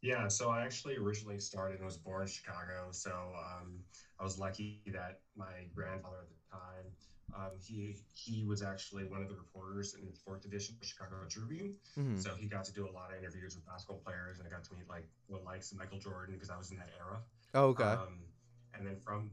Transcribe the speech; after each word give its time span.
Yeah, 0.00 0.28
so 0.28 0.50
I 0.50 0.62
actually 0.62 0.96
originally 0.96 1.40
started 1.40 1.76
and 1.76 1.84
was 1.84 1.96
born 1.96 2.22
in 2.22 2.28
Chicago. 2.28 2.88
So 2.92 3.10
um, 3.10 3.80
I 4.20 4.22
was 4.22 4.38
lucky 4.38 4.80
that 4.92 5.20
my 5.36 5.66
grandfather 5.74 6.18
at 6.22 6.28
the 6.28 6.56
time, 6.56 6.84
um, 7.34 7.50
he 7.60 7.96
he 8.14 8.44
was 8.44 8.62
actually 8.62 9.04
one 9.04 9.22
of 9.22 9.28
the 9.28 9.34
reporters 9.34 9.94
in 10.00 10.06
the 10.06 10.14
fourth 10.24 10.44
edition 10.44 10.76
of 10.80 10.86
Chicago 10.86 11.26
Tribune. 11.28 11.74
hmm 11.94 12.16
So 12.16 12.34
he 12.38 12.46
got 12.46 12.64
to 12.64 12.72
do 12.72 12.86
a 12.88 12.92
lot 12.92 13.10
of 13.10 13.18
interviews 13.18 13.54
with 13.54 13.66
basketball 13.66 14.00
players, 14.04 14.38
and 14.38 14.46
I 14.46 14.50
got 14.50 14.64
to 14.64 14.74
meet 14.74 14.88
like 14.88 15.04
the 15.28 15.36
likes 15.36 15.72
of 15.72 15.78
Michael 15.78 15.98
Jordan 15.98 16.34
because 16.34 16.48
I 16.48 16.56
was 16.56 16.70
in 16.70 16.76
that 16.78 16.90
era. 16.98 17.20
Oh, 17.54 17.68
okay. 17.74 17.84
Um, 17.84 18.22
and 18.72 18.86
then 18.86 18.96
from 19.04 19.30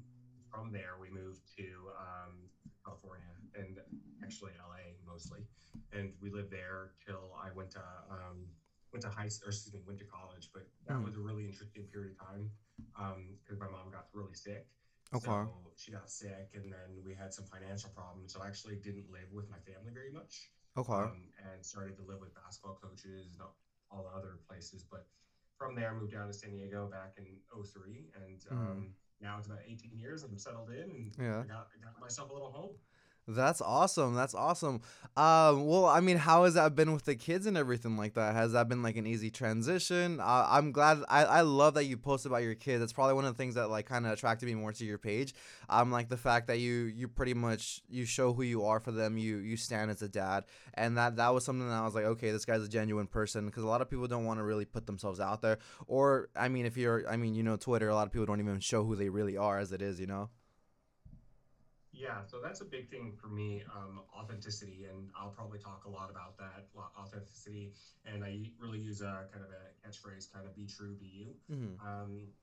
from 0.51 0.71
there, 0.71 0.97
we 0.99 1.09
moved 1.09 1.41
to 1.57 1.89
um, 1.99 2.33
California 2.83 3.31
and 3.53 3.77
actually 4.23 4.51
LA 4.59 4.97
mostly, 5.05 5.41
and 5.93 6.11
we 6.19 6.29
lived 6.31 6.51
there 6.51 6.91
till 7.05 7.35
I 7.39 7.51
went 7.51 7.71
to 7.71 7.83
um, 8.09 8.47
went 8.95 9.03
to 9.03 9.11
high 9.11 9.27
or 9.43 9.51
excuse 9.51 9.73
me 9.75 9.83
went 9.83 9.99
to 9.99 10.07
college. 10.07 10.47
But 10.55 10.71
that 10.87 10.95
hmm 10.95 11.03
was 11.03 11.19
a 11.19 11.19
really 11.19 11.43
interesting 11.43 11.83
period 11.91 12.15
of 12.15 12.17
time 12.23 12.47
because 13.43 13.59
my 13.59 13.67
mom 13.67 13.91
got 13.91 14.07
really 14.15 14.33
sick. 14.33 14.67
Okay. 15.13 15.27
So 15.27 15.75
she 15.75 15.91
got 15.91 16.09
sick, 16.09 16.55
and 16.55 16.71
then 16.71 17.03
we 17.03 17.13
had 17.13 17.33
some 17.33 17.45
financial 17.45 17.91
problems. 17.91 18.33
So 18.33 18.41
I 18.41 18.47
actually 18.47 18.79
didn't 18.79 19.11
live 19.11 19.27
with 19.31 19.51
my 19.51 19.59
family 19.67 19.91
very 19.93 20.11
much, 20.11 20.49
Okay. 20.77 21.03
um, 21.03 21.29
and 21.51 21.59
started 21.63 21.95
to 21.99 22.03
live 22.07 22.19
with 22.23 22.33
basketball 22.33 22.79
coaches 22.81 23.35
and 23.35 23.41
all 23.43 23.55
all 23.91 24.03
the 24.07 24.15
other 24.17 24.39
places. 24.47 24.83
But 24.83 25.05
from 25.59 25.75
there, 25.75 25.91
I 25.91 25.93
moved 25.93 26.11
down 26.15 26.27
to 26.27 26.33
San 26.33 26.51
Diego 26.55 26.87
back 26.89 27.19
in 27.19 27.37
'03, 27.51 28.07
and 28.15 28.41
hmm 28.49 28.55
um, 28.55 28.93
now 29.21 29.37
it's 29.37 29.47
about 29.47 29.63
18 29.65 29.95
years 29.95 30.23
and 30.23 30.31
I'm 30.31 30.37
settled 30.37 30.69
in 30.71 30.91
and 30.91 31.11
Yeah. 31.17 31.43
I 31.43 31.47
got, 31.47 31.67
I 31.71 31.77
got 31.83 31.99
myself 32.01 32.29
a 32.29 32.33
little 32.33 32.51
home. 32.51 32.75
That's 33.27 33.59
awesome. 33.59 34.13
That's 34.13 34.35
awesome. 34.35 34.81
Um, 35.17 35.65
well, 35.65 35.87
I 35.87 35.99
mean, 35.99 36.17
how 36.17 36.43
has 36.43 36.53
that 36.53 36.75
been 36.75 36.93
with 36.93 37.05
the 37.05 37.15
kids 37.15 37.47
and 37.47 37.57
everything 37.57 37.97
like 37.97 38.13
that? 38.13 38.35
Has 38.35 38.51
that 38.51 38.69
been 38.69 38.83
like 38.83 38.97
an 38.97 39.07
easy 39.07 39.31
transition? 39.31 40.19
Uh, 40.19 40.45
I'm 40.47 40.71
glad. 40.71 40.99
I, 41.09 41.23
I 41.25 41.41
love 41.41 41.73
that 41.73 41.85
you 41.85 41.97
post 41.97 42.27
about 42.27 42.43
your 42.43 42.53
kids. 42.53 42.81
That's 42.81 42.93
probably 42.93 43.15
one 43.15 43.25
of 43.25 43.33
the 43.33 43.37
things 43.37 43.55
that 43.55 43.71
like 43.71 43.87
kind 43.87 44.05
of 44.05 44.11
attracted 44.11 44.45
me 44.45 44.53
more 44.53 44.73
to 44.73 44.85
your 44.85 44.99
page. 44.99 45.33
Um, 45.69 45.91
like 45.91 46.07
the 46.07 46.17
fact 46.17 46.45
that 46.47 46.59
you 46.59 46.83
you 46.83 47.07
pretty 47.07 47.33
much 47.33 47.81
you 47.89 48.05
show 48.05 48.31
who 48.31 48.43
you 48.43 48.63
are 48.65 48.79
for 48.79 48.91
them. 48.91 49.17
You 49.17 49.37
you 49.37 49.57
stand 49.57 49.89
as 49.89 50.03
a 50.03 50.07
dad, 50.09 50.43
and 50.75 50.95
that 50.99 51.15
that 51.15 51.33
was 51.33 51.43
something 51.43 51.67
that 51.67 51.73
I 51.73 51.83
was 51.83 51.95
like, 51.95 52.05
okay, 52.05 52.29
this 52.29 52.45
guy's 52.45 52.61
a 52.63 52.69
genuine 52.69 53.07
person 53.07 53.47
because 53.47 53.63
a 53.63 53.67
lot 53.67 53.81
of 53.81 53.89
people 53.89 54.07
don't 54.07 54.25
want 54.25 54.39
to 54.39 54.43
really 54.43 54.65
put 54.65 54.85
themselves 54.85 55.19
out 55.19 55.41
there. 55.41 55.57
Or 55.87 56.29
I 56.35 56.47
mean, 56.47 56.67
if 56.67 56.77
you're, 56.77 57.09
I 57.09 57.17
mean, 57.17 57.33
you 57.33 57.41
know, 57.41 57.55
Twitter, 57.55 57.89
a 57.89 57.95
lot 57.95 58.05
of 58.05 58.13
people 58.13 58.27
don't 58.27 58.39
even 58.39 58.59
show 58.59 58.83
who 58.83 58.95
they 58.95 59.09
really 59.09 59.35
are 59.35 59.57
as 59.57 59.71
it 59.71 59.81
is. 59.81 59.99
You 59.99 60.05
know. 60.05 60.29
Yeah, 61.95 62.23
so 62.27 62.41
that's 62.43 62.59
a 62.59 62.65
big 62.65 62.89
thing 62.89 63.13
for 63.15 63.27
me, 63.27 63.63
um, 63.73 64.01
authenticity, 64.13 64.85
and 64.89 65.09
I'll 65.15 65.29
probably 65.29 65.59
talk 65.59 65.85
a 65.85 65.89
lot 65.89 66.09
about 66.09 66.37
that 66.37 66.67
authenticity. 66.97 67.71
And 68.03 68.23
I 68.23 68.51
really 68.59 68.79
use 68.79 68.99
a 68.99 69.27
kind 69.31 69.43
of 69.43 69.49
a 69.49 69.87
catchphrase, 69.87 70.31
kind 70.31 70.45
of 70.45 70.53
"be 70.53 70.67
true, 70.67 70.95
be 70.99 71.05
you," 71.05 71.35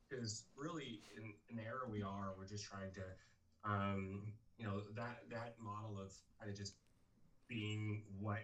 because 0.08 0.44
really, 0.56 1.02
in, 1.16 1.34
an 1.50 1.58
era 1.62 1.86
we 1.86 2.02
are, 2.02 2.32
we're 2.36 2.46
just 2.46 2.64
trying 2.64 2.92
to, 2.94 3.70
um, 3.70 4.22
you 4.56 4.64
know, 4.64 4.84
that 4.94 5.18
that 5.28 5.54
model 5.60 5.98
of 5.98 6.12
kind 6.38 6.50
of 6.50 6.56
just 6.56 6.74
being 7.46 8.02
what 8.18 8.40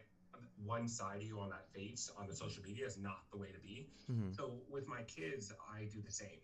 one 0.62 0.86
side 0.86 1.16
of 1.16 1.22
you 1.22 1.40
on 1.40 1.48
that 1.48 1.66
face 1.72 2.10
on 2.18 2.26
the 2.28 2.34
social 2.34 2.62
media 2.62 2.86
is 2.86 2.98
not 2.98 3.24
the 3.30 3.38
way 3.38 3.50
to 3.50 3.58
be. 3.58 3.88
hmm 4.06 4.30
So 4.32 4.60
with 4.68 4.86
my 4.86 5.02
kids, 5.02 5.52
I 5.74 5.84
do 5.90 6.02
the 6.04 6.10
same. 6.10 6.40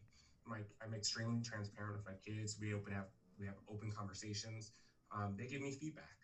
My, 0.46 0.60
I'm 0.82 0.94
extremely 0.94 1.42
transparent 1.42 1.96
with 1.96 2.06
my 2.06 2.16
kids. 2.24 2.56
We 2.60 2.72
open 2.74 2.92
have 2.92 3.06
we 3.38 3.46
have 3.46 3.56
open 3.68 3.90
conversations. 3.90 4.72
Um, 5.14 5.34
they 5.38 5.46
give 5.46 5.60
me 5.60 5.72
feedback. 5.72 6.16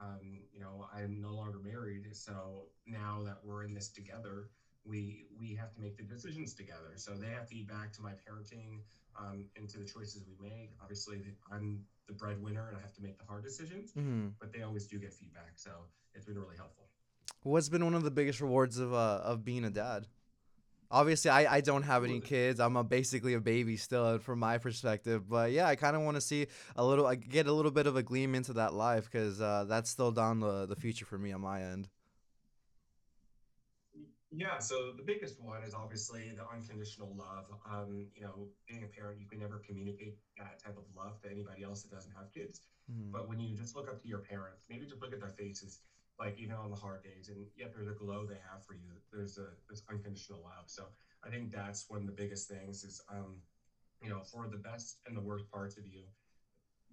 Um, 0.00 0.42
you 0.52 0.60
know, 0.60 0.86
I'm 0.92 1.20
no 1.20 1.32
longer 1.32 1.58
married, 1.64 2.08
so 2.12 2.66
now 2.86 3.22
that 3.24 3.38
we're 3.44 3.64
in 3.64 3.74
this 3.74 3.88
together, 3.90 4.50
we 4.84 5.26
we 5.38 5.54
have 5.54 5.72
to 5.74 5.80
make 5.80 5.96
the 5.96 6.02
decisions 6.02 6.52
together. 6.54 6.92
So 6.96 7.12
they 7.14 7.28
have 7.30 7.48
feedback 7.48 7.92
to 7.94 8.02
my 8.02 8.10
parenting, 8.10 8.80
um, 9.18 9.44
and 9.56 9.68
to 9.68 9.78
the 9.78 9.84
choices 9.84 10.24
we 10.26 10.34
make. 10.48 10.72
Obviously, 10.82 11.22
I'm 11.50 11.84
the 12.08 12.14
breadwinner, 12.14 12.68
and 12.68 12.76
I 12.76 12.80
have 12.80 12.92
to 12.94 13.02
make 13.02 13.18
the 13.18 13.24
hard 13.24 13.44
decisions, 13.44 13.92
hmm 13.92 14.28
but 14.40 14.52
they 14.52 14.62
always 14.62 14.86
do 14.86 14.98
get 14.98 15.12
feedback. 15.14 15.52
So 15.56 15.70
it's 16.14 16.24
been 16.26 16.38
really 16.38 16.56
helpful. 16.56 16.88
What's 17.42 17.68
been 17.68 17.84
one 17.84 17.94
of 17.94 18.02
the 18.02 18.10
biggest 18.10 18.40
rewards 18.40 18.78
of 18.78 18.92
uh 18.92 19.20
of 19.22 19.44
being 19.44 19.64
a 19.64 19.70
dad? 19.70 20.06
Obviously, 20.90 21.30
I 21.30 21.56
I 21.56 21.60
don't 21.60 21.82
have 21.82 22.04
any 22.04 22.20
kids. 22.20 22.60
I'm 22.60 22.76
a 22.76 22.84
basically 22.84 23.34
a 23.34 23.40
baby 23.40 23.76
still 23.76 24.18
from 24.18 24.38
my 24.38 24.58
perspective. 24.58 25.28
But 25.28 25.52
yeah, 25.52 25.66
I 25.66 25.76
kind 25.76 25.96
of 25.96 26.02
want 26.02 26.16
to 26.16 26.20
see 26.20 26.46
a 26.76 26.84
little, 26.84 27.06
I 27.06 27.16
get 27.16 27.46
a 27.46 27.52
little 27.52 27.70
bit 27.72 27.86
of 27.86 27.96
a 27.96 28.02
gleam 28.02 28.34
into 28.34 28.52
that 28.54 28.74
life 28.74 29.04
because 29.10 29.40
uh, 29.40 29.64
that's 29.68 29.90
still 29.90 30.12
down 30.12 30.40
the 30.40 30.66
the 30.66 30.76
future 30.76 31.04
for 31.04 31.18
me 31.18 31.32
on 31.32 31.40
my 31.40 31.62
end. 31.62 31.88
Yeah, 34.30 34.58
so 34.58 34.92
the 34.96 35.02
biggest 35.02 35.40
one 35.40 35.62
is 35.62 35.74
obviously 35.74 36.32
the 36.34 36.42
unconditional 36.48 37.14
love. 37.14 37.46
Um, 37.70 38.06
you 38.16 38.22
know, 38.22 38.48
being 38.68 38.82
a 38.82 38.86
parent, 38.88 39.20
you 39.20 39.26
can 39.28 39.38
never 39.38 39.62
communicate 39.64 40.16
that 40.38 40.58
type 40.62 40.76
of 40.76 40.84
love 40.96 41.20
to 41.22 41.30
anybody 41.30 41.62
else 41.62 41.82
that 41.82 41.90
doesn't 41.94 42.12
have 42.12 42.32
kids. 42.34 42.62
hmm 42.90 43.12
But 43.12 43.28
when 43.28 43.38
you 43.38 43.54
just 43.56 43.76
look 43.76 43.88
up 43.88 44.02
to 44.02 44.08
your 44.08 44.18
parents, 44.18 44.64
maybe 44.68 44.86
just 44.86 45.00
look 45.00 45.12
at 45.12 45.20
their 45.20 45.30
faces, 45.38 45.80
like 46.18 46.38
even 46.38 46.56
on 46.56 46.70
the 46.70 46.76
hard 46.76 47.02
days, 47.02 47.28
and 47.28 47.44
yet 47.56 47.72
there's 47.72 47.88
a 47.88 47.92
glow 47.92 48.24
they 48.24 48.38
have 48.50 48.64
for 48.64 48.74
you. 48.74 48.92
There's 49.12 49.36
a 49.36 49.48
this 49.68 49.82
unconditional 49.90 50.42
love. 50.42 50.64
So 50.66 50.84
I 51.24 51.28
think 51.30 51.50
that's 51.50 51.84
one 51.88 52.00
of 52.00 52.06
the 52.06 52.12
biggest 52.12 52.48
things 52.48 52.84
is, 52.84 53.00
um, 53.08 53.38
you 54.02 54.08
know, 54.08 54.20
for 54.22 54.48
the 54.48 54.56
best 54.56 54.98
and 55.06 55.16
the 55.16 55.20
worst 55.20 55.50
parts 55.50 55.76
of 55.76 55.86
you, 55.86 56.04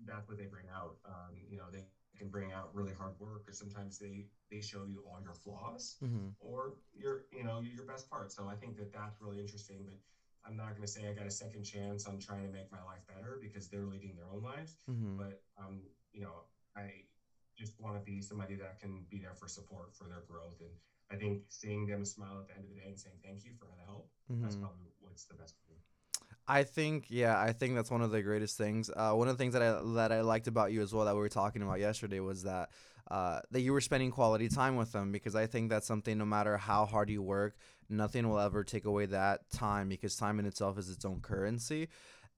that's 0.05 0.27
what 0.27 0.37
they 0.37 0.45
bring 0.45 0.65
out. 0.73 0.95
Um, 1.05 1.35
you 1.49 1.57
know, 1.57 1.65
they 1.71 1.85
can 2.17 2.29
bring 2.29 2.51
out 2.51 2.73
really 2.73 2.93
hard 2.93 3.13
work, 3.19 3.43
or 3.47 3.53
sometimes 3.53 3.97
they 3.97 4.25
they 4.49 4.61
show 4.61 4.83
you 4.85 5.03
all 5.05 5.21
your 5.21 5.33
flaws, 5.33 5.97
hmm 5.99 6.27
or 6.39 6.75
your 6.93 7.23
you 7.31 7.43
know 7.43 7.61
your 7.61 7.85
best 7.85 8.09
part. 8.09 8.31
So 8.31 8.47
I 8.47 8.55
think 8.55 8.75
that 8.77 8.91
that's 8.91 9.21
really 9.21 9.39
interesting. 9.39 9.83
But 9.85 9.97
I'm 10.45 10.55
not 10.57 10.69
going 10.75 10.81
to 10.85 10.91
say 10.91 11.07
I 11.07 11.13
got 11.13 11.27
a 11.27 11.31
second 11.31 11.63
chance 11.63 12.05
on 12.05 12.19
trying 12.19 12.43
to 12.43 12.49
make 12.49 12.71
my 12.71 12.81
life 12.81 13.01
better 13.07 13.37
because 13.39 13.69
they're 13.69 13.85
leading 13.85 14.15
their 14.15 14.29
own 14.33 14.41
lives. 14.41 14.77
hmm 14.87 15.15
But 15.17 15.41
um, 15.57 15.83
you 16.13 16.21
know, 16.21 16.45
I 16.75 17.03
just 17.57 17.79
want 17.79 17.95
to 17.95 18.01
be 18.03 18.21
somebody 18.21 18.55
that 18.55 18.79
can 18.79 19.05
be 19.09 19.19
there 19.19 19.35
for 19.35 19.47
support 19.47 19.95
for 19.95 20.05
their 20.07 20.23
growth. 20.27 20.59
And 20.61 20.71
I 21.11 21.15
think 21.15 21.43
seeing 21.49 21.85
them 21.87 22.05
smile 22.05 22.39
at 22.41 22.47
the 22.47 22.55
end 22.55 22.63
of 22.65 22.69
the 22.69 22.79
day 22.81 22.87
and 22.87 22.99
saying 22.99 23.15
thank 23.23 23.43
you 23.45 23.51
for 23.59 23.65
the 23.65 23.85
help, 23.85 24.09
that's 24.41 24.55
hmm 24.55 24.63
probably 24.63 24.87
what's 24.99 25.25
the 25.25 25.35
best 25.35 25.55
for 25.59 25.71
me. 25.73 25.79
I 26.47 26.63
think, 26.63 27.05
yeah, 27.09 27.39
I 27.39 27.53
think 27.53 27.75
that's 27.75 27.91
one 27.91 28.01
of 28.01 28.11
the 28.11 28.21
greatest 28.21 28.57
things. 28.57 28.89
Uh, 28.95 29.13
one 29.13 29.27
of 29.27 29.37
the 29.37 29.41
things 29.41 29.53
that 29.53 29.61
I 29.61 29.79
that 29.93 30.11
I 30.11 30.21
liked 30.21 30.47
about 30.47 30.71
you 30.71 30.81
as 30.81 30.93
well 30.93 31.05
that 31.05 31.13
we 31.13 31.19
were 31.21 31.29
talking 31.29 31.61
about 31.61 31.79
yesterday 31.79 32.19
was 32.19 32.43
that 32.43 32.69
uh, 33.09 33.39
that 33.51 33.61
you 33.61 33.73
were 33.73 33.81
spending 33.81 34.11
quality 34.11 34.49
time 34.49 34.75
with 34.75 34.91
them 34.91 35.11
because 35.11 35.35
I 35.35 35.45
think 35.45 35.69
that's 35.69 35.87
something. 35.87 36.17
No 36.17 36.25
matter 36.25 36.57
how 36.57 36.85
hard 36.85 37.09
you 37.09 37.21
work, 37.21 37.55
nothing 37.89 38.27
will 38.27 38.39
ever 38.39 38.63
take 38.63 38.85
away 38.85 39.05
that 39.07 39.49
time 39.51 39.87
because 39.87 40.15
time 40.15 40.39
in 40.39 40.45
itself 40.45 40.77
is 40.77 40.89
its 40.89 41.05
own 41.05 41.21
currency. 41.21 41.87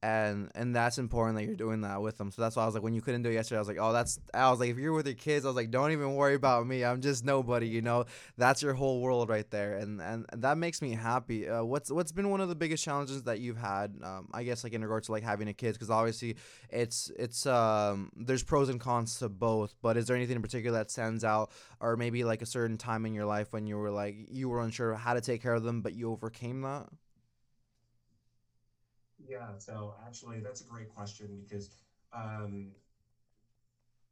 And 0.03 0.51
and 0.53 0.75
that's 0.75 0.97
important 0.97 1.37
that 1.37 1.45
you're 1.45 1.55
doing 1.55 1.81
that 1.81 2.01
with 2.01 2.17
them. 2.17 2.29
So 2.29 2.41
that's 2.41 2.55
why 2.57 2.63
I 2.63 2.65
was 2.65 2.75
like, 2.75 2.83
when 2.83 2.93
you 2.93 3.01
couldn't 3.01 3.23
do 3.23 3.29
it 3.29 3.35
yesterday, 3.35 3.57
I 3.57 3.61
was 3.61 3.67
like, 3.69 3.77
oh, 3.79 3.93
that's. 3.93 4.19
I 4.33 4.51
was 4.51 4.59
like, 4.59 4.69
if 4.69 4.77
you're 4.77 4.93
with 4.93 5.07
your 5.07 5.15
kids, 5.15 5.45
I 5.45 5.49
was 5.49 5.55
like, 5.55 5.71
don't 5.71 5.91
even 5.91 6.15
worry 6.15 6.35
about 6.35 6.67
me. 6.67 6.83
I'm 6.83 7.01
just 7.01 7.23
nobody, 7.23 7.67
you 7.67 7.81
know 7.81 8.05
that's 8.37 8.61
your 8.61 8.73
whole 8.73 9.01
world 9.01 9.29
right 9.29 9.49
there 9.51 9.77
and 9.77 10.01
and 10.01 10.25
that 10.33 10.57
makes 10.57 10.81
me 10.81 10.91
happy 10.91 11.47
uh, 11.47 11.63
what's 11.63 11.91
what's 11.91 12.11
been 12.11 12.29
one 12.29 12.41
of 12.41 12.49
the 12.49 12.55
biggest 12.55 12.83
challenges 12.83 13.23
that 13.23 13.39
you've 13.39 13.57
had 13.57 13.93
um, 14.03 14.27
i 14.33 14.43
guess 14.43 14.63
like 14.63 14.73
in 14.73 14.81
regards 14.81 15.07
to 15.07 15.11
like 15.11 15.23
having 15.23 15.47
a 15.47 15.53
kid 15.53 15.73
because 15.73 15.89
obviously 15.89 16.35
it's 16.69 17.11
it's 17.17 17.45
um 17.45 18.11
there's 18.15 18.43
pros 18.43 18.69
and 18.69 18.79
cons 18.79 19.19
to 19.19 19.29
both 19.29 19.75
but 19.81 19.97
is 19.97 20.07
there 20.07 20.15
anything 20.15 20.35
in 20.35 20.41
particular 20.41 20.79
that 20.79 20.91
stands 20.91 21.23
out 21.23 21.51
or 21.79 21.95
maybe 21.95 22.23
like 22.23 22.41
a 22.41 22.45
certain 22.45 22.77
time 22.77 23.05
in 23.05 23.13
your 23.13 23.25
life 23.25 23.53
when 23.53 23.67
you 23.67 23.77
were 23.77 23.91
like 23.91 24.15
you 24.29 24.49
were 24.49 24.61
unsure 24.61 24.95
how 24.95 25.13
to 25.13 25.21
take 25.21 25.41
care 25.41 25.53
of 25.53 25.63
them 25.63 25.81
but 25.81 25.93
you 25.93 26.11
overcame 26.11 26.61
that 26.61 26.87
Yeah, 29.25 29.57
so 29.57 29.95
actually, 30.05 30.41
that's 30.41 30.61
a 30.61 30.65
great 30.65 30.89
question 30.89 31.39
because 31.39 31.69
um, 32.11 32.71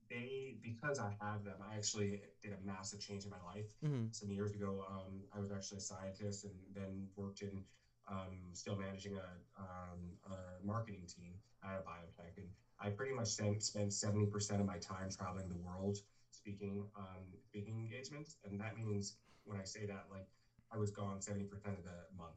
they, 0.09 0.55
because 0.61 0.99
I 0.99 1.16
have 1.22 1.44
them, 1.44 1.57
I 1.61 1.75
actually 1.75 2.19
did 2.41 2.53
a 2.53 2.66
massive 2.66 2.99
change 2.99 3.23
in 3.23 3.29
my 3.29 3.41
life. 3.53 3.67
mm-hmm 3.83 4.05
Some 4.11 4.31
years 4.31 4.53
ago, 4.53 4.83
um, 4.89 5.23
I 5.33 5.39
was 5.39 5.51
actually 5.51 5.77
a 5.77 5.81
scientist 5.81 6.44
and 6.44 6.53
then 6.73 7.07
worked 7.16 7.41
in 7.41 7.61
um, 8.09 8.49
still 8.53 8.75
managing 8.75 9.13
a, 9.16 9.61
um, 9.61 9.99
a 10.25 10.66
marketing 10.66 11.08
team 11.08 11.34
at 11.63 11.78
a 11.78 11.81
biotech. 11.81 12.37
And 12.37 12.47
I 12.79 12.90
pretty 12.90 13.13
much 13.13 13.28
spent, 13.28 13.63
spent 13.63 13.93
70% 13.93 14.59
of 14.59 14.66
my 14.66 14.78
time 14.78 15.09
traveling 15.09 15.47
the 15.49 15.55
world 15.55 15.99
speaking 16.31 16.84
um, 16.96 17.23
speaking 17.46 17.79
engagements. 17.79 18.37
And 18.43 18.59
that 18.59 18.75
means 18.75 19.16
when 19.43 19.59
I 19.59 19.63
say 19.63 19.85
that, 19.85 20.05
like 20.11 20.25
I 20.73 20.78
was 20.78 20.91
gone 20.91 21.22
70% 21.22 21.78
of 21.78 21.84
the 21.84 22.03
month. 22.17 22.35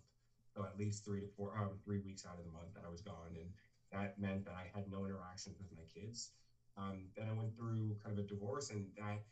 So 0.55 0.65
at 0.65 0.79
least 0.79 1.05
three 1.05 1.21
to 1.21 1.27
four, 1.37 1.59
um, 1.59 1.79
three 1.85 1.99
weeks 1.99 2.25
out 2.25 2.39
of 2.39 2.45
the 2.45 2.53
month 2.53 2.75
that 2.75 2.85
I 2.87 2.91
was 2.91 3.01
gone. 3.01 3.35
And 3.35 3.51
that 3.91 4.19
meant 4.19 4.45
that 4.45 4.55
I 4.55 4.71
had 4.75 4.91
no 4.91 5.05
interactions 5.05 5.59
with 5.59 5.71
my 5.77 5.85
kids. 5.93 6.31
Um, 6.77 7.07
then 7.17 7.29
I 7.29 7.33
went 7.33 7.55
through 7.57 7.97
kind 8.03 8.17
of 8.17 8.25
a 8.25 8.27
divorce, 8.27 8.71
and 8.71 8.87
that 8.97 9.23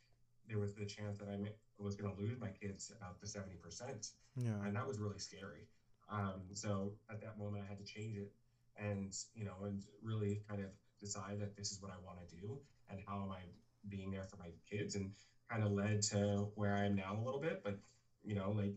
there 0.49 0.59
was 0.59 0.75
the 0.75 0.85
chance 0.85 1.19
that 1.19 1.29
I 1.29 1.37
was 1.79 1.95
going 1.97 2.15
to 2.15 2.21
lose 2.21 2.41
my 2.41 2.51
kids 2.51 2.91
about 2.97 3.21
the 3.21 3.27
70%. 3.27 4.11
yeah 4.37 4.51
And 4.65 4.75
that 4.75 4.87
was 4.87 4.99
really 4.99 5.19
scary. 5.19 5.67
Um, 6.09 6.43
so 6.53 6.95
at 7.11 7.21
that 7.21 7.39
moment, 7.39 7.63
I 7.65 7.69
had 7.69 7.79
to 7.79 7.85
change 7.85 8.17
it 8.17 8.33
and, 8.77 9.13
you 9.35 9.45
know, 9.45 9.65
and 9.65 9.83
really 10.03 10.43
kind 10.49 10.61
of 10.61 10.69
decide 11.01 11.39
that 11.41 11.57
this 11.57 11.71
is 11.71 11.81
what 11.81 11.91
I 11.91 11.97
want 12.05 12.19
to 12.27 12.35
do 12.35 12.59
and 12.89 13.01
how 13.07 13.23
am 13.23 13.31
I 13.31 13.43
being 13.89 14.11
there 14.11 14.25
for 14.25 14.37
my 14.37 14.51
kids 14.69 14.95
and 14.95 15.11
kind 15.51 15.63
of 15.63 15.73
led 15.73 16.03
to 16.03 16.49
where 16.55 16.75
I 16.75 16.87
am 16.87 16.95
now 16.95 17.17
a 17.17 17.23
little 17.23 17.41
bit. 17.41 17.63
But, 17.65 17.79
you 18.23 18.35
know, 18.35 18.51
like 18.51 18.75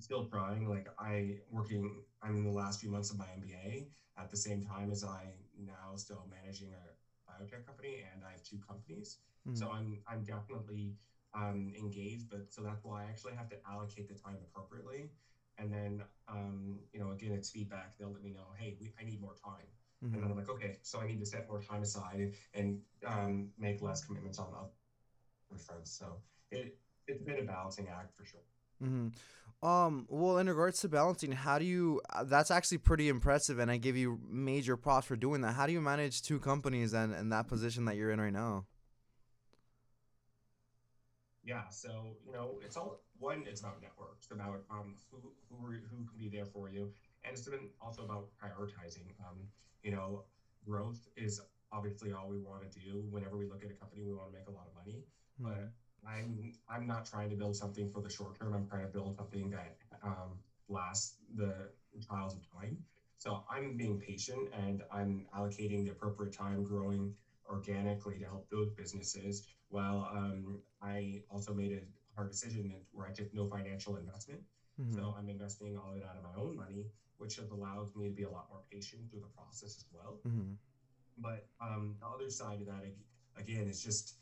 still 0.00 0.26
trying. 0.26 0.68
Like 0.68 0.88
I 0.98 1.36
working, 1.50 2.02
I'm 2.22 2.36
in 2.36 2.44
the 2.44 2.50
last 2.50 2.80
few 2.80 2.90
months 2.90 3.10
of 3.10 3.18
my 3.18 3.26
MBA 3.26 3.88
at 4.18 4.30
the 4.30 4.36
same 4.36 4.62
time 4.62 4.90
as 4.90 5.04
I 5.04 5.32
now 5.58 5.96
still 5.96 6.26
managing 6.30 6.72
a 6.72 7.30
biotech 7.30 7.66
company 7.66 8.04
and 8.12 8.24
I 8.24 8.32
have 8.32 8.42
two 8.42 8.58
companies. 8.66 9.18
Mm-hmm. 9.46 9.56
So 9.56 9.70
I'm 9.70 9.98
I'm 10.06 10.22
definitely 10.24 10.94
um, 11.34 11.72
engaged, 11.78 12.28
but 12.30 12.46
so 12.50 12.62
that's 12.62 12.84
why 12.84 13.04
I 13.04 13.06
actually 13.06 13.34
have 13.34 13.48
to 13.50 13.56
allocate 13.68 14.08
the 14.08 14.14
time 14.14 14.36
appropriately. 14.42 15.10
And 15.58 15.72
then 15.72 16.02
um, 16.28 16.78
you 16.92 17.00
know, 17.00 17.10
again, 17.10 17.32
it's 17.32 17.50
feedback. 17.50 17.98
They'll 17.98 18.12
let 18.12 18.22
me 18.22 18.30
know, 18.30 18.54
hey, 18.58 18.76
we, 18.80 18.92
I 19.00 19.04
need 19.04 19.20
more 19.20 19.34
time. 19.44 19.66
Mm-hmm. 20.04 20.14
And 20.14 20.22
then 20.22 20.30
I'm 20.30 20.36
like, 20.36 20.50
okay, 20.50 20.78
so 20.82 21.00
I 21.00 21.06
need 21.06 21.20
to 21.20 21.26
set 21.26 21.48
more 21.48 21.60
time 21.60 21.82
aside 21.82 22.32
and, 22.54 22.78
um, 23.06 23.50
make 23.56 23.80
less 23.80 24.04
commitments 24.04 24.38
on 24.38 24.48
other 24.52 25.60
friends. 25.60 25.96
So 25.96 26.16
it 26.50 26.76
it's 27.06 27.22
been 27.22 27.38
a 27.38 27.42
balancing 27.42 27.88
act 27.88 28.16
for 28.16 28.24
sure. 28.24 28.40
Mm-hmm. 28.82 29.08
Um, 29.62 30.06
well, 30.10 30.38
in 30.38 30.48
regards 30.48 30.80
to 30.80 30.88
balancing, 30.88 31.30
how 31.32 31.58
do 31.58 31.64
you? 31.64 32.00
Uh, 32.10 32.24
that's 32.24 32.50
actually 32.50 32.78
pretty 32.78 33.08
impressive, 33.08 33.60
and 33.60 33.70
I 33.70 33.76
give 33.76 33.96
you 33.96 34.20
major 34.28 34.76
props 34.76 35.06
for 35.06 35.14
doing 35.16 35.40
that. 35.42 35.52
How 35.54 35.66
do 35.66 35.72
you 35.72 35.80
manage 35.80 36.22
two 36.22 36.40
companies 36.40 36.92
and 36.92 37.14
and 37.14 37.32
that 37.32 37.46
position 37.46 37.84
that 37.84 37.96
you're 37.96 38.10
in 38.10 38.20
right 38.20 38.32
now? 38.32 38.66
Yeah, 41.44 41.68
so 41.68 42.16
you 42.24 42.32
know, 42.32 42.58
it's 42.64 42.76
all 42.76 43.00
one. 43.18 43.44
It's 43.48 43.60
about 43.60 43.82
networks, 43.82 44.30
about 44.30 44.62
um, 44.70 44.94
who 45.10 45.18
who 45.50 45.66
are, 45.66 45.72
who 45.90 46.04
can 46.06 46.18
be 46.18 46.28
there 46.28 46.46
for 46.46 46.68
you, 46.68 46.92
and 47.24 47.32
it's 47.36 47.48
been 47.48 47.68
also 47.80 48.04
about 48.04 48.28
prioritizing. 48.40 49.10
Um, 49.20 49.48
you 49.82 49.90
know, 49.90 50.24
growth 50.64 51.08
is 51.16 51.40
obviously 51.72 52.12
all 52.12 52.28
we 52.28 52.38
want 52.38 52.70
to 52.70 52.78
do. 52.78 53.04
Whenever 53.10 53.36
we 53.36 53.46
look 53.46 53.64
at 53.64 53.70
a 53.70 53.74
company, 53.74 54.02
we 54.04 54.12
want 54.14 54.30
to 54.32 54.38
make 54.38 54.46
a 54.48 54.52
lot 54.52 54.66
of 54.68 54.74
money, 54.74 55.02
Mm-hmm. 55.40 55.50
but 55.50 55.72
I'm 56.06 56.52
I'm 56.68 56.86
not 56.86 57.06
trying 57.06 57.30
to 57.30 57.36
build 57.36 57.56
something 57.56 57.90
for 57.90 58.02
the 58.02 58.10
short 58.10 58.38
term. 58.38 58.54
I'm 58.54 58.66
trying 58.66 58.82
to 58.82 58.92
build 58.92 59.16
something 59.16 59.50
that 59.50 59.76
um, 60.02 60.38
lasts 60.68 61.16
the 61.34 61.70
trials 62.06 62.34
of 62.34 62.40
time. 62.60 62.78
So 63.18 63.44
I'm 63.48 63.76
being 63.76 64.00
patient 64.00 64.48
and 64.52 64.82
I'm 64.92 65.26
allocating 65.36 65.84
the 65.84 65.92
appropriate 65.92 66.32
time, 66.36 66.64
growing 66.64 67.14
organically 67.48 68.18
to 68.18 68.24
help 68.24 68.50
build 68.50 68.76
businesses. 68.76 69.46
While 69.68 70.08
um, 70.12 70.60
I 70.82 71.22
also 71.30 71.54
made 71.54 71.72
a 71.72 71.82
hard 72.16 72.30
decision 72.30 72.72
where 72.92 73.06
I 73.06 73.12
took 73.12 73.32
no 73.32 73.48
financial 73.48 73.96
investment. 73.96 74.40
Mm-hmm. 74.80 74.94
So 74.94 75.14
I'm 75.16 75.28
investing 75.28 75.78
all 75.78 75.92
of 75.92 75.98
it 75.98 76.04
out 76.04 76.16
of 76.16 76.24
my 76.24 76.42
own 76.42 76.56
money, 76.56 76.86
which 77.18 77.36
has 77.36 77.50
allowed 77.50 77.94
me 77.94 78.08
to 78.08 78.14
be 78.14 78.24
a 78.24 78.30
lot 78.30 78.46
more 78.50 78.62
patient 78.70 79.02
through 79.10 79.20
the 79.20 79.32
process 79.36 79.76
as 79.76 79.84
well. 79.92 80.18
Mm-hmm. 80.26 80.54
But 81.18 81.46
um, 81.60 81.96
the 82.00 82.06
other 82.06 82.30
side 82.30 82.60
of 82.60 82.66
that 82.66 82.82
again 83.36 83.68
is 83.68 83.82
just 83.82 84.16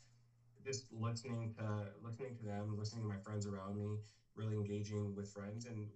just 0.63 0.85
listening 0.91 1.53
to 1.57 1.89
listening 2.03 2.35
to 2.35 2.43
them, 2.43 2.77
listening 2.77 3.03
to 3.03 3.07
my 3.07 3.19
friends 3.23 3.45
around 3.45 3.75
me, 3.75 3.97
really 4.35 4.55
engaging 4.55 5.15
with 5.15 5.31
friends, 5.31 5.65
and 5.65 5.87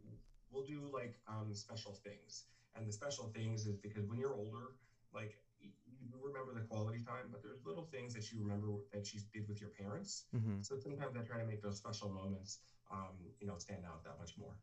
we'll 0.51 0.65
do 0.65 0.89
like 0.93 1.15
um, 1.27 1.53
special 1.53 1.99
things. 2.03 2.45
And 2.75 2.87
the 2.87 2.91
special 2.91 3.31
things 3.33 3.65
is 3.65 3.77
because 3.77 4.05
when 4.07 4.19
you're 4.19 4.35
older, 4.35 4.75
like 5.13 5.37
you 5.59 6.17
remember 6.21 6.53
the 6.53 6.65
quality 6.67 6.99
time, 6.99 7.31
but 7.31 7.41
there's 7.41 7.63
little 7.65 7.87
things 7.91 8.13
that 8.13 8.31
you 8.31 8.41
remember 8.41 8.67
that 8.91 9.13
you 9.13 9.19
did 9.33 9.47
with 9.47 9.61
your 9.61 9.69
parents. 9.69 10.25
Mm-hmm. 10.35 10.61
So 10.61 10.75
sometimes 10.77 11.15
I 11.15 11.21
try 11.21 11.39
to 11.39 11.45
make 11.47 11.61
those 11.61 11.77
special 11.77 12.11
moments, 12.11 12.59
um, 12.91 13.15
you 13.39 13.47
know, 13.47 13.57
stand 13.57 13.83
out 13.87 14.03
that 14.03 14.19
much 14.19 14.33
more. 14.37 14.55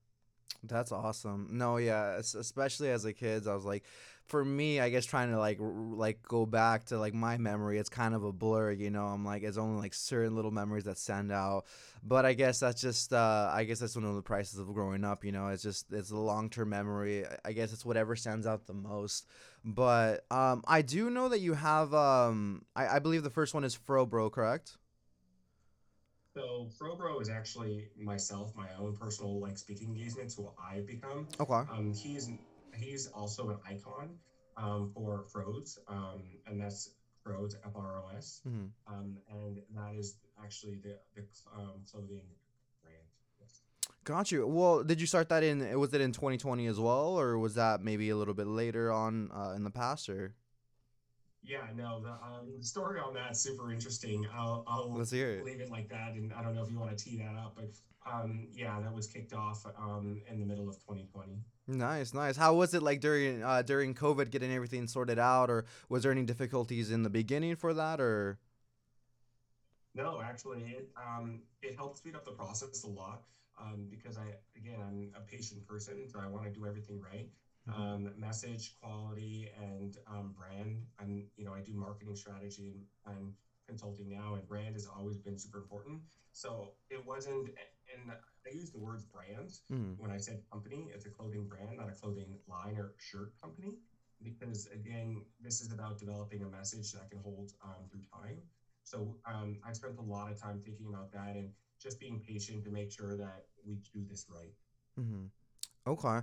That's 0.64 0.92
awesome. 0.92 1.48
No, 1.50 1.76
yeah, 1.78 2.14
especially 2.18 2.90
as 2.90 3.04
a 3.04 3.12
kid, 3.12 3.48
I 3.48 3.54
was 3.54 3.64
like, 3.64 3.82
for 4.26 4.44
me, 4.44 4.78
I 4.78 4.90
guess 4.90 5.04
trying 5.04 5.30
to 5.30 5.38
like 5.38 5.58
like 5.60 6.22
go 6.22 6.46
back 6.46 6.84
to 6.86 6.98
like 6.98 7.14
my 7.14 7.36
memory, 7.36 7.78
it's 7.78 7.88
kind 7.88 8.14
of 8.14 8.22
a 8.22 8.32
blur, 8.32 8.70
you 8.70 8.88
know. 8.88 9.06
I'm 9.06 9.24
like, 9.24 9.42
it's 9.42 9.58
only 9.58 9.80
like 9.80 9.92
certain 9.92 10.36
little 10.36 10.52
memories 10.52 10.84
that 10.84 10.98
stand 10.98 11.32
out. 11.32 11.64
But 12.04 12.24
I 12.24 12.34
guess 12.34 12.60
that's 12.60 12.80
just, 12.80 13.12
uh, 13.12 13.50
I 13.52 13.64
guess 13.64 13.80
that's 13.80 13.96
one 13.96 14.04
of 14.04 14.14
the 14.14 14.22
prices 14.22 14.60
of 14.60 14.72
growing 14.72 15.04
up, 15.04 15.24
you 15.24 15.32
know. 15.32 15.48
It's 15.48 15.64
just 15.64 15.92
it's 15.92 16.12
a 16.12 16.16
long 16.16 16.48
term 16.48 16.68
memory. 16.70 17.24
I 17.44 17.52
guess 17.52 17.72
it's 17.72 17.84
whatever 17.84 18.14
stands 18.14 18.46
out 18.46 18.66
the 18.66 18.74
most. 18.74 19.26
But 19.64 20.24
um, 20.30 20.62
I 20.68 20.82
do 20.82 21.10
know 21.10 21.28
that 21.28 21.40
you 21.40 21.54
have, 21.54 21.92
um, 21.92 22.64
I, 22.76 22.86
I 22.86 22.98
believe 23.00 23.24
the 23.24 23.30
first 23.30 23.52
one 23.54 23.64
is 23.64 23.76
Frobro, 23.76 24.30
correct? 24.30 24.76
So 26.34 26.70
Frobro 26.80 27.20
is 27.20 27.28
actually 27.28 27.88
myself, 27.96 28.52
my 28.56 28.68
own 28.78 28.96
personal 28.96 29.38
like 29.40 29.58
speaking 29.58 29.88
engagements, 29.88 30.34
who 30.34 30.48
I've 30.58 30.86
become. 30.86 31.28
Okay. 31.38 31.52
Um, 31.52 31.92
he's 31.94 32.30
he's 32.74 33.06
also 33.08 33.50
an 33.50 33.58
icon 33.68 34.16
um, 34.56 34.90
for 34.94 35.24
Fros, 35.32 35.78
um, 35.88 36.22
and 36.46 36.60
that's 36.60 36.90
Fros 37.24 37.54
F 37.64 37.72
R 37.74 38.02
O 38.02 38.16
S, 38.16 38.40
Mm-hmm. 38.48 38.92
um, 38.94 39.16
and 39.30 39.58
that 39.74 39.94
is 39.94 40.16
actually 40.42 40.76
the 40.82 40.96
the 41.14 41.22
um, 41.54 41.82
clothing 41.90 42.22
brand. 42.82 43.04
Yes. 43.38 43.60
Got 44.04 44.32
you. 44.32 44.46
Well, 44.46 44.82
did 44.82 45.00
you 45.00 45.06
start 45.06 45.28
that 45.28 45.42
in? 45.42 45.78
Was 45.78 45.92
it 45.92 46.00
in 46.00 46.12
2020 46.12 46.66
as 46.66 46.80
well, 46.80 47.18
or 47.20 47.38
was 47.38 47.54
that 47.56 47.82
maybe 47.82 48.08
a 48.10 48.16
little 48.16 48.34
bit 48.34 48.46
later 48.46 48.90
on 48.90 49.30
uh, 49.34 49.52
in 49.54 49.64
the 49.64 49.70
past? 49.70 50.08
Or 50.08 50.34
Yeah, 51.44 51.66
no, 51.74 52.00
the, 52.00 52.10
um, 52.10 52.52
the 52.56 52.64
story 52.64 53.00
on 53.00 53.14
that's 53.14 53.40
super 53.40 53.72
interesting. 53.72 54.24
I'll, 54.36 54.64
I'll 54.68 54.94
let's 54.96 55.10
hear 55.10 55.30
it. 55.30 55.44
leave 55.44 55.60
it 55.60 55.70
like 55.70 55.88
that, 55.88 56.12
and 56.14 56.32
I 56.32 56.42
don't 56.42 56.54
know 56.54 56.62
if 56.62 56.70
you 56.70 56.78
want 56.78 56.96
to 56.96 57.04
tee 57.04 57.16
that 57.16 57.34
up, 57.36 57.56
but 57.56 57.70
um, 58.10 58.46
yeah, 58.54 58.80
that 58.80 58.94
was 58.94 59.06
kicked 59.06 59.32
off 59.32 59.66
um, 59.78 60.20
in 60.30 60.38
the 60.38 60.46
middle 60.46 60.68
of 60.68 60.76
2020. 60.76 61.32
Nice, 61.66 62.14
nice. 62.14 62.36
How 62.36 62.54
was 62.54 62.74
it 62.74 62.82
like 62.82 63.00
during 63.00 63.42
uh, 63.42 63.62
during 63.62 63.94
COVID, 63.94 64.30
getting 64.30 64.52
everything 64.52 64.86
sorted 64.86 65.18
out, 65.18 65.50
or 65.50 65.64
was 65.88 66.02
there 66.02 66.12
any 66.12 66.22
difficulties 66.22 66.90
in 66.90 67.02
the 67.02 67.10
beginning 67.10 67.56
for 67.56 67.74
that, 67.74 68.00
or? 68.00 68.38
No, 69.94 70.20
actually, 70.22 70.60
it 70.62 70.90
um, 70.96 71.42
it 71.62 71.76
helped 71.76 71.98
speed 71.98 72.14
up 72.14 72.24
the 72.24 72.32
process 72.32 72.82
a 72.84 72.88
lot 72.88 73.22
um, 73.60 73.86
because 73.90 74.16
I 74.16 74.34
again 74.56 74.78
I'm 74.80 75.10
a 75.16 75.20
patient 75.20 75.66
person, 75.66 76.08
so 76.08 76.18
I 76.18 76.26
want 76.26 76.44
to 76.44 76.50
do 76.50 76.66
everything 76.66 77.00
right. 77.00 77.28
Mhm. 77.68 77.74
Um, 77.74 78.08
message 78.16 78.74
quality 78.80 79.48
and 79.56 79.96
um, 80.08 80.32
brand. 80.36 80.82
I'm 80.98 81.28
you 81.36 81.44
know 81.44 81.54
I 81.54 81.60
do 81.60 81.74
marketing 81.74 82.16
strategy 82.16 82.68
and, 82.68 83.14
and 83.16 83.32
consulting 83.68 84.08
now, 84.08 84.34
and 84.34 84.46
brand 84.48 84.74
has 84.74 84.86
always 84.86 85.18
been 85.18 85.38
super 85.38 85.58
important. 85.58 86.00
So 86.32 86.74
it 86.90 87.04
wasn't, 87.06 87.48
and 87.92 88.10
I 88.10 88.50
use 88.50 88.70
the 88.72 88.78
words 88.80 89.04
brand 89.04 89.50
Mhm. 89.70 89.94
when 89.96 90.10
I 90.10 90.16
said 90.18 90.42
company. 90.50 90.90
It's 90.92 91.06
a 91.06 91.10
clothing 91.10 91.46
brand, 91.46 91.76
not 91.76 91.88
a 91.88 91.92
clothing 91.92 92.38
line 92.48 92.76
or 92.76 92.94
shirt 92.98 93.32
company. 93.40 93.78
Because 94.22 94.66
again, 94.66 95.24
this 95.40 95.60
is 95.60 95.72
about 95.72 95.98
developing 95.98 96.42
a 96.42 96.48
message 96.48 96.92
that 96.92 97.10
can 97.10 97.18
hold 97.20 97.52
um, 97.62 97.86
through 97.90 98.02
time. 98.12 98.42
So 98.84 99.18
um, 99.24 99.58
I 99.64 99.72
spent 99.72 99.98
a 99.98 100.02
lot 100.02 100.30
of 100.30 100.40
time 100.40 100.60
thinking 100.64 100.86
about 100.88 101.10
that 101.12 101.36
and 101.36 101.50
just 101.80 101.98
being 102.00 102.20
patient 102.20 102.62
to 102.64 102.70
make 102.70 102.90
sure 102.90 103.16
that 103.16 103.46
we 103.64 103.78
do 103.92 104.04
this 104.08 104.26
right. 104.28 104.52
Mm-hmm. 104.98 105.24
Okay. 105.86 106.20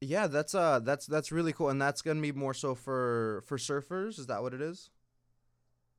Yeah, 0.00 0.26
that's 0.28 0.54
uh 0.54 0.78
that's 0.80 1.06
that's 1.06 1.32
really 1.32 1.52
cool, 1.52 1.70
and 1.70 1.80
that's 1.80 2.02
gonna 2.02 2.20
be 2.20 2.32
more 2.32 2.54
so 2.54 2.74
for 2.74 3.42
for 3.46 3.58
surfers. 3.58 4.18
Is 4.18 4.26
that 4.26 4.42
what 4.42 4.54
it 4.54 4.60
is? 4.60 4.90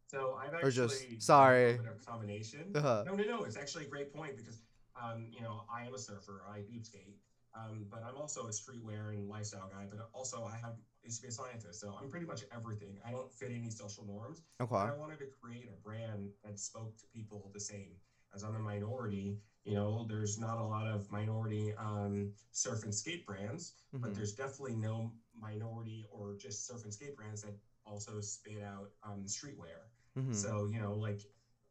So 0.08 0.34
I've 0.40 0.54
Or 0.62 0.70
actually 0.70 0.86
just- 0.88 1.10
done 1.10 1.18
a 1.18 1.24
sorry. 1.24 1.66
little 1.72 1.84
bit 1.86 1.92
of 1.92 2.06
combination. 2.06 2.60
Uh-huh. 2.76 3.04
No, 3.08 3.16
no, 3.16 3.24
no. 3.24 3.44
It's 3.44 3.56
actually 3.58 3.84
a 3.86 3.88
great 3.90 4.14
point 4.14 4.36
because 4.36 4.62
um, 4.96 5.28
you 5.32 5.42
know 5.42 5.64
I 5.70 5.86
am 5.86 5.94
a 5.94 5.98
surfer. 5.98 6.44
I 6.50 6.62
do 6.62 6.80
skate, 6.82 7.20
um, 7.56 7.86
but 7.92 8.02
I'm 8.04 8.16
also 8.18 8.48
a 8.48 8.52
streetwear 8.52 9.14
and 9.14 9.28
lifestyle 9.30 9.70
guy. 9.70 9.86
But 9.90 10.00
also 10.14 10.44
I 10.46 10.58
have 10.58 10.76
used 11.04 11.18
to 11.18 11.22
be 11.24 11.28
a 11.30 11.32
scientist, 11.32 11.80
so 11.82 11.94
I'm 12.00 12.10
pretty 12.10 12.26
much 12.26 12.44
everything. 12.56 12.98
I 13.06 13.12
don't 13.12 13.32
fit 13.34 13.52
any 13.52 13.70
social 13.70 14.06
norms. 14.06 14.42
Okay. 14.62 14.76
I 14.76 14.92
wanted 14.92 15.20
to 15.20 15.28
create 15.42 15.68
a 15.70 15.78
brand 15.84 16.30
that 16.44 16.60
spoke 16.60 16.98
to 16.98 17.06
people 17.14 17.52
the 17.54 17.60
same. 17.60 17.96
As 18.34 18.44
I'm 18.44 18.56
a 18.56 18.60
minority, 18.60 19.38
you 19.66 19.74
know, 19.76 20.06
there's 20.08 20.38
not 20.38 20.58
a 20.60 20.64
lot 20.64 20.88
of 20.88 21.10
minority 21.12 21.74
um, 21.78 22.32
surf 22.52 22.84
and 22.84 22.94
skate 22.94 23.26
brands, 23.26 23.74
but 24.02 24.12
Mhm. 24.12 24.16
there's 24.16 24.34
definitely 24.34 24.76
no 24.76 25.12
minority 25.40 26.08
or 26.12 26.36
just 26.40 26.66
surf 26.68 26.84
and 26.84 26.94
skate 26.94 27.16
brands 27.16 27.42
that 27.44 27.56
also 27.86 28.20
spit 28.22 28.62
out 28.62 28.90
um, 29.04 29.26
streetwear. 29.26 29.90
Mhm. 30.16 30.34
So, 30.36 30.68
you 30.72 30.80
know, 30.80 30.94
like 30.96 31.22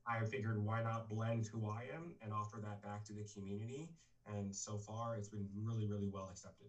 I 0.06 0.24
figured 0.24 0.62
why 0.64 0.82
not 0.82 1.08
blend 1.08 1.46
who 1.46 1.68
I 1.68 1.84
am 1.94 2.14
and 2.22 2.32
offer 2.32 2.60
that 2.60 2.82
back 2.82 3.04
to 3.06 3.12
the 3.12 3.24
community. 3.34 3.90
And 4.26 4.54
so 4.54 4.78
far, 4.78 5.16
it's 5.16 5.28
been 5.28 5.48
really, 5.54 5.86
really 5.86 6.08
well 6.08 6.28
accepted. 6.30 6.68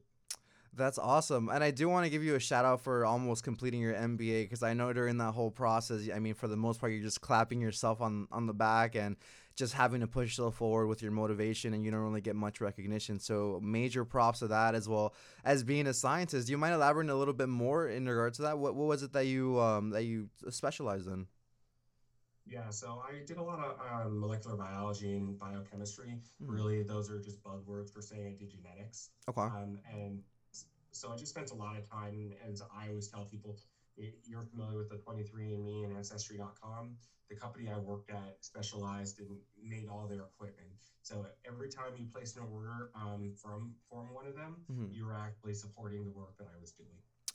That's 0.74 1.00
awesome. 1.00 1.50
And 1.50 1.64
I 1.64 1.72
do 1.72 1.90
want 1.90 2.06
to 2.06 2.10
give 2.10 2.24
you 2.24 2.36
a 2.36 2.40
shout 2.40 2.64
out 2.64 2.82
for 2.82 3.04
almost 3.06 3.44
completing 3.44 3.82
your 3.82 3.96
MBA 3.96 4.44
because 4.44 4.62
I 4.64 4.74
know 4.74 4.94
during 4.94 5.18
that 5.18 5.34
whole 5.34 5.50
process, 5.52 6.10
I 6.14 6.20
mean, 6.20 6.36
for 6.36 6.48
the 6.48 6.56
most 6.56 6.80
part, 6.80 6.92
you're 6.92 7.02
just 7.02 7.22
clapping 7.22 7.60
yourself 7.60 8.02
on, 8.02 8.28
on 8.32 8.46
the 8.46 8.54
back 8.54 8.96
and 8.96 9.18
just 9.60 9.74
having 9.74 10.02
to 10.02 10.08
push 10.08 10.30
yourself 10.30 10.56
forward 10.56 10.88
with 10.88 11.02
your 11.04 11.12
motivation 11.12 11.74
and 11.74 11.86
you 11.86 11.92
don't 11.92 12.02
really 12.02 12.22
get 12.22 12.36
much 12.36 12.62
recognition. 12.62 13.20
So 13.20 13.60
major 13.64 14.06
props 14.06 14.40
to 14.40 14.48
that 14.48 14.76
as 14.76 14.90
well 14.90 15.14
as 15.46 15.64
being 15.64 15.88
a 15.88 15.94
scientist. 15.94 16.48
Do 16.48 16.52
you 16.52 16.58
mind 16.58 16.74
elaborating 16.76 17.12
a 17.12 17.16
little 17.16 17.34
bit 17.34 17.50
more 17.50 17.88
in 17.90 18.08
regards 18.08 18.38
to 18.38 18.44
that? 18.44 18.58
What, 18.60 18.76
what 18.76 18.88
was 18.88 19.04
it 19.04 19.14
that 19.14 19.26
you 19.28 19.60
um 19.60 19.92
that 19.92 20.04
you 20.06 20.30
specialized 20.50 21.08
in? 21.08 21.28
Yeah, 22.46 22.70
so 22.72 23.04
I 23.08 23.24
did 23.26 23.38
a 23.38 23.44
lot 23.44 23.60
of 23.60 23.76
um, 24.06 24.20
molecular 24.20 24.56
biology 24.56 25.16
and 25.16 25.38
biochemistry. 25.38 26.18
Mhm. 26.42 26.50
Really, 26.50 26.84
those 26.84 27.10
are 27.12 27.20
just 27.20 27.44
buzzwords 27.44 27.94
for 27.94 28.02
saying 28.02 28.26
I 28.26 28.32
did 28.40 28.50
genetics. 28.50 29.12
Okay. 29.30 29.42
Um, 29.42 29.78
and 29.94 30.24
so 30.92 31.12
I 31.12 31.16
just 31.16 31.32
spent 31.32 31.52
a 31.52 31.56
lot 31.56 31.78
of 31.78 31.90
time, 31.90 32.34
as 32.50 32.62
I 32.62 32.90
always 32.90 33.08
tell 33.08 33.26
people, 33.26 33.58
you're 34.26 34.44
familiar 34.44 34.78
with 34.78 34.90
the 34.90 34.98
23andMe 34.98 35.86
and 35.86 35.96
Ancestry.com. 35.96 36.96
The 37.30 37.36
company 37.36 37.70
I 37.70 37.78
worked 37.78 38.10
at 38.10 38.38
specialized 38.42 39.20
and 39.20 39.30
made 39.62 39.88
all 39.88 40.08
their 40.08 40.22
equipment. 40.22 40.70
So 41.04 41.26
every 41.46 41.70
time 41.70 41.94
you 41.98 42.08
place 42.14 42.36
an 42.36 42.44
order 42.52 42.90
um, 42.96 43.34
from 43.42 43.76
from 43.90 44.14
one 44.14 44.26
of 44.28 44.36
them, 44.36 44.66
Mhm. 44.72 44.90
you're 44.96 45.14
actually 45.14 45.54
supporting 45.54 46.04
the 46.06 46.12
work 46.12 46.38
that 46.38 46.48
I 46.56 46.60
was 46.60 46.72
doing. 46.72 46.90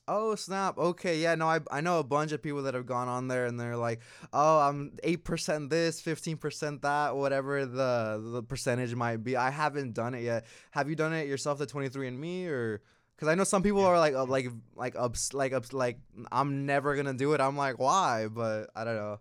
Oh 0.07 0.35
snap! 0.35 0.77
Okay, 0.77 1.19
yeah, 1.21 1.35
no, 1.35 1.49
I 1.49 1.61
I 1.71 1.81
know 1.81 1.99
a 1.99 2.05
bunch 2.05 2.33
of 2.33 2.43
people 2.43 2.63
that 2.65 2.75
have 2.75 2.85
gone 2.85 3.09
on 3.09 3.27
there 3.29 3.47
and 3.47 3.59
they're 3.59 3.77
like, 3.77 4.01
oh, 4.35 4.59
I'm 4.61 4.97
eight 5.03 5.25
percent 5.25 5.71
this, 5.71 6.01
fifteen 6.01 6.37
percent 6.37 6.83
that, 6.83 7.17
whatever 7.17 7.65
the 7.65 8.21
the 8.23 8.43
percentage 8.43 8.95
might 8.95 9.25
be. 9.25 9.35
I 9.37 9.51
haven't 9.51 9.95
done 9.95 10.15
it 10.15 10.23
yet. 10.23 10.45
Have 10.73 10.91
you 10.91 10.97
done 10.97 11.15
it 11.15 11.27
yourself, 11.27 11.59
the 11.59 11.67
twenty 11.67 11.89
three 11.89 12.07
and 12.09 12.21
Me, 12.21 12.47
or? 12.47 12.83
Because 13.17 13.29
I 13.29 13.35
know 13.35 13.45
some 13.45 13.63
people 13.63 13.81
Yeah. 13.81 13.89
are 13.89 13.99
like, 13.99 14.15
uh, 14.15 14.25
like, 14.25 14.49
like, 14.75 14.97
ups, 14.97 15.33
like, 15.35 15.53
ups, 15.53 15.73
like, 15.73 15.99
I'm 16.33 16.67
never 16.67 16.97
gonna 16.97 17.15
do 17.15 17.33
it. 17.35 17.41
I'm 17.41 17.57
like, 17.57 17.79
why? 17.79 18.29
But 18.29 18.71
I 18.75 18.85
don't 18.85 18.97
know. 18.97 19.21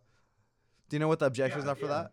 Do 0.90 0.96
you 0.96 1.00
know 1.00 1.08
what 1.08 1.20
the 1.20 1.26
objections 1.28 1.66
Yeah, 1.66 1.72
are 1.72 1.76
for 1.76 1.88
yeah. 1.88 1.94
that? 2.04 2.12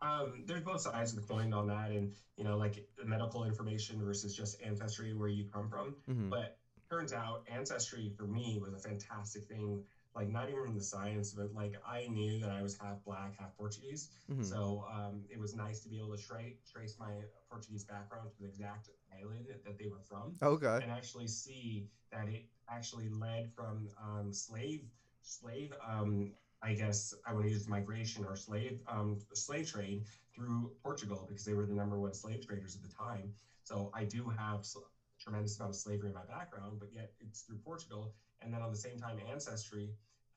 Um, 0.00 0.44
there's 0.46 0.62
both 0.62 0.80
sides 0.80 1.12
of 1.12 1.20
the 1.20 1.26
coin 1.26 1.52
on 1.52 1.66
that, 1.68 1.90
and 1.90 2.12
you 2.36 2.44
know, 2.44 2.56
like 2.56 2.86
the 2.96 3.04
medical 3.04 3.44
information 3.44 4.02
versus 4.04 4.34
just 4.36 4.60
ancestry, 4.62 5.12
where 5.14 5.28
you 5.28 5.46
come 5.52 5.68
from. 5.68 5.96
hmm 6.06 6.30
But 6.30 6.58
turns 6.90 7.12
out 7.12 7.44
ancestry 7.48 8.12
for 8.16 8.26
me 8.26 8.58
was 8.62 8.72
a 8.74 8.78
fantastic 8.78 9.48
thing. 9.48 9.82
Like 10.18 10.30
not 10.30 10.48
even 10.48 10.64
from 10.64 10.74
the 10.74 10.82
science, 10.82 11.32
but 11.32 11.54
like 11.54 11.74
I 11.86 12.06
knew 12.08 12.40
that 12.40 12.50
I 12.50 12.60
was 12.60 12.76
half 12.78 13.04
black, 13.04 13.36
half 13.38 13.56
Portuguese. 13.56 14.10
hmm 14.28 14.42
So 14.42 14.84
um, 14.92 15.22
it 15.30 15.38
was 15.38 15.54
nice 15.54 15.80
to 15.84 15.88
be 15.88 15.98
able 15.98 16.16
to 16.16 16.22
tra- 16.22 16.58
trace 16.72 16.96
my 16.98 17.12
Portuguese 17.50 17.84
background 17.84 18.30
to 18.30 18.34
the 18.40 18.46
exact 18.46 18.88
island 19.16 19.46
that 19.64 19.78
they 19.78 19.86
were 19.86 20.02
from, 20.10 20.34
Okay. 20.42 20.78
and 20.82 20.90
actually 20.90 21.28
see 21.28 21.86
that 22.12 22.28
it 22.28 22.48
actually 22.68 23.08
led 23.08 23.50
from 23.54 23.88
um, 24.02 24.32
slave 24.32 24.82
slave. 25.22 25.72
Um, 25.86 26.32
I 26.62 26.72
guess 26.72 27.14
I 27.26 27.32
want 27.32 27.44
to 27.46 27.50
use 27.52 27.68
migration 27.68 28.24
or 28.24 28.34
slave 28.34 28.80
um, 28.88 29.18
slave 29.34 29.70
trade 29.70 30.02
through 30.34 30.72
Portugal 30.82 31.26
because 31.28 31.44
they 31.44 31.54
were 31.54 31.66
the 31.66 31.74
number 31.74 31.98
one 31.98 32.12
slave 32.14 32.44
traders 32.46 32.74
at 32.74 32.82
the 32.82 32.88
time. 32.88 33.30
So 33.64 33.90
I 33.94 34.04
do 34.04 34.28
have 34.36 34.60
s- 34.60 34.76
tremendous 35.20 35.58
amount 35.58 35.70
of 35.74 35.76
slavery 35.76 36.08
in 36.08 36.14
my 36.14 36.24
background, 36.24 36.78
but 36.80 36.88
yet 36.92 37.12
it's 37.20 37.42
through 37.42 37.58
Portugal. 37.64 38.14
And 38.40 38.52
then 38.52 38.62
on 38.62 38.70
the 38.70 38.76
same 38.76 38.98
time, 38.98 39.16
ancestry 39.30 39.90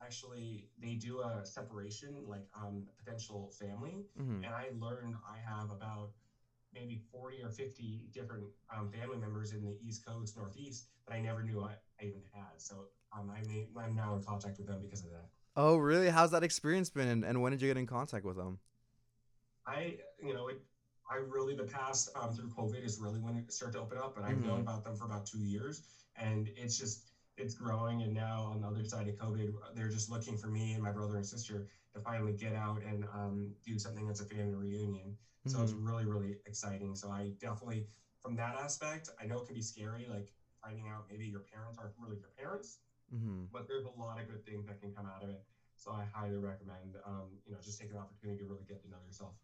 actually 0.03 0.67
they 0.81 0.93
do 0.95 1.21
a 1.21 1.45
separation 1.45 2.23
like 2.27 2.45
um, 2.55 2.83
potential 3.03 3.51
family 3.59 4.05
hmm 4.17 4.43
and 4.43 4.53
I 4.53 4.69
learned 4.79 5.15
I 5.27 5.37
have 5.47 5.69
about 5.69 6.11
maybe 6.73 7.01
40 7.11 7.43
or 7.43 7.49
50 7.49 8.09
different 8.13 8.43
um, 8.75 8.89
family 8.89 9.17
members 9.17 9.51
in 9.51 9.61
the 9.61 9.77
East 9.85 10.05
Coast, 10.05 10.37
Northeast 10.37 10.87
that 11.07 11.13
I 11.13 11.19
never 11.19 11.43
knew 11.43 11.61
I, 11.61 11.73
I 12.01 12.05
even 12.05 12.21
had. 12.33 12.59
So 12.59 12.85
um, 13.17 13.29
I 13.29 13.45
may, 13.47 13.67
I'm 13.77 13.95
now 13.95 14.15
in 14.15 14.23
contact 14.23 14.57
with 14.57 14.67
them 14.67 14.79
because 14.81 15.03
of 15.03 15.11
that. 15.11 15.27
Oh, 15.55 15.75
really? 15.75 16.09
How's 16.09 16.31
that 16.31 16.43
experience 16.43 16.89
been? 16.89 17.09
And, 17.09 17.25
and 17.25 17.41
when 17.41 17.51
did 17.51 17.61
you 17.61 17.67
get 17.67 17.77
in 17.77 17.85
contact 17.85 18.23
with 18.25 18.37
them? 18.37 18.59
I, 19.67 19.97
you 20.23 20.33
know, 20.33 20.47
it, 20.47 20.61
I 21.09 21.15
really, 21.17 21.55
the 21.55 21.65
past 21.65 22.09
um, 22.15 22.33
through 22.33 22.49
COVID 22.49 22.83
is 22.83 22.99
really 22.99 23.19
when 23.19 23.35
it 23.35 23.51
started 23.51 23.77
to 23.77 23.83
open 23.83 23.97
up, 23.97 24.15
but 24.15 24.23
I've 24.23 24.37
known 24.37 24.61
about 24.61 24.83
them 24.83 24.95
for 24.95 25.05
about 25.05 25.25
two 25.25 25.39
years 25.43 25.83
and 26.15 26.49
it's 26.55 26.77
just, 26.79 27.10
it's 27.41 27.53
growing. 27.53 28.03
And 28.03 28.13
now 28.13 28.43
on 28.45 28.61
the 28.61 28.67
other 28.67 28.83
side 28.85 29.07
of 29.07 29.15
COVID, 29.15 29.49
they're 29.73 29.89
just 29.89 30.09
looking 30.09 30.37
for 30.37 30.47
me 30.47 30.73
and 30.73 30.83
my 30.83 30.91
brother 30.91 31.15
and 31.17 31.25
sister 31.25 31.65
to 31.93 31.99
finally 32.01 32.33
get 32.33 32.53
out 32.53 32.81
and 32.83 33.05
um, 33.13 33.53
do 33.63 33.77
something 33.79 34.05
that's 34.05 34.19
a 34.21 34.25
family 34.25 34.55
reunion. 34.55 35.15
So 35.47 35.61
it's 35.61 35.73
Mhm. 35.73 35.77
really, 35.77 36.05
really 36.05 36.35
exciting. 36.45 36.95
So 36.95 37.09
I 37.09 37.31
definitely, 37.39 37.85
from 38.21 38.35
that 38.35 38.55
aspect, 38.55 39.09
I 39.19 39.25
know 39.25 39.39
it 39.39 39.45
can 39.45 39.55
be 39.55 39.61
scary, 39.61 40.07
like 40.07 40.31
finding 40.63 40.87
out 40.89 41.05
maybe 41.09 41.25
your 41.27 41.41
parents 41.51 41.77
aren't 41.79 41.93
really 41.97 42.17
your 42.17 42.29
parents, 42.37 42.79
hmm 43.09 43.43
but 43.51 43.67
there's 43.67 43.83
a 43.85 43.89
lot 43.89 44.19
of 44.19 44.27
good 44.27 44.43
things 44.45 44.65
that 44.65 44.79
can 44.79 44.91
come 44.91 45.05
out 45.05 45.21
of 45.23 45.29
it. 45.29 45.41
So 45.75 45.91
I 45.91 46.03
highly 46.03 46.37
recommend, 46.37 46.97
um, 47.05 47.37
you 47.45 47.51
know, 47.51 47.59
just 47.61 47.77
take 47.79 47.91
an 47.91 47.97
opportunity 47.97 48.37
to 48.43 48.45
really 48.45 48.63
get 48.67 48.81
to 48.81 48.89
know 48.89 48.99
yourself. 49.05 49.35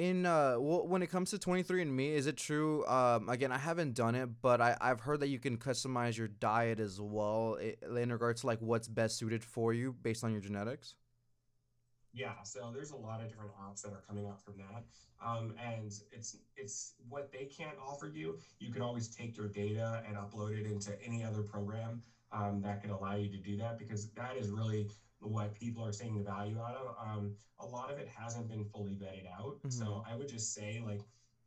In 0.00 0.24
uh, 0.24 0.54
well, 0.58 0.88
when 0.88 1.02
it 1.02 1.08
comes 1.08 1.28
to 1.32 1.36
23andMe, 1.36 2.12
is 2.14 2.26
it 2.26 2.38
true? 2.38 2.86
Um, 2.86 3.28
again, 3.28 3.52
I 3.52 3.58
haven't 3.58 3.94
done 3.94 4.14
it, 4.14 4.30
but 4.40 4.58
I 4.58 4.74
I've 4.80 5.00
heard 5.00 5.20
that 5.20 5.28
you 5.28 5.38
can 5.38 5.58
customize 5.58 6.16
your 6.16 6.28
diet 6.28 6.80
as 6.80 6.98
well 6.98 7.58
in 7.60 8.10
regards 8.10 8.40
to 8.40 8.46
like 8.46 8.60
what's 8.60 8.88
best 8.88 9.18
suited 9.18 9.44
for 9.44 9.74
you 9.74 9.92
based 9.92 10.24
on 10.24 10.32
your 10.32 10.40
genetics. 10.40 10.94
Yeah, 12.14 12.32
so 12.44 12.72
there's 12.74 12.92
a 12.92 12.96
lot 12.96 13.20
of 13.20 13.28
different 13.28 13.50
apps 13.62 13.82
that 13.82 13.92
are 13.92 14.02
coming 14.08 14.26
out 14.26 14.42
from 14.42 14.54
that, 14.56 14.84
um, 15.22 15.52
and 15.62 15.92
it's 16.12 16.38
it's 16.56 16.94
what 17.10 17.30
they 17.30 17.44
can't 17.44 17.76
offer 17.78 18.06
you. 18.06 18.38
You 18.58 18.72
can 18.72 18.80
always 18.80 19.06
take 19.06 19.36
your 19.36 19.48
data 19.48 20.02
and 20.08 20.16
upload 20.16 20.58
it 20.58 20.64
into 20.64 20.92
any 21.04 21.22
other 21.22 21.42
program 21.42 22.02
um, 22.32 22.62
that 22.62 22.80
can 22.80 22.90
allow 22.90 23.16
you 23.16 23.28
to 23.28 23.36
do 23.36 23.58
that 23.58 23.78
because 23.78 24.08
that 24.12 24.38
is 24.38 24.48
really 24.48 24.88
what 25.20 25.54
people 25.54 25.84
are 25.84 25.92
seeing 25.92 26.16
the 26.16 26.24
value 26.24 26.58
out 26.60 26.74
of. 26.74 26.96
Um, 27.06 27.34
a 27.58 27.66
lot 27.66 27.90
of 27.92 27.98
it 27.98 28.08
hasn't 28.08 28.48
been 28.48 28.64
fully 28.64 28.92
vetted 28.94 29.26
out, 29.38 29.58
so 29.68 30.02
I 30.10 30.14
would 30.16 30.28
just 30.28 30.54
say 30.54 30.82
like 30.84 31.02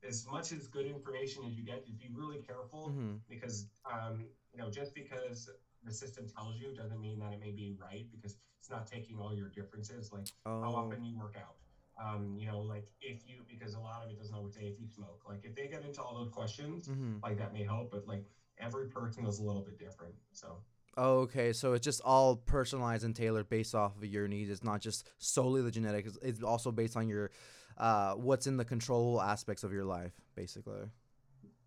as 0.07 0.25
much 0.29 0.51
as 0.51 0.67
good 0.67 0.85
information 0.85 1.43
as 1.45 1.53
you 1.53 1.63
get, 1.63 1.85
just 1.85 1.99
be 1.99 2.09
really 2.13 2.39
careful 2.39 2.89
Mm-hmm. 2.89 3.15
because 3.29 3.67
um, 3.91 4.25
you 4.51 4.59
know 4.59 4.69
just 4.69 4.93
because 4.93 5.49
the 5.83 5.91
system 5.93 6.27
tells 6.27 6.55
you 6.59 6.73
doesn't 6.75 6.99
mean 7.01 7.19
that 7.19 7.33
it 7.33 7.39
may 7.39 7.51
be 7.51 7.75
right 7.81 8.05
because 8.11 8.37
it's 8.59 8.69
not 8.69 8.85
taking 8.87 9.17
all 9.19 9.33
your 9.35 9.49
differences 9.49 10.11
like 10.11 10.27
how 10.45 10.61
Oh. 10.69 10.75
often 10.75 11.03
you 11.03 11.17
work 11.17 11.35
out. 11.37 11.55
Um, 12.03 12.35
you 12.37 12.47
know, 12.47 12.59
like 12.61 12.87
if 13.01 13.21
you 13.27 13.43
because 13.47 13.75
a 13.75 13.79
lot 13.79 14.03
of 14.03 14.09
it 14.09 14.17
doesn't 14.17 14.33
always 14.35 14.53
say 14.55 14.61
if 14.61 14.79
you 14.79 14.87
smoke. 14.87 15.21
Like 15.27 15.41
if 15.43 15.55
they 15.55 15.67
get 15.67 15.83
into 15.83 16.01
all 16.01 16.15
those 16.15 16.29
questions, 16.29 16.87
Mm-hmm. 16.87 17.17
like 17.23 17.37
that 17.37 17.53
may 17.53 17.63
help, 17.63 17.91
but 17.91 18.07
like 18.07 18.25
every 18.59 18.87
person 18.87 19.25
is 19.25 19.39
a 19.39 19.43
little 19.43 19.61
bit 19.61 19.77
different. 19.79 20.13
So 20.31 20.57
Okay, 20.97 21.53
so 21.53 21.73
it's 21.73 21.83
just 21.83 22.01
all 22.05 22.35
personalized 22.35 23.03
and 23.03 23.15
tailored 23.15 23.49
based 23.49 23.73
off 23.73 23.97
of 23.97 24.05
your 24.05 24.27
needs. 24.27 24.51
It's 24.51 24.63
not 24.63 24.79
just 24.79 25.09
solely 25.17 25.61
the 25.61 25.71
genetics. 25.71 26.17
It's 26.21 26.43
also 26.43 26.71
based 26.71 26.95
on 26.95 27.07
your 27.07 27.31
uh, 27.77 28.13
what's 28.13 28.45
in 28.45 28.57
the 28.57 28.65
control 28.65 29.19
aspects 29.21 29.63
of 29.63 29.73
your 29.73 29.85
life, 29.85 30.11
basically. 30.35 30.83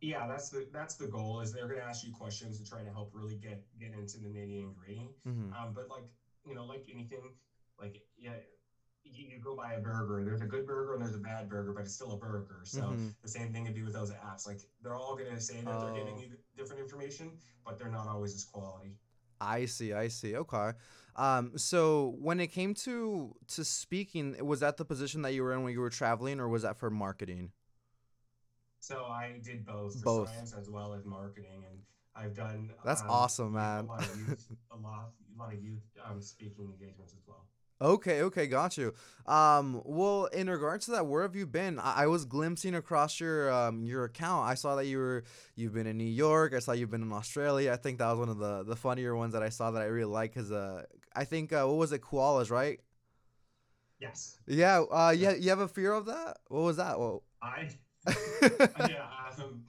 yeah, 0.00 0.28
that's 0.28 0.50
the 0.50 0.68
that's 0.72 0.94
the 0.94 1.08
goal 1.08 1.40
is 1.40 1.52
they're 1.52 1.66
gonna 1.66 1.80
ask 1.80 2.06
you 2.06 2.12
questions 2.12 2.60
to 2.60 2.64
try 2.70 2.82
to 2.84 2.90
help 2.90 3.10
really 3.12 3.34
get 3.34 3.64
get 3.80 3.92
into 3.94 4.18
the 4.20 4.28
nitty 4.28 4.62
and 4.62 4.76
gritty. 4.76 5.10
Mm-hmm. 5.26 5.52
Um, 5.52 5.72
but 5.74 5.88
like 5.90 6.04
you 6.44 6.54
know, 6.54 6.64
like 6.64 6.86
anything, 6.92 7.32
like 7.80 8.02
yeah, 8.16 8.34
you, 9.02 9.26
you 9.26 9.38
go 9.42 9.56
buy 9.56 9.72
a 9.72 9.80
burger. 9.80 10.22
There's 10.24 10.42
a 10.42 10.46
good 10.46 10.64
burger 10.68 10.94
and 10.94 11.02
there's 11.02 11.16
a 11.16 11.18
bad 11.18 11.48
burger, 11.48 11.72
but 11.72 11.82
it's 11.82 11.94
still 11.94 12.12
a 12.12 12.16
burger. 12.16 12.60
So 12.62 12.82
Mhm. 12.82 13.14
the 13.22 13.28
same 13.28 13.52
thing 13.52 13.64
to 13.64 13.72
do 13.72 13.84
with 13.84 13.94
those 13.94 14.12
apps. 14.12 14.46
Like 14.46 14.60
they're 14.84 14.94
all 14.94 15.16
gonna 15.16 15.40
say 15.40 15.60
that 15.62 15.80
they're 15.80 15.94
giving 15.94 16.14
Oh. 16.14 16.20
you 16.20 16.28
different 16.56 16.80
information, 16.80 17.32
but 17.64 17.76
they're 17.76 17.90
not 17.90 18.06
always 18.06 18.32
as 18.32 18.44
quality. 18.44 18.96
I 19.40 19.66
see, 19.66 19.92
I 19.92 20.08
see. 20.08 20.36
Okay. 20.36 20.72
Um, 21.16 21.56
so 21.56 22.14
when 22.18 22.40
it 22.40 22.48
came 22.48 22.74
to 22.74 23.34
to 23.48 23.64
speaking, 23.64 24.36
was 24.44 24.60
that 24.60 24.76
the 24.76 24.84
position 24.84 25.22
that 25.22 25.32
you 25.32 25.42
were 25.42 25.52
in 25.52 25.62
when 25.62 25.72
you 25.72 25.80
were 25.80 25.90
traveling, 25.90 26.40
or 26.40 26.48
was 26.48 26.62
that 26.62 26.76
for 26.76 26.90
marketing? 26.90 27.52
So 28.80 29.04
I 29.06 29.40
did 29.42 29.66
both 29.66 30.02
Both. 30.04 30.28
science 30.28 30.52
as 30.52 30.68
well 30.68 30.94
as 30.94 31.04
marketing, 31.04 31.64
and 31.68 31.80
I've 32.14 32.34
done. 32.34 32.70
That's 32.84 33.02
um, 33.02 33.10
awesome, 33.10 33.52
man. 33.52 33.84
A 33.84 33.88
lot 33.88 34.02
of 34.02 34.16
youth, 34.28 34.46
a 34.70 34.76
lot, 34.76 35.10
a 35.34 35.38
lot 35.38 35.52
of 35.52 35.62
youth 35.62 35.82
um, 36.04 36.20
speaking 36.20 36.66
engagements 36.66 37.12
as 37.12 37.26
well. 37.26 37.46
Okay, 37.80 38.22
okay, 38.22 38.46
got 38.46 38.78
you. 38.78 38.94
Um, 39.26 39.82
well, 39.84 40.26
in 40.26 40.48
regards 40.48 40.86
to 40.86 40.92
that, 40.92 41.06
where 41.06 41.22
have 41.22 41.36
you 41.36 41.46
been? 41.46 41.78
I, 41.78 42.04
I 42.04 42.06
was 42.06 42.24
glimpsing 42.24 42.74
across 42.74 43.20
your 43.20 43.50
um 43.52 43.84
your 43.84 44.04
account. 44.04 44.48
I 44.48 44.54
saw 44.54 44.76
that 44.76 44.86
you 44.86 44.96
were 44.98 45.24
you've 45.56 45.74
been 45.74 45.86
in 45.86 45.98
New 45.98 46.04
York. 46.04 46.54
I 46.54 46.60
saw 46.60 46.72
you've 46.72 46.90
been 46.90 47.02
in 47.02 47.12
Australia. 47.12 47.72
I 47.72 47.76
think 47.76 47.98
that 47.98 48.08
was 48.10 48.18
one 48.20 48.28
of 48.30 48.38
the 48.38 48.62
the 48.64 48.76
funnier 48.76 49.14
ones 49.14 49.34
that 49.34 49.42
I 49.42 49.50
saw 49.50 49.70
that 49.72 49.82
I 49.82 49.86
really 49.86 50.10
like 50.10 50.32
because 50.32 50.50
uh 50.52 50.84
I 51.14 51.24
think 51.24 51.52
uh, 51.52 51.64
what 51.66 51.76
was 51.76 51.92
it 51.92 52.00
koalas 52.00 52.50
right? 52.50 52.80
Yes, 53.98 54.38
Yeah. 54.46 54.80
Uh, 54.90 55.14
yeah. 55.16 55.34
You 55.34 55.48
have 55.50 55.60
a 55.60 55.68
fear 55.68 55.92
of 55.92 56.06
that? 56.06 56.38
What 56.48 56.62
was 56.62 56.76
that? 56.76 56.98
Well. 56.98 57.22
I. 57.42 57.68
yeah, 58.88 59.06
um, 59.38 59.62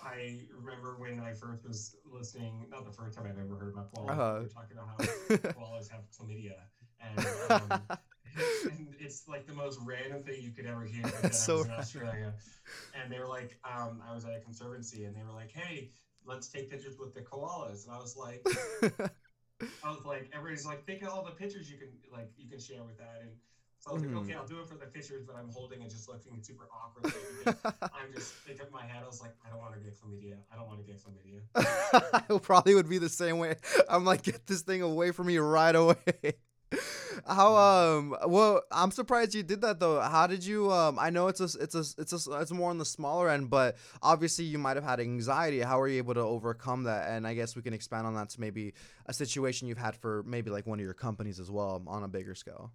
I 0.00 0.46
remember 0.56 0.96
when 0.98 1.20
I 1.20 1.32
first 1.38 1.64
was 1.66 1.96
listening. 2.10 2.66
Not 2.70 2.84
the 2.84 2.92
first 2.92 3.14
time 3.16 3.24
I've 3.26 3.38
ever 3.38 3.54
heard 3.56 3.72
about 3.72 3.92
koalas. 3.92 4.12
Uh-huh. 4.12 4.34
We 4.38 4.42
were 4.44 4.48
talking 4.48 4.76
about 4.76 4.88
how 4.96 5.36
koalas 5.52 5.88
have 5.90 6.02
chlamydia, 6.10 6.56
and, 7.16 7.26
um, 7.50 7.82
and 8.36 8.94
it's 9.00 9.24
like 9.28 9.46
the 9.46 9.52
most 9.54 9.78
random 9.84 10.22
thing 10.22 10.40
you 10.40 10.50
could 10.50 10.66
ever 10.66 10.84
hear. 10.84 11.04
Like. 11.22 11.32
So 11.34 11.54
I 11.54 11.58
was 11.58 11.66
in. 11.66 11.72
Australia, 11.78 12.34
and 12.94 13.12
they 13.12 13.18
were 13.18 13.26
like, 13.28 13.58
um, 13.64 14.02
I 14.08 14.14
was 14.14 14.24
at 14.24 14.36
a 14.36 14.40
conservancy, 14.40 15.04
and 15.04 15.14
they 15.16 15.22
were 15.22 15.32
like, 15.34 15.50
"Hey, 15.52 15.90
let's 16.24 16.48
take 16.48 16.70
pictures 16.70 16.96
with 16.98 17.14
the 17.14 17.20
koalas," 17.22 17.84
and 17.86 17.94
I 17.94 17.98
was 17.98 18.16
like. 18.16 18.42
I 19.84 19.90
was 19.90 20.04
like, 20.04 20.30
everybody's 20.34 20.64
like, 20.64 20.86
think 20.86 21.02
of 21.02 21.08
all 21.10 21.24
the 21.24 21.32
pictures 21.32 21.70
you 21.70 21.76
can 21.78 21.88
like 22.12 22.30
you 22.36 22.48
can 22.48 22.58
share 22.60 22.82
with 22.84 22.98
that, 22.98 23.18
and 23.22 23.30
so 23.78 23.90
I 23.90 23.94
was 23.94 24.02
like, 24.02 24.14
okay, 24.14 24.34
I'll 24.34 24.46
do 24.46 24.60
it 24.60 24.68
for 24.68 24.74
the 24.76 24.86
pictures, 24.86 25.22
but 25.26 25.34
I'm 25.36 25.48
holding 25.50 25.82
it 25.82 25.90
just 25.90 26.08
looking 26.08 26.38
super 26.42 26.66
awkwardly. 26.70 27.10
because 27.44 27.56
I'm 27.92 28.12
just 28.14 28.34
thinking 28.46 28.66
in 28.66 28.72
my 28.72 28.82
head, 28.82 29.02
I 29.04 29.08
was 29.08 29.20
like, 29.20 29.32
I 29.44 29.50
don't 29.50 29.58
want 29.60 29.74
to 29.74 29.80
get 29.80 29.94
chlamydia. 29.98 30.38
I 30.52 30.56
don't 30.56 30.66
want 30.66 30.78
to 30.78 30.86
get 30.86 31.02
chlamydia. 31.02 31.42
I 31.54 32.38
probably 32.38 32.74
would 32.74 32.88
be 32.88 32.98
the 32.98 33.08
same 33.08 33.38
way. 33.38 33.56
I'm 33.88 34.04
like, 34.04 34.22
get 34.22 34.46
this 34.46 34.62
thing 34.62 34.82
away 34.82 35.10
from 35.10 35.26
me 35.26 35.38
right 35.38 35.74
away. 35.74 35.96
How 37.26 37.56
um 37.56 38.16
well 38.26 38.62
I'm 38.70 38.90
surprised 38.90 39.34
you 39.34 39.42
did 39.42 39.60
that 39.62 39.80
though. 39.80 40.00
How 40.00 40.26
did 40.26 40.44
you 40.44 40.70
um 40.72 40.98
I 40.98 41.10
know 41.10 41.28
it's 41.28 41.40
a 41.40 41.48
it's 41.60 41.74
a 41.74 41.84
it's 41.98 42.26
a 42.26 42.32
it's 42.40 42.50
more 42.52 42.70
on 42.70 42.78
the 42.78 42.84
smaller 42.84 43.28
end, 43.28 43.50
but 43.50 43.76
obviously 44.02 44.44
you 44.44 44.58
might 44.58 44.76
have 44.76 44.84
had 44.84 45.00
anxiety. 45.00 45.60
How 45.60 45.78
were 45.78 45.88
you 45.88 45.98
able 45.98 46.14
to 46.14 46.20
overcome 46.20 46.84
that? 46.84 47.10
And 47.10 47.26
I 47.26 47.34
guess 47.34 47.56
we 47.56 47.62
can 47.62 47.74
expand 47.74 48.06
on 48.06 48.14
that 48.14 48.30
to 48.30 48.40
maybe 48.40 48.74
a 49.06 49.12
situation 49.12 49.68
you've 49.68 49.78
had 49.78 49.96
for 49.96 50.22
maybe 50.24 50.50
like 50.50 50.66
one 50.66 50.78
of 50.78 50.84
your 50.84 50.94
companies 50.94 51.40
as 51.40 51.50
well 51.50 51.82
on 51.86 52.02
a 52.04 52.08
bigger 52.08 52.34
scale. 52.34 52.72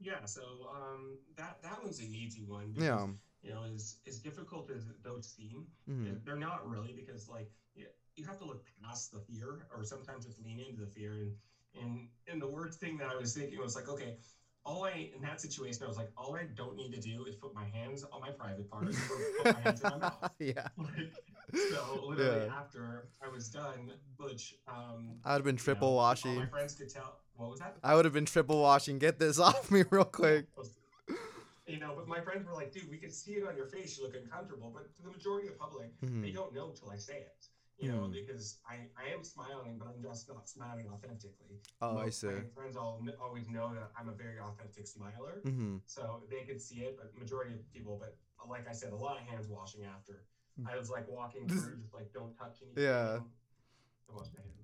Yeah, 0.00 0.24
so 0.24 0.42
um, 0.74 1.18
that 1.36 1.62
that 1.62 1.82
one's 1.82 2.00
an 2.00 2.12
easy 2.14 2.42
one 2.44 2.72
because 2.74 2.84
Yeah. 2.84 3.06
you 3.42 3.50
know 3.54 3.62
as 3.74 3.98
as 4.06 4.18
difficult 4.18 4.70
as 4.70 4.84
those 5.02 5.28
seem, 5.28 5.66
Mhm. 5.88 6.24
they're 6.24 6.36
not 6.36 6.68
really 6.68 6.92
because 6.92 7.28
like 7.28 7.50
you, 7.74 7.86
you 8.16 8.24
have 8.26 8.38
to 8.38 8.44
look 8.44 8.66
past 8.82 9.12
the 9.12 9.20
fear 9.20 9.66
or 9.74 9.84
sometimes 9.84 10.26
just 10.26 10.40
lean 10.42 10.58
into 10.58 10.80
the 10.84 10.90
fear 10.90 11.12
and 11.14 11.32
and 11.74 12.08
and 12.28 12.40
the 12.40 12.46
worst 12.46 12.78
thing 12.80 12.98
that 12.98 13.08
I 13.08 13.16
was 13.18 13.32
thinking 13.32 13.60
was 13.62 13.74
like 13.74 13.88
okay, 13.88 14.16
all 14.64 14.84
I 14.84 15.10
in 15.14 15.22
that 15.22 15.40
situation 15.40 15.82
I 15.84 15.88
was 15.88 15.96
like 15.96 16.08
all 16.16 16.34
I 16.34 16.44
don't 16.44 16.76
need 16.76 16.90
to 16.92 17.00
do 17.00 17.24
is 17.26 17.36
put 17.36 17.54
my 17.54 17.64
hands 17.64 18.04
on 18.12 18.20
my 18.20 18.30
private 18.38 18.68
parts 18.70 18.94
or 19.10 19.26
put 19.36 19.44
my 19.52 19.60
hands 19.60 19.80
in 19.80 19.88
my 19.88 19.96
mouth. 19.96 20.32
yeah. 20.38 20.68
Like 20.78 21.08
so 21.70 22.04
literally 22.08 22.46
Yeah. 22.46 22.52
after 22.60 23.06
I 23.22 23.28
was 23.28 23.48
done, 23.48 23.80
which 24.18 24.54
um 24.68 25.20
I 25.24 25.32
would 25.32 25.40
have 25.40 25.44
been 25.44 25.56
you 25.56 25.62
know 25.62 25.64
triple 25.64 25.88
all 25.88 26.34
my 26.34 26.46
friends 26.46 26.74
could 26.74 26.88
tell 26.90 27.18
what 27.36 27.50
was 27.50 27.58
that? 27.58 27.78
I 27.82 27.94
would 27.94 28.04
have 28.04 28.14
been 28.14 28.26
triple 28.26 28.60
washing. 28.62 28.98
Get 28.98 29.18
this 29.18 29.38
off 29.48 29.70
me 29.70 29.84
real 29.90 30.04
quick. 30.04 30.46
you 31.66 31.78
know, 31.78 31.92
but 31.96 32.06
my 32.08 32.20
friends 32.20 32.46
were 32.46 32.52
like, 32.54 32.72
dude, 32.72 32.88
we 32.90 32.98
can 32.98 33.10
see 33.12 33.32
it 33.34 33.44
on 33.46 33.56
your 33.56 33.66
face. 33.66 33.96
You 33.98 34.04
look 34.04 34.14
uncomfortable. 34.14 34.70
But 34.74 34.84
to 34.96 35.02
the 35.02 35.10
majority 35.10 35.48
of 35.48 35.54
the 35.54 35.58
public, 35.58 35.90
they 36.20 36.30
Mhm. 36.30 36.32
don't 36.32 36.52
know 36.54 36.72
till 36.78 36.90
I 36.90 36.96
say 36.96 37.14
it. 37.24 37.32
You 37.80 37.88
know, 37.88 38.08
Mhm. 38.08 38.12
because 38.12 38.58
I, 38.68 38.86
I 38.96 39.08
am 39.12 39.24
smiling, 39.24 39.78
but 39.78 39.88
I'm 39.88 40.02
just 40.02 40.28
not 40.28 40.48
smiling 40.48 40.88
authentically. 40.88 41.60
Oh, 41.80 41.98
I 41.98 42.10
see. 42.10 42.28
my 42.28 42.44
friends 42.54 42.76
all 42.76 43.02
always 43.20 43.48
know 43.48 43.74
that 43.74 43.90
I'm 43.98 44.08
a 44.08 44.12
very 44.14 44.38
authentic 44.38 44.86
smiler, 44.86 45.40
Mhm. 45.44 45.80
so 45.86 46.22
they 46.30 46.44
could 46.44 46.60
see 46.60 46.84
it. 46.84 46.96
But 46.96 47.16
majority 47.18 47.54
of 47.54 47.72
people, 47.72 47.96
but 47.98 48.16
like 48.48 48.68
I 48.68 48.72
said, 48.72 48.92
a 48.92 48.96
lot 48.96 49.18
of 49.20 49.24
hands 49.26 49.48
washing 49.48 49.84
after. 49.84 50.24
I 50.66 50.76
was 50.76 50.90
like 50.90 51.08
walking 51.08 51.48
through, 51.48 51.76
just 51.80 51.92
like 51.94 52.12
don't 52.12 52.36
touch 52.36 52.62
anything. 52.62 52.84
Yeah. 52.84 53.20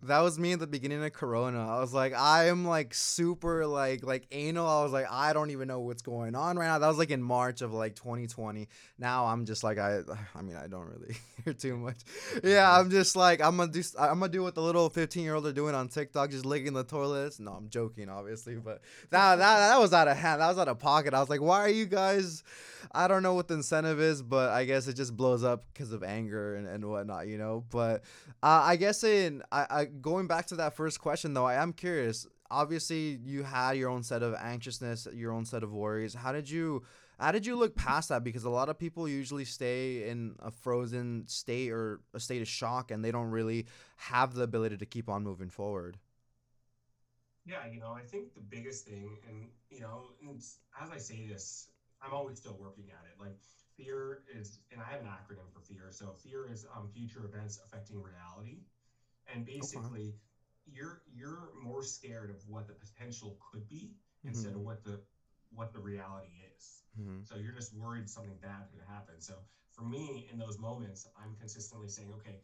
That 0.03 0.21
was 0.21 0.39
me 0.39 0.53
at 0.53 0.61
the 0.61 0.67
beginning 0.69 1.05
of 1.05 1.13
Corona. 1.13 1.67
I 1.69 1.81
was 1.81 1.93
like, 1.93 2.15
I 2.15 2.49
am 2.49 2.65
like 2.65 2.95
super 2.95 3.67
like 3.67 4.05
like 4.05 4.29
anal. 4.31 4.67
I 4.67 4.83
was 4.85 4.93
like, 4.93 5.07
I 5.11 5.33
don't 5.33 5.51
even 5.51 5.67
know 5.67 5.81
what's 5.81 6.03
going 6.03 6.37
on 6.37 6.57
right 6.57 6.67
now. 6.67 6.79
That 6.79 6.87
was 6.87 6.99
like 6.99 7.11
in 7.11 7.21
March 7.21 7.63
of 7.63 7.73
like 7.73 7.97
2020. 7.97 8.69
Now 8.99 9.27
I'm 9.27 9.45
just 9.45 9.65
like 9.65 9.77
I 9.79 10.01
I 10.37 10.43
mean 10.43 10.57
I 10.57 10.69
don't 10.69 10.87
really 10.87 11.17
hear 11.45 11.53
too 11.53 11.77
much. 11.77 11.99
Yeah, 12.45 12.79
I'm 12.79 12.91
just 12.91 13.17
like 13.17 13.41
I'm 13.41 13.57
gonna 13.57 13.73
do 13.73 13.83
I'm 13.99 14.21
gonna 14.21 14.31
do 14.31 14.43
what 14.43 14.55
the 14.55 14.63
little 14.63 14.89
15 14.89 15.25
year 15.25 15.35
old 15.35 15.47
are 15.47 15.53
doing 15.53 15.75
on 15.75 15.89
TikTok, 15.89 16.31
just 16.31 16.47
licking 16.47 16.75
the 16.75 16.85
toilets. 16.85 17.41
No, 17.41 17.53
I'm 17.53 17.69
joking, 17.69 18.09
obviously, 18.09 18.55
but 18.55 18.83
that 19.11 19.37
that 19.37 19.59
that 19.59 19.81
was 19.81 19.93
out 19.93 20.07
of 20.07 20.17
hand. 20.17 20.41
That 20.41 20.49
was 20.49 20.59
out 20.59 20.69
of 20.69 20.79
pocket. 20.79 21.13
I 21.13 21.19
was 21.19 21.29
like, 21.29 21.41
why 21.43 21.59
are 21.59 21.69
you 21.69 21.87
guys? 21.87 22.45
I 22.93 23.09
don't 23.09 23.23
know 23.23 23.35
what 23.35 23.49
the 23.49 23.55
incentive 23.55 24.01
is, 24.01 24.23
but 24.23 24.51
I 24.51 24.65
guess 24.65 24.87
it 24.87 24.95
just 24.95 25.17
blows 25.17 25.45
up 25.45 25.65
because 25.73 25.93
of 25.93 26.03
anger 26.03 26.55
and, 26.55 26.67
and 26.67 26.85
whatnot, 26.85 27.27
you 27.27 27.37
know. 27.37 27.65
But 27.71 28.05
uh, 28.43 28.63
I 28.65 28.77
guess 28.77 29.03
in 29.29 29.43
I, 29.53 29.67
I 29.71 29.85
going 29.85 30.27
back 30.27 30.47
to 30.47 30.57
that 30.57 30.75
first 30.75 31.01
question 31.01 31.35
though, 31.35 31.47
I 31.47 31.55
am 31.55 31.73
curious. 31.73 32.27
Obviously, 32.51 33.21
you 33.23 33.43
had 33.43 33.77
your 33.77 33.91
own 33.91 34.03
set 34.03 34.23
of 34.23 34.35
anxiousness, 34.35 35.07
your 35.15 35.33
own 35.33 35.45
set 35.45 35.63
of 35.63 35.73
worries. 35.73 36.15
How 36.15 36.33
did 36.33 36.51
you 36.51 36.83
how 37.19 37.33
did 37.33 37.45
you 37.47 37.57
look 37.57 37.75
past 37.75 38.09
that? 38.11 38.23
Because 38.23 38.45
a 38.45 38.51
lot 38.51 38.69
of 38.69 38.79
people 38.79 39.09
usually 39.09 39.45
stay 39.45 40.09
in 40.09 40.37
a 40.39 40.51
frozen 40.51 41.25
state 41.27 41.71
or 41.71 42.01
a 42.15 42.21
state 42.21 42.43
of 42.43 42.49
shock, 42.49 42.91
and 42.91 43.05
they 43.05 43.11
don't 43.11 43.31
really 43.31 43.67
have 43.97 44.35
the 44.35 44.43
ability 44.43 44.77
to 44.77 44.87
keep 44.87 45.09
on 45.09 45.25
moving 45.25 45.51
forward. 45.51 45.99
Yeah, 47.45 47.67
you 47.73 47.81
know, 47.81 47.93
I 47.93 48.03
think 48.03 48.35
the 48.35 48.41
biggest 48.41 48.87
thing, 48.87 49.19
and 49.29 49.49
you 49.71 49.81
know, 49.81 50.11
and 50.23 50.39
as 50.39 50.91
I 50.93 50.99
say 50.99 51.27
this, 51.27 51.69
I'm 52.03 52.13
always 52.13 52.39
still 52.39 52.57
working 52.61 52.85
at 52.91 53.05
it. 53.11 53.21
Like 53.21 53.37
fear 53.77 54.23
is, 54.33 54.59
and 54.71 54.81
I 54.81 54.93
have 54.93 55.01
an 55.01 55.07
acronym 55.07 55.51
for 55.53 55.61
fear. 55.61 55.87
So 55.91 56.15
fear 56.23 56.47
is 56.51 56.67
um, 56.77 56.89
future 56.95 57.25
events 57.25 57.59
affecting 57.65 58.03
reality, 58.03 58.59
and 59.29 59.45
Okay. 59.63 59.79
basically, 59.81 60.15
you're 60.67 61.01
you're 61.07 61.51
more 61.55 61.83
scared 61.83 62.31
of 62.31 62.43
what 62.47 62.67
the 62.67 62.75
potential 62.75 63.39
could 63.51 63.67
be 63.69 63.95
instead 64.27 64.53
hmm 64.53 64.57
of 64.57 64.63
what 64.63 64.83
the 64.85 65.01
what 65.51 65.73
the 65.73 65.81
reality 65.81 66.33
is. 66.57 66.83
hmm 66.97 67.21
So 67.25 67.37
you're 67.37 67.55
just 67.55 67.73
worried 67.73 68.09
something 68.09 68.37
bad's 68.41 68.71
going 68.71 68.85
to 68.85 68.91
happen. 68.91 69.21
So 69.21 69.35
for 69.73 69.83
me, 69.83 70.27
in 70.31 70.39
those 70.39 70.59
moments, 70.59 71.07
I'm 71.17 71.35
consistently 71.39 71.89
saying, 71.89 72.11
okay, 72.15 72.41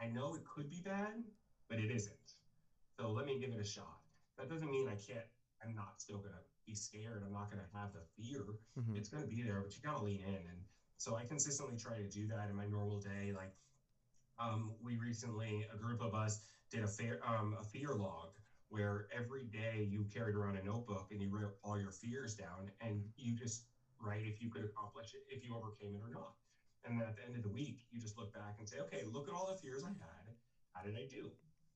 I 0.00 0.06
know 0.06 0.34
it 0.34 0.44
could 0.44 0.68
be 0.68 0.80
bad, 0.80 1.14
but 1.68 1.78
it 1.78 1.90
isn't. 1.90 2.34
So 2.98 3.10
let 3.10 3.24
me 3.24 3.38
give 3.38 3.52
it 3.52 3.60
a 3.60 3.64
shot. 3.64 3.98
That 4.38 4.48
doesn't 4.48 4.70
mean 4.70 4.88
I 4.88 4.94
can't, 4.94 5.24
I'm 5.62 5.74
not 5.74 6.00
still 6.00 6.20
to 6.20 6.30
be 6.66 6.74
scared. 6.74 7.22
I'm 7.24 7.32
not 7.32 7.50
to 7.50 7.56
have 7.78 7.92
the 7.92 8.02
fear. 8.16 8.44
hmm 8.76 8.96
It's 8.96 9.08
to 9.08 9.24
be 9.26 9.42
there, 9.42 9.60
but 9.60 9.74
you 9.74 9.82
got 9.82 9.96
to 9.96 10.02
lean 10.02 10.20
in. 10.20 10.46
And 10.48 10.60
so 10.98 11.16
I 11.16 11.24
consistently 11.24 11.76
try 11.76 11.96
to 11.98 12.08
do 12.08 12.26
that 12.28 12.48
in 12.48 12.54
my 12.54 12.66
normal 12.66 12.98
day. 12.98 13.32
Like 13.34 13.50
um, 14.38 14.72
we 14.82 14.96
recently, 14.96 15.66
a 15.72 15.76
group 15.76 16.00
of 16.00 16.14
us 16.14 16.40
did 16.70 16.82
a 16.82 16.88
fair, 16.88 17.20
um, 17.26 17.54
a 17.58 17.64
fear 17.64 17.94
log 17.94 18.30
where 18.68 19.06
every 19.14 19.44
day 19.44 19.86
you 19.88 20.04
carried 20.12 20.34
around 20.34 20.56
a 20.56 20.64
notebook 20.64 21.08
and 21.10 21.20
you 21.22 21.28
wrote 21.30 21.54
all 21.62 21.78
your 21.78 21.90
fears 21.92 22.34
down 22.34 22.70
and 22.80 23.04
you 23.16 23.34
just 23.34 23.66
write 24.00 24.24
if 24.24 24.40
you 24.40 24.48
could 24.50 24.64
accomplish 24.64 25.14
it, 25.14 25.22
if 25.28 25.44
you 25.44 25.54
overcame 25.54 25.94
it 25.94 26.02
or 26.02 26.10
not. 26.10 26.32
And 26.84 26.98
then 26.98 27.06
at 27.06 27.16
the 27.16 27.24
end 27.24 27.36
of 27.36 27.42
the 27.42 27.48
week, 27.48 27.80
you 27.90 28.00
just 28.00 28.18
look 28.18 28.32
back 28.32 28.56
and 28.58 28.68
say, 28.68 28.78
okay, 28.80 29.02
look 29.10 29.28
at 29.28 29.34
all 29.34 29.46
the 29.46 29.56
fears 29.56 29.84
I 29.84 29.88
had. 29.88 30.34
How 30.72 30.82
did 30.82 30.96
I 30.96 31.06
do? 31.08 31.30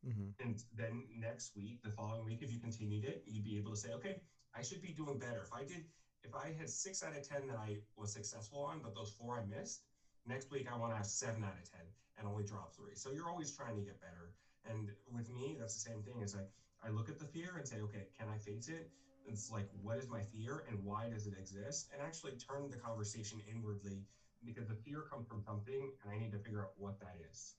hmm 0.05 0.29
And 0.39 0.63
then 0.77 1.05
next 1.17 1.55
week, 1.57 1.83
the 1.83 1.91
following 1.91 2.25
week, 2.25 2.43
if 2.43 2.53
you 2.53 2.59
continued 2.59 3.05
it, 3.05 3.23
you'd 3.27 3.45
be 3.45 3.57
able 3.57 3.71
to 3.71 3.77
say, 3.77 3.93
okay, 3.93 4.21
I 4.55 4.63
should 4.63 4.83
be 4.83 4.93
doing 4.93 5.19
better. 5.19 5.43
If 5.43 5.53
I 5.53 5.65
did, 5.65 5.85
if 6.23 6.35
I 6.35 6.53
had 6.59 6.69
six 6.69 7.03
out 7.03 7.17
of 7.17 7.27
10 7.27 7.47
that 7.49 7.57
I 7.57 7.79
was 7.97 8.13
successful 8.13 8.63
on, 8.65 8.81
but 8.83 8.95
those 8.95 9.11
four 9.11 9.39
I 9.39 9.45
missed, 9.45 9.83
next 10.29 10.51
week 10.51 10.69
I 10.73 10.77
want 10.77 10.93
to 10.93 10.97
have 10.97 11.07
seven 11.07 11.43
out 11.43 11.57
of 11.57 11.65
10 11.71 11.81
and 12.19 12.29
only 12.29 12.45
drop 12.45 12.75
three. 12.75 12.95
So 12.95 13.11
you're 13.11 13.29
always 13.29 13.51
trying 13.51 13.77
to 13.77 13.83
get 13.83 14.01
better. 14.01 14.35
And 14.69 14.91
with 15.13 15.33
me, 15.33 15.57
that's 15.59 15.75
the 15.75 15.91
same 15.91 16.03
thing. 16.03 16.21
It's 16.21 16.35
like, 16.35 16.51
I 16.85 16.91
look 16.91 17.09
at 17.09 17.19
the 17.19 17.25
fear 17.25 17.57
and 17.57 17.67
say, 17.67 17.77
okay, 17.81 18.07
can 18.19 18.29
I 18.29 18.39
face 18.39 18.69
it? 18.69 18.91
It's 19.27 19.51
like, 19.51 19.69
what 19.83 19.99
is 19.99 20.09
my 20.09 20.21
fear 20.33 20.65
and 20.69 20.85
why 20.85 21.09
does 21.09 21.27
it 21.27 21.35
exist? 21.39 21.89
And 21.93 22.03
actually 22.03 22.33
turn 22.33 22.71
the 22.71 22.77
conversation 22.77 23.41
inwardly 23.51 24.05
because 24.45 24.69
the 24.69 24.75
fear 24.75 25.03
comes 25.11 25.27
from 25.27 25.43
something 25.43 25.91
and 26.03 26.13
I 26.13 26.19
need 26.19 26.33
to 26.33 26.39
figure 26.39 26.61
out 26.61 26.73
what 26.77 27.01
that 27.01 27.17
is. 27.31 27.55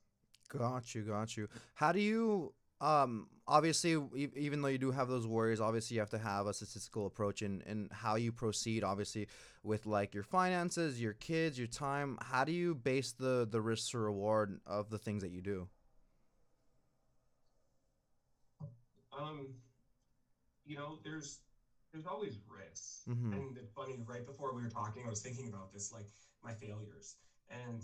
Got 0.49 0.95
you, 0.95 1.03
got 1.03 1.37
you. 1.37 1.47
How 1.75 1.91
do 1.91 1.99
you 1.99 2.53
um 2.81 3.27
obviously 3.47 3.97
even 4.35 4.61
though 4.61 4.67
you 4.69 4.77
do 4.77 4.91
have 4.91 5.07
those 5.07 5.27
worries, 5.27 5.59
obviously 5.59 5.95
you 5.95 5.99
have 6.01 6.09
to 6.11 6.17
have 6.19 6.47
a 6.47 6.53
statistical 6.53 7.05
approach 7.05 7.41
in 7.41 7.61
in 7.65 7.89
how 7.91 8.15
you 8.15 8.31
proceed 8.31 8.83
obviously 8.83 9.27
with 9.63 9.85
like 9.85 10.13
your 10.13 10.23
finances, 10.23 11.01
your 11.01 11.13
kids, 11.13 11.57
your 11.57 11.67
time. 11.67 12.17
How 12.21 12.43
do 12.43 12.51
you 12.51 12.75
base 12.75 13.11
the 13.11 13.47
the 13.49 13.61
risk 13.61 13.91
to 13.91 13.99
reward 13.99 14.59
of 14.65 14.89
the 14.89 14.97
things 14.99 15.23
that 15.23 15.31
you 15.31 15.41
do? 15.41 15.67
Um, 19.17 19.55
you 20.65 20.77
know, 20.77 20.99
there's 21.03 21.39
there's 21.91 22.05
always 22.05 22.35
risks. 22.47 23.03
Mhm. 23.07 23.33
And 23.33 23.57
it's 23.57 23.71
funny, 23.73 23.97
right 24.05 24.25
before 24.25 24.53
we 24.53 24.61
were 24.61 24.69
talking, 24.69 25.03
I 25.05 25.09
was 25.09 25.21
thinking 25.21 25.47
about 25.47 25.73
this, 25.73 25.91
like 25.91 26.05
my 26.43 26.53
failures. 26.53 27.15
And 27.49 27.81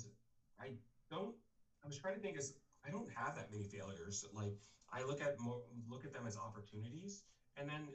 I 0.60 0.72
don't 1.10 1.36
I 1.84 1.88
was 1.88 1.98
trying 1.98 2.16
to 2.16 2.22
think 2.22 2.38
as 2.38 2.54
I 2.86 2.92
don't 2.92 3.10
have 3.16 3.36
that 3.36 3.52
many 3.52 3.64
failures. 3.66 4.26
Like 4.34 4.54
I 4.92 5.04
look 5.04 5.22
at 5.22 5.40
more 5.40 5.62
look 5.90 6.06
at 6.06 6.14
them 6.14 6.26
as 6.28 6.38
opportunities. 6.38 7.24
And 7.58 7.70
then 7.70 7.88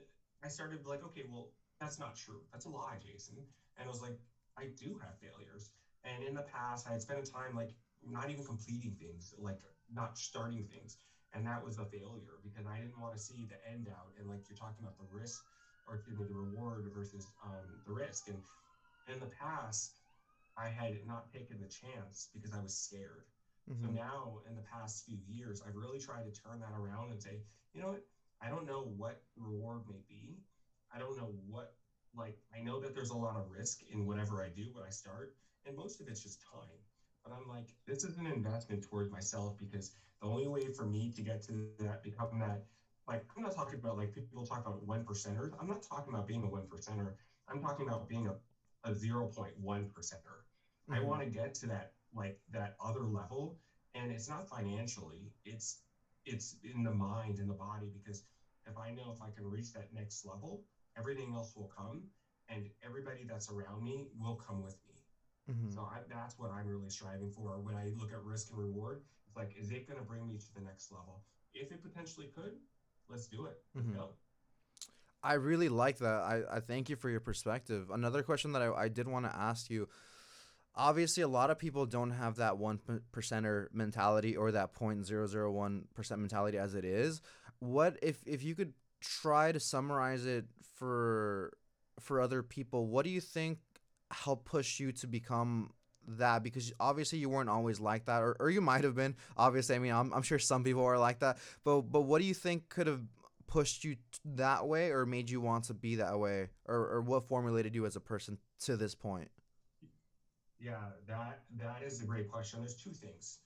I 0.42 0.48
started 0.48 0.86
like, 0.86 1.04
okay, 1.04 1.24
well, 1.28 1.50
that's 1.80 1.98
not 1.98 2.16
true. 2.16 2.40
That's 2.52 2.64
a 2.66 2.70
lie, 2.70 2.98
Jason. 3.02 3.36
And 3.76 3.86
I 3.86 3.90
was 3.90 4.02
like, 4.02 4.16
I 4.58 4.66
do 4.76 4.98
have 5.02 5.18
failures. 5.18 5.70
And 6.04 6.22
in 6.22 6.34
the 6.34 6.42
past, 6.42 6.86
I 6.88 6.92
had 6.92 7.02
spent 7.02 7.20
a 7.20 7.30
time 7.30 7.54
like 7.54 7.70
not 8.02 8.30
even 8.30 8.44
completing 8.44 8.96
things, 8.98 9.34
like 9.38 9.60
not 9.92 10.18
starting 10.18 10.64
things 10.64 10.96
and 11.32 11.46
that 11.46 11.64
was 11.64 11.78
a 11.78 11.84
failure 11.84 12.38
because 12.42 12.66
I 12.66 12.78
didn't 12.78 12.98
want 13.00 13.14
to 13.14 13.20
see 13.20 13.46
the 13.48 13.58
end 13.70 13.88
out. 13.88 14.12
And 14.18 14.28
like 14.28 14.48
you're 14.48 14.56
talking 14.56 14.82
about 14.82 14.96
the 14.98 15.06
risk, 15.10 15.42
or 15.86 16.02
me, 16.06 16.14
the 16.28 16.34
reward 16.34 16.90
versus 16.94 17.26
um, 17.44 17.80
the 17.86 17.92
risk. 17.92 18.28
And 18.28 18.38
in 19.08 19.20
the 19.20 19.30
past, 19.40 19.94
I 20.56 20.68
had 20.68 21.06
not 21.06 21.32
taken 21.32 21.58
the 21.60 21.68
chance 21.68 22.28
because 22.32 22.52
I 22.52 22.60
was 22.60 22.76
scared. 22.76 23.24
So 23.82 23.88
Mhm. 23.88 23.90
now, 23.90 24.40
in 24.46 24.54
the 24.54 24.60
past 24.62 25.04
few 25.04 25.18
years, 25.26 25.62
I've 25.62 25.74
really 25.76 25.98
tried 25.98 26.24
to 26.24 26.30
turn 26.30 26.60
that 26.60 26.74
around 26.74 27.10
and 27.10 27.20
say, 27.20 27.42
you 27.72 27.80
know 27.80 27.88
what? 27.88 28.02
I 28.40 28.48
don't 28.48 28.66
know 28.66 28.82
what 28.82 29.22
reward 29.36 29.86
may 29.86 30.02
be. 30.08 30.40
I 30.92 30.98
don't 30.98 31.16
know 31.16 31.32
what, 31.46 31.72
like, 32.14 32.36
I 32.54 32.60
know 32.60 32.78
that 32.78 32.94
there's 32.94 33.10
a 33.10 33.16
lot 33.16 33.36
of 33.36 33.48
risk 33.48 33.82
in 33.82 34.04
whatever 34.06 34.42
I 34.42 34.48
do 34.48 34.70
when 34.72 34.84
I 34.84 34.90
start, 34.90 35.32
and 35.64 35.76
most 35.76 36.00
of 36.00 36.08
it's 36.08 36.22
just 36.22 36.42
time. 36.52 36.84
But 37.22 37.32
I'm 37.32 37.46
like, 37.46 37.74
this 37.86 38.04
is 38.04 38.16
an 38.18 38.26
investment 38.26 38.82
towards 38.82 39.10
myself 39.10 39.56
because 39.58 39.90
the 40.20 40.26
only 40.28 40.46
way 40.46 40.68
for 40.68 40.84
me 40.84 41.10
to 41.10 41.22
get 41.22 41.42
to 41.42 41.74
that, 41.78 42.02
become 42.02 42.38
that, 42.38 42.62
like, 43.06 43.24
I'm 43.36 43.42
not 43.42 43.54
talking 43.54 43.78
about 43.78 43.96
like 43.96 44.12
people 44.12 44.44
talk 44.44 44.60
about 44.60 44.82
one 44.82 45.04
percenters. 45.04 45.52
I'm 45.58 45.66
not 45.66 45.82
talking 45.82 46.12
about 46.12 46.26
being 46.26 46.42
a 46.44 46.48
one 46.48 46.66
percenter. 46.66 47.12
I'm 47.48 47.60
talking 47.60 47.86
about 47.86 48.08
being 48.08 48.26
a, 48.26 48.34
a 48.84 48.92
0.1 48.94 49.88
percenter. 49.88 50.40
I 50.90 51.00
Mhm. 51.00 51.00
want 51.00 51.22
to 51.22 51.26
get 51.28 51.54
to 51.54 51.66
that 51.68 51.90
like 52.14 52.40
that 52.52 52.76
other 52.82 53.04
level, 53.04 53.58
and 53.94 54.10
it's 54.10 54.28
not 54.28 54.48
financially. 54.48 55.32
It's 55.44 55.80
it's 56.26 56.56
in 56.64 56.82
the 56.82 56.92
mind 56.92 57.38
and 57.38 57.48
the 57.48 57.54
body 57.54 57.90
because 57.92 58.24
if 58.66 58.76
I 58.78 58.90
know 58.90 59.12
if 59.14 59.22
I 59.22 59.30
can 59.30 59.48
reach 59.50 59.72
that 59.74 59.92
next 59.92 60.24
level, 60.26 60.64
everything 60.96 61.32
else 61.34 61.54
will 61.56 61.70
come 61.76 62.02
and 62.48 62.68
everybody 62.84 63.24
that's 63.28 63.50
around 63.50 63.82
me 63.84 64.08
will 64.18 64.36
come 64.36 64.62
with 64.62 64.76
me. 64.88 64.94
hmm 65.46 65.74
So 65.74 65.82
I, 65.82 66.00
that's 66.08 66.38
what 66.38 66.50
I'm 66.52 66.66
really 66.66 66.90
striving 66.90 67.30
for 67.30 67.58
when 67.60 67.74
I 67.74 67.92
look 67.96 68.12
at 68.12 68.22
risk 68.24 68.50
and 68.50 68.58
reward. 68.58 69.02
It's 69.26 69.36
like, 69.36 69.54
is 69.58 69.70
it 69.70 69.86
going 69.88 69.98
to 69.98 70.04
bring 70.04 70.26
me 70.26 70.38
to 70.38 70.54
the 70.54 70.60
next 70.60 70.90
level? 70.92 71.24
If 71.54 71.72
it 71.72 71.82
potentially 71.82 72.28
could, 72.34 72.54
let's 73.08 73.26
do 73.28 73.46
it. 73.46 73.58
Let's 73.74 73.88
hmm 73.88 73.94
go. 73.94 74.10
I 75.22 75.34
really 75.34 75.68
like 75.68 75.98
that. 75.98 76.14
I, 76.22 76.42
I 76.50 76.60
thank 76.60 76.88
you 76.88 76.96
for 76.96 77.10
your 77.10 77.20
perspective. 77.20 77.90
Another 77.90 78.22
question 78.22 78.52
that 78.52 78.62
I, 78.62 78.72
I 78.72 78.88
did 78.88 79.06
want 79.06 79.26
to 79.26 79.36
ask 79.36 79.68
you 79.70 79.88
obviously, 80.74 81.22
a 81.22 81.28
lot 81.28 81.50
of 81.50 81.58
people 81.58 81.86
don't 81.86 82.10
have 82.10 82.36
that 82.36 82.58
one 82.58 82.80
percenter 83.12 83.66
mentality 83.72 84.36
or 84.36 84.52
that 84.52 84.74
0.001% 84.74 86.18
mentality 86.18 86.58
as 86.58 86.74
it 86.74 86.84
is. 86.84 87.20
What 87.58 87.98
if, 88.02 88.20
if 88.26 88.42
you 88.42 88.54
could 88.54 88.72
try 89.00 89.52
to 89.52 89.60
summarize 89.60 90.26
it 90.26 90.46
for 90.76 91.52
for 91.98 92.20
other 92.20 92.42
people, 92.42 92.86
what 92.86 93.04
do 93.04 93.10
you 93.10 93.20
think 93.20 93.58
helped 94.10 94.46
push 94.46 94.80
you 94.80 94.92
to 94.92 95.06
become 95.06 95.70
that? 96.08 96.42
Because 96.42 96.72
obviously 96.80 97.18
you 97.18 97.28
weren't 97.28 97.50
always 97.50 97.78
like 97.78 98.06
that, 98.06 98.22
or, 98.22 98.36
or 98.40 98.50
you 98.50 98.62
might 98.62 98.84
have 98.84 98.94
been. 98.94 99.14
Obviously, 99.36 99.76
I 99.76 99.78
mean, 99.78 99.92
I'm, 99.92 100.12
I'm 100.14 100.22
sure 100.22 100.38
some 100.38 100.64
people 100.64 100.84
are 100.84 100.98
like 100.98 101.20
that. 101.20 101.38
But 101.64 101.82
but 101.82 102.02
what 102.02 102.20
do 102.20 102.26
you 102.26 102.34
think 102.34 102.68
could 102.68 102.86
have 102.86 103.02
pushed 103.46 103.84
you 103.84 103.96
that 104.24 104.66
way 104.66 104.90
or 104.90 105.04
made 105.04 105.28
you 105.28 105.40
want 105.40 105.64
to 105.64 105.74
be 105.74 105.96
that 105.96 106.18
way 106.18 106.48
or, 106.66 106.76
or 106.76 107.02
what 107.02 107.26
formulated 107.26 107.74
you 107.74 107.84
as 107.84 107.96
a 107.96 108.00
person 108.00 108.38
to 108.60 108.76
this 108.76 108.94
point 108.94 109.28
Yeah, 110.60 110.76
that 111.08 111.42
that 111.58 111.82
is 111.82 112.02
a 112.02 112.06
great 112.06 112.28
question. 112.30 112.60
There's 112.60 112.76
two 112.76 112.92
things. 112.92 113.38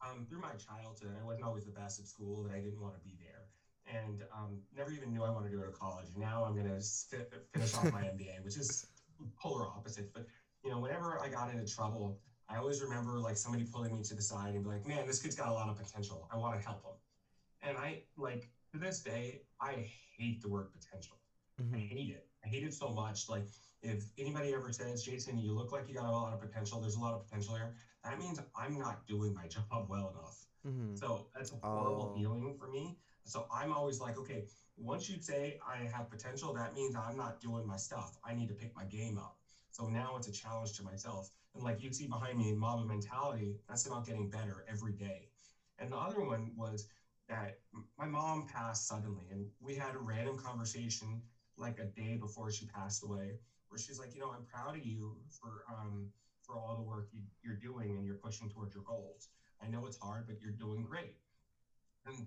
Um, 0.00 0.26
through 0.28 0.40
my 0.40 0.54
childhood, 0.54 1.16
I 1.20 1.24
wasn't 1.24 1.44
always 1.44 1.64
the 1.64 1.70
best 1.72 2.00
at 2.00 2.08
school, 2.08 2.44
and 2.44 2.52
I 2.52 2.58
didn't 2.60 2.80
want 2.80 2.94
to 2.94 3.00
be 3.00 3.16
there, 3.20 3.46
and 3.86 4.24
um, 4.34 4.58
never 4.74 4.90
even 4.90 5.12
knew 5.12 5.22
I 5.22 5.30
wanted 5.30 5.50
to 5.50 5.56
go 5.56 5.64
to 5.64 5.70
college. 5.70 6.08
Now 6.16 6.44
I'm 6.44 6.54
going 6.54 6.66
to 6.66 6.82
finish 7.54 7.74
off 7.74 7.92
my 7.92 8.02
MBA, 8.14 8.42
which 8.42 8.56
is 8.56 8.86
polar 9.38 9.66
opposites. 9.68 10.10
But 10.12 10.26
you 10.64 10.70
know, 10.70 10.80
whenever 10.80 11.20
I 11.22 11.28
got 11.28 11.50
into 11.52 11.66
trouble, 11.66 12.18
I 12.48 12.56
always 12.56 12.82
remember 12.82 13.20
like 13.20 13.36
somebody 13.36 13.64
pulling 13.64 13.94
me 13.94 14.02
to 14.04 14.14
the 14.14 14.22
side 14.22 14.54
and 14.54 14.64
be 14.64 14.70
like, 14.70 14.86
"Man, 14.86 15.06
this 15.06 15.22
kid's 15.22 15.36
got 15.36 15.48
a 15.48 15.52
lot 15.52 15.68
of 15.68 15.76
potential. 15.76 16.28
I 16.32 16.36
want 16.36 16.56
to 16.58 16.66
help 16.66 16.84
him." 16.84 16.96
And 17.62 17.78
I 17.78 18.02
like 18.16 18.50
to 18.72 18.78
this 18.78 19.02
day, 19.02 19.42
I 19.60 19.88
hate 20.16 20.42
the 20.42 20.48
word 20.48 20.68
potential. 20.72 21.20
I 21.72 21.76
hmm 21.76 21.76
hate 21.78 22.10
it. 22.10 22.26
I 22.44 22.48
hate 22.48 22.64
it 22.64 22.74
so 22.74 22.90
much. 22.90 23.28
Like 23.28 23.46
if 23.82 24.04
anybody 24.18 24.52
ever 24.52 24.72
says, 24.72 25.02
Jason, 25.02 25.38
you 25.38 25.52
look 25.52 25.72
like 25.72 25.88
you 25.88 25.94
got 25.94 26.06
a 26.08 26.10
lot 26.12 26.32
of 26.32 26.40
potential, 26.40 26.80
there's 26.80 26.96
a 26.96 27.00
lot 27.00 27.14
of 27.14 27.24
potential 27.26 27.54
here, 27.54 27.74
that 28.04 28.18
means 28.18 28.40
I'm 28.56 28.78
not 28.78 29.06
doing 29.06 29.34
my 29.34 29.46
job 29.46 29.64
well 29.88 30.10
enough. 30.16 30.44
hmm 30.64 30.94
So 30.94 31.28
that's 31.34 31.52
a 31.52 31.56
horrible 31.56 32.10
oh 32.14 32.18
feeling 32.18 32.54
for 32.58 32.68
me. 32.68 32.96
So 33.24 33.46
I'm 33.52 33.72
always 33.72 34.00
like, 34.00 34.18
okay, 34.18 34.44
once 34.76 35.08
you 35.08 35.20
say 35.20 35.58
I 35.66 35.88
have 35.94 36.10
potential, 36.10 36.52
that 36.54 36.74
means 36.74 36.94
I'm 36.96 37.16
not 37.16 37.40
doing 37.40 37.66
my 37.66 37.76
stuff. 37.76 38.16
I 38.24 38.34
need 38.34 38.48
to 38.48 38.54
pick 38.54 38.74
my 38.74 38.84
game 38.84 39.16
up. 39.18 39.36
So 39.70 39.86
now 39.86 40.16
it's 40.16 40.26
a 40.28 40.32
challenge 40.32 40.72
to 40.74 40.82
myself. 40.82 41.30
And 41.54 41.62
like 41.62 41.82
you 41.82 41.92
see 41.92 42.06
behind 42.06 42.38
me, 42.38 42.52
Mamba 42.52 42.84
mentality, 42.86 43.56
that's 43.68 43.86
about 43.86 44.04
getting 44.06 44.28
better 44.28 44.64
every 44.68 44.92
day. 44.92 45.28
And 45.78 45.92
the 45.92 45.96
other 45.96 46.20
one 46.20 46.50
was 46.56 46.86
that 47.28 47.58
my 47.98 48.06
mom 48.06 48.46
passed 48.46 48.86
suddenly, 48.86 49.28
and 49.30 49.46
we 49.60 49.74
had 49.74 49.94
a 49.94 49.98
random 49.98 50.36
conversation 50.36 51.22
like 51.62 51.78
a 51.78 51.86
day 52.00 52.16
before 52.16 52.50
she 52.50 52.66
passed 52.66 53.04
away, 53.04 53.38
where 53.68 53.78
she's 53.78 53.98
like, 54.00 54.14
you 54.14 54.20
know, 54.20 54.32
I'm 54.32 54.44
proud 54.44 54.76
of 54.76 54.84
you 54.84 55.16
for 55.40 55.64
um 55.70 56.08
for 56.42 56.56
all 56.56 56.76
the 56.76 56.82
work 56.82 57.08
you, 57.12 57.22
you're 57.42 57.54
doing 57.56 57.96
and 57.96 58.06
you're 58.06 58.16
pushing 58.16 58.50
towards 58.50 58.74
your 58.74 58.84
goals. 58.84 59.28
I 59.62 59.68
know 59.68 59.86
it's 59.86 59.98
hard, 59.98 60.26
but 60.26 60.40
you're 60.40 60.52
doing 60.52 60.84
great. 60.84 61.14
And 62.06 62.26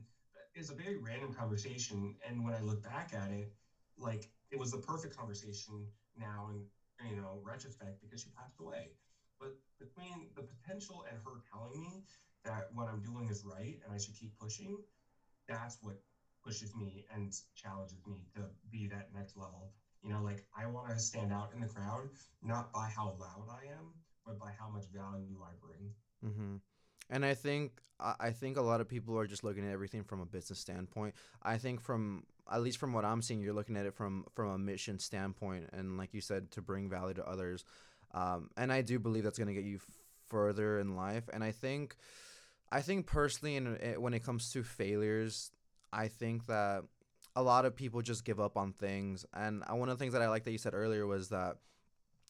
it's 0.53 0.69
a 0.69 0.73
very 0.73 0.97
random 0.97 1.31
conversation. 1.31 2.15
And 2.27 2.43
when 2.43 2.53
I 2.53 2.61
look 2.61 2.83
back 2.83 3.13
at 3.13 3.31
it, 3.31 3.51
like 3.97 4.29
it 4.51 4.59
was 4.59 4.71
the 4.71 4.77
perfect 4.79 5.15
conversation 5.17 5.87
now 6.17 6.49
in 6.49 6.63
you 7.07 7.15
know 7.15 7.41
retrospect 7.43 8.01
because 8.01 8.21
she 8.21 8.29
passed 8.29 8.59
away. 8.59 8.91
But 9.39 9.51
between 9.79 10.27
the 10.35 10.43
potential 10.43 11.05
and 11.09 11.19
her 11.25 11.41
telling 11.51 11.79
me 11.79 12.03
that 12.45 12.65
what 12.73 12.87
I'm 12.87 13.01
doing 13.01 13.29
is 13.29 13.43
right 13.43 13.77
and 13.83 13.93
I 13.93 13.97
should 13.97 14.15
keep 14.15 14.31
pushing, 14.39 14.79
that's 15.47 15.77
what 15.81 15.95
pushes 16.45 16.75
me 16.75 17.05
and 17.13 17.33
challenges 17.55 17.97
me 18.07 18.15
to 18.35 18.41
be 18.71 18.87
that 18.87 19.09
next 19.15 19.37
level. 19.37 19.71
You 20.03 20.11
know, 20.11 20.21
like 20.23 20.45
I 20.57 20.67
want 20.67 20.89
to 20.89 20.99
stand 20.99 21.33
out 21.33 21.51
in 21.53 21.61
the 21.61 21.67
crowd, 21.67 22.09
not 22.43 22.71
by 22.71 22.87
how 22.95 23.15
loud 23.19 23.47
I 23.49 23.67
am, 23.73 23.93
but 24.25 24.39
by 24.39 24.51
how 24.59 24.69
much 24.69 24.85
value 24.93 25.37
I 25.43 25.53
bring. 25.65 25.91
hmm 26.23 26.55
and 27.09 27.25
i 27.25 27.33
think 27.33 27.81
i 27.99 28.31
think 28.31 28.57
a 28.57 28.61
lot 28.61 28.81
of 28.81 28.87
people 28.89 29.17
are 29.17 29.27
just 29.27 29.43
looking 29.43 29.65
at 29.65 29.71
everything 29.71 30.03
from 30.03 30.21
a 30.21 30.25
business 30.25 30.59
standpoint 30.59 31.13
i 31.43 31.57
think 31.57 31.81
from 31.81 32.23
at 32.51 32.61
least 32.61 32.77
from 32.77 32.93
what 32.93 33.05
i'm 33.05 33.21
seeing 33.21 33.41
you're 33.41 33.53
looking 33.53 33.77
at 33.77 33.85
it 33.85 33.93
from 33.93 34.25
from 34.33 34.49
a 34.49 34.57
mission 34.57 34.97
standpoint 34.99 35.69
and 35.73 35.97
like 35.97 36.13
you 36.13 36.21
said 36.21 36.51
to 36.51 36.61
bring 36.61 36.89
value 36.89 37.13
to 37.13 37.27
others 37.27 37.63
um, 38.13 38.49
and 38.57 38.71
i 38.73 38.81
do 38.81 38.99
believe 38.99 39.23
that's 39.23 39.37
going 39.37 39.47
to 39.47 39.53
get 39.53 39.63
you 39.65 39.79
further 40.27 40.79
in 40.79 40.95
life 40.95 41.29
and 41.33 41.43
i 41.43 41.51
think 41.51 41.95
I 42.71 42.81
think 42.81 43.05
personally, 43.05 43.55
and 43.57 43.97
when 44.01 44.13
it 44.13 44.23
comes 44.23 44.51
to 44.51 44.63
failures, 44.63 45.51
I 45.95 46.09
think 46.09 46.45
that 46.47 46.83
a 47.35 47.41
lot 47.41 47.65
of 47.65 47.75
people 47.75 48.01
just 48.01 48.25
give 48.25 48.39
up 48.39 48.57
on 48.57 48.73
things. 48.73 49.25
And 49.33 49.63
uh, 49.63 49.75
one 49.75 49.89
of 49.89 49.97
the 49.97 50.01
things 50.01 50.13
that 50.13 50.21
I 50.21 50.29
like 50.29 50.43
that 50.43 50.51
you 50.51 50.57
said 50.57 50.73
earlier 50.73 51.07
was 51.07 51.29
that 51.29 51.57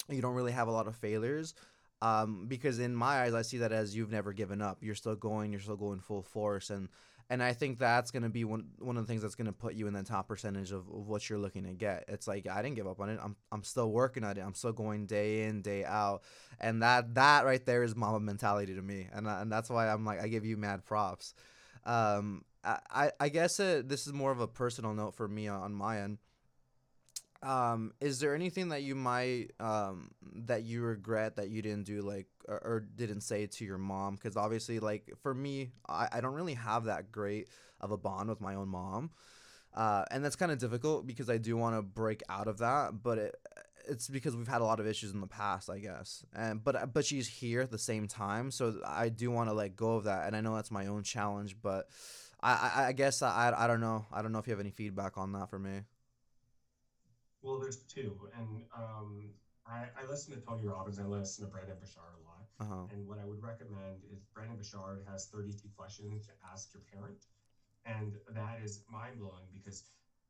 you 0.10 0.22
don't 0.22 0.36
really 0.36 0.52
have 0.52 0.68
a 0.68 0.72
lot 0.72 0.88
of 0.88 0.96
failures. 0.96 1.54
Um, 2.02 2.46
because 2.48 2.80
in 2.80 2.96
my 2.96 3.24
eyes, 3.24 3.34
I 3.34 3.42
see 3.42 3.58
that 3.60 3.72
as 3.72 3.96
you've 3.96 4.12
never 4.12 4.34
given 4.34 4.62
up. 4.62 4.80
You're 4.82 4.96
still 4.96 5.16
going. 5.16 5.52
You're 5.52 5.62
still 5.62 5.78
going 5.78 6.00
full 6.00 6.22
force, 6.22 6.70
and 6.70 6.90
and 7.30 7.42
I 7.42 7.54
think 7.54 7.80
that's 7.80 8.12
gonna 8.12 8.30
be 8.30 8.44
one 8.44 8.66
one 8.80 8.98
of 8.98 9.04
the 9.04 9.08
things 9.08 9.22
that's 9.22 9.34
gonna 9.34 9.54
put 9.54 9.74
you 9.76 9.88
in 9.88 9.94
the 9.94 10.04
top 10.04 10.28
percentage 10.28 10.72
of, 10.72 10.88
of 10.90 11.08
what 11.08 11.28
you're 11.30 11.40
looking 11.40 11.64
to 11.64 11.74
get. 11.74 12.04
It's 12.08 12.28
like 12.28 12.48
I 12.48 12.62
didn't 12.62 12.76
give 12.76 12.86
up 12.86 13.00
on 13.00 13.10
it. 13.10 13.20
I'm 13.24 13.36
I'm 13.52 13.64
still 13.64 13.90
working 13.92 14.24
at 14.24 14.38
it. 14.38 14.42
I'm 14.42 14.54
still 14.54 14.74
going 14.74 15.06
day 15.06 15.44
in 15.44 15.62
day 15.62 15.86
out, 15.86 16.24
and 16.60 16.84
that 16.84 17.16
that 17.16 17.46
right 17.46 17.66
there 17.66 17.82
is 17.82 17.96
Mamba 17.96 18.20
mentality 18.20 18.76
to 18.76 18.82
me, 18.82 19.08
and 19.14 19.26
and 19.26 19.52
that's 19.52 19.70
why 19.70 19.88
I'm 19.88 20.06
like 20.06 20.22
I 20.22 20.28
give 20.28 20.46
you 20.46 20.58
mad 20.58 20.84
props. 20.84 21.34
Um, 21.86 22.44
I 22.66 23.12
I, 23.20 23.30
guess 23.30 23.60
uh, 23.60 23.82
this 23.86 24.08
is 24.08 24.14
more 24.14 24.32
of 24.32 24.40
a 24.40 24.48
personal 24.48 24.94
note 24.94 25.16
for 25.16 25.28
me 25.28 25.48
on 25.48 25.74
my 25.74 26.02
end 26.02 26.18
um, 27.46 27.94
is 28.02 28.20
there 28.20 28.34
anything 28.34 28.70
that 28.70 28.82
you 28.82 28.96
might 28.96 29.52
um 29.60 30.12
that 30.48 30.64
you 30.64 30.82
regret 30.82 31.36
that 31.36 31.50
you 31.50 31.62
didn't 31.62 31.86
do 31.86 32.02
like 32.02 32.28
or, 32.48 32.56
or 32.56 32.80
didn't 32.80 33.22
say 33.22 33.46
to 33.46 33.66
your 33.66 33.78
mom? 33.78 34.16
Because 34.16 34.36
obviously, 34.36 34.80
like 34.80 35.14
for 35.22 35.34
me, 35.34 35.72
I, 35.88 36.08
I 36.12 36.22
don't 36.22 36.34
really 36.34 36.56
have 36.56 36.86
that 36.86 37.12
great 37.12 37.48
of 37.80 37.92
a 37.92 37.98
bond 37.98 38.30
with 38.30 38.42
my 38.42 38.56
own 38.56 38.70
mom, 38.70 39.12
uh, 39.76 40.06
and 40.12 40.26
that's 40.26 40.36
kind 40.36 40.52
of 40.52 40.58
difficult 40.58 41.06
because 41.06 41.30
I 41.30 41.38
do 41.38 41.56
want 41.56 41.76
to 41.76 41.82
break 41.84 42.24
out 42.30 42.48
of 42.48 42.58
that, 42.60 43.04
but 43.04 43.18
it 43.20 43.36
it's 43.88 44.08
because 44.08 44.36
we've 44.36 44.48
had 44.48 44.62
a 44.62 44.66
lot 44.66 44.80
of 44.80 44.88
issues 44.88 45.12
in 45.12 45.22
the 45.22 45.28
past, 45.28 45.70
I 45.70 45.78
guess. 45.78 46.26
And 46.34 46.64
but 46.64 46.94
but 46.94 47.06
she's 47.06 47.28
here 47.28 47.62
at 47.62 47.70
the 47.70 47.78
same 47.78 48.08
time, 48.08 48.50
so 48.50 48.80
I 48.84 49.10
do 49.10 49.30
want 49.30 49.50
to 49.50 49.54
let 49.54 49.76
go 49.76 49.96
of 49.96 50.06
that, 50.06 50.26
and 50.26 50.36
I 50.36 50.42
know 50.42 50.56
that's 50.56 50.72
my 50.72 50.88
own 50.88 51.04
challenge, 51.04 51.58
but 51.62 51.90
I 52.46 52.52
I, 52.76 52.88
I 52.88 52.92
guess 52.94 53.22
I 53.22 53.54
I 53.58 53.66
don't 53.68 53.82
know. 53.82 54.06
I 54.14 54.22
don't 54.22 54.32
know 54.32 54.40
if 54.40 54.48
you 54.48 54.52
have 54.52 54.60
any 54.60 54.72
feedback 54.72 55.18
on 55.18 55.32
that 55.34 55.50
for 55.50 55.58
me. 55.58 55.82
Well, 57.42 57.60
there's 57.60 57.78
two, 57.78 58.30
and 58.38 58.64
um, 58.76 59.30
I, 59.68 59.86
I 59.98 60.10
listen 60.10 60.34
to 60.34 60.40
Tony 60.42 60.66
Robbins. 60.66 61.00
I 61.00 61.04
listen 61.04 61.46
to 61.46 61.52
Brendon 61.52 61.78
Burchard 61.80 62.18
a 62.18 62.24
lot. 62.26 62.46
Uh 62.60 62.66
huh. 62.66 62.86
And 62.94 63.08
what 63.08 63.20
I 63.20 63.26
would 63.26 63.42
recommend 63.42 64.02
is 64.12 64.22
Brendon 64.34 64.58
Burchard 64.58 65.06
has 65.10 65.28
32 65.28 65.70
questions 65.78 66.26
to 66.26 66.34
ask 66.52 66.74
your 66.74 66.82
parent, 66.94 67.26
and 67.86 68.14
that 68.34 68.62
is 68.64 68.82
mind 68.90 69.20
blowing 69.20 69.46
because 69.54 69.84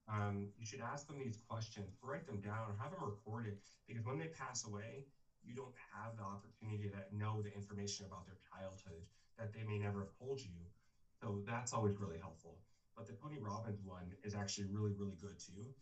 um, 0.08 0.47
you 0.58 0.65
should 0.65 0.82
ask 0.82 1.08
them 1.08 1.19
these 1.19 1.39
questions, 1.47 1.95
write 2.01 2.25
them 2.28 2.39
down, 2.39 2.67
or 2.71 2.75
have 2.80 2.91
them 2.91 3.04
recorded. 3.04 3.58
Because 3.88 4.06
when 4.06 4.19
they 4.19 4.28
pass 4.28 4.65
away, 4.65 5.06
you 5.43 5.54
don't 5.56 5.75
have 5.95 6.17
the 6.17 6.23
opportunity 6.23 6.89
to 6.89 6.99
know 7.15 7.41
the 7.41 7.54
information 7.54 8.06
about 8.06 8.25
their 8.25 8.39
childhood 8.51 9.04
that 9.38 9.54
they 9.54 9.63
may 9.63 9.80
never 9.80 9.99
have 9.99 10.13
told 10.19 10.39
you. 10.39 10.51
So 11.25 11.41
that's 11.47 11.73
always 11.73 11.99
really 11.99 12.19
helpful. 12.19 12.59
But 12.95 13.07
the 13.07 13.13
Tony 13.13 13.39
Robbins 13.41 13.81
one 13.83 14.13
is 14.23 14.35
actually 14.35 14.67
really, 14.69 14.93
really 14.95 15.15
good 15.19 15.39
too 15.39 15.73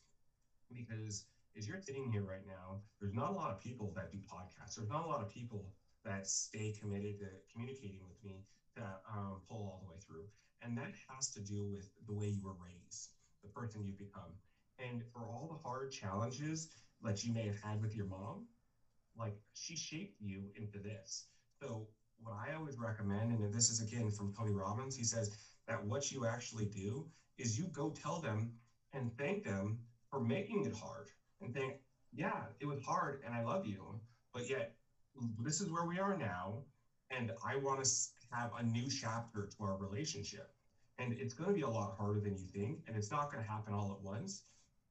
because 0.73 1.25
as 1.57 1.67
you're 1.67 1.81
sitting 1.81 2.09
here 2.09 2.23
right 2.23 2.47
now, 2.47 2.79
there's 3.01 3.13
not 3.13 3.31
a 3.31 3.33
lot 3.33 3.51
of 3.51 3.59
people 3.59 3.91
that 3.97 4.09
do 4.09 4.19
podcasts. 4.19 4.75
There's 4.75 4.89
not 4.89 5.03
a 5.03 5.07
lot 5.07 5.21
of 5.21 5.29
people 5.29 5.73
that 6.05 6.27
stay 6.27 6.73
committed 6.79 7.17
to 7.19 7.25
communicating 7.51 7.99
with 8.07 8.23
me 8.23 8.45
that 8.77 9.01
um, 9.11 9.41
pull 9.47 9.57
all 9.67 9.81
the 9.83 9.89
way 9.89 9.97
through. 10.07 10.23
And 10.61 10.77
that 10.77 10.91
has 11.09 11.27
to 11.31 11.41
do 11.41 11.67
with 11.69 11.89
the 12.07 12.13
way 12.13 12.27
you 12.27 12.41
were 12.41 12.55
raised, 12.55 13.09
the 13.43 13.49
person 13.49 13.83
you've 13.85 13.97
become. 13.97 14.31
And 14.79 15.03
for 15.11 15.27
all 15.27 15.49
the 15.49 15.61
hard 15.61 15.91
challenges 15.91 16.69
that 17.01 17.21
you 17.21 17.33
may 17.33 17.45
have 17.45 17.59
had 17.61 17.81
with 17.81 17.93
your 17.93 18.05
mom, 18.05 18.45
like 19.17 19.35
she 19.53 19.75
shaped 19.75 20.21
you 20.21 20.49
into 20.55 20.79
this. 20.79 21.25
So 21.61 21.87
what 22.21 22.35
I 22.35 22.55
always 22.55 22.77
recommend, 22.77 23.31
and 23.31 23.53
this 23.53 23.69
is 23.69 23.81
again 23.81 24.11
from 24.11 24.33
Tony 24.33 24.53
Robbins, 24.53 24.95
he 24.95 25.03
says 25.03 25.35
that 25.67 25.83
what 25.85 26.11
you 26.11 26.25
actually 26.25 26.65
do 26.65 27.07
is 27.37 27.57
you 27.57 27.65
go 27.67 27.89
tell 27.89 28.19
them 28.19 28.51
and 28.93 29.11
thank 29.17 29.43
them 29.43 29.79
for 30.09 30.19
making 30.19 30.65
it 30.65 30.73
hard 30.75 31.07
and 31.41 31.53
think, 31.53 31.75
yeah, 32.11 32.43
it 32.59 32.65
was 32.65 32.81
hard 32.83 33.21
and 33.25 33.33
I 33.33 33.43
love 33.43 33.65
you, 33.65 33.99
but 34.33 34.49
yet 34.49 34.75
this 35.39 35.61
is 35.61 35.69
where 35.69 35.85
we 35.85 35.99
are 35.99 36.17
now. 36.17 36.63
And 37.11 37.31
I 37.45 37.57
want 37.57 37.83
to 37.83 37.89
have 38.31 38.51
a 38.57 38.63
new 38.63 38.89
chapter 38.89 39.47
to 39.55 39.63
our 39.63 39.77
relationship. 39.77 40.49
And 40.97 41.13
it's 41.13 41.33
going 41.33 41.49
to 41.49 41.55
be 41.55 41.61
a 41.61 41.69
lot 41.69 41.95
harder 41.97 42.19
than 42.19 42.35
you 42.37 42.45
think. 42.47 42.79
And 42.87 42.95
it's 42.95 43.11
not 43.11 43.31
going 43.31 43.43
to 43.43 43.49
happen 43.49 43.73
all 43.73 43.95
at 43.97 44.03
once. 44.03 44.43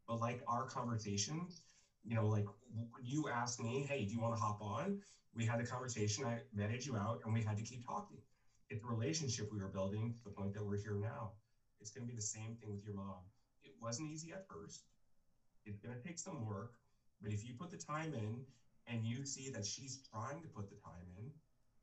But 0.06 0.20
like 0.20 0.42
our 0.46 0.66
conversation, 0.66 1.48
you 2.04 2.14
know, 2.14 2.26
like 2.26 2.46
you 3.02 3.28
asked 3.28 3.60
me, 3.60 3.86
hey, 3.88 4.04
do 4.04 4.12
you 4.12 4.20
want 4.20 4.34
to 4.34 4.40
hop 4.40 4.60
on? 4.60 4.98
We 5.34 5.46
had 5.46 5.60
a 5.60 5.66
conversation, 5.66 6.24
I 6.24 6.40
vetted 6.56 6.84
you 6.84 6.96
out, 6.96 7.20
and 7.24 7.32
we 7.32 7.42
had 7.42 7.56
to 7.56 7.62
keep 7.62 7.86
talking. 7.86 8.18
It's 8.68 8.84
a 8.84 8.86
relationship 8.86 9.50
we 9.52 9.60
were 9.60 9.68
building 9.68 10.14
to 10.16 10.24
the 10.24 10.30
point 10.30 10.54
that 10.54 10.64
we're 10.64 10.76
here 10.76 10.98
now. 11.00 11.32
It's 11.80 11.90
going 11.90 12.06
to 12.06 12.10
be 12.10 12.16
the 12.16 12.22
same 12.22 12.56
thing 12.60 12.72
with 12.72 12.84
your 12.84 12.94
mom. 12.94 13.20
It 13.64 13.72
wasn't 13.80 14.10
easy 14.10 14.32
at 14.32 14.46
first. 14.48 14.84
It's 15.64 15.78
going 15.78 15.94
to 15.94 16.02
take 16.02 16.18
some 16.18 16.46
work. 16.46 16.74
But 17.22 17.32
if 17.32 17.46
you 17.46 17.54
put 17.54 17.70
the 17.70 17.76
time 17.76 18.14
in 18.14 18.44
and 18.86 19.04
you 19.04 19.24
see 19.24 19.50
that 19.50 19.64
she's 19.64 20.00
trying 20.12 20.42
to 20.42 20.48
put 20.48 20.68
the 20.68 20.76
time 20.76 21.06
in, 21.18 21.30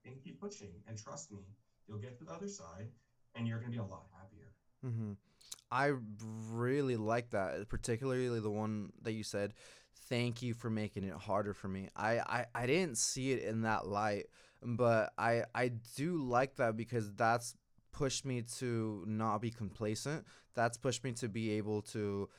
then 0.03 0.15
keep 0.23 0.39
pushing. 0.39 0.71
And 0.87 0.97
trust 0.97 1.31
me, 1.31 1.39
you'll 1.87 1.99
get 1.99 2.17
to 2.19 2.25
the 2.25 2.31
other 2.31 2.47
side 2.47 2.87
and 3.35 3.47
you're 3.47 3.59
going 3.59 3.71
to 3.71 3.77
be 3.77 3.81
a 3.81 3.85
lot 3.85 4.05
happier. 4.17 4.51
Mm-hmm. 4.85 5.13
I 5.71 5.93
really 6.51 6.95
like 6.95 7.29
that, 7.31 7.69
particularly 7.69 8.39
the 8.39 8.49
one 8.49 8.91
that 9.03 9.11
you 9.11 9.23
said. 9.23 9.53
Thank 10.07 10.41
you 10.41 10.53
for 10.53 10.69
making 10.69 11.03
it 11.03 11.13
harder 11.13 11.53
for 11.53 11.67
me. 11.67 11.89
I, 11.95 12.19
I, 12.19 12.45
I 12.55 12.65
didn't 12.65 12.97
see 12.97 13.31
it 13.31 13.43
in 13.43 13.61
that 13.61 13.87
light, 13.87 14.25
but 14.63 15.13
I 15.17 15.43
I 15.53 15.69
do 15.95 16.17
like 16.17 16.55
that 16.55 16.75
because 16.75 17.13
that's 17.13 17.55
pushed 17.91 18.25
me 18.25 18.41
to 18.57 19.03
not 19.07 19.39
be 19.39 19.51
complacent. 19.51 20.25
That's 20.55 20.77
pushed 20.77 21.03
me 21.03 21.11
to 21.13 21.29
be 21.29 21.51
able 21.51 21.81
to 21.93 22.29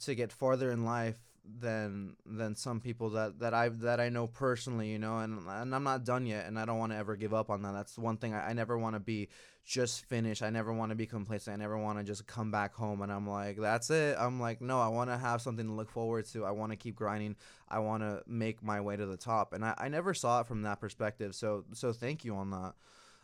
to 0.00 0.14
get 0.14 0.32
farther 0.32 0.70
in 0.70 0.84
life 0.84 1.18
than 1.44 2.16
than 2.26 2.54
some 2.54 2.80
people 2.80 3.10
that 3.10 3.38
that 3.40 3.54
I 3.54 3.68
that 3.68 4.00
I 4.00 4.08
know 4.08 4.26
personally, 4.26 4.90
you 4.90 4.98
know, 4.98 5.18
and 5.18 5.40
and 5.48 5.74
I'm 5.74 5.84
not 5.84 6.04
done 6.04 6.26
yet, 6.26 6.46
and 6.46 6.58
I 6.58 6.64
don't 6.64 6.78
want 6.78 6.92
to 6.92 6.98
ever 6.98 7.16
give 7.16 7.34
up 7.34 7.50
on 7.50 7.62
that. 7.62 7.72
That's 7.72 7.98
one 7.98 8.16
thing 8.16 8.34
I, 8.34 8.50
I 8.50 8.52
never 8.52 8.78
want 8.78 8.94
to 8.96 9.00
be 9.00 9.28
just 9.64 10.04
finished. 10.06 10.42
I 10.42 10.50
never 10.50 10.72
want 10.72 10.90
to 10.90 10.96
be 10.96 11.06
complacent. 11.06 11.54
I 11.54 11.56
never 11.58 11.78
want 11.78 11.98
to 11.98 12.04
just 12.04 12.26
come 12.26 12.50
back 12.50 12.74
home 12.74 13.02
and 13.02 13.12
I'm 13.12 13.28
like, 13.28 13.60
that's 13.60 13.90
it. 13.90 14.16
I'm 14.18 14.40
like, 14.40 14.60
no, 14.60 14.80
I 14.80 14.88
want 14.88 15.10
to 15.10 15.18
have 15.18 15.42
something 15.42 15.66
to 15.66 15.72
look 15.72 15.90
forward 15.90 16.24
to. 16.32 16.44
I 16.44 16.50
want 16.50 16.72
to 16.72 16.76
keep 16.76 16.96
grinding. 16.96 17.36
I 17.68 17.78
want 17.78 18.02
to 18.02 18.22
make 18.26 18.62
my 18.62 18.80
way 18.80 18.96
to 18.96 19.06
the 19.06 19.16
top, 19.16 19.52
and 19.52 19.64
I, 19.64 19.74
I 19.78 19.88
never 19.88 20.14
saw 20.14 20.40
it 20.40 20.46
from 20.46 20.62
that 20.62 20.80
perspective. 20.80 21.34
So 21.34 21.64
so 21.72 21.92
thank 21.92 22.24
you 22.24 22.34
on 22.36 22.50
that. 22.50 22.74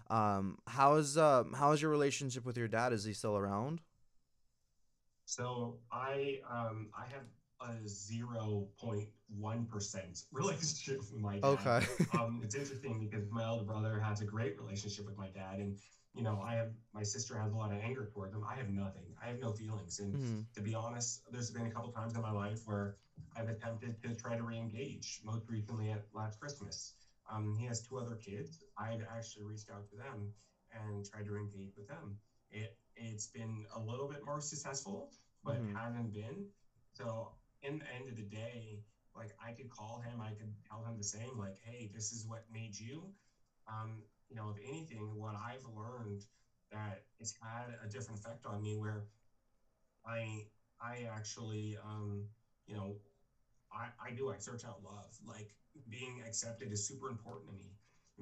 Um, 0.09 0.59
how's 0.67 1.17
uh 1.17 1.45
how's 1.55 1.83
your 1.83 1.91
relationship 1.91 2.45
with 2.47 2.57
your 2.57 2.69
dad? 2.69 2.93
Is 2.93 3.05
he 3.05 3.13
still 3.13 3.37
around? 3.37 3.81
So 5.25 5.79
I 5.91 6.41
um 6.49 6.89
I 6.97 7.07
have 7.13 7.25
a 7.61 7.75
0.1% 7.87 10.23
relationship 10.33 10.99
with 10.99 11.21
my 11.21 11.39
dad. 11.39 11.45
Okay. 11.45 11.87
um, 12.19 12.41
it's 12.43 12.55
interesting 12.55 12.99
because 13.01 13.31
my 13.31 13.47
older 13.47 13.65
brother 13.65 14.01
has 14.01 14.21
a 14.21 14.25
great 14.25 14.61
relationship 14.61 15.07
with 15.07 15.19
my 15.19 15.29
dad. 15.29 15.59
And, 15.59 15.79
you 16.15 16.23
know, 16.23 16.41
I 16.45 16.55
have, 16.55 16.71
my 16.95 17.03
sister 17.03 17.39
has 17.39 17.53
a 17.53 17.57
lot 17.57 17.73
of 17.73 17.81
anger 17.83 18.09
toward 18.13 18.33
him. 18.33 18.45
I 18.49 18.55
have 18.57 18.71
nothing. 18.71 19.15
I 19.23 19.29
have 19.29 19.41
no 19.41 19.53
feelings. 19.53 20.01
And 20.01 20.15
hmm 20.15 20.41
to 20.55 20.63
be 20.63 20.75
honest, 20.75 21.23
there's 21.31 21.51
been 21.51 21.67
a 21.67 21.71
couple 21.71 21.91
times 21.93 22.15
in 22.15 22.23
my 22.23 22.31
life 22.31 22.61
where 22.65 22.97
I've 23.37 23.49
attempted 23.49 24.01
to 24.03 24.15
try 24.15 24.37
to 24.37 24.43
re-engage, 24.43 25.21
most 25.25 25.49
recently 25.49 25.91
at 25.91 26.05
last 26.15 26.41
Christmas. 26.41 26.95
Um, 27.31 27.55
he 27.59 27.67
has 27.67 27.83
two 27.83 27.99
other 27.99 28.17
kids. 28.17 28.61
I've 28.79 29.03
actually 29.15 29.45
reached 29.45 29.71
out 29.71 29.89
to 29.91 29.97
them 29.97 30.33
and 30.73 31.05
tried 31.05 31.27
to 31.27 31.37
engage 31.37 31.77
with 31.77 31.89
them. 31.89 32.17
It, 32.51 32.77
it's 32.95 33.27
been 33.27 33.65
a 33.75 33.81
little 33.81 34.09
bit 34.09 34.25
more 34.25 34.41
successful, 34.41 35.11
but 35.45 35.57
hmm 35.57 35.77
hasn't 35.77 36.13
been. 36.13 36.47
So 36.95 37.33
in 37.63 37.79
the 37.79 37.95
end 37.95 38.09
of 38.09 38.17
the 38.17 38.23
day, 38.23 38.81
like 39.15 39.33
I 39.45 39.53
could 39.53 39.71
call 39.71 40.01
him, 40.01 40.21
I 40.21 40.33
could 40.33 40.53
tell 40.69 40.85
him 40.85 40.97
the 40.97 41.05
same, 41.05 41.39
like, 41.39 41.57
hey, 41.65 41.91
this 41.93 42.13
is 42.13 42.25
what 42.27 42.45
made 42.53 42.79
you. 42.79 43.11
Um, 43.69 44.03
you 44.29 44.37
know, 44.37 44.49
if 44.51 44.57
anything, 44.67 45.15
what 45.17 45.35
I've 45.35 45.65
learned 45.75 46.25
that 46.71 47.03
it's 47.21 47.33
had 47.41 47.77
a 47.83 47.89
different 47.89 48.21
effect 48.21 48.45
on 48.47 48.61
me 48.63 48.77
where 48.77 49.05
I 50.05 50.45
I 50.81 51.07
actually 51.15 51.77
um, 51.83 52.23
you 52.67 52.75
know, 52.75 52.97
I, 53.73 53.89
I 54.09 54.13
do, 54.13 54.31
I 54.31 54.39
search 54.39 54.65
out 54.65 54.83
love. 54.85 55.13
Like 55.27 55.55
being 55.89 56.23
accepted 56.27 56.73
is 56.73 56.87
super 56.87 57.09
important 57.11 57.49
to 57.49 57.55
me. 57.55 57.73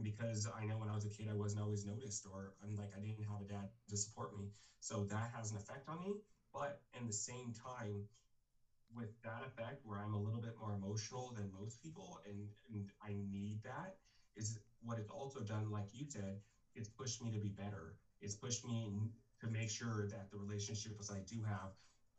Because 0.03 0.47
I 0.59 0.64
know 0.64 0.79
when 0.79 0.88
I 0.88 0.94
was 0.94 1.05
a 1.05 1.09
kid 1.09 1.29
I 1.31 1.35
wasn't 1.35 1.62
always 1.62 1.85
noticed 1.85 2.27
or 2.31 2.55
I'm 2.62 2.75
like 2.77 2.90
I 2.97 3.01
didn't 3.01 3.25
have 3.31 3.40
a 3.40 3.44
dad 3.44 3.68
to 3.90 3.97
support 3.97 4.37
me. 4.37 4.51
So 4.81 5.07
that 5.11 5.31
has 5.35 5.51
an 5.51 5.57
effect 5.57 5.88
on 5.88 6.01
me. 6.01 6.16
But 6.53 6.81
in 6.99 7.07
the 7.07 7.12
same 7.12 7.53
time, 7.53 8.05
with 8.94 9.09
that 9.22 9.42
effect 9.42 9.80
where 9.83 9.98
I'm 9.98 10.14
a 10.14 10.18
little 10.18 10.40
bit 10.40 10.54
more 10.59 10.72
emotional 10.72 11.33
than 11.33 11.50
most 11.50 11.80
people 11.83 12.18
and, 12.24 12.46
and 12.72 12.88
I 13.02 13.16
need 13.30 13.59
that 13.64 13.92
is 14.37 14.59
what 14.80 14.98
it's 14.98 15.11
also 15.11 15.40
done, 15.42 15.70
like 15.70 15.87
you 15.92 16.04
said, 16.04 16.38
it's 16.74 16.88
pushed 16.88 17.20
me 17.20 17.30
to 17.30 17.38
be 17.38 17.50
better. 17.50 17.94
It's 18.20 18.35
pushed 18.35 18.64
me 18.64 18.90
to 19.40 19.48
make 19.48 19.70
sure 19.70 20.07
that 20.07 20.30
the 20.30 20.37
relationships 20.37 21.11
I 21.11 21.20
do 21.20 21.42
have, 21.42 21.70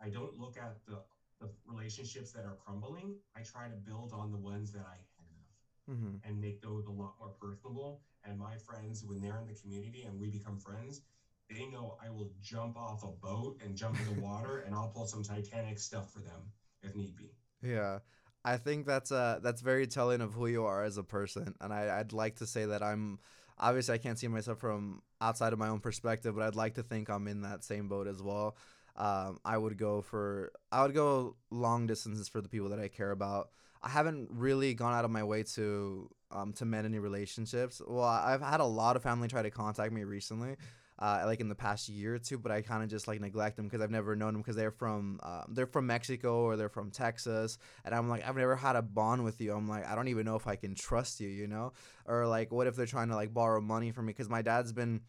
I 0.02 0.10
don't 0.10 0.36
look 0.36 0.58
at 0.58 0.76
the, 0.86 1.00
the 1.40 1.48
relationships 1.66 2.32
that 2.32 2.46
are 2.46 2.56
crumbling. 2.56 3.14
I 3.36 3.42
try 3.42 3.68
to 3.68 3.76
build 3.76 4.12
on 4.14 4.32
the 4.32 4.38
ones 4.38 4.72
that 4.72 4.86
I 4.86 4.96
have 5.18 5.52
hmm 5.88 6.16
and 6.24 6.40
make 6.40 6.60
those 6.62 6.86
a 6.86 6.92
lot 6.92 7.14
more 7.20 7.30
personable. 7.40 8.00
And 8.24 8.38
my 8.38 8.56
friends, 8.58 9.04
when 9.04 9.20
they're 9.20 9.38
in 9.38 9.46
the 9.46 9.54
community 9.54 10.04
and 10.04 10.18
we 10.18 10.28
become 10.30 10.58
friends, 10.58 11.02
they 11.50 11.66
know 11.68 11.98
I 12.04 12.10
will 12.10 12.32
jump 12.42 12.78
off 12.78 13.04
a 13.04 13.08
boat 13.08 13.62
and 13.64 13.76
jump 13.76 14.00
in 14.00 14.16
the 14.16 14.22
water 14.22 14.64
and 14.66 14.74
I'll 14.74 14.90
pull 14.90 15.06
some 15.06 15.24
Titanic 15.24 15.80
stuff 15.80 16.12
for 16.12 16.20
them 16.20 16.52
if 16.82 16.96
need 16.96 17.16
be. 17.16 17.32
Yeah. 17.62 18.00
I 18.44 18.58
think 18.58 18.86
that's 18.86 19.12
uh 19.12 19.40
that's 19.42 19.62
very 19.62 19.88
telling 19.88 20.22
of 20.22 20.34
who 20.34 20.48
you 20.48 20.66
are 20.66 20.84
as 20.84 20.98
a 20.98 21.04
person. 21.04 21.56
And 21.62 21.74
I, 21.74 22.00
I'd 22.00 22.14
like 22.14 22.38
to 22.38 22.48
say 22.48 22.66
that 22.66 22.84
I'm 22.84 23.20
obviously 23.58 23.96
I 23.96 23.98
can't 23.98 24.20
see 24.20 24.28
myself 24.28 24.60
from 24.60 25.02
outside 25.20 25.54
of 25.54 25.60
my 25.60 25.70
own 25.70 25.80
perspective, 25.80 26.36
but 26.36 26.44
I'd 26.44 26.56
like 26.56 26.76
to 26.76 26.84
think 26.84 27.10
I'm 27.10 27.28
in 27.28 27.42
that 27.42 27.64
same 27.64 27.88
boat 27.88 28.08
as 28.08 28.22
well. 28.22 28.56
Um, 28.96 29.40
I 29.44 29.58
would 29.58 29.78
go 29.78 30.02
for 30.02 30.52
I 30.72 30.84
would 30.84 30.94
go 30.94 31.36
long 31.50 31.88
distances 31.88 32.30
for 32.30 32.42
the 32.42 32.50
people 32.50 32.70
that 32.70 32.80
I 32.80 32.88
care 32.88 33.12
about. 33.12 33.50
I 33.82 33.90
haven't 33.90 34.30
really 34.32 34.74
gone 34.74 34.94
out 34.94 35.06
of 35.06 35.12
my 35.12 35.24
way 35.24 35.44
to 35.56 36.10
um 36.32 36.54
to 36.54 36.66
mend 36.66 36.86
any 36.86 37.00
relationships. 37.00 37.82
Well, 37.86 38.04
I've 38.04 38.42
had 38.42 38.60
a 38.60 38.66
lot 38.66 38.96
of 38.96 39.04
family 39.04 39.28
try 39.28 39.42
to 39.42 39.52
contact 39.52 39.92
me 39.92 40.04
recently, 40.04 40.56
uh, 41.00 41.24
like 41.26 41.40
in 41.40 41.50
the 41.50 41.56
past 41.56 41.90
year 41.90 42.16
or 42.16 42.20
two, 42.20 42.38
but 42.38 42.52
I 42.52 42.62
kind 42.62 42.84
of 42.84 42.90
just 42.90 43.08
like 43.08 43.20
neglect 43.20 43.58
them 43.58 43.66
because 43.66 43.82
I've 43.82 43.92
never 43.92 44.16
known 44.16 44.34
them 44.34 44.42
because 44.42 44.56
they're 44.56 44.72
from 44.72 45.20
uh, 45.24 45.44
they're 45.50 45.68
from 45.68 45.88
Mexico 45.88 46.44
or 46.44 46.56
they're 46.56 46.70
from 46.70 46.92
Texas, 46.92 47.58
and 47.84 47.94
I'm 47.94 48.10
like 48.10 48.28
I've 48.28 48.38
never 48.38 48.56
had 48.56 48.76
a 48.76 48.82
bond 48.82 49.24
with 49.24 49.42
you. 49.42 49.54
I'm 49.54 49.68
like 49.68 49.86
I 49.88 49.96
don't 49.96 50.08
even 50.08 50.26
know 50.26 50.36
if 50.36 50.48
I 50.48 50.56
can 50.56 50.76
trust 50.76 51.20
you, 51.20 51.28
you 51.28 51.48
know, 51.48 51.74
or 52.06 52.28
like 52.28 52.52
what 52.52 52.68
if 52.68 52.76
they're 52.76 52.86
trying 52.86 53.10
to 53.10 53.16
like 53.16 53.34
borrow 53.34 53.62
money 53.62 53.92
from 53.92 54.06
me 54.06 54.14
because 54.14 54.30
my 54.30 54.42
dad's 54.42 54.72
been 54.72 55.02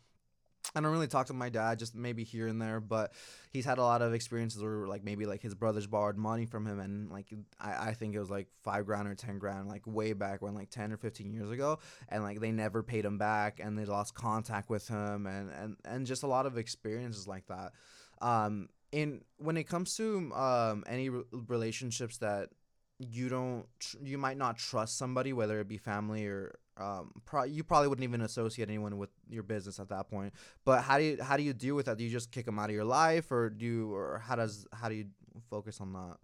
I 0.75 0.81
don't 0.81 0.93
really 0.93 1.07
talk 1.07 1.27
to 1.27 1.33
my 1.33 1.49
dad, 1.49 1.79
just 1.79 1.95
maybe 1.95 2.25
here 2.25 2.47
and 2.47 2.61
there, 2.61 2.81
but 2.81 3.13
he's 3.51 3.65
had 3.65 3.79
a 3.79 3.83
lot 3.83 4.03
of 4.03 4.13
experiences 4.13 4.63
where 4.63 4.87
like 4.87 5.05
maybe 5.05 5.27
like 5.27 5.43
his 5.43 5.55
brothers 5.55 5.87
borrowed 5.87 6.17
money 6.17 6.47
from 6.47 6.67
him 6.67 6.81
and 6.81 7.11
like 7.11 7.33
I, 7.61 7.89
I 7.89 7.95
think 7.95 8.15
it 8.15 8.19
was 8.19 8.31
like 8.31 8.49
five 8.63 8.87
grand 8.87 9.09
or 9.09 9.15
ten 9.15 9.39
grand, 9.39 9.69
like 9.69 9.87
way 9.87 10.13
back 10.13 10.43
when 10.43 10.55
like 10.55 10.71
ten 10.71 10.93
or 10.93 10.97
fifteen 10.97 11.33
years 11.33 11.51
ago. 11.51 11.79
And 12.09 12.23
like 12.23 12.41
they 12.41 12.53
never 12.53 12.83
paid 12.83 13.05
him 13.05 13.19
back 13.19 13.61
and 13.63 13.79
they 13.79 13.85
lost 13.85 14.15
contact 14.15 14.69
with 14.69 14.89
him 14.89 15.27
and, 15.27 15.51
and, 15.51 15.77
and 15.85 16.07
just 16.07 16.23
a 16.23 16.27
lot 16.27 16.47
of 16.47 16.59
experiences 16.59 17.27
like 17.27 17.47
that. 17.47 17.73
Um 18.21 18.69
in 18.93 19.23
when 19.39 19.57
it 19.57 19.65
comes 19.65 19.97
to 19.97 20.33
um 20.35 20.85
any 20.87 21.09
re- 21.09 21.25
relationships 21.49 22.19
that 22.19 22.51
you 22.99 23.29
don't 23.29 23.67
tr- 23.79 23.97
you 24.03 24.17
might 24.17 24.39
not 24.39 24.57
trust 24.57 24.97
somebody 24.97 25.33
whether 25.33 25.61
it 25.61 25.69
be 25.69 25.77
family 25.77 26.27
or 26.27 26.59
um 26.79 27.11
pro- 27.25 27.45
you 27.45 27.65
probably 27.65 27.89
wouldn't 27.89 28.05
even 28.05 28.21
associate 28.21 28.69
anyone 28.69 28.99
with 28.99 29.11
your 29.31 29.43
business 29.43 29.79
at 29.81 29.89
that 29.89 30.09
point 30.09 30.33
but 30.65 30.83
how 30.83 30.99
do 30.99 31.05
you 31.05 31.23
how 31.23 31.37
do 31.37 31.43
you 31.43 31.53
deal 31.53 31.75
with 31.75 31.87
that 31.87 31.97
do 31.97 32.05
you 32.05 32.11
just 32.11 32.31
kick 32.31 32.45
them 32.45 32.59
out 32.59 32.69
of 32.69 32.75
your 32.75 32.85
life 32.85 33.31
or 33.33 33.49
do 33.51 33.65
you 33.65 33.95
or 33.95 34.19
how 34.25 34.37
does 34.37 34.67
how 34.73 34.89
do 34.89 34.95
you 34.95 35.07
focus 35.51 35.81
on 35.81 35.93
that 35.93 36.17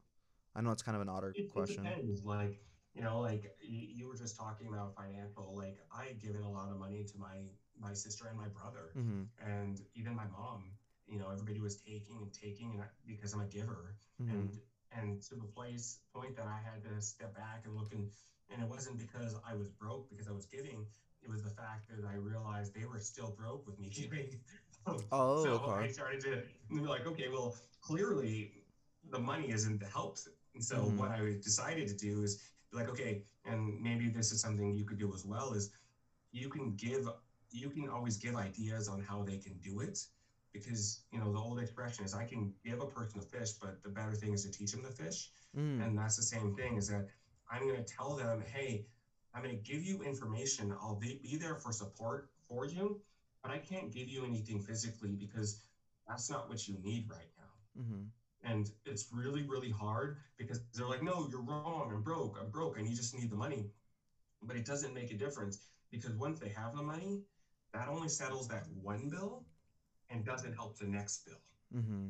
i 0.55 0.61
know 0.61 0.71
it's 0.71 0.83
kind 0.83 0.97
of 0.97 1.03
an 1.03 1.09
odd 1.09 1.25
It, 1.25 1.35
it 1.39 1.49
question 1.53 1.85
depends. 1.85 2.25
Like, 2.25 2.61
you 2.95 3.03
know, 3.03 3.21
like 3.21 3.57
you, 3.61 3.89
you 3.97 4.09
were 4.09 4.17
just 4.17 4.37
talking 4.37 4.67
about 4.69 4.95
financial. 4.95 5.55
Like, 5.57 5.79
I 5.97 6.05
had 6.05 6.21
given 6.21 6.43
a 6.43 6.51
lot 6.51 6.71
of 6.71 6.79
money 6.79 7.05
to 7.05 7.19
my 7.19 7.49
my 7.81 7.95
sister 7.95 8.27
and 8.29 8.37
my 8.37 8.49
brother, 8.49 8.93
mm-hmm 8.97 9.23
and 9.41 9.81
even 9.95 10.15
my 10.15 10.27
mom. 10.27 10.65
You 11.09 11.19
know, 11.19 11.29
everybody 11.31 11.61
was 11.61 11.77
taking 11.77 12.17
and 12.23 12.33
taking, 12.33 12.71
and 12.73 12.81
I, 12.83 12.87
because 13.07 13.33
I'm 13.35 13.41
a 13.41 13.47
giver, 13.47 13.97
mm-hmm 14.23 14.33
and 14.33 14.59
and 14.93 15.23
to 15.23 15.35
the 15.35 15.45
place 15.57 16.01
point 16.15 16.37
that 16.37 16.47
I 16.47 16.59
had 16.63 16.83
to 16.85 17.01
step 17.01 17.35
back 17.35 17.63
and 17.65 17.75
look 17.75 17.93
and 17.95 18.11
and 18.51 18.63
it 18.63 18.69
wasn't 18.69 18.99
because 18.99 19.37
I 19.49 19.55
was 19.55 19.69
broke 19.69 20.09
because 20.11 20.29
I 20.29 20.33
was 20.33 20.47
giving. 20.47 20.87
It 21.23 21.31
was 21.31 21.43
the 21.43 21.51
fact 21.51 21.89
that 21.89 22.07
I 22.07 22.17
realized 22.17 22.75
they 22.75 22.85
were 22.85 22.99
still 22.99 23.35
broke 23.39 23.67
with 23.67 23.79
me 23.79 23.89
giving. 23.95 24.41
oh 25.13 25.45
so 25.45 25.71
I 25.71 25.89
started 25.89 26.21
to 26.23 26.43
be 26.71 26.81
like, 26.81 27.07
okay, 27.07 27.29
well, 27.33 27.57
clearly 27.81 28.53
the 29.11 29.19
money 29.19 29.51
isn't 29.51 29.79
the 29.81 29.87
help. 29.87 30.19
And 30.55 30.65
so 30.65 30.77
mm-hmm 30.77 30.99
what 30.99 31.11
I 31.11 31.19
decided 31.43 31.89
to 31.89 31.97
do 31.97 32.23
is 32.23 32.43
be 32.71 32.79
like, 32.79 32.89
okay, 32.89 33.23
and 33.45 33.81
maybe 33.81 34.09
this 34.09 34.33
is 34.33 34.41
something 34.41 34.75
you 34.75 34.85
could 34.85 34.99
do 34.99 35.13
as 35.15 35.25
well 35.25 35.53
is 35.53 35.71
you 36.33 36.49
can 36.49 36.75
give 36.77 37.09
you 37.51 37.69
can 37.69 37.89
always 37.89 38.17
give 38.17 38.35
ideas 38.37 38.89
on 38.89 39.01
how 39.03 39.23
they 39.23 39.37
can 39.37 39.55
do 39.59 39.81
it 39.81 39.99
because 40.53 41.01
you 41.13 41.19
know 41.19 41.33
the 41.33 41.39
old 41.39 41.59
expression 41.59 42.05
is 42.05 42.15
I 42.15 42.25
can 42.25 42.53
give 42.65 42.81
a 42.81 42.87
person 42.87 43.21
a 43.21 43.23
fish, 43.23 43.53
but 43.61 43.83
the 43.83 43.89
better 43.89 44.15
thing 44.15 44.33
is 44.33 44.45
to 44.45 44.51
teach 44.51 44.73
them 44.73 44.83
the 44.83 44.91
fish. 44.91 45.31
mm 45.57 45.85
And 45.85 45.99
that's 45.99 46.17
the 46.17 46.23
same 46.23 46.55
thing 46.55 46.77
is 46.77 46.89
that 46.89 47.09
I'm 47.53 47.69
going 47.69 47.83
to 47.83 47.95
tell 47.95 48.17
them, 48.17 48.43
hey, 48.53 48.87
I'm 49.35 49.43
going 49.43 49.57
to 49.57 49.63
give 49.63 49.83
you 49.83 50.03
information. 50.03 50.75
I'll 50.81 50.99
be, 50.99 51.21
be 51.23 51.37
there 51.37 51.57
for 51.57 51.73
support 51.73 52.31
for 52.49 52.67
you, 52.67 53.01
but 53.43 53.53
I 53.53 53.59
can't 53.59 53.93
give 53.93 54.09
you 54.09 54.25
anything 54.25 54.61
physically 54.61 55.13
because 55.13 55.61
that's 56.09 56.31
not 56.31 56.49
what 56.49 56.67
you 56.67 56.77
need 56.83 57.09
right 57.11 57.31
now. 57.37 57.83
Mm-hmm. 57.83 58.51
And 58.51 58.71
it's 58.85 59.09
really, 59.13 59.43
really 59.43 59.71
hard 59.71 60.19
because 60.37 60.61
they're 60.75 60.89
like, 60.89 61.03
no, 61.03 61.29
you're 61.31 61.43
wrong. 61.43 61.91
I'm 61.95 62.03
broke. 62.03 62.39
I'm 62.41 62.51
broke. 62.51 62.79
And 62.79 62.89
you 62.89 62.97
just 62.97 63.17
need 63.17 63.31
the 63.31 63.37
money. 63.37 63.71
But 64.43 64.57
it 64.57 64.65
doesn't 64.65 64.95
make 64.95 65.13
a 65.13 65.17
difference 65.17 65.59
because 65.91 66.13
once 66.13 66.41
they 66.41 66.49
have 66.49 66.75
the 66.75 66.83
money, 66.83 67.23
that 67.73 67.89
only 67.89 68.09
settles 68.09 68.49
that 68.49 68.67
one 68.83 69.09
bill 69.09 69.45
and 70.11 70.25
doesn't 70.25 70.55
help 70.55 70.79
the 70.79 70.87
next 70.87 71.25
bill. 71.25 71.41
Mm-hmm. 71.75 72.09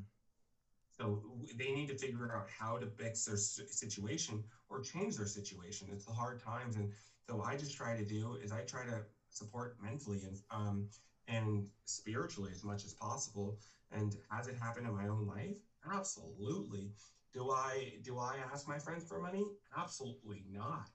So 0.99 1.21
they 1.57 1.73
need 1.73 1.89
to 1.89 1.97
figure 1.97 2.35
out 2.35 2.47
how 2.59 2.77
to 2.79 2.87
fix 2.87 3.25
their 3.25 3.37
situation 3.37 4.43
or 4.69 4.81
change 4.81 5.17
their 5.17 5.27
situation. 5.27 5.89
It's 5.91 6.05
the 6.05 6.13
hard 6.13 6.41
times, 6.43 6.77
and 6.77 6.91
so 7.27 7.41
I 7.41 7.57
just 7.57 7.77
try 7.77 7.95
to 7.95 8.05
do 8.05 8.37
is 8.43 8.53
I 8.53 8.63
try 8.63 8.85
to 8.85 9.03
support 9.31 9.75
mentally 9.81 10.25
and 10.25 10.37
um, 10.51 10.85
and 11.29 11.65
spiritually 11.87 12.51
as 12.53 12.63
much 12.63 12.85
as 12.85 12.93
possible. 12.93 13.57
And 13.91 14.15
has 14.31 14.47
it 14.47 14.55
happened 14.55 14.87
in 14.87 14.93
my 14.93 15.07
own 15.07 15.27
life? 15.27 15.57
Absolutely. 15.91 16.91
Do 17.33 17.51
I 17.51 17.93
do 18.03 18.19
I 18.19 18.37
ask 18.37 18.67
my 18.69 18.79
friends 18.79 19.05
for 19.07 19.19
money? 19.19 19.45
Absolutely 19.77 20.43
not. 20.51 20.89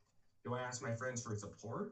Do 0.43 0.53
I 0.53 0.61
ask 0.61 0.81
my 0.81 0.93
friends 0.93 1.21
for 1.21 1.35
support? 1.35 1.89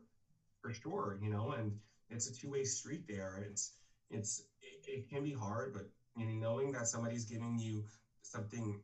For 0.61 0.71
sure, 0.71 1.15
you 1.21 1.29
know, 1.29 1.51
and 1.51 1.73
it's 2.09 2.27
a 2.27 2.31
two-way 2.33 2.63
street 2.63 3.03
there. 3.07 3.37
It's 3.47 3.71
it's 4.09 4.39
it, 4.61 4.83
it 4.87 5.09
can 5.09 5.23
be 5.23 5.31
hard, 5.31 5.73
but 5.73 5.83
know, 6.15 6.31
knowing 6.33 6.71
that 6.73 6.87
somebody's 6.87 7.25
giving 7.25 7.57
you 7.59 7.83
something 8.21 8.81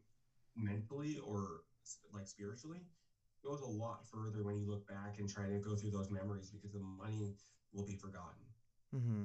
mentally 0.56 1.20
or 1.26 1.62
like 2.14 2.28
spiritually 2.28 2.80
goes 3.44 3.62
a 3.62 3.66
lot 3.66 4.06
further 4.06 4.44
when 4.44 4.58
you 4.58 4.70
look 4.70 4.88
back 4.88 5.16
and 5.18 5.30
try 5.30 5.48
to 5.48 5.58
go 5.60 5.76
through 5.76 5.92
those 5.92 6.12
memories 6.12 6.52
because 6.52 6.72
the 6.72 6.80
money 6.80 7.34
will 7.74 7.86
be 7.86 7.96
forgotten. 7.96 8.44
Mm-hmm. 8.96 9.24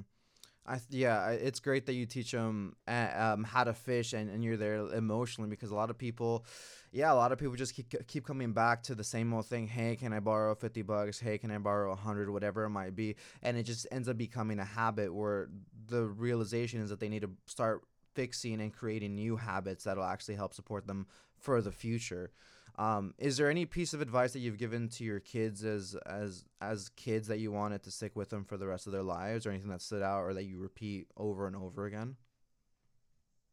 I 0.65 0.79
yeah, 0.89 1.29
it's 1.29 1.61
great 1.61 1.85
that 1.85 1.93
you 1.93 2.05
teach 2.05 2.31
them 2.31 2.75
um, 2.87 3.45
how 3.45 3.63
to 3.63 3.73
fish 3.73 4.11
and, 4.11 4.29
and 4.29 4.43
you're 4.43 4.57
there 4.57 4.75
emotionally 4.93 5.49
because 5.49 5.71
a 5.71 5.75
lot 5.75 5.89
of 5.89 5.97
people, 5.97 6.45
yeah, 6.91 7.11
a 7.11 7.15
lot 7.15 7.31
of 7.31 7.37
people 7.37 7.55
just 7.55 7.73
keep 7.73 7.93
keep 8.07 8.25
coming 8.25 8.51
back 8.51 8.83
to 8.83 8.95
the 8.95 9.03
same 9.03 9.33
old 9.33 9.45
thing. 9.45 9.67
Hey, 9.67 9.95
can 9.95 10.11
I 10.11 10.19
borrow 10.19 10.55
fifty 10.55 10.81
bucks? 10.81 11.21
Hey, 11.21 11.37
can 11.37 11.51
I 11.51 11.57
borrow 11.57 11.93
a 11.93 11.95
hundred? 11.95 12.29
Whatever 12.29 12.65
it 12.65 12.69
might 12.69 12.95
be, 12.95 13.15
and 13.41 13.55
it 13.55 13.63
just 13.63 13.87
ends 13.91 14.09
up 14.09 14.17
becoming 14.17 14.59
a 14.59 14.65
habit 14.65 15.13
where 15.13 15.47
the 15.87 16.03
realization 16.03 16.81
is 16.81 16.89
that 16.89 16.99
they 16.99 17.07
need 17.07 17.21
to 17.21 17.31
start 17.45 17.83
fixing 18.17 18.59
and 18.61 18.73
creating 18.73 19.13
new 19.13 19.37
habits 19.37 19.83
that'll 19.83 20.03
actually 20.03 20.33
help 20.33 20.55
support 20.55 20.87
them 20.87 21.05
for 21.37 21.61
the 21.61 21.71
future. 21.71 22.31
Um, 22.79 23.13
is 23.19 23.37
there 23.37 23.49
any 23.49 23.65
piece 23.65 23.93
of 23.93 24.01
advice 24.01 24.33
that 24.33 24.39
you've 24.39 24.57
given 24.57 24.89
to 24.89 25.03
your 25.03 25.19
kids 25.19 25.63
as 25.63 25.95
as 26.05 26.45
as 26.61 26.89
kids 26.89 27.27
that 27.27 27.37
you 27.37 27.51
wanted 27.51 27.83
to 27.83 27.91
stick 27.91 28.15
with 28.15 28.29
them 28.29 28.43
for 28.43 28.57
the 28.57 28.65
rest 28.65 28.87
of 28.87 28.93
their 28.93 29.03
lives, 29.03 29.45
or 29.45 29.51
anything 29.51 29.69
that 29.69 29.81
stood 29.81 30.01
out, 30.01 30.23
or 30.23 30.33
that 30.33 30.45
you 30.45 30.57
repeat 30.57 31.07
over 31.15 31.45
and 31.45 31.55
over 31.55 31.85
again? 31.85 32.15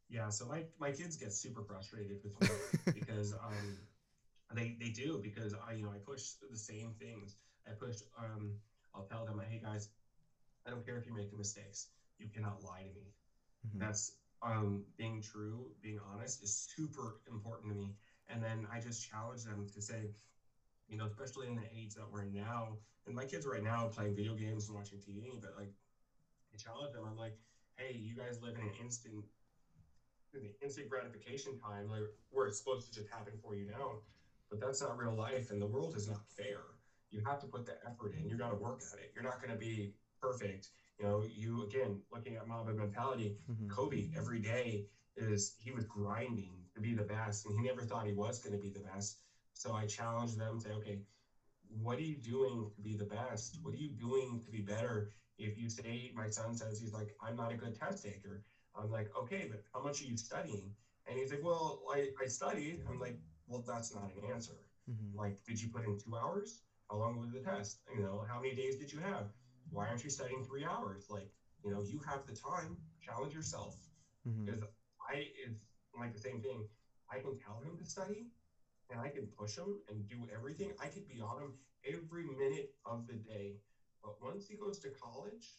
Yeah, 0.09 0.29
so 0.29 0.45
my, 0.45 0.63
my 0.79 0.91
kids 0.91 1.15
get 1.15 1.33
super 1.33 1.63
frustrated 1.63 2.17
with 2.23 2.39
me 2.41 2.55
because 2.93 3.33
um, 3.33 3.77
they 4.53 4.77
they 4.79 4.89
do 4.89 5.19
because 5.23 5.53
I 5.67 5.73
you 5.73 5.83
know 5.83 5.91
I 5.91 5.99
push 6.05 6.33
the 6.51 6.57
same 6.57 6.93
things. 6.99 7.35
I 7.67 7.71
push 7.71 7.97
um, 8.19 8.51
I'll 8.95 9.07
tell 9.11 9.25
them, 9.25 9.41
hey 9.47 9.59
guys, 9.63 9.89
I 10.65 10.69
don't 10.71 10.85
care 10.85 10.97
if 10.97 11.05
you're 11.05 11.15
making 11.15 11.37
mistakes. 11.37 11.87
You 12.19 12.29
cannot 12.33 12.63
lie 12.63 12.81
to 12.81 12.99
me. 12.99 13.13
Mm-hmm. 13.67 13.79
That's 13.79 14.13
um, 14.41 14.83
being 14.97 15.21
true, 15.21 15.71
being 15.81 15.99
honest 16.13 16.41
is 16.43 16.67
super 16.75 17.17
important 17.29 17.71
to 17.71 17.77
me. 17.77 17.93
And 18.27 18.41
then 18.41 18.65
I 18.71 18.79
just 18.79 19.07
challenge 19.07 19.43
them 19.43 19.67
to 19.73 19.81
say, 19.81 20.09
you 20.87 20.97
know, 20.97 21.05
especially 21.05 21.47
in 21.47 21.55
the 21.55 21.67
age 21.73 21.93
that 21.95 22.09
we're 22.09 22.23
in 22.23 22.33
now, 22.33 22.77
and 23.05 23.15
my 23.15 23.25
kids 23.25 23.45
right 23.45 23.63
now 23.63 23.87
playing 23.87 24.15
video 24.15 24.33
games 24.33 24.67
and 24.67 24.75
watching 24.75 24.99
TV, 24.99 25.37
but 25.41 25.51
like 25.57 25.71
I 26.53 26.57
challenge 26.57 26.93
them, 26.93 27.03
I'm 27.05 27.17
like, 27.17 27.35
hey, 27.77 27.93
you 27.93 28.15
guys 28.15 28.41
live 28.41 28.55
in 28.55 28.63
an 28.63 28.71
instant 28.79 29.23
the 30.33 30.51
instant 30.61 30.89
gratification 30.89 31.55
time 31.55 31.87
like 31.89 32.01
where 32.29 32.45
it's 32.45 32.57
supposed 32.57 32.85
to 32.85 32.93
just 32.93 33.09
happen 33.09 33.33
for 33.41 33.55
you 33.55 33.65
now. 33.65 33.99
But 34.49 34.59
that's 34.59 34.81
not 34.81 34.97
real 34.97 35.15
life 35.15 35.49
and 35.49 35.61
the 35.61 35.65
world 35.65 35.95
is 35.95 36.07
not 36.07 36.21
fair. 36.35 36.59
You 37.09 37.21
have 37.25 37.39
to 37.39 37.45
put 37.47 37.65
the 37.65 37.75
effort 37.85 38.13
in. 38.13 38.27
You 38.27 38.37
gotta 38.37 38.55
work 38.55 38.81
at 38.91 38.99
it. 38.99 39.11
You're 39.13 39.23
not 39.23 39.39
gonna 39.39 39.55
be 39.55 39.91
perfect. 40.21 40.69
You 40.99 41.05
know, 41.05 41.23
you 41.35 41.63
again 41.63 42.01
looking 42.11 42.35
at 42.35 42.47
Mamba 42.47 42.73
mentality, 42.73 43.37
mm-hmm. 43.49 43.67
Kobe 43.69 44.09
every 44.17 44.39
day 44.39 44.85
is 45.17 45.55
he 45.59 45.71
was 45.71 45.85
grinding 45.85 46.53
to 46.73 46.81
be 46.81 46.93
the 46.93 47.03
best, 47.03 47.45
and 47.45 47.57
he 47.57 47.65
never 47.65 47.81
thought 47.81 48.05
he 48.05 48.13
was 48.13 48.39
going 48.39 48.55
to 48.55 48.61
be 48.61 48.69
the 48.69 48.79
best. 48.79 49.19
So 49.53 49.73
I 49.73 49.85
challenged 49.85 50.37
them 50.37 50.59
to, 50.59 50.67
say, 50.67 50.73
okay, 50.73 50.99
what 51.81 51.97
are 51.97 52.03
you 52.03 52.17
doing 52.17 52.69
to 52.75 52.81
be 52.81 52.95
the 52.95 53.05
best? 53.05 53.59
What 53.61 53.73
are 53.73 53.77
you 53.77 53.89
doing 53.89 54.41
to 54.43 54.51
be 54.51 54.61
better? 54.61 55.11
If 55.37 55.57
you 55.57 55.69
say, 55.69 56.11
my 56.15 56.27
son 56.27 56.55
says 56.55 56.79
he's 56.79 56.93
like, 56.93 57.15
I'm 57.21 57.35
not 57.35 57.51
a 57.51 57.55
good 57.55 57.77
test 57.79 58.03
taker. 58.03 58.43
I'm 58.77 58.91
like, 58.91 59.11
okay, 59.17 59.47
but 59.49 59.63
how 59.73 59.81
much 59.81 60.01
are 60.01 60.05
you 60.05 60.17
studying? 60.17 60.71
And 61.07 61.17
he's 61.17 61.31
like, 61.31 61.43
well, 61.43 61.81
I, 61.93 62.07
I 62.21 62.27
studied. 62.27 62.83
I'm 62.89 62.99
like, 62.99 63.17
well, 63.47 63.63
that's 63.67 63.93
not 63.93 64.11
an 64.15 64.31
answer. 64.31 64.57
Mm-hmm. 64.89 65.17
Like, 65.17 65.39
did 65.47 65.61
you 65.61 65.69
put 65.69 65.85
in 65.85 65.97
two 65.97 66.15
hours? 66.15 66.61
How 66.89 66.97
long 66.97 67.19
was 67.19 67.31
the 67.31 67.39
test? 67.39 67.79
You 67.95 68.03
know, 68.03 68.25
how 68.27 68.41
many 68.41 68.55
days 68.55 68.75
did 68.75 68.91
you 68.91 68.99
have? 68.99 69.27
Why 69.71 69.87
aren't 69.87 70.03
you 70.03 70.09
studying 70.09 70.43
three 70.43 70.65
hours? 70.65 71.05
Like, 71.09 71.29
you 71.63 71.71
know, 71.71 71.81
you 71.81 71.99
have 72.07 72.25
the 72.27 72.35
time. 72.35 72.77
Challenge 73.01 73.33
yourself. 73.33 73.75
Mm-hmm. 74.27 74.45
Because 74.45 74.61
I, 75.09 75.29
it's 75.45 75.61
like 75.97 76.13
the 76.13 76.19
same 76.19 76.41
thing. 76.41 76.65
I 77.11 77.19
can 77.19 77.37
tell 77.37 77.61
him 77.63 77.77
to 77.77 77.85
study 77.85 78.27
and 78.89 78.99
I 78.99 79.09
can 79.09 79.27
push 79.37 79.57
him 79.57 79.77
and 79.89 80.07
do 80.07 80.27
everything. 80.33 80.71
I 80.81 80.87
could 80.87 81.07
be 81.07 81.21
on 81.21 81.41
him 81.41 81.53
every 81.85 82.25
minute 82.25 82.73
of 82.85 83.07
the 83.07 83.13
day. 83.13 83.57
But 84.03 84.21
once 84.21 84.47
he 84.47 84.55
goes 84.55 84.79
to 84.79 84.89
college 84.89 85.57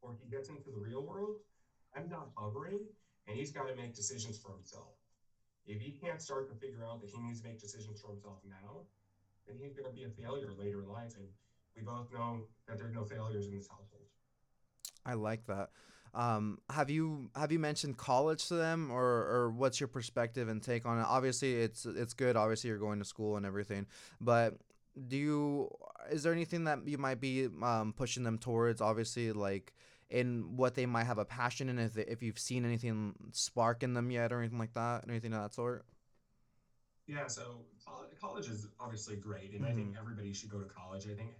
or 0.00 0.16
he 0.20 0.28
gets 0.28 0.48
into 0.48 0.70
the 0.70 0.80
real 0.80 1.04
world, 1.04 1.36
I'm 1.96 2.08
not 2.08 2.30
hovering 2.36 2.80
and 3.26 3.36
he's 3.36 3.52
got 3.52 3.68
to 3.68 3.74
make 3.74 3.94
decisions 3.94 4.38
for 4.38 4.52
himself. 4.52 4.96
If 5.66 5.80
he 5.80 5.92
can't 5.92 6.20
start 6.20 6.48
to 6.48 6.54
figure 6.54 6.84
out 6.84 7.00
that 7.00 7.10
he 7.10 7.20
needs 7.20 7.40
to 7.40 7.48
make 7.48 7.60
decisions 7.60 8.00
for 8.00 8.12
himself 8.12 8.38
now, 8.44 8.84
then 9.46 9.56
he's 9.60 9.74
going 9.74 9.88
to 9.88 9.94
be 9.94 10.04
a 10.04 10.10
failure 10.10 10.52
later 10.56 10.82
in 10.82 10.88
life. 10.88 11.12
And 11.16 11.28
we 11.80 11.86
both 11.86 12.12
know 12.12 12.40
that 12.68 12.78
there's 12.78 12.94
no 12.94 13.04
failures 13.04 13.46
in 13.46 13.54
this 13.54 13.68
household. 13.68 14.02
I 15.04 15.14
like 15.14 15.46
that. 15.46 15.70
Um, 16.12 16.58
have 16.68 16.90
you 16.90 17.30
have 17.36 17.52
you 17.52 17.58
mentioned 17.58 17.96
college 17.96 18.48
to 18.48 18.54
them, 18.54 18.90
or 18.90 19.04
or 19.04 19.50
what's 19.50 19.78
your 19.78 19.88
perspective 19.88 20.48
and 20.48 20.62
take 20.62 20.84
on 20.84 20.98
it? 20.98 21.06
Obviously, 21.08 21.54
it's 21.54 21.86
it's 21.86 22.14
good. 22.14 22.36
Obviously, 22.36 22.68
you're 22.68 22.78
going 22.78 22.98
to 22.98 23.04
school 23.04 23.36
and 23.36 23.46
everything, 23.46 23.86
but 24.20 24.58
do 25.06 25.16
you 25.16 25.70
is 26.10 26.24
there 26.24 26.32
anything 26.32 26.64
that 26.64 26.86
you 26.86 26.98
might 26.98 27.20
be 27.20 27.48
um, 27.62 27.94
pushing 27.96 28.24
them 28.24 28.38
towards? 28.38 28.80
Obviously, 28.80 29.32
like 29.32 29.72
in 30.10 30.56
what 30.56 30.74
they 30.74 30.84
might 30.84 31.04
have 31.04 31.18
a 31.18 31.24
passion 31.24 31.68
in, 31.68 31.78
if 31.78 31.94
they, 31.94 32.02
if 32.02 32.24
you've 32.24 32.40
seen 32.40 32.64
anything 32.64 33.14
spark 33.30 33.84
in 33.84 33.94
them 33.94 34.10
yet, 34.10 34.32
or 34.32 34.40
anything 34.40 34.58
like 34.58 34.74
that, 34.74 35.04
anything 35.08 35.32
of 35.32 35.42
that 35.42 35.54
sort. 35.54 35.84
Yeah, 37.06 37.28
so 37.28 37.62
college 38.20 38.48
is 38.48 38.66
obviously 38.80 39.16
great, 39.16 39.52
and 39.52 39.62
mm-hmm. 39.62 39.72
I 39.72 39.74
think 39.74 39.94
everybody 39.98 40.32
should 40.32 40.50
go 40.50 40.58
to 40.58 40.68
college. 40.68 41.06
I 41.06 41.14
think 41.14 41.30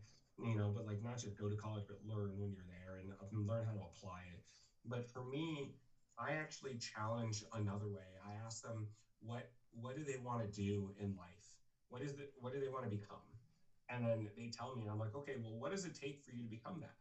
you 0.44 0.56
know, 0.56 0.72
but 0.74 0.86
like 0.86 1.02
not 1.02 1.18
just 1.18 1.38
go 1.38 1.48
to 1.48 1.56
college, 1.56 1.84
but 1.88 1.98
learn 2.04 2.38
when 2.38 2.52
you're 2.52 2.68
there 2.68 3.00
and 3.00 3.46
learn 3.46 3.64
how 3.64 3.72
to 3.72 3.84
apply 3.92 4.20
it. 4.34 4.42
But 4.84 5.08
for 5.08 5.24
me, 5.24 5.74
I 6.18 6.32
actually 6.32 6.76
challenge 6.76 7.44
another 7.54 7.88
way. 7.88 8.08
I 8.26 8.44
ask 8.44 8.62
them 8.62 8.86
what 9.20 9.50
what 9.72 9.96
do 9.96 10.04
they 10.04 10.18
want 10.22 10.40
to 10.42 10.48
do 10.50 10.90
in 10.98 11.14
life? 11.16 11.46
What 11.88 12.02
is 12.02 12.12
it? 12.12 12.32
What 12.40 12.52
do 12.52 12.60
they 12.60 12.68
want 12.68 12.84
to 12.84 12.90
become? 12.90 13.24
And 13.88 14.06
then 14.06 14.28
they 14.36 14.50
tell 14.50 14.74
me, 14.76 14.82
and 14.82 14.90
I'm 14.90 14.98
like, 14.98 15.14
okay, 15.16 15.34
well, 15.42 15.58
what 15.58 15.72
does 15.72 15.84
it 15.84 15.94
take 15.94 16.22
for 16.22 16.30
you 16.30 16.42
to 16.44 16.48
become 16.48 16.78
that? 16.80 16.94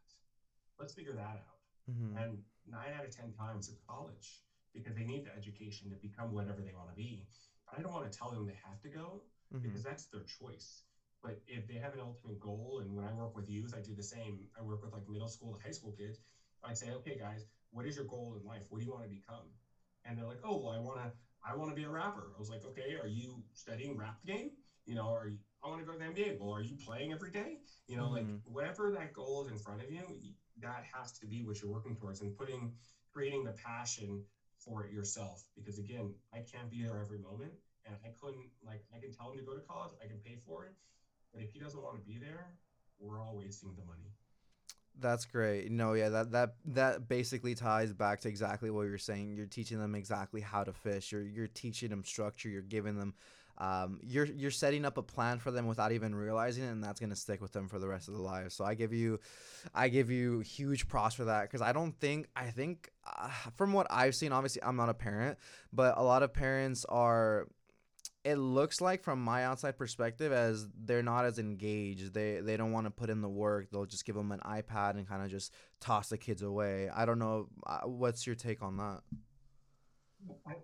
Let's 0.78 0.94
figure 0.94 1.12
that 1.12 1.44
out. 1.46 1.60
Mm-hmm. 1.90 2.16
And 2.16 2.38
nine 2.66 2.92
out 2.98 3.04
of 3.04 3.14
ten 3.14 3.32
times 3.32 3.68
it's 3.68 3.80
college 3.86 4.42
because 4.74 4.94
they 4.94 5.04
need 5.04 5.24
the 5.26 5.34
education 5.36 5.90
to 5.90 5.96
become 5.96 6.32
whatever 6.32 6.62
they 6.62 6.74
want 6.74 6.90
to 6.90 6.96
be. 6.96 7.26
I 7.70 7.80
don't 7.80 7.92
want 7.92 8.10
to 8.10 8.16
tell 8.16 8.30
them 8.30 8.46
they 8.46 8.58
have 8.66 8.80
to 8.82 8.88
go 8.88 9.22
mm-hmm. 9.54 9.62
because 9.62 9.82
that's 9.82 10.06
their 10.06 10.22
choice. 10.26 10.82
But 11.22 11.40
if 11.46 11.68
they 11.68 11.74
have 11.74 11.92
an 11.94 12.00
ultimate 12.00 12.40
goal, 12.40 12.80
and 12.82 12.94
when 12.94 13.04
I 13.04 13.12
work 13.12 13.36
with 13.36 13.48
youth, 13.48 13.74
I 13.76 13.80
do 13.80 13.94
the 13.94 14.02
same. 14.02 14.40
I 14.58 14.62
work 14.62 14.82
with 14.82 14.92
like 14.92 15.08
middle 15.08 15.28
school 15.28 15.54
to 15.54 15.62
high 15.62 15.72
school 15.72 15.94
kids. 15.98 16.18
I 16.64 16.74
say, 16.74 16.90
okay, 16.92 17.18
guys, 17.18 17.44
what 17.72 17.86
is 17.86 17.96
your 17.96 18.06
goal 18.06 18.36
in 18.40 18.46
life? 18.46 18.64
What 18.68 18.80
do 18.80 18.84
you 18.84 18.92
want 18.92 19.04
to 19.04 19.10
become? 19.10 19.48
And 20.04 20.16
they're 20.16 20.26
like, 20.26 20.40
oh, 20.44 20.58
well, 20.58 20.72
I 20.72 20.78
want 20.78 20.98
to, 21.02 21.12
I 21.44 21.56
want 21.56 21.70
to 21.70 21.76
be 21.76 21.84
a 21.84 21.90
rapper. 21.90 22.32
I 22.34 22.38
was 22.38 22.50
like, 22.50 22.64
okay, 22.64 22.96
are 23.00 23.08
you 23.08 23.42
studying 23.52 23.96
rap 23.96 24.16
game? 24.26 24.50
You 24.86 24.94
know, 24.94 25.12
are 25.14 25.28
you, 25.28 25.38
I 25.64 25.68
want 25.68 25.80
to 25.80 25.86
go 25.86 25.92
to 25.92 25.98
the 25.98 26.04
NBA. 26.04 26.40
Well, 26.40 26.52
are 26.52 26.62
you 26.62 26.76
playing 26.84 27.12
every 27.12 27.30
day? 27.30 27.58
You 27.86 27.96
know, 27.96 28.04
mm-hmm. 28.04 28.14
like 28.14 28.26
whatever 28.44 28.90
that 28.92 29.12
goal 29.12 29.44
is 29.44 29.52
in 29.52 29.58
front 29.58 29.82
of 29.82 29.90
you, 29.90 30.02
that 30.62 30.84
has 30.94 31.12
to 31.18 31.26
be 31.26 31.42
what 31.42 31.60
you're 31.60 31.70
working 31.70 31.96
towards 31.96 32.22
and 32.22 32.36
putting, 32.36 32.72
creating 33.12 33.44
the 33.44 33.52
passion 33.52 34.22
for 34.58 34.84
it 34.84 34.92
yourself. 34.92 35.44
Because 35.56 35.78
again, 35.78 36.14
I 36.32 36.38
can't 36.38 36.70
be 36.70 36.82
there 36.82 37.00
every 37.00 37.18
moment. 37.18 37.52
And 37.86 37.96
I 38.04 38.12
couldn't, 38.20 38.48
like, 38.64 38.84
I 38.94 39.00
can 39.00 39.12
tell 39.12 39.28
them 39.30 39.38
to 39.38 39.44
go 39.44 39.54
to 39.54 39.64
college, 39.64 39.92
I 40.04 40.06
can 40.06 40.18
pay 40.18 40.38
for 40.46 40.66
it. 40.66 40.74
But 41.32 41.42
if 41.42 41.52
he 41.52 41.60
doesn't 41.60 41.82
want 41.82 41.96
to 41.96 42.02
be 42.02 42.18
there, 42.18 42.48
we're 42.98 43.20
all 43.20 43.36
wasting 43.36 43.70
the 43.76 43.84
money. 43.84 44.12
That's 44.98 45.24
great. 45.24 45.70
No, 45.70 45.94
yeah, 45.94 46.10
that 46.10 46.32
that 46.32 46.54
that 46.66 47.08
basically 47.08 47.54
ties 47.54 47.92
back 47.92 48.20
to 48.20 48.28
exactly 48.28 48.70
what 48.70 48.82
you're 48.82 48.98
saying. 48.98 49.34
You're 49.34 49.46
teaching 49.46 49.78
them 49.78 49.94
exactly 49.94 50.40
how 50.40 50.64
to 50.64 50.72
fish. 50.72 51.12
You're 51.12 51.22
you're 51.22 51.46
teaching 51.46 51.88
them 51.90 52.04
structure. 52.04 52.48
You're 52.48 52.62
giving 52.62 52.98
them 52.98 53.14
um, 53.60 54.00
you're 54.02 54.24
you're 54.24 54.50
setting 54.50 54.86
up 54.86 54.96
a 54.96 55.02
plan 55.02 55.38
for 55.38 55.50
them 55.50 55.66
without 55.66 55.92
even 55.92 56.14
realizing 56.14 56.64
it, 56.64 56.68
and 56.68 56.82
that's 56.82 56.98
gonna 56.98 57.14
stick 57.14 57.42
with 57.42 57.52
them 57.52 57.68
for 57.68 57.78
the 57.78 57.86
rest 57.86 58.08
of 58.08 58.14
their 58.14 58.22
lives. 58.22 58.54
So 58.54 58.64
I 58.64 58.74
give 58.74 58.94
you, 58.94 59.20
I 59.74 59.88
give 59.88 60.10
you 60.10 60.40
huge 60.40 60.88
props 60.88 61.14
for 61.14 61.26
that 61.26 61.42
because 61.42 61.60
I 61.60 61.72
don't 61.72 61.92
think 62.00 62.28
I 62.34 62.46
think 62.46 62.88
uh, 63.06 63.28
from 63.56 63.74
what 63.74 63.86
I've 63.90 64.14
seen, 64.14 64.32
obviously 64.32 64.62
I'm 64.62 64.76
not 64.76 64.88
a 64.88 64.94
parent, 64.94 65.38
but 65.72 65.98
a 65.98 66.02
lot 66.02 66.22
of 66.22 66.32
parents 66.32 66.86
are. 66.88 67.48
It 68.22 68.36
looks 68.36 68.82
like 68.82 69.02
from 69.02 69.22
my 69.22 69.44
outside 69.44 69.78
perspective 69.78 70.30
as 70.30 70.68
they're 70.84 71.02
not 71.02 71.24
as 71.24 71.38
engaged. 71.38 72.12
They 72.12 72.40
they 72.40 72.58
don't 72.58 72.72
want 72.72 72.86
to 72.86 72.90
put 72.90 73.08
in 73.08 73.22
the 73.22 73.28
work. 73.28 73.70
They'll 73.70 73.86
just 73.86 74.04
give 74.04 74.14
them 74.14 74.30
an 74.30 74.40
iPad 74.40 74.96
and 74.96 75.08
kind 75.08 75.22
of 75.22 75.30
just 75.30 75.54
toss 75.80 76.10
the 76.10 76.18
kids 76.18 76.42
away. 76.42 76.90
I 76.94 77.06
don't 77.06 77.18
know. 77.18 77.48
Uh, 77.66 77.80
what's 77.86 78.26
your 78.26 78.36
take 78.36 78.62
on 78.62 78.76
that? 78.76 79.00
I, 80.46 80.56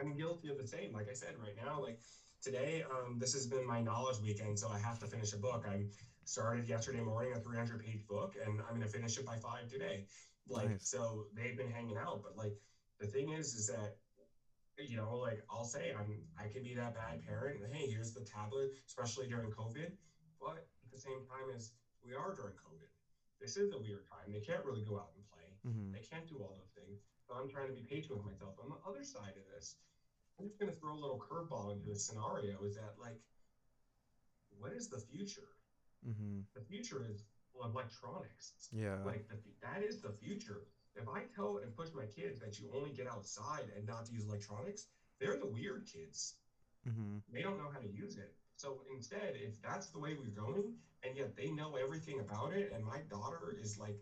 I'm 0.00 0.16
guilty 0.16 0.48
of 0.48 0.58
the 0.58 0.66
same. 0.66 0.92
Like 0.92 1.08
I 1.08 1.14
said, 1.14 1.34
right 1.40 1.54
now, 1.64 1.80
like 1.80 2.00
today, 2.42 2.84
um, 2.90 3.18
this 3.18 3.34
has 3.34 3.46
been 3.46 3.66
my 3.66 3.80
knowledge 3.80 4.18
weekend, 4.20 4.58
so 4.58 4.68
I 4.68 4.78
have 4.80 4.98
to 5.00 5.06
finish 5.06 5.32
a 5.32 5.38
book. 5.38 5.66
I 5.70 5.84
started 6.24 6.68
yesterday 6.68 7.00
morning 7.00 7.34
a 7.36 7.40
300 7.40 7.84
page 7.84 8.06
book, 8.08 8.34
and 8.44 8.60
I'm 8.62 8.76
going 8.76 8.80
to 8.80 8.88
finish 8.88 9.18
it 9.18 9.26
by 9.26 9.36
five 9.36 9.68
today. 9.68 10.06
Like, 10.48 10.70
nice. 10.70 10.88
so 10.88 11.26
they've 11.36 11.56
been 11.56 11.70
hanging 11.70 11.96
out, 11.96 12.22
but 12.22 12.36
like 12.36 12.56
the 12.98 13.06
thing 13.06 13.30
is, 13.30 13.54
is 13.54 13.68
that 13.68 13.96
you 14.86 14.96
know, 14.96 15.16
like 15.16 15.42
I'll 15.50 15.64
say 15.64 15.92
I'm 15.98 16.22
I 16.38 16.48
can 16.48 16.62
be 16.62 16.74
that 16.74 16.94
bad 16.94 17.24
parent. 17.26 17.62
And, 17.62 17.72
hey, 17.72 17.90
here's 17.90 18.12
the 18.12 18.24
tablet, 18.24 18.70
especially 18.86 19.26
during 19.26 19.50
COVID. 19.50 19.92
But 20.40 20.66
at 20.84 20.90
the 20.90 20.98
same 20.98 21.20
time 21.28 21.52
as 21.54 21.72
we 22.04 22.14
are 22.14 22.34
during 22.34 22.56
COVID, 22.56 22.88
this 23.40 23.56
is 23.56 23.72
a 23.72 23.78
weird 23.78 24.08
time. 24.08 24.32
They 24.32 24.40
can't 24.40 24.64
really 24.64 24.84
go 24.84 24.96
out 24.96 25.12
and 25.16 25.24
play. 25.28 25.48
Mm-hmm. 25.66 25.92
They 25.92 26.04
can't 26.04 26.28
do 26.28 26.36
all 26.40 26.56
those 26.56 26.72
things. 26.72 27.00
So 27.26 27.34
I'm 27.36 27.48
trying 27.48 27.68
to 27.68 27.76
be 27.76 27.84
patient 27.84 28.16
with 28.16 28.24
myself. 28.24 28.56
On 28.62 28.68
the 28.68 28.80
other 28.88 29.04
side 29.04 29.36
of 29.36 29.44
this, 29.54 29.76
I'm 30.38 30.48
just 30.48 30.58
going 30.58 30.72
to 30.72 30.78
throw 30.78 30.92
a 30.92 31.00
little 31.00 31.20
curveball 31.20 31.72
into 31.72 31.88
the 31.88 31.98
scenario 31.98 32.64
is 32.64 32.76
that, 32.76 32.96
like, 33.00 33.20
what 34.58 34.72
is 34.72 34.88
the 34.88 34.98
future? 34.98 35.52
Mm-hmm. 36.06 36.40
The 36.54 36.64
future 36.64 37.06
is 37.08 37.24
electronics. 37.54 38.52
Yeah. 38.72 38.96
Like, 39.04 39.28
the, 39.28 39.36
that 39.60 39.84
is 39.84 40.00
the 40.00 40.12
future. 40.12 40.62
If 41.00 41.08
I 41.08 41.22
tell 41.34 41.60
and 41.62 41.74
push 41.76 41.88
my 41.94 42.04
kids 42.04 42.40
that 42.40 42.58
you 42.58 42.70
only 42.74 42.90
get 42.90 43.06
outside 43.06 43.70
and 43.76 43.86
not 43.86 44.06
to 44.06 44.12
use 44.12 44.24
electronics, 44.24 44.86
they're 45.20 45.38
the 45.38 45.46
weird 45.46 45.86
kids. 45.92 46.34
Mm-hmm. 46.88 47.18
They 47.32 47.42
don't 47.42 47.58
know 47.58 47.70
how 47.72 47.80
to 47.80 47.88
use 47.88 48.16
it. 48.16 48.34
So 48.56 48.80
instead, 48.94 49.34
if 49.36 49.60
that's 49.62 49.88
the 49.88 49.98
way 49.98 50.16
we're 50.18 50.34
going, 50.34 50.74
and 51.02 51.16
yet 51.16 51.36
they 51.36 51.50
know 51.50 51.76
everything 51.76 52.20
about 52.20 52.52
it, 52.52 52.72
and 52.74 52.84
my 52.84 52.98
daughter 53.08 53.56
is 53.60 53.78
like 53.78 53.98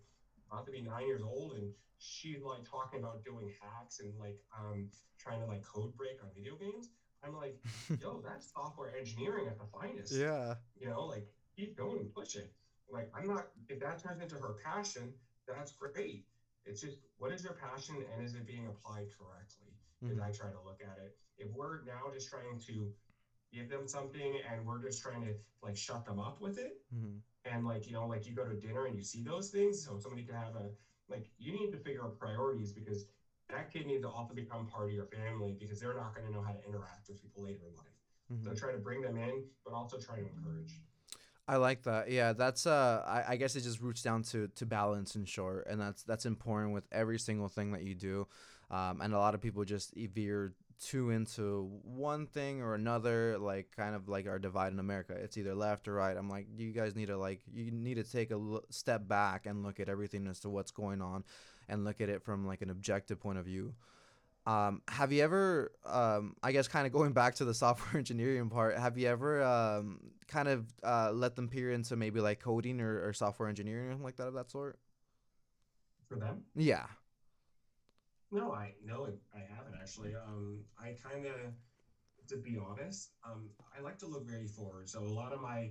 about 0.50 0.66
to 0.66 0.72
be 0.72 0.80
nine 0.80 1.06
years 1.06 1.22
old, 1.22 1.52
and 1.52 1.70
she's 1.98 2.42
like 2.42 2.68
talking 2.68 3.00
about 3.00 3.24
doing 3.24 3.52
hacks 3.60 4.00
and 4.00 4.12
like 4.18 4.38
um, 4.58 4.88
trying 5.18 5.40
to 5.40 5.46
like 5.46 5.62
code 5.62 5.96
break 5.96 6.22
on 6.22 6.30
video 6.34 6.56
games. 6.56 6.88
I'm 7.24 7.36
like, 7.36 7.56
yo, 8.00 8.22
that's 8.24 8.52
software 8.52 8.92
engineering 8.96 9.46
at 9.46 9.58
the 9.58 9.66
finest. 9.72 10.14
Yeah. 10.14 10.54
You 10.80 10.88
know, 10.88 11.04
like 11.04 11.28
keep 11.56 11.76
going 11.76 11.98
and 11.98 12.14
push 12.14 12.34
it. 12.34 12.52
Like 12.90 13.12
I'm 13.16 13.26
not 13.26 13.48
if 13.68 13.80
that 13.80 14.02
turns 14.02 14.22
into 14.22 14.36
her 14.36 14.56
passion, 14.64 15.12
that's 15.46 15.72
great. 15.72 16.24
It's 16.64 16.80
just 16.80 16.98
what 17.18 17.32
is 17.32 17.42
your 17.42 17.54
passion 17.54 17.96
and 18.12 18.24
is 18.24 18.34
it 18.34 18.46
being 18.46 18.66
applied 18.66 19.06
correctly? 19.18 19.72
Because 20.00 20.18
mm-hmm. 20.18 20.26
I 20.26 20.30
try 20.30 20.50
to 20.50 20.60
look 20.64 20.80
at 20.82 20.98
it. 21.02 21.16
If 21.38 21.50
we're 21.54 21.82
now 21.84 22.12
just 22.12 22.28
trying 22.28 22.58
to 22.66 22.92
give 23.52 23.68
them 23.70 23.86
something 23.86 24.38
and 24.50 24.66
we're 24.66 24.82
just 24.82 25.02
trying 25.02 25.22
to 25.22 25.34
like 25.62 25.76
shut 25.76 26.04
them 26.04 26.18
up 26.18 26.40
with 26.40 26.58
it, 26.58 26.82
mm-hmm. 26.94 27.18
and 27.44 27.66
like 27.66 27.86
you 27.86 27.94
know, 27.94 28.06
like 28.06 28.26
you 28.26 28.34
go 28.34 28.44
to 28.44 28.54
dinner 28.54 28.86
and 28.86 28.96
you 28.96 29.02
see 29.02 29.22
those 29.22 29.50
things, 29.50 29.84
so 29.84 29.98
somebody 29.98 30.24
can 30.24 30.34
have 30.34 30.54
a 30.56 30.70
like 31.08 31.26
you 31.38 31.52
need 31.52 31.70
to 31.72 31.78
figure 31.78 32.04
out 32.04 32.18
priorities 32.18 32.72
because 32.72 33.06
that 33.48 33.72
kid 33.72 33.86
needs 33.86 34.02
to 34.02 34.08
also 34.08 34.34
become 34.34 34.66
part 34.66 34.88
of 34.88 34.94
your 34.94 35.06
family 35.06 35.56
because 35.58 35.80
they're 35.80 35.94
not 35.94 36.14
going 36.14 36.26
to 36.26 36.32
know 36.32 36.42
how 36.42 36.52
to 36.52 36.62
interact 36.68 37.08
with 37.08 37.20
people 37.20 37.44
later 37.44 37.64
in 37.66 37.74
life. 37.76 37.98
Mm-hmm. 38.32 38.44
So 38.44 38.54
try 38.54 38.72
to 38.72 38.78
bring 38.78 39.00
them 39.00 39.16
in, 39.16 39.44
but 39.64 39.72
also 39.72 39.98
try 39.98 40.16
to 40.16 40.26
encourage. 40.26 40.82
I 41.50 41.56
like 41.56 41.82
that. 41.84 42.10
Yeah, 42.10 42.34
that's 42.34 42.66
uh 42.66 43.02
I, 43.06 43.32
I 43.32 43.36
guess 43.36 43.56
it 43.56 43.62
just 43.62 43.80
roots 43.80 44.02
down 44.02 44.22
to 44.24 44.48
to 44.48 44.66
balance 44.66 45.16
in 45.16 45.24
short, 45.24 45.66
and 45.68 45.80
that's 45.80 46.02
that's 46.02 46.26
important 46.26 46.74
with 46.74 46.84
every 46.92 47.18
single 47.18 47.48
thing 47.48 47.72
that 47.72 47.82
you 47.82 47.94
do. 47.94 48.28
Um, 48.70 49.00
and 49.00 49.14
a 49.14 49.18
lot 49.18 49.34
of 49.34 49.40
people 49.40 49.64
just 49.64 49.94
veer 49.96 50.52
too 50.78 51.10
into 51.10 51.70
one 51.82 52.26
thing 52.26 52.60
or 52.60 52.74
another, 52.74 53.38
like 53.38 53.74
kind 53.74 53.94
of 53.94 54.08
like 54.08 54.28
our 54.28 54.38
divide 54.38 54.72
in 54.74 54.78
America. 54.78 55.14
It's 55.14 55.38
either 55.38 55.54
left 55.54 55.88
or 55.88 55.94
right. 55.94 56.16
I'm 56.16 56.28
like, 56.28 56.46
you 56.56 56.70
guys 56.70 56.94
need 56.94 57.06
to 57.06 57.16
like 57.16 57.40
you 57.50 57.70
need 57.70 57.94
to 57.94 58.04
take 58.04 58.30
a 58.30 58.34
l- 58.34 58.64
step 58.68 59.08
back 59.08 59.46
and 59.46 59.64
look 59.64 59.80
at 59.80 59.88
everything 59.88 60.26
as 60.26 60.40
to 60.40 60.50
what's 60.50 60.70
going 60.70 61.00
on, 61.00 61.24
and 61.66 61.82
look 61.84 62.02
at 62.02 62.10
it 62.10 62.22
from 62.22 62.46
like 62.46 62.60
an 62.60 62.68
objective 62.70 63.20
point 63.20 63.38
of 63.38 63.46
view. 63.46 63.74
Um, 64.48 64.82
have 64.88 65.12
you 65.12 65.22
ever, 65.22 65.72
um, 65.84 66.34
I 66.42 66.52
guess, 66.52 66.68
kind 66.68 66.86
of 66.86 66.92
going 66.92 67.12
back 67.12 67.34
to 67.36 67.44
the 67.44 67.54
software 67.54 67.98
engineering 67.98 68.48
part, 68.48 68.78
have 68.78 68.96
you 68.96 69.08
ever 69.08 69.42
um, 69.42 70.00
kind 70.26 70.48
of 70.48 70.66
uh, 70.82 71.12
let 71.12 71.36
them 71.36 71.48
peer 71.48 71.72
into 71.72 71.96
maybe 71.96 72.20
like 72.20 72.40
coding 72.40 72.80
or, 72.80 73.06
or 73.06 73.12
software 73.12 73.48
engineering 73.48 73.88
or 73.88 73.90
something 73.92 74.04
like 74.04 74.16
that 74.16 74.28
of 74.28 74.34
that 74.34 74.50
sort? 74.50 74.78
For 76.08 76.16
them? 76.16 76.44
Yeah. 76.54 76.86
No, 78.30 78.52
I 78.52 78.72
no, 78.84 79.18
I 79.34 79.40
haven't 79.40 79.74
actually. 79.80 80.14
Um, 80.26 80.64
I 80.78 80.92
kind 81.02 81.26
of, 81.26 81.52
to 82.28 82.36
be 82.36 82.58
honest, 82.58 83.12
um, 83.24 83.50
I 83.76 83.80
like 83.82 83.98
to 84.00 84.06
look 84.06 84.26
very 84.26 84.48
forward. 84.48 84.88
So 84.88 85.00
a 85.00 85.14
lot 85.20 85.32
of 85.32 85.40
my 85.40 85.70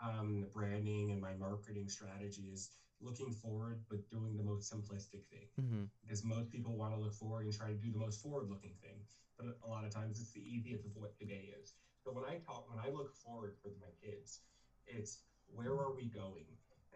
um, 0.00 0.46
branding 0.52 1.12
and 1.12 1.20
my 1.20 1.34
marketing 1.34 1.88
strategy 1.88 2.50
is 2.52 2.70
looking 3.00 3.32
forward, 3.32 3.82
but 3.88 4.08
doing 4.10 4.36
the 4.36 4.42
most 4.42 4.72
simplistic 4.72 5.24
thing. 5.30 5.48
Mm-hmm. 5.60 5.84
Because 6.02 6.24
most 6.24 6.50
people 6.50 6.76
want 6.76 6.94
to 6.94 7.00
look 7.00 7.14
forward 7.14 7.44
and 7.44 7.54
try 7.54 7.68
to 7.68 7.74
do 7.74 7.90
the 7.90 7.98
most 7.98 8.22
forward-looking 8.22 8.74
thing, 8.82 9.00
but 9.36 9.46
a 9.64 9.68
lot 9.68 9.84
of 9.84 9.90
times 9.90 10.20
it's 10.20 10.32
the 10.32 10.40
easiest 10.40 10.84
of 10.84 10.92
what 10.94 11.16
today 11.18 11.52
is. 11.60 11.74
So 12.04 12.12
when 12.12 12.24
I 12.24 12.38
talk, 12.46 12.66
when 12.70 12.78
I 12.78 12.90
look 12.90 13.12
forward 13.14 13.54
for 13.62 13.68
my 13.80 13.92
kids, 14.02 14.40
it's 14.86 15.18
where 15.52 15.72
are 15.72 15.94
we 15.94 16.04
going? 16.04 16.46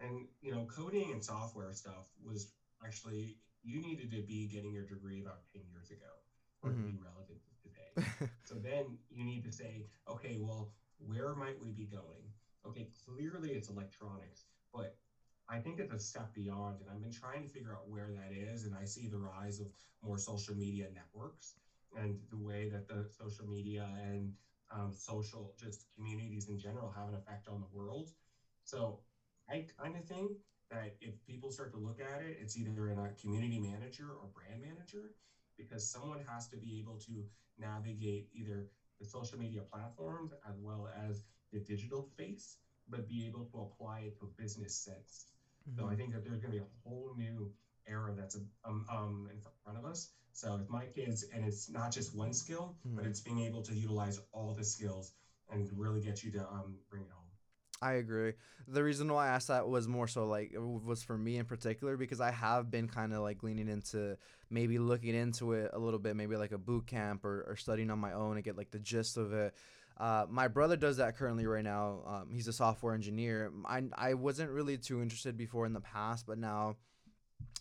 And 0.01 0.27
you 0.41 0.51
know, 0.51 0.65
coding 0.65 1.11
and 1.11 1.23
software 1.23 1.73
stuff 1.73 2.09
was 2.23 2.51
actually 2.83 3.37
you 3.63 3.81
needed 3.81 4.11
to 4.11 4.21
be 4.21 4.47
getting 4.47 4.73
your 4.73 4.85
degree 4.85 5.21
about 5.21 5.41
10 5.53 5.61
years 5.71 5.91
ago 5.91 6.09
or 6.63 6.71
mm-hmm. 6.71 6.85
to 6.85 6.91
be 6.91 6.97
relevant 6.97 7.39
today. 7.61 8.29
so 8.43 8.55
then 8.55 8.97
you 9.09 9.23
need 9.23 9.43
to 9.43 9.51
say, 9.51 9.85
okay, 10.09 10.37
well, 10.39 10.73
where 10.97 11.35
might 11.35 11.61
we 11.61 11.71
be 11.71 11.85
going? 11.85 12.25
Okay, 12.65 12.87
clearly 13.05 13.51
it's 13.51 13.69
electronics, 13.69 14.45
but 14.73 14.95
I 15.51 15.59
think 15.59 15.79
it's 15.79 15.91
a 15.91 15.99
step 15.99 16.33
beyond, 16.33 16.79
and 16.81 16.89
I've 16.89 17.01
been 17.01 17.11
trying 17.11 17.43
to 17.43 17.49
figure 17.49 17.73
out 17.73 17.87
where 17.87 18.11
that 18.13 18.31
is. 18.33 18.63
And 18.63 18.73
I 18.75 18.85
see 18.85 19.07
the 19.07 19.19
rise 19.19 19.59
of 19.59 19.67
more 20.01 20.17
social 20.17 20.55
media 20.55 20.87
networks 20.93 21.55
and 21.97 22.15
the 22.29 22.37
way 22.37 22.67
that 22.71 22.87
the 22.87 23.05
social 23.09 23.45
media 23.45 23.85
and 24.01 24.31
um, 24.71 24.93
social 24.93 25.53
just 25.59 25.85
communities 25.95 26.47
in 26.47 26.57
general 26.57 26.89
have 26.95 27.07
an 27.09 27.15
effect 27.15 27.47
on 27.49 27.59
the 27.59 27.67
world. 27.71 28.09
So 28.63 28.99
I 29.49 29.65
kind 29.79 29.97
of 29.97 30.05
think 30.05 30.31
that 30.69 30.95
if 31.01 31.13
people 31.27 31.51
start 31.51 31.71
to 31.71 31.77
look 31.77 31.99
at 31.99 32.21
it, 32.21 32.37
it's 32.39 32.55
either 32.57 32.87
in 32.87 32.97
a 32.97 33.11
community 33.21 33.59
manager 33.59 34.11
or 34.11 34.29
brand 34.33 34.61
manager, 34.61 35.11
because 35.57 35.85
someone 35.85 36.21
has 36.27 36.47
to 36.47 36.57
be 36.57 36.79
able 36.79 36.97
to 37.05 37.25
navigate 37.57 38.25
either 38.31 38.67
the 38.99 39.05
social 39.05 39.37
media 39.37 39.61
platforms 39.71 40.31
as 40.47 40.57
well 40.59 40.87
as 40.95 41.23
the 41.51 41.59
digital 41.59 42.01
space, 42.01 42.55
but 42.87 43.07
be 43.07 43.25
able 43.25 43.43
to 43.51 43.59
apply 43.59 43.99
it 43.99 44.17
to 44.17 44.29
business 44.37 44.75
sense. 44.75 45.25
Mm-hmm. 45.69 45.79
So 45.79 45.85
I 45.85 45.89
mm-hmm. 45.89 45.97
think 45.97 46.13
that 46.13 46.23
there's 46.23 46.39
going 46.39 46.53
to 46.53 46.59
be 46.59 46.63
a 46.63 46.89
whole 46.89 47.13
new 47.17 47.51
era 47.87 48.13
that's 48.15 48.37
um, 48.65 48.85
um, 48.91 49.29
in 49.31 49.39
front 49.63 49.77
of 49.77 49.85
us. 49.85 50.09
So 50.33 50.59
if 50.63 50.69
my 50.69 50.85
kids, 50.85 51.25
and 51.33 51.45
it's 51.45 51.69
not 51.69 51.91
just 51.91 52.15
one 52.15 52.33
skill, 52.33 52.75
mm-hmm. 52.87 52.95
but 52.95 53.05
it's 53.05 53.19
being 53.19 53.41
able 53.41 53.61
to 53.63 53.73
utilize 53.73 54.19
all 54.31 54.53
the 54.57 54.63
skills 54.63 55.13
and 55.51 55.69
really 55.75 56.01
get 56.01 56.23
you 56.23 56.31
to 56.31 56.39
um, 56.39 56.75
bring 56.89 57.03
it 57.03 57.09
home. 57.11 57.21
I 57.81 57.93
agree. 57.93 58.33
The 58.67 58.83
reason 58.83 59.11
why 59.11 59.25
I 59.25 59.29
asked 59.29 59.47
that 59.47 59.67
was 59.67 59.87
more 59.87 60.07
so 60.07 60.27
like 60.27 60.51
it 60.53 60.61
was 60.61 61.01
for 61.01 61.17
me 61.17 61.37
in 61.37 61.45
particular 61.45 61.97
because 61.97 62.21
I 62.21 62.29
have 62.29 62.69
been 62.69 62.87
kind 62.87 63.11
of 63.11 63.21
like 63.21 63.41
leaning 63.41 63.67
into 63.67 64.17
maybe 64.51 64.77
looking 64.77 65.15
into 65.15 65.53
it 65.53 65.71
a 65.73 65.79
little 65.79 65.99
bit, 65.99 66.15
maybe 66.15 66.35
like 66.35 66.51
a 66.51 66.59
boot 66.59 66.85
camp 66.85 67.25
or, 67.25 67.43
or 67.47 67.55
studying 67.55 67.89
on 67.89 67.97
my 67.97 68.13
own 68.13 68.35
and 68.35 68.43
get 68.43 68.55
like 68.55 68.69
the 68.69 68.79
gist 68.79 69.17
of 69.17 69.33
it. 69.33 69.55
Uh, 70.01 70.25
my 70.31 70.47
brother 70.47 70.75
does 70.75 70.97
that 70.97 71.15
currently 71.15 71.45
right 71.45 71.63
now. 71.63 71.99
Um, 72.07 72.29
he's 72.31 72.47
a 72.47 72.53
software 72.53 72.95
engineer. 72.95 73.51
I, 73.65 73.83
I 73.93 74.15
wasn't 74.15 74.49
really 74.49 74.79
too 74.79 74.99
interested 74.99 75.37
before 75.37 75.67
in 75.67 75.73
the 75.73 75.79
past, 75.79 76.25
but 76.25 76.39
now 76.39 76.77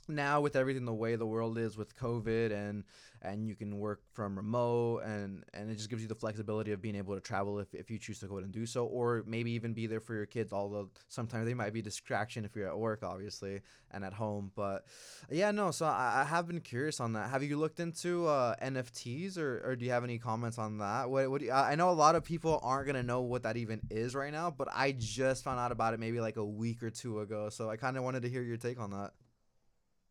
now 0.09 0.40
with 0.40 0.57
everything 0.57 0.84
the 0.84 0.92
way 0.92 1.16
the 1.16 1.26
world 1.26 1.59
is 1.59 1.76
with 1.76 1.96
covid 1.96 2.53
and 2.53 2.84
and 3.22 3.46
you 3.46 3.55
can 3.55 3.78
work 3.78 4.01
from 4.12 4.36
remote 4.36 5.01
and 5.01 5.44
and 5.53 5.70
it 5.70 5.76
just 5.76 5.90
gives 5.90 6.03
you 6.03 6.09
the 6.09 6.14
flexibility 6.14 6.72
of 6.72 6.80
being 6.80 6.96
able 6.96 7.14
to 7.14 7.20
travel 7.20 7.59
if, 7.59 7.72
if 7.74 7.90
you 7.90 7.98
choose 7.98 8.18
to 8.18 8.26
go 8.26 8.38
and 8.38 8.53
do 8.53 8.64
so 8.64 8.86
or 8.86 9.22
maybe 9.26 9.51
even 9.51 9.72
be 9.72 9.86
there 9.86 10.01
for 10.01 10.14
your 10.14 10.26
kids 10.26 10.53
although 10.53 10.88
sometimes 11.09 11.46
they 11.46 11.55
might 11.55 11.72
be 11.72 11.82
distraction 11.82 12.44
if 12.44 12.57
you're 12.57 12.68
at 12.68 12.78
work 12.78 13.03
obviously 13.03 13.61
and 13.90 14.05
at 14.05 14.12
home 14.12 14.51
but 14.55 14.84
yeah 15.30 15.51
no 15.51 15.70
so 15.70 15.86
i, 15.86 16.22
I 16.22 16.24
have 16.24 16.46
been 16.46 16.61
curious 16.61 17.01
on 17.01 17.12
that. 17.14 17.30
Have 17.30 17.42
you 17.42 17.59
looked 17.59 17.80
into 17.80 18.26
uh, 18.26 18.55
nfts 18.62 19.36
or, 19.36 19.62
or 19.64 19.76
do 19.76 19.84
you 19.84 19.90
have 19.90 20.05
any 20.05 20.18
comments 20.18 20.59
on 20.59 20.78
that? 20.78 21.11
What, 21.11 21.30
what 21.30 21.42
you, 21.42 21.53
i 21.53 21.74
know 21.74 21.90
a 21.90 21.92
lot 21.92 22.14
of 22.14 22.24
people 22.24 22.59
aren't 22.62 22.90
to 22.90 23.03
know 23.03 23.20
what 23.20 23.42
that 23.42 23.57
even 23.57 23.80
is 23.90 24.14
right 24.14 24.32
now 24.32 24.51
but 24.51 24.68
i 24.72 24.92
just 24.92 25.44
found 25.44 25.61
out 25.61 25.70
about 25.70 25.94
it 25.94 26.01
maybe 26.01 26.20
like 26.20 26.36
a 26.36 26.44
week 26.44 26.82
or 26.82 26.90
two 26.90 27.20
ago 27.20 27.51
so 27.51 27.68
i 27.68 27.76
kind 27.76 27.96
of 27.96 28.03
wanted 28.03 28.22
to 28.22 28.28
hear 28.28 28.42
your 28.42 28.57
take 28.57 28.80
on 28.80 28.90
that 28.90 29.12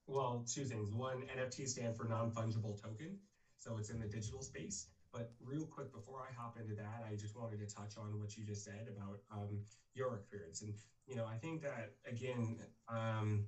well, 0.10 0.46
two 0.52 0.66
things. 0.66 0.92
One, 0.92 1.24
NFT 1.38 1.68
stand 1.68 1.96
for 1.96 2.06
non 2.06 2.32
fungible 2.32 2.82
token. 2.82 3.18
So 3.60 3.78
it's 3.78 3.90
in 3.90 4.00
the 4.00 4.08
digital 4.08 4.42
space. 4.42 4.88
But 5.12 5.32
real 5.44 5.66
quick, 5.66 5.92
before 5.92 6.22
I 6.22 6.34
hop 6.40 6.58
into 6.60 6.76
that, 6.76 7.06
I 7.10 7.16
just 7.16 7.36
wanted 7.36 7.60
to 7.60 7.76
touch 7.76 7.98
on 7.98 8.20
what 8.20 8.38
you 8.38 8.44
just 8.44 8.64
said 8.64 8.88
about 8.96 9.20
um, 9.32 9.60
your 9.96 10.16
experience. 10.16 10.62
And, 10.62 10.74
you 11.08 11.16
know, 11.16 11.26
I 11.26 11.36
think 11.36 11.62
that, 11.64 11.94
again, 12.06 12.58
um, 12.88 13.46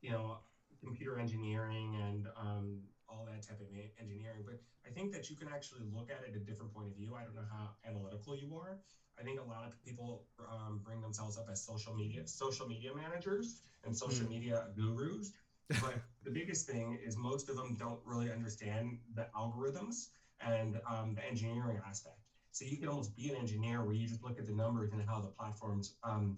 you 0.00 0.10
know, 0.10 0.38
computer 0.82 1.18
engineering 1.18 1.96
and 2.08 2.26
um, 2.36 2.80
all 3.08 3.26
that 3.30 3.46
type 3.46 3.60
of 3.60 3.66
engineering, 4.00 4.42
but 4.44 4.60
I 4.86 4.90
think 4.90 5.12
that 5.12 5.30
you 5.30 5.36
can 5.36 5.48
actually 5.48 5.82
look 5.92 6.10
at 6.10 6.26
it 6.26 6.36
a 6.36 6.38
different 6.38 6.72
point 6.74 6.88
of 6.88 6.96
view. 6.96 7.14
I 7.14 7.22
don't 7.22 7.34
know 7.34 7.48
how 7.50 7.70
analytical 7.88 8.36
you 8.36 8.56
are. 8.56 8.80
I 9.18 9.22
think 9.22 9.40
a 9.40 9.44
lot 9.44 9.64
of 9.64 9.72
people 9.84 10.24
um, 10.50 10.80
bring 10.84 11.00
themselves 11.00 11.38
up 11.38 11.48
as 11.50 11.64
social 11.64 11.94
media 11.94 12.26
social 12.26 12.66
media 12.66 12.90
managers 12.94 13.60
and 13.84 13.96
social 13.96 14.26
mm. 14.26 14.30
media 14.30 14.66
gurus. 14.76 15.32
But 15.68 15.94
the 16.24 16.30
biggest 16.30 16.66
thing 16.66 16.98
is 17.04 17.16
most 17.16 17.48
of 17.48 17.56
them 17.56 17.76
don't 17.78 18.00
really 18.04 18.30
understand 18.30 18.98
the 19.14 19.26
algorithms 19.36 20.08
and 20.40 20.80
um, 20.88 21.14
the 21.14 21.24
engineering 21.26 21.80
aspect. 21.86 22.18
So 22.52 22.64
you 22.64 22.76
can 22.76 22.88
almost 22.88 23.16
be 23.16 23.30
an 23.30 23.36
engineer 23.36 23.82
where 23.82 23.94
you 23.94 24.06
just 24.06 24.22
look 24.22 24.38
at 24.38 24.46
the 24.46 24.52
numbers 24.52 24.92
and 24.92 25.02
how 25.08 25.20
the 25.20 25.28
platforms 25.28 25.94
um, 26.04 26.36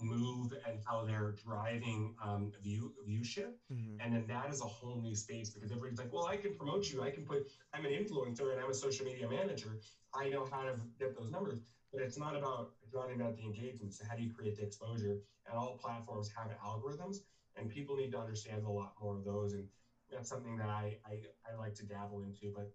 move 0.00 0.52
and 0.66 0.78
how 0.84 1.04
they're 1.04 1.34
driving 1.44 2.14
um, 2.22 2.52
view 2.62 2.92
viewship, 3.06 3.58
mm-hmm. 3.72 4.00
and 4.00 4.14
then 4.14 4.24
that 4.26 4.50
is 4.50 4.60
a 4.60 4.64
whole 4.64 5.00
new 5.00 5.14
space 5.14 5.50
because 5.50 5.70
everybody's 5.70 5.98
like, 5.98 6.12
well, 6.12 6.26
I 6.26 6.36
can 6.36 6.54
promote 6.54 6.90
you, 6.90 7.02
I 7.02 7.10
can 7.10 7.24
put, 7.24 7.50
I'm 7.72 7.84
an 7.84 7.92
influencer 7.92 8.52
and 8.52 8.60
I'm 8.60 8.70
a 8.70 8.74
social 8.74 9.06
media 9.06 9.28
manager, 9.28 9.80
I 10.14 10.28
know 10.28 10.46
how 10.50 10.62
to 10.62 10.74
get 10.98 11.16
those 11.16 11.30
numbers, 11.30 11.60
but 11.92 12.02
it's 12.02 12.18
not 12.18 12.36
about 12.36 12.72
it's 12.82 12.94
not 12.94 13.12
about 13.12 13.36
the 13.36 13.42
engagement. 13.42 13.94
So 13.94 14.04
how 14.08 14.16
do 14.16 14.22
you 14.22 14.32
create 14.32 14.56
the 14.56 14.64
exposure? 14.64 15.18
And 15.46 15.56
all 15.56 15.78
platforms 15.82 16.30
have 16.36 16.50
algorithms, 16.64 17.18
and 17.56 17.68
people 17.68 17.96
need 17.96 18.12
to 18.12 18.18
understand 18.18 18.64
a 18.64 18.70
lot 18.70 18.94
more 19.00 19.16
of 19.16 19.24
those, 19.24 19.52
and 19.54 19.66
that's 20.10 20.28
something 20.28 20.56
that 20.56 20.68
I 20.68 20.98
I, 21.06 21.20
I 21.50 21.58
like 21.58 21.74
to 21.76 21.86
dabble 21.86 22.22
into, 22.22 22.52
but. 22.54 22.72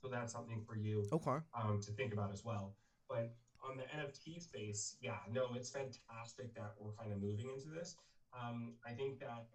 So 0.00 0.06
that's 0.06 0.32
something 0.32 0.62
for 0.64 0.76
you 0.76 1.04
okay. 1.12 1.38
um, 1.60 1.80
to 1.82 1.90
think 1.90 2.12
about 2.12 2.32
as 2.32 2.44
well. 2.44 2.76
But 3.08 3.34
on 3.68 3.76
the 3.76 3.82
NFT 3.82 4.40
space, 4.40 4.96
yeah, 5.00 5.16
no, 5.32 5.48
it's 5.54 5.70
fantastic 5.70 6.54
that 6.54 6.74
we're 6.78 6.92
kind 6.92 7.12
of 7.12 7.20
moving 7.20 7.48
into 7.52 7.68
this. 7.68 7.96
Um, 8.32 8.74
I 8.86 8.92
think 8.92 9.18
that 9.20 9.46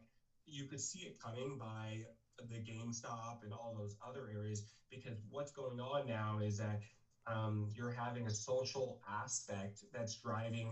you 0.46 0.66
could 0.66 0.82
see 0.82 1.00
it 1.00 1.20
coming 1.22 1.58
by 1.58 2.06
the 2.50 2.56
GameStop 2.56 3.44
and 3.44 3.54
all 3.54 3.76
those 3.78 3.96
other 4.06 4.30
areas 4.34 4.66
because 4.90 5.18
what's 5.30 5.52
going 5.52 5.80
on 5.80 6.08
now 6.08 6.40
is 6.40 6.58
that 6.58 6.82
um, 7.28 7.70
you're 7.74 7.92
having 7.92 8.28
a 8.28 8.30
social 8.30 9.00
aspect 9.10 9.84
that's 9.94 10.16
driving 10.16 10.72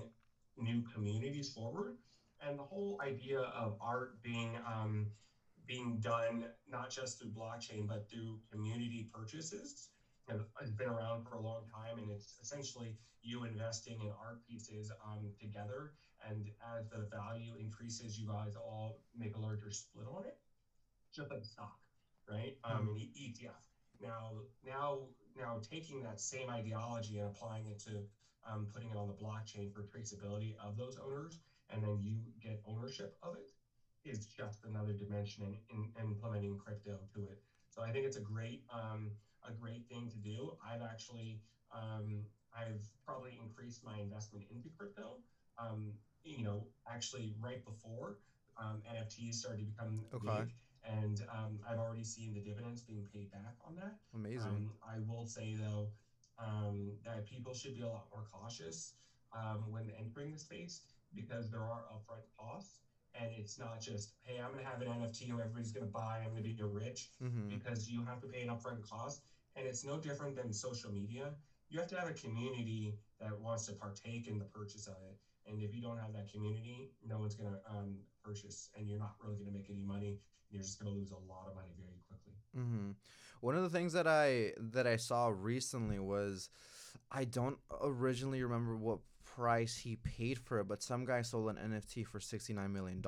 new 0.57 0.83
communities 0.93 1.53
forward, 1.53 1.95
and 2.45 2.57
the 2.57 2.63
whole 2.63 2.99
idea 3.03 3.39
of 3.39 3.77
art 3.81 4.21
being 4.21 4.57
um, 4.65 5.07
being 5.67 5.99
done 5.99 6.45
not 6.69 6.89
just 6.89 7.19
through 7.19 7.29
blockchain 7.29 7.87
but 7.87 8.09
through 8.09 8.39
community 8.51 9.09
purchases 9.13 9.89
has 10.59 10.71
been 10.71 10.87
around 10.87 11.23
for 11.23 11.35
a 11.35 11.41
long 11.41 11.63
time, 11.71 11.97
and 11.97 12.09
it's 12.11 12.35
essentially 12.41 12.95
you 13.21 13.43
investing 13.43 13.99
in 14.01 14.07
art 14.23 14.39
pieces 14.47 14.91
um, 15.05 15.29
together. 15.39 15.91
And 16.27 16.49
as 16.77 16.87
the 16.89 17.07
value 17.11 17.53
increases, 17.59 18.19
you 18.19 18.27
guys 18.27 18.55
all 18.55 19.01
make 19.17 19.35
a 19.35 19.39
larger 19.39 19.71
split 19.71 20.05
on 20.07 20.25
it, 20.25 20.37
just 21.13 21.31
like 21.31 21.43
stock, 21.43 21.79
right? 22.29 22.57
Um, 22.63 22.89
mm-hmm. 22.89 22.95
an 22.95 23.09
ETF. 23.17 23.61
Now, 24.01 24.31
now, 24.65 24.99
now, 25.37 25.61
taking 25.69 26.03
that 26.03 26.19
same 26.19 26.49
ideology 26.49 27.17
and 27.17 27.27
applying 27.27 27.67
it 27.67 27.79
to 27.79 28.01
um, 28.49 28.67
putting 28.73 28.89
it 28.89 28.97
on 28.97 29.07
the 29.07 29.13
blockchain 29.13 29.71
for 29.71 29.81
traceability 29.81 30.55
of 30.63 30.77
those 30.77 30.97
owners, 30.97 31.39
and 31.71 31.83
then 31.83 31.99
you 32.01 32.17
get 32.41 32.61
ownership 32.67 33.17
of 33.23 33.35
it, 33.35 33.49
is 34.03 34.25
just 34.25 34.65
another 34.65 34.93
dimension 34.93 35.43
in, 35.69 35.91
in 35.97 36.09
implementing 36.09 36.57
crypto 36.57 36.97
to 37.13 37.21
it. 37.29 37.41
So 37.69 37.81
I 37.81 37.91
think 37.91 38.05
it's 38.05 38.17
a 38.17 38.21
great 38.21 38.63
um, 38.73 39.11
a 39.47 39.51
great 39.51 39.87
thing 39.87 40.09
to 40.09 40.17
do. 40.17 40.53
I've 40.65 40.81
actually 40.81 41.41
um, 41.73 42.25
I've 42.55 42.83
probably 43.05 43.39
increased 43.41 43.83
my 43.83 43.99
investment 43.99 44.45
into 44.51 44.69
crypto. 44.77 45.17
Um, 45.57 45.93
you 46.23 46.43
know, 46.43 46.67
actually 46.91 47.33
right 47.39 47.63
before 47.65 48.17
um, 48.59 48.81
NFTs 48.89 49.35
started 49.35 49.59
to 49.59 49.65
become 49.65 50.01
okay. 50.13 50.41
big, 50.41 50.53
and 50.83 51.21
um, 51.31 51.59
I've 51.67 51.79
already 51.79 52.03
seen 52.03 52.33
the 52.33 52.41
dividends 52.41 52.81
being 52.81 53.07
paid 53.13 53.31
back 53.31 53.55
on 53.65 53.75
that. 53.75 53.95
Amazing. 54.13 54.41
Um, 54.41 54.71
I 54.83 54.99
will 55.07 55.25
say 55.25 55.55
though 55.55 55.87
um, 56.39 56.91
that 57.05 57.25
people 57.25 57.53
should 57.53 57.75
be 57.75 57.81
a 57.81 57.87
lot 57.87 58.07
more 58.11 58.25
cautious 58.31 58.93
when 59.69 59.89
entering 59.97 60.33
the 60.33 60.39
space 60.39 60.81
because 61.15 61.49
there 61.49 61.61
are 61.61 61.83
upfront 61.93 62.25
costs. 62.37 62.79
And 63.13 63.29
it's 63.37 63.59
not 63.59 63.81
just 63.81 64.13
hey 64.23 64.39
i'm 64.39 64.53
going 64.53 64.63
to 64.63 64.69
have 64.69 64.81
an 64.81 64.87
nft 64.87 65.21
and 65.21 65.31
everybody's 65.37 65.73
going 65.73 65.85
to 65.85 65.91
buy 65.91 66.21
i'm 66.23 66.31
going 66.31 66.43
to 66.43 66.49
be 66.49 66.55
rich 66.63 67.09
mm-hmm. 67.21 67.49
because 67.49 67.89
you 67.89 68.05
have 68.05 68.21
to 68.21 68.27
pay 68.27 68.41
an 68.41 68.47
upfront 68.47 68.87
cost. 68.89 69.23
And 69.57 69.67
it's 69.67 69.83
no 69.83 69.97
different 69.97 70.37
than 70.37 70.53
social 70.53 70.91
media. 70.93 71.33
You 71.69 71.79
have 71.79 71.89
to 71.89 71.99
have 71.99 72.09
a 72.09 72.13
community 72.13 72.95
that 73.19 73.37
wants 73.37 73.65
to 73.65 73.73
partake 73.73 74.27
in 74.27 74.39
the 74.39 74.45
purchase 74.45 74.87
of 74.87 74.95
it. 75.09 75.17
And 75.45 75.61
if 75.61 75.75
you 75.75 75.81
don't 75.81 75.97
have 75.97 76.13
that 76.13 76.31
community 76.31 76.91
no 77.05 77.19
one's 77.19 77.35
going 77.35 77.51
to 77.51 77.59
um, 77.69 77.97
purchase. 78.23 78.69
And 78.77 78.87
you're 78.87 78.99
not 78.99 79.15
really 79.21 79.35
going 79.35 79.47
to 79.47 79.53
make 79.53 79.69
any 79.69 79.83
money. 79.83 80.19
You're 80.49 80.61
just 80.61 80.79
going 80.81 80.93
to 80.93 80.97
lose 80.97 81.11
a 81.11 81.19
lot 81.29 81.47
of 81.49 81.55
money 81.55 81.73
very 81.77 81.99
quickly. 82.07 82.33
Mm-hmm. 82.57 82.91
one 83.41 83.55
of 83.55 83.63
the 83.63 83.69
things 83.69 83.93
that 83.93 84.07
i 84.07 84.51
that 84.57 84.85
i 84.85 84.97
saw 84.97 85.31
recently 85.33 85.99
was 85.99 86.49
i 87.09 87.23
don't 87.23 87.57
originally 87.81 88.43
remember 88.43 88.75
what 88.75 88.99
price 89.35 89.77
he 89.77 89.95
paid 89.95 90.39
for 90.39 90.59
it, 90.59 90.67
but 90.67 90.83
some 90.83 91.05
guy 91.05 91.21
sold 91.21 91.49
an 91.49 91.57
NFT 91.57 92.05
for 92.05 92.19
$69 92.19 92.71
million. 92.71 93.03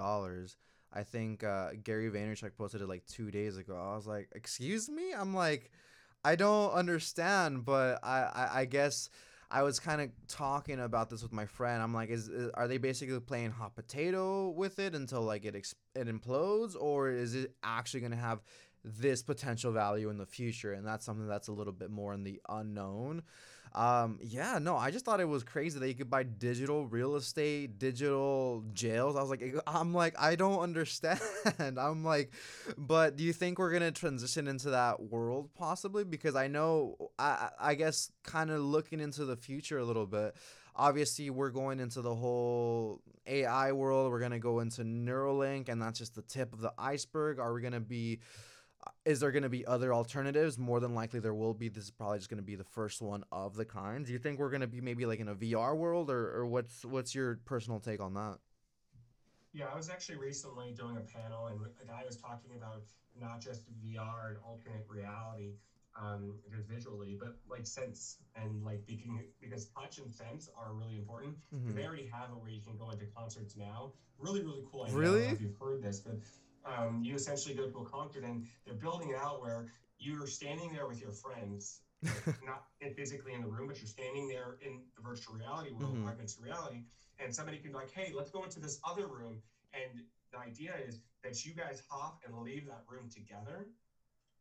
I 0.95 1.03
think 1.03 1.43
uh, 1.43 1.69
Gary 1.83 2.09
Vaynerchuk 2.09 2.55
posted 2.55 2.81
it 2.81 2.89
like 2.89 3.05
two 3.05 3.31
days 3.31 3.57
ago. 3.57 3.75
I 3.75 3.95
was 3.95 4.05
like, 4.05 4.29
excuse 4.33 4.89
me? 4.89 5.11
I'm 5.13 5.33
like, 5.33 5.71
I 6.23 6.35
don't 6.35 6.71
understand, 6.71 7.65
but 7.65 7.99
I, 8.03 8.19
I, 8.21 8.49
I 8.61 8.65
guess 8.65 9.09
I 9.51 9.63
was 9.63 9.79
kind 9.79 10.01
of 10.01 10.09
talking 10.27 10.79
about 10.79 11.09
this 11.09 11.21
with 11.21 11.33
my 11.33 11.45
friend. 11.45 11.81
I'm 11.81 11.93
like, 11.93 12.09
is, 12.09 12.27
is, 12.27 12.49
are 12.53 12.67
they 12.67 12.77
basically 12.77 13.19
playing 13.19 13.51
hot 13.51 13.75
potato 13.75 14.49
with 14.49 14.79
it 14.79 14.95
until 14.95 15.21
like 15.21 15.45
it 15.45 15.55
ex- 15.55 15.75
it 15.95 16.07
implodes, 16.07 16.75
or 16.79 17.09
is 17.09 17.35
it 17.35 17.53
actually 17.63 17.99
going 17.99 18.11
to 18.13 18.17
have 18.17 18.41
this 18.83 19.21
potential 19.21 19.71
value 19.71 20.09
in 20.09 20.17
the 20.17 20.25
future? 20.25 20.73
And 20.73 20.85
that's 20.85 21.05
something 21.05 21.27
that's 21.27 21.49
a 21.49 21.53
little 21.53 21.73
bit 21.73 21.91
more 21.91 22.13
in 22.13 22.23
the 22.23 22.41
unknown. 22.49 23.23
Um, 23.75 24.19
yeah, 24.21 24.59
no, 24.61 24.77
I 24.77 24.91
just 24.91 25.03
thought 25.03 25.19
it 25.19 25.27
was 25.27 25.43
crazy 25.43 25.79
that 25.79 25.87
you 25.87 25.95
could 25.95 26.09
buy 26.09 26.21
digital 26.23 26.85
real 26.85 27.15
estate, 27.15 27.79
digital 27.79 28.63
jails. 28.73 29.15
I 29.15 29.21
was 29.21 29.31
like, 29.31 29.43
I'm 29.65 29.93
like, 29.95 30.13
I 30.19 30.35
don't 30.35 30.59
understand. 30.59 31.19
I'm 31.59 32.03
like, 32.03 32.31
but 32.77 33.15
do 33.15 33.23
you 33.23 33.33
think 33.33 33.57
we're 33.57 33.71
gonna 33.71 33.91
transition 33.91 34.47
into 34.47 34.69
that 34.71 35.01
world 35.01 35.49
possibly? 35.55 36.03
Because 36.03 36.35
I 36.35 36.47
know, 36.47 37.11
I, 37.17 37.49
I 37.59 37.73
guess, 37.73 38.11
kind 38.23 38.51
of 38.51 38.61
looking 38.61 38.99
into 38.99 39.25
the 39.25 39.35
future 39.35 39.79
a 39.79 39.85
little 39.85 40.05
bit. 40.05 40.35
Obviously, 40.75 41.31
we're 41.31 41.51
going 41.51 41.79
into 41.79 42.01
the 42.01 42.13
whole 42.13 43.01
AI 43.25 43.71
world. 43.71 44.11
We're 44.11 44.19
gonna 44.19 44.39
go 44.39 44.59
into 44.59 44.83
Neuralink, 44.83 45.69
and 45.69 45.81
that's 45.81 45.97
just 45.97 46.13
the 46.13 46.21
tip 46.21 46.53
of 46.53 46.61
the 46.61 46.73
iceberg. 46.77 47.39
Are 47.39 47.53
we 47.53 47.61
gonna 47.61 47.79
be 47.79 48.19
is 49.05 49.19
there 49.19 49.31
going 49.31 49.43
to 49.43 49.49
be 49.49 49.65
other 49.65 49.93
alternatives? 49.93 50.57
More 50.57 50.79
than 50.79 50.95
likely, 50.95 51.19
there 51.19 51.33
will 51.33 51.53
be. 51.53 51.69
This 51.69 51.85
is 51.85 51.91
probably 51.91 52.19
just 52.19 52.29
going 52.29 52.37
to 52.37 52.43
be 52.43 52.55
the 52.55 52.63
first 52.63 53.01
one 53.01 53.23
of 53.31 53.55
the 53.55 53.65
kind. 53.65 54.05
Do 54.05 54.13
you 54.13 54.19
think 54.19 54.39
we're 54.39 54.49
going 54.49 54.61
to 54.61 54.67
be 54.67 54.81
maybe 54.81 55.05
like 55.05 55.19
in 55.19 55.27
a 55.27 55.35
VR 55.35 55.75
world, 55.75 56.09
or, 56.09 56.35
or 56.35 56.45
what's 56.45 56.85
what's 56.85 57.13
your 57.13 57.39
personal 57.45 57.79
take 57.79 58.01
on 58.01 58.13
that? 58.13 58.37
Yeah, 59.53 59.65
I 59.71 59.75
was 59.75 59.89
actually 59.89 60.17
recently 60.17 60.71
doing 60.71 60.97
a 60.97 61.01
panel, 61.01 61.47
and 61.47 61.59
a 61.81 61.85
guy 61.85 62.03
was 62.05 62.17
talking 62.17 62.51
about 62.55 62.83
not 63.19 63.41
just 63.41 63.61
VR 63.85 64.29
and 64.29 64.37
alternate 64.43 64.85
reality, 64.87 65.53
um, 66.01 66.33
just 66.49 66.67
visually, 66.67 67.17
but 67.19 67.35
like 67.49 67.67
sense 67.67 68.17
and 68.35 68.63
like 68.63 68.85
being 68.87 69.23
because 69.41 69.65
touch 69.65 69.99
and 69.99 70.09
sense 70.09 70.49
are 70.57 70.73
really 70.73 70.95
important. 70.95 71.35
Mm-hmm. 71.53 71.75
They 71.75 71.85
already 71.85 72.09
have 72.11 72.29
it 72.29 72.41
where 72.41 72.49
you 72.49 72.61
can 72.61 72.77
go 72.77 72.89
into 72.89 73.05
concerts 73.15 73.55
now. 73.55 73.91
Really, 74.17 74.41
really 74.41 74.63
cool. 74.71 74.83
Idea. 74.83 74.97
Really? 74.97 75.23
if 75.25 75.41
you've 75.41 75.57
heard 75.59 75.83
this, 75.83 75.99
but 75.99 76.15
um, 76.65 77.01
you 77.03 77.15
essentially 77.15 77.53
go 77.55 77.69
to 77.69 77.77
a 77.79 77.85
concert 77.85 78.23
and 78.23 78.45
they're 78.65 78.75
building 78.75 79.09
it 79.09 79.15
out 79.15 79.41
where 79.41 79.67
you're 79.99 80.27
standing 80.27 80.71
there 80.73 80.87
with 80.87 81.01
your 81.01 81.11
friends, 81.11 81.81
like 82.03 82.43
not 82.45 82.65
physically 82.95 83.33
in 83.33 83.41
the 83.41 83.47
room, 83.47 83.67
but 83.67 83.79
you're 83.79 83.87
standing 83.87 84.27
there 84.27 84.57
in 84.61 84.81
the 84.95 85.01
virtual 85.01 85.35
reality 85.35 85.71
world, 85.71 85.95
mm-hmm. 85.95 86.07
augmented 86.07 86.41
reality, 86.41 86.83
and 87.19 87.33
somebody 87.33 87.57
can 87.57 87.71
be 87.71 87.75
like, 87.75 87.91
hey, 87.91 88.11
let's 88.15 88.31
go 88.31 88.43
into 88.43 88.59
this 88.59 88.79
other 88.87 89.07
room. 89.07 89.41
And 89.73 90.03
the 90.31 90.39
idea 90.39 90.73
is 90.87 90.99
that 91.23 91.45
you 91.45 91.53
guys 91.53 91.81
hop 91.89 92.21
and 92.25 92.37
leave 92.39 92.65
that 92.67 92.83
room 92.89 93.09
together. 93.09 93.67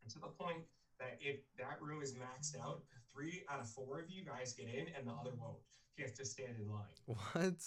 And 0.03 0.11
to 0.11 0.19
the 0.19 0.27
point 0.27 0.63
that 0.99 1.17
if 1.21 1.39
that 1.57 1.81
room 1.81 2.01
is 2.01 2.13
maxed 2.13 2.59
out, 2.59 2.81
three 3.13 3.43
out 3.49 3.59
of 3.59 3.69
four 3.69 3.99
of 3.99 4.09
you 4.09 4.23
guys 4.23 4.53
get 4.53 4.67
in 4.67 4.87
and 4.97 5.07
the 5.07 5.11
other 5.11 5.31
won't. 5.39 5.57
You 5.97 6.05
have 6.05 6.13
to 6.15 6.25
stand 6.25 6.55
in 6.59 6.69
line. 6.69 6.81
What? 7.05 7.61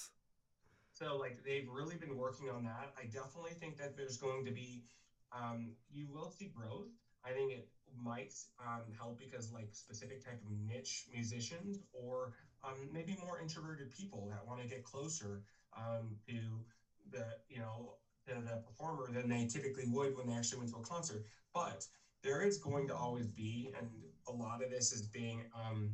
So 0.97 1.19
like 1.19 1.45
they've 1.45 1.69
really 1.69 1.97
been 1.97 2.17
working 2.17 2.49
on 2.49 2.65
that. 2.65 2.95
I 2.99 3.05
definitely 3.05 3.53
think 3.53 3.77
that 3.77 3.97
there's 3.99 4.17
going 4.17 4.47
to 4.47 4.51
be, 4.51 4.85
um, 5.31 5.73
you 5.93 6.09
will 6.11 6.31
see 6.31 6.47
growth. 6.57 6.89
I 7.23 7.33
think 7.33 7.53
it 7.53 7.69
might 7.95 8.33
um, 8.59 8.85
help 8.97 9.19
because 9.19 9.53
like 9.53 9.69
specific 9.73 10.25
type 10.25 10.41
of 10.41 10.51
niche 10.67 11.05
musicians 11.13 11.81
or 11.93 12.33
um, 12.65 12.89
maybe 12.91 13.15
more 13.23 13.39
introverted 13.39 13.91
people 13.91 14.27
that 14.31 14.47
want 14.47 14.63
to 14.63 14.67
get 14.67 14.85
closer 14.85 15.43
um, 15.77 16.17
to 16.27 16.65
the 17.11 17.27
you 17.49 17.59
know 17.59 17.97
the, 18.27 18.63
performer 18.65 19.11
than 19.13 19.29
they 19.29 19.47
typically 19.47 19.85
would 19.89 20.17
when 20.17 20.27
they 20.27 20.33
actually 20.33 20.59
went 20.59 20.71
to 20.71 20.79
a 20.79 20.83
concert. 20.83 21.25
But 21.53 21.85
there 22.23 22.41
is 22.41 22.57
going 22.57 22.89
to 22.89 22.97
always 22.97 23.27
be, 23.27 23.71
and 23.79 23.89
a 24.27 24.33
lot 24.33 24.63
of 24.63 24.71
this 24.71 24.93
is 24.93 25.03
being, 25.03 25.45
um, 25.55 25.91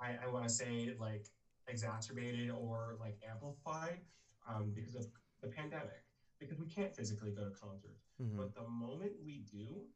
I, 0.00 0.16
I 0.24 0.28
want 0.28 0.44
to 0.44 0.50
say, 0.50 0.94
like 0.98 1.26
exacerbated 1.68 2.50
or 2.50 2.96
like 3.00 3.16
amplified 3.28 4.00
um, 4.48 4.72
because 4.74 4.94
of 4.94 5.06
the 5.40 5.48
pandemic, 5.48 6.04
because 6.38 6.58
we 6.58 6.66
can't 6.66 6.94
physically 6.94 7.30
go 7.30 7.44
to 7.44 7.50
concerts. 7.50 8.04
Mhm. 8.20 8.36
But 8.36 8.54
the 8.54 8.66
moment 8.68 9.12
we 9.24 9.44
do, 9.50 9.86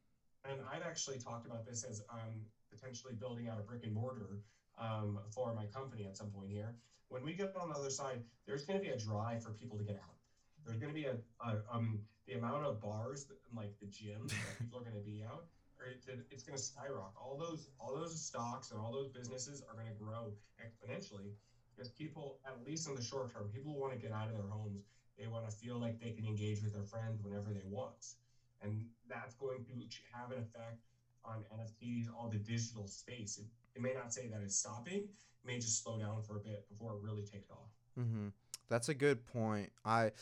and 0.45 0.61
I've 0.73 0.83
actually 0.83 1.19
talked 1.19 1.47
about 1.47 1.66
this 1.66 1.85
as 1.85 2.03
um, 2.11 2.47
potentially 2.71 3.14
building 3.14 3.49
out 3.49 3.59
a 3.59 3.62
brick 3.62 3.85
and 3.85 3.93
mortar 3.93 4.41
um, 4.79 5.19
for 5.31 5.55
my 5.55 5.66
company 5.66 6.07
at 6.07 6.16
some 6.16 6.31
point 6.31 6.51
here. 6.51 6.75
When 7.09 7.25
we 7.25 7.33
get 7.33 7.57
on 7.57 7.71
the 7.71 7.75
other 7.75 7.91
side, 7.91 8.23
there's 8.47 8.64
going 8.64 8.79
to 8.79 8.85
be 8.85 8.93
a 8.93 8.99
drive 8.99 9.43
for 9.43 9.51
people 9.53 9.79
to 9.79 9.85
get 9.85 9.97
out. 9.97 10.16
There's 10.64 10.79
going 10.79 10.93
to 10.93 10.95
be 10.95 11.07
a, 11.07 11.16
a 11.41 11.62
um, 11.73 12.01
the 12.27 12.35
amount 12.35 12.64
of 12.64 12.81
bars, 12.81 13.25
that, 13.25 13.39
like 13.55 13.73
the 13.81 13.87
gyms 13.87 14.29
that 14.31 14.59
people 14.59 14.79
are 14.79 14.83
going 14.83 14.95
to 14.95 15.01
be 15.01 15.25
out, 15.25 15.47
or 15.81 15.87
it's, 15.87 16.07
it's 16.31 16.43
going 16.43 16.57
to 16.57 16.62
skyrocket. 16.62 17.16
All 17.16 17.39
those 17.39 17.69
all 17.81 17.95
those 17.95 18.21
stocks 18.21 18.71
and 18.71 18.81
all 18.81 18.93
those 18.93 19.09
businesses 19.09 19.62
are 19.69 19.75
going 19.75 19.89
to 19.89 19.99
grow 19.99 20.33
exponentially 20.61 21.33
because 21.79 21.93
people, 21.93 22.41
at 22.47 22.59
least 22.66 22.89
in 22.89 22.97
the 22.97 23.03
short 23.03 23.33
term, 23.33 23.49
people 23.55 23.79
want 23.79 23.95
to 23.95 23.99
get 24.01 24.12
out 24.12 24.26
of 24.29 24.35
their 24.35 24.51
homes. 24.51 24.83
They 25.18 25.29
want 25.29 25.49
to 25.49 25.57
feel 25.57 25.79
like 25.79 26.01
they 26.01 26.11
can 26.11 26.26
engage 26.26 26.62
with 26.62 26.74
their 26.74 26.83
friends 26.85 27.22
whenever 27.22 27.51
they 27.55 27.62
want, 27.70 28.18
and 28.62 28.85
that's 29.09 29.35
going 29.37 29.64
to 29.64 29.72
have 30.12 30.33
an 30.33 30.39
effect 30.39 30.83
on 31.24 31.45
NFTs, 31.53 32.09
all 32.16 32.29
the 32.29 32.39
digital 32.39 32.89
space. 32.89 33.39
It, 33.39 33.47
it 33.76 33.83
may 33.83 33.95
not 33.95 34.12
say 34.12 34.29
that 34.29 34.41
it's 34.43 34.57
stopping. 34.57 35.07
It 35.07 35.47
may 35.47 35.57
just 35.59 35.85
slow 35.85 35.99
down 35.99 36.22
for 36.22 36.37
a 36.37 36.41
bit 36.41 36.68
before 36.68 36.95
it 36.95 37.03
really 37.03 37.22
takes 37.22 37.51
off. 37.51 37.70
Mm-hmm. 37.99 38.29
That's 38.68 38.89
a 38.89 38.95
good 38.95 39.24
point. 39.26 39.70
I, 39.85 40.12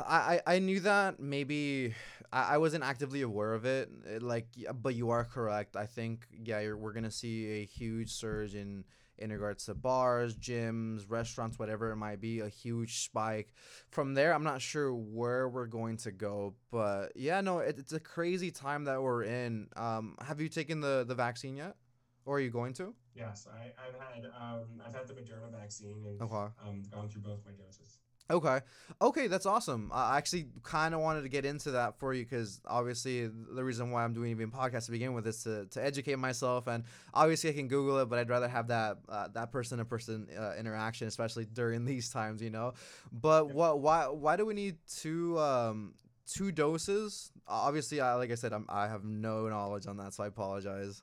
I, 0.00 0.40
I 0.46 0.58
knew 0.58 0.80
that 0.80 1.20
maybe 1.20 1.94
I, 2.32 2.54
I 2.54 2.58
wasn't 2.58 2.84
actively 2.84 3.22
aware 3.22 3.54
of 3.54 3.64
it. 3.64 3.90
eh, 4.08 4.18
Like, 4.20 4.46
but 4.82 4.94
you 4.94 5.10
are 5.10 5.24
correct. 5.24 5.76
I 5.76 5.86
think 5.86 6.26
yeah, 6.44 6.72
we're 6.74 6.92
gonna 6.92 7.10
see 7.10 7.62
a 7.62 7.64
huge 7.64 8.10
surge 8.10 8.54
in 8.54 8.84
in 9.18 9.30
regards 9.32 9.64
to 9.66 9.74
bars, 9.74 10.36
gyms, 10.36 11.04
restaurants, 11.08 11.58
whatever 11.58 11.90
it 11.90 11.96
might 11.96 12.20
be. 12.20 12.40
A 12.40 12.48
huge 12.48 13.02
spike. 13.02 13.52
From 13.90 14.14
there, 14.14 14.32
I'm 14.34 14.44
not 14.44 14.60
sure 14.62 14.94
where 14.94 15.48
we're 15.48 15.66
going 15.66 15.96
to 15.98 16.10
go, 16.12 16.54
but 16.70 17.12
yeah, 17.16 17.40
no, 17.40 17.58
it, 17.58 17.78
it's 17.78 17.92
a 17.92 18.00
crazy 18.00 18.50
time 18.50 18.84
that 18.84 19.02
we're 19.02 19.24
in. 19.24 19.68
Um, 19.76 20.16
have 20.20 20.40
you 20.40 20.48
taken 20.48 20.80
the 20.80 21.04
the 21.06 21.14
vaccine 21.14 21.56
yet, 21.56 21.76
or 22.24 22.36
are 22.36 22.40
you 22.40 22.50
going 22.50 22.72
to? 22.74 22.94
Yes, 23.14 23.46
I, 23.52 23.72
I've 23.82 23.98
had 24.00 24.26
um, 24.40 24.80
I've 24.86 24.94
had 24.94 25.08
the 25.08 25.14
Moderna 25.14 25.50
vaccine 25.50 26.04
and 26.06 26.22
Okay. 26.22 26.52
um, 26.66 26.82
gone 26.90 27.08
through 27.08 27.22
both 27.22 27.40
my 27.44 27.52
doses. 27.52 27.98
Okay. 28.30 28.60
Okay, 29.00 29.26
that's 29.26 29.46
awesome. 29.46 29.90
I 29.92 30.18
actually 30.18 30.48
kind 30.62 30.94
of 30.94 31.00
wanted 31.00 31.22
to 31.22 31.30
get 31.30 31.46
into 31.46 31.70
that 31.70 31.98
for 31.98 32.12
you 32.12 32.24
because 32.24 32.60
obviously 32.66 33.26
the 33.26 33.64
reason 33.64 33.90
why 33.90 34.04
I'm 34.04 34.12
doing 34.12 34.30
even 34.32 34.50
podcast 34.50 34.84
to 34.86 34.90
begin 34.90 35.14
with 35.14 35.26
is 35.26 35.42
to, 35.44 35.64
to 35.66 35.82
educate 35.82 36.18
myself, 36.18 36.66
and 36.66 36.84
obviously 37.14 37.48
I 37.48 37.54
can 37.54 37.68
Google 37.68 37.98
it, 38.00 38.10
but 38.10 38.18
I'd 38.18 38.28
rather 38.28 38.48
have 38.48 38.68
that 38.68 38.98
uh, 39.08 39.28
that 39.32 39.50
person 39.50 39.78
to 39.78 39.86
person 39.86 40.26
interaction, 40.58 41.08
especially 41.08 41.46
during 41.46 41.84
these 41.86 42.10
times, 42.10 42.42
you 42.42 42.50
know. 42.50 42.74
But 43.12 43.48
what 43.48 43.80
why 43.80 44.08
why 44.08 44.36
do 44.36 44.44
we 44.44 44.52
need 44.52 44.76
two 45.00 45.38
um 45.38 45.94
two 46.26 46.52
doses? 46.52 47.30
Obviously, 47.46 48.00
I 48.02 48.14
like 48.14 48.30
I 48.30 48.34
said, 48.34 48.52
I'm, 48.52 48.66
I 48.68 48.88
have 48.88 49.04
no 49.04 49.48
knowledge 49.48 49.86
on 49.86 49.96
that, 49.98 50.12
so 50.12 50.24
I 50.24 50.26
apologize. 50.26 51.02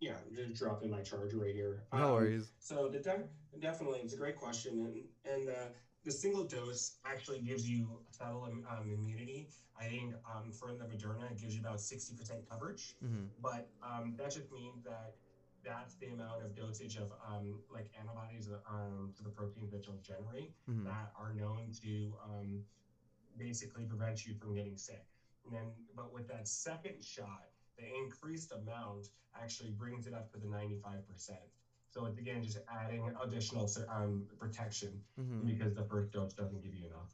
Yeah, 0.00 0.12
just 0.34 0.54
dropping 0.54 0.90
my 0.90 1.00
charger 1.00 1.38
right 1.38 1.54
here. 1.54 1.82
No 1.92 2.06
Um, 2.08 2.12
worries. 2.12 2.52
So 2.60 2.88
the 2.88 2.98
de- 3.00 3.28
definitely, 3.60 4.00
it's 4.00 4.14
a 4.14 4.16
great 4.16 4.36
question, 4.36 4.78
and 4.80 5.34
and 5.34 5.48
uh, 5.48 5.68
the 6.08 6.12
single 6.12 6.44
dose 6.44 6.96
actually 7.04 7.40
gives 7.40 7.68
you 7.68 8.00
subtle 8.10 8.44
um, 8.44 8.64
um, 8.72 8.90
immunity. 8.90 9.48
I 9.78 9.84
think 9.92 10.14
um, 10.32 10.50
for 10.58 10.72
the 10.72 10.84
Moderna, 10.84 11.30
it 11.30 11.38
gives 11.38 11.54
you 11.54 11.60
about 11.60 11.80
sixty 11.80 12.14
percent 12.16 12.40
coverage, 12.50 12.96
Mm-hmm. 13.04 13.26
but 13.42 13.68
um, 13.82 14.14
that 14.18 14.30
just 14.32 14.50
means 14.50 14.82
that 14.84 15.14
that's 15.64 15.94
the 15.96 16.06
amount 16.16 16.44
of 16.44 16.54
dosage 16.56 16.96
of 16.96 17.12
um, 17.30 17.60
like 17.70 17.88
antibodies 18.00 18.48
um, 18.68 19.12
to 19.16 19.22
the 19.22 19.28
proteins 19.28 19.70
that 19.72 19.86
you'll 19.86 20.00
generate 20.02 20.52
Mm-hmm. 20.70 20.84
that 20.84 21.12
are 21.20 21.32
known 21.34 21.70
to 21.82 22.14
um, 22.24 22.62
basically 23.36 23.84
prevent 23.84 24.24
you 24.26 24.34
from 24.40 24.54
getting 24.54 24.76
sick. 24.76 25.04
And 25.44 25.54
then, 25.54 25.66
but 25.94 26.12
with 26.12 26.26
that 26.28 26.48
second 26.48 27.04
shot, 27.04 27.44
the 27.76 27.84
increased 28.02 28.52
amount 28.52 29.08
actually 29.40 29.70
brings 29.70 30.06
it 30.06 30.14
up 30.14 30.30
to 30.32 30.38
the 30.38 30.46
95%. 30.46 31.30
So 31.98 32.06
it's 32.06 32.18
again 32.18 32.42
just 32.44 32.58
adding 32.70 33.02
additional 33.24 33.70
um, 33.94 34.26
protection 34.38 35.00
Mm-hmm. 35.20 35.46
because 35.50 35.74
the 35.74 35.82
first 35.82 36.12
dose 36.12 36.32
doesn't 36.32 36.62
give 36.62 36.72
you 36.74 36.86
enough. 36.86 37.10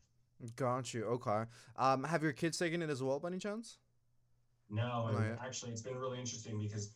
Got 0.56 0.92
you. 0.92 1.04
Okay. 1.16 1.44
Um, 1.76 2.04
have 2.04 2.22
your 2.22 2.32
kids 2.32 2.58
taken 2.58 2.82
it 2.82 2.90
as 2.90 3.02
well, 3.02 3.18
by 3.18 3.28
any 3.28 3.38
chance? 3.38 3.78
No, 4.68 5.08
Oh, 5.08 5.12
yeah. 5.12 5.36
actually, 5.42 5.70
it's 5.72 5.80
been 5.80 5.96
really 5.96 6.18
interesting 6.18 6.60
because 6.60 6.90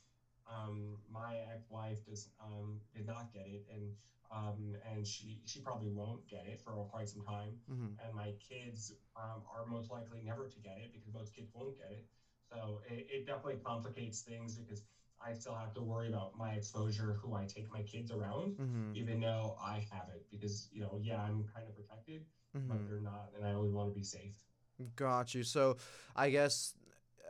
um, 0.45 0.99
my 1.11 1.33
ex-wife 1.55 2.05
does 2.05 2.29
um, 2.45 2.81
did 2.95 3.07
not 3.07 3.33
get 3.33 3.47
it, 3.47 3.65
and 3.73 3.93
um, 4.31 4.77
and 4.93 5.07
she 5.07 5.41
she 5.47 5.61
probably 5.61 5.89
won't 5.89 6.29
get 6.29 6.45
it 6.47 6.61
for 6.61 6.73
quite 6.93 7.09
some 7.09 7.23
time. 7.25 7.57
Mm-hmm. 7.73 7.97
and 8.05 8.15
my 8.15 8.33
kids 8.49 8.93
um, 9.17 9.41
are 9.49 9.65
most 9.67 9.91
likely 9.91 10.21
never 10.25 10.45
to 10.47 10.59
get 10.61 10.77
it 10.85 10.93
because 10.93 11.09
most 11.15 11.35
kids 11.35 11.49
won't 11.55 11.79
get 11.79 11.91
it. 11.91 12.05
So 12.53 12.81
it, 12.89 13.07
it 13.11 13.27
definitely 13.27 13.61
complicates 13.65 14.21
things 14.23 14.57
because 14.57 14.83
I 15.25 15.33
still 15.33 15.55
have 15.55 15.75
to 15.75 15.83
worry 15.83 16.09
about 16.09 16.37
my 16.37 16.53
exposure, 16.53 17.19
who 17.23 17.35
I 17.35 17.45
take 17.47 17.71
my 17.71 17.83
kids 17.83 18.11
around, 18.13 18.57
Mm-hmm. 18.61 18.93
even 18.95 19.21
though 19.21 19.57
I 19.63 19.87
have 19.93 20.09
it. 20.15 20.25
Because 20.31 20.69
you 20.73 20.81
know, 20.83 20.99
yeah, 21.03 21.21
I'm 21.21 21.45
kind 21.55 21.67
of 21.69 21.75
protected, 21.75 22.25
Mm-hmm. 22.57 22.69
but 22.69 22.89
they're 22.89 23.01
not, 23.01 23.31
and 23.37 23.45
I 23.45 23.53
always 23.53 23.73
want 23.73 23.89
to 23.93 23.95
be 23.95 24.05
safe. 24.05 24.37
Got 24.97 25.35
you. 25.35 25.43
So, 25.43 25.77
I 26.15 26.31
guess 26.31 26.75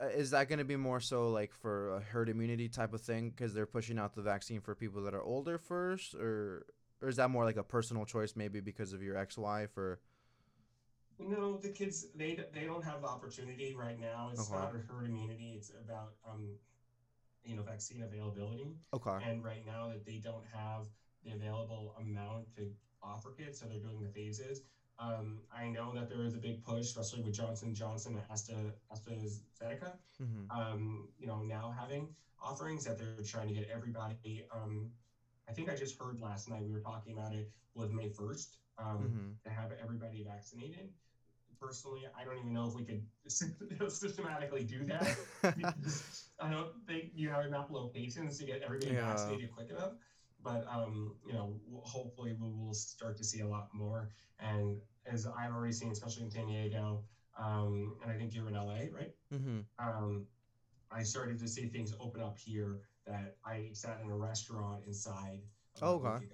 uh, 0.02 0.06
is 0.08 0.30
that 0.30 0.48
going 0.48 0.58
to 0.58 0.64
be 0.64 0.76
more 0.76 1.00
so 1.00 1.30
like 1.30 1.54
for 1.54 1.96
a 1.96 2.00
herd 2.00 2.28
immunity 2.28 2.68
type 2.68 2.92
of 2.92 3.00
thing 3.00 3.30
because 3.30 3.54
they're 3.54 3.66
pushing 3.66 3.98
out 3.98 4.14
the 4.14 4.22
vaccine 4.22 4.60
for 4.60 4.74
people 4.74 5.02
that 5.02 5.14
are 5.14 5.22
older 5.22 5.58
first, 5.58 6.14
or 6.14 6.66
or 7.00 7.08
is 7.08 7.16
that 7.16 7.30
more 7.30 7.44
like 7.44 7.56
a 7.56 7.62
personal 7.62 8.04
choice 8.04 8.34
maybe 8.36 8.60
because 8.60 8.92
of 8.92 9.02
your 9.02 9.16
ex-wife 9.16 9.76
or? 9.78 10.00
No, 11.18 11.58
the 11.58 11.70
kids 11.70 12.06
they 12.14 12.38
they 12.52 12.64
don't 12.64 12.84
have 12.84 13.00
the 13.02 13.08
opportunity 13.08 13.74
right 13.74 13.98
now. 14.00 14.30
It's 14.32 14.40
Okay. 14.40 14.52
not 14.58 14.74
a 14.74 14.78
herd 14.78 15.06
immunity. 15.06 15.54
It's 15.56 15.70
about 15.70 16.14
um, 16.28 16.56
you 17.48 17.56
know, 17.56 17.62
vaccine 17.62 18.02
availability. 18.02 18.68
Okay. 18.94 19.18
and 19.26 19.42
right 19.42 19.64
now 19.66 19.88
that 19.88 20.04
they 20.04 20.18
don't 20.18 20.44
have 20.52 20.86
the 21.24 21.30
available 21.32 21.94
amount 21.98 22.54
to 22.56 22.70
offer 23.02 23.30
kids, 23.30 23.58
so 23.58 23.66
they're 23.66 23.78
doing 23.80 24.00
the 24.02 24.08
phases. 24.08 24.62
Um, 25.00 25.38
I 25.56 25.68
know 25.68 25.92
that 25.94 26.08
there 26.10 26.22
is 26.24 26.34
a 26.34 26.38
big 26.38 26.64
push, 26.64 26.86
especially 26.86 27.22
with 27.22 27.32
Johnson 27.34 27.74
Johnson 27.74 28.14
and 28.14 28.24
Astra, 28.30 28.56
AstraZeneca. 28.92 29.92
Mm-hmm. 30.22 30.50
Um, 30.50 31.08
you 31.18 31.26
know, 31.26 31.42
now 31.42 31.74
having 31.78 32.08
offerings 32.42 32.84
that 32.84 32.98
they're 32.98 33.24
trying 33.24 33.48
to 33.48 33.54
get 33.54 33.68
everybody. 33.72 34.44
Um, 34.54 34.90
I 35.48 35.52
think 35.52 35.70
I 35.70 35.74
just 35.76 35.98
heard 35.98 36.20
last 36.20 36.48
night 36.48 36.62
we 36.64 36.72
were 36.72 36.80
talking 36.80 37.12
about 37.16 37.32
it 37.32 37.50
was 37.74 37.90
May 37.90 38.08
first 38.08 38.58
um, 38.78 38.98
Mm-hmm. 38.98 39.28
to 39.44 39.50
have 39.50 39.70
everybody 39.82 40.24
vaccinated. 40.28 40.90
Personally, 41.60 42.02
I 42.18 42.24
don't 42.24 42.38
even 42.38 42.52
know 42.52 42.68
if 42.68 42.74
we 42.74 42.84
could 42.84 43.02
systematically 43.92 44.64
do 44.64 44.84
that. 44.84 45.16
I 46.40 46.50
don't 46.50 46.68
think 46.86 47.10
you 47.14 47.30
have 47.30 47.44
enough 47.46 47.66
locations 47.70 48.38
to 48.38 48.44
get 48.44 48.62
everybody 48.62 48.92
Yeah. 48.92 49.08
vaccinated 49.08 49.50
quick 49.52 49.70
enough. 49.70 49.92
But 50.42 50.66
um, 50.72 51.16
you 51.26 51.32
know, 51.32 51.58
hopefully 51.82 52.36
we 52.40 52.48
will 52.52 52.74
start 52.74 53.16
to 53.18 53.24
see 53.24 53.40
a 53.40 53.46
lot 53.46 53.68
more. 53.74 54.10
And 54.38 54.80
as 55.04 55.26
I've 55.26 55.52
already 55.52 55.72
seen, 55.72 55.90
especially 55.90 56.24
in 56.24 56.30
San 56.30 56.46
Diego, 56.46 57.02
um, 57.36 57.94
and 58.02 58.12
I 58.12 58.14
think 58.14 58.34
you're 58.34 58.48
in 58.48 58.54
LA, 58.54 58.86
right? 58.96 59.12
Mm-hmm. 59.34 59.60
Um, 59.78 60.26
I 60.92 61.02
started 61.02 61.38
to 61.40 61.48
see 61.48 61.66
things 61.66 61.92
open 62.00 62.20
up 62.22 62.38
here. 62.38 62.80
That 63.06 63.36
I 63.44 63.70
sat 63.72 64.00
in 64.04 64.10
a 64.10 64.16
restaurant 64.16 64.84
inside. 64.86 65.40
a 65.80 65.84
Okay. 65.84 66.26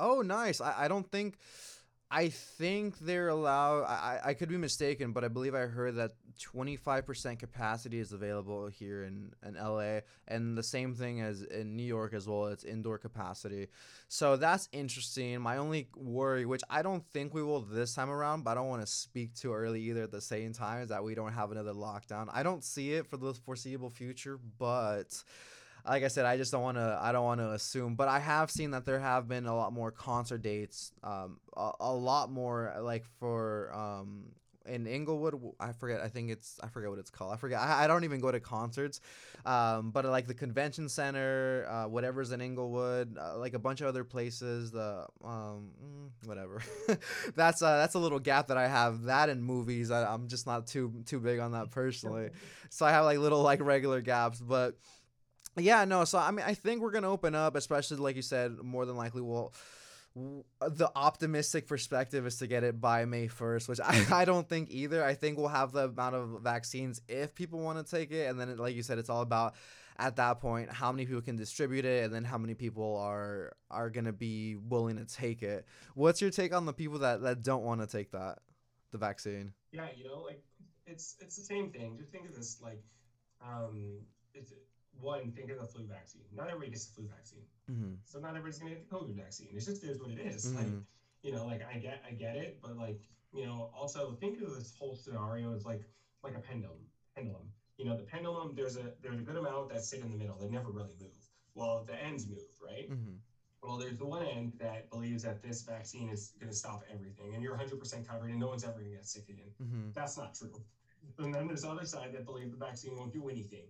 Oh, 0.00 0.22
nice. 0.22 0.60
I, 0.60 0.84
I 0.84 0.88
don't 0.88 1.10
think. 1.10 1.36
I 2.14 2.28
think 2.28 2.98
they're 2.98 3.28
allowed. 3.28 3.84
I, 3.84 4.20
I 4.22 4.34
could 4.34 4.50
be 4.50 4.58
mistaken, 4.58 5.12
but 5.12 5.24
I 5.24 5.28
believe 5.28 5.54
I 5.54 5.60
heard 5.60 5.96
that 5.96 6.12
25% 6.38 7.38
capacity 7.38 7.98
is 7.98 8.12
available 8.12 8.66
here 8.66 9.04
in, 9.04 9.32
in 9.46 9.54
LA, 9.54 10.00
and 10.28 10.56
the 10.56 10.62
same 10.62 10.94
thing 10.94 11.22
as 11.22 11.40
in 11.40 11.74
New 11.74 11.82
York 11.82 12.12
as 12.12 12.28
well. 12.28 12.48
It's 12.48 12.64
indoor 12.64 12.98
capacity. 12.98 13.68
So 14.08 14.36
that's 14.36 14.68
interesting. 14.72 15.40
My 15.40 15.56
only 15.56 15.88
worry, 15.96 16.44
which 16.44 16.62
I 16.68 16.82
don't 16.82 17.02
think 17.12 17.32
we 17.32 17.42
will 17.42 17.60
this 17.60 17.94
time 17.94 18.10
around, 18.10 18.44
but 18.44 18.52
I 18.52 18.54
don't 18.56 18.68
want 18.68 18.82
to 18.82 18.86
speak 18.86 19.34
too 19.34 19.54
early 19.54 19.80
either 19.80 20.02
at 20.02 20.12
the 20.12 20.20
same 20.20 20.52
time, 20.52 20.82
is 20.82 20.90
that 20.90 21.02
we 21.02 21.14
don't 21.14 21.32
have 21.32 21.50
another 21.50 21.72
lockdown. 21.72 22.28
I 22.30 22.42
don't 22.42 22.62
see 22.62 22.92
it 22.92 23.06
for 23.06 23.16
the 23.16 23.32
foreseeable 23.32 23.88
future, 23.88 24.38
but 24.58 25.22
like 25.86 26.04
I 26.04 26.08
said, 26.08 26.24
I 26.24 26.36
just 26.36 26.52
don't 26.52 26.62
want 26.62 26.76
to. 26.76 26.98
I 27.00 27.12
don't 27.12 27.24
want 27.24 27.40
to 27.40 27.50
assume, 27.52 27.94
but 27.96 28.08
I 28.08 28.18
have 28.18 28.50
seen 28.50 28.70
that 28.70 28.84
there 28.84 29.00
have 29.00 29.28
been 29.28 29.46
a 29.46 29.54
lot 29.54 29.72
more 29.72 29.90
concert 29.90 30.42
dates, 30.42 30.92
um, 31.02 31.38
a, 31.56 31.72
a 31.80 31.92
lot 31.92 32.30
more 32.30 32.74
like 32.80 33.04
for 33.18 33.72
um, 33.74 34.26
in 34.66 34.86
Inglewood. 34.86 35.40
I 35.58 35.72
forget. 35.72 36.00
I 36.00 36.08
think 36.08 36.30
it's 36.30 36.58
I 36.62 36.68
forget 36.68 36.90
what 36.90 36.98
it's 36.98 37.10
called. 37.10 37.32
I 37.32 37.36
forget. 37.36 37.60
I, 37.60 37.84
I 37.84 37.86
don't 37.86 38.04
even 38.04 38.20
go 38.20 38.30
to 38.30 38.40
concerts. 38.40 39.00
Um, 39.44 39.90
but 39.90 40.04
like 40.04 40.26
the 40.26 40.34
convention 40.34 40.88
center, 40.88 41.66
uh, 41.68 41.88
whatever's 41.88 42.32
in 42.32 42.40
Inglewood, 42.40 43.16
uh, 43.18 43.38
like 43.38 43.54
a 43.54 43.58
bunch 43.58 43.80
of 43.80 43.88
other 43.88 44.04
places. 44.04 44.70
The 44.70 45.06
um, 45.24 45.70
mm, 45.82 46.28
whatever. 46.28 46.62
that's 47.34 47.62
uh, 47.62 47.78
that's 47.78 47.94
a 47.94 47.98
little 47.98 48.20
gap 48.20 48.48
that 48.48 48.56
I 48.56 48.68
have. 48.68 49.02
That 49.02 49.28
in 49.28 49.42
movies, 49.42 49.90
I, 49.90 50.04
I'm 50.12 50.28
just 50.28 50.46
not 50.46 50.66
too 50.66 50.92
too 51.06 51.18
big 51.18 51.40
on 51.40 51.52
that 51.52 51.70
personally. 51.72 52.30
so 52.70 52.86
I 52.86 52.90
have 52.90 53.04
like 53.04 53.18
little 53.18 53.42
like 53.42 53.60
regular 53.60 54.00
gaps, 54.00 54.40
but. 54.40 54.76
Yeah, 55.56 55.84
no. 55.84 56.04
So 56.04 56.18
I 56.18 56.30
mean, 56.30 56.44
I 56.46 56.54
think 56.54 56.82
we're 56.82 56.90
gonna 56.92 57.10
open 57.10 57.34
up, 57.34 57.56
especially 57.56 57.98
like 57.98 58.16
you 58.16 58.22
said. 58.22 58.58
More 58.62 58.86
than 58.86 58.96
likely, 58.96 59.22
we'll 59.22 59.52
the 60.14 60.90
optimistic 60.94 61.66
perspective 61.66 62.26
is 62.26 62.36
to 62.36 62.46
get 62.46 62.64
it 62.64 62.80
by 62.80 63.06
May 63.06 63.28
1st, 63.28 63.68
which 63.68 63.80
I, 63.80 64.04
I 64.12 64.24
don't 64.24 64.48
think 64.48 64.70
either. 64.70 65.04
I 65.04 65.14
think 65.14 65.38
we'll 65.38 65.48
have 65.48 65.72
the 65.72 65.84
amount 65.84 66.14
of 66.14 66.40
vaccines 66.42 67.00
if 67.08 67.34
people 67.34 67.60
want 67.60 67.84
to 67.84 67.90
take 67.96 68.10
it. 68.10 68.28
And 68.28 68.38
then, 68.38 68.56
like 68.58 68.74
you 68.74 68.82
said, 68.82 68.98
it's 68.98 69.08
all 69.08 69.22
about 69.22 69.54
at 69.98 70.16
that 70.16 70.40
point 70.40 70.70
how 70.70 70.90
many 70.90 71.04
people 71.06 71.20
can 71.20 71.36
distribute 71.36 71.84
it 71.84 72.04
and 72.04 72.14
then 72.14 72.24
how 72.24 72.38
many 72.38 72.54
people 72.54 72.96
are 72.96 73.52
are 73.70 73.90
going 73.90 74.06
to 74.06 74.12
be 74.12 74.56
willing 74.56 74.96
to 74.96 75.04
take 75.04 75.42
it. 75.42 75.66
What's 75.94 76.20
your 76.20 76.30
take 76.30 76.54
on 76.54 76.66
the 76.66 76.72
people 76.72 76.98
that, 77.00 77.22
that 77.22 77.42
don't 77.42 77.62
want 77.62 77.80
to 77.80 77.86
take 77.86 78.10
that, 78.12 78.38
the 78.90 78.98
vaccine? 78.98 79.52
Yeah, 79.70 79.86
you 79.96 80.04
know, 80.04 80.20
like 80.20 80.42
it's 80.86 81.16
it's 81.20 81.36
the 81.36 81.44
same 81.44 81.70
thing. 81.70 81.96
Just 81.98 82.10
think 82.10 82.28
of 82.28 82.34
this 82.34 82.58
like 82.62 82.82
um 83.42 84.00
it's 84.34 84.52
one, 85.00 85.32
think 85.32 85.50
of 85.50 85.58
the 85.58 85.66
flu 85.66 85.86
vaccine. 85.86 86.22
Not 86.34 86.46
everybody 86.48 86.70
gets 86.70 86.86
the 86.86 86.94
flu 86.94 87.08
vaccine. 87.08 87.44
Mm-hmm. 87.70 87.94
So 88.04 88.18
not 88.20 88.30
everybody's 88.30 88.58
gonna 88.58 88.72
get 88.72 88.88
the 88.88 88.94
COVID 88.94 89.14
vaccine. 89.14 89.48
It's 89.54 89.66
just 89.66 89.82
is 89.84 90.00
what 90.00 90.10
it 90.10 90.18
is. 90.20 90.54
Like, 90.54 90.66
Mhm. 90.66 90.84
you 91.22 91.32
know, 91.32 91.46
like 91.46 91.62
I 91.66 91.78
get 91.78 92.02
I 92.06 92.12
get 92.12 92.36
it, 92.36 92.60
but 92.62 92.76
like, 92.76 93.00
you 93.32 93.46
know, 93.46 93.70
also 93.74 94.12
think 94.20 94.40
of 94.42 94.54
this 94.54 94.74
whole 94.76 94.94
scenario 94.96 95.54
as 95.54 95.64
like 95.64 95.82
like 96.22 96.36
a 96.36 96.40
pendulum. 96.40 96.86
Pendulum. 97.14 97.52
You 97.78 97.86
know, 97.86 97.96
the 97.96 98.04
pendulum, 98.04 98.54
there's 98.54 98.76
a 98.76 98.94
there's 99.00 99.18
a 99.18 99.22
good 99.22 99.36
amount 99.36 99.70
that 99.70 99.84
sit 99.84 100.00
in 100.00 100.10
the 100.10 100.16
middle 100.16 100.38
They 100.38 100.48
never 100.48 100.70
really 100.70 100.94
move. 101.00 101.10
Well, 101.54 101.84
the 101.84 101.94
ends 101.94 102.26
move, 102.28 102.48
right? 102.60 102.90
Mm-hmm. 102.90 103.14
Well, 103.62 103.76
there's 103.76 103.96
the 103.96 104.06
one 104.06 104.24
end 104.26 104.54
that 104.58 104.90
believes 104.90 105.22
that 105.22 105.40
this 105.42 105.62
vaccine 105.62 106.08
is 106.08 106.32
going 106.40 106.50
to 106.50 106.56
stop 106.56 106.82
everything 106.92 107.34
and 107.34 107.42
you're 107.44 107.56
100% 107.56 108.04
covered 108.06 108.30
and 108.30 108.40
no 108.40 108.48
one's 108.48 108.64
ever 108.64 108.80
going 108.80 108.90
to 108.90 108.96
get 108.96 109.06
sick 109.06 109.28
again. 109.28 109.52
Mm-hmm. 109.62 109.90
That's 109.92 110.16
not 110.18 110.34
true. 110.34 110.60
And 111.18 111.32
then 111.32 111.46
there's 111.46 111.62
the 111.62 111.68
other 111.70 111.84
side 111.84 112.12
that 112.12 112.24
believe 112.24 112.50
the 112.50 112.56
vaccine 112.56 112.96
won't 112.96 113.12
do 113.12 113.28
anything. 113.28 113.66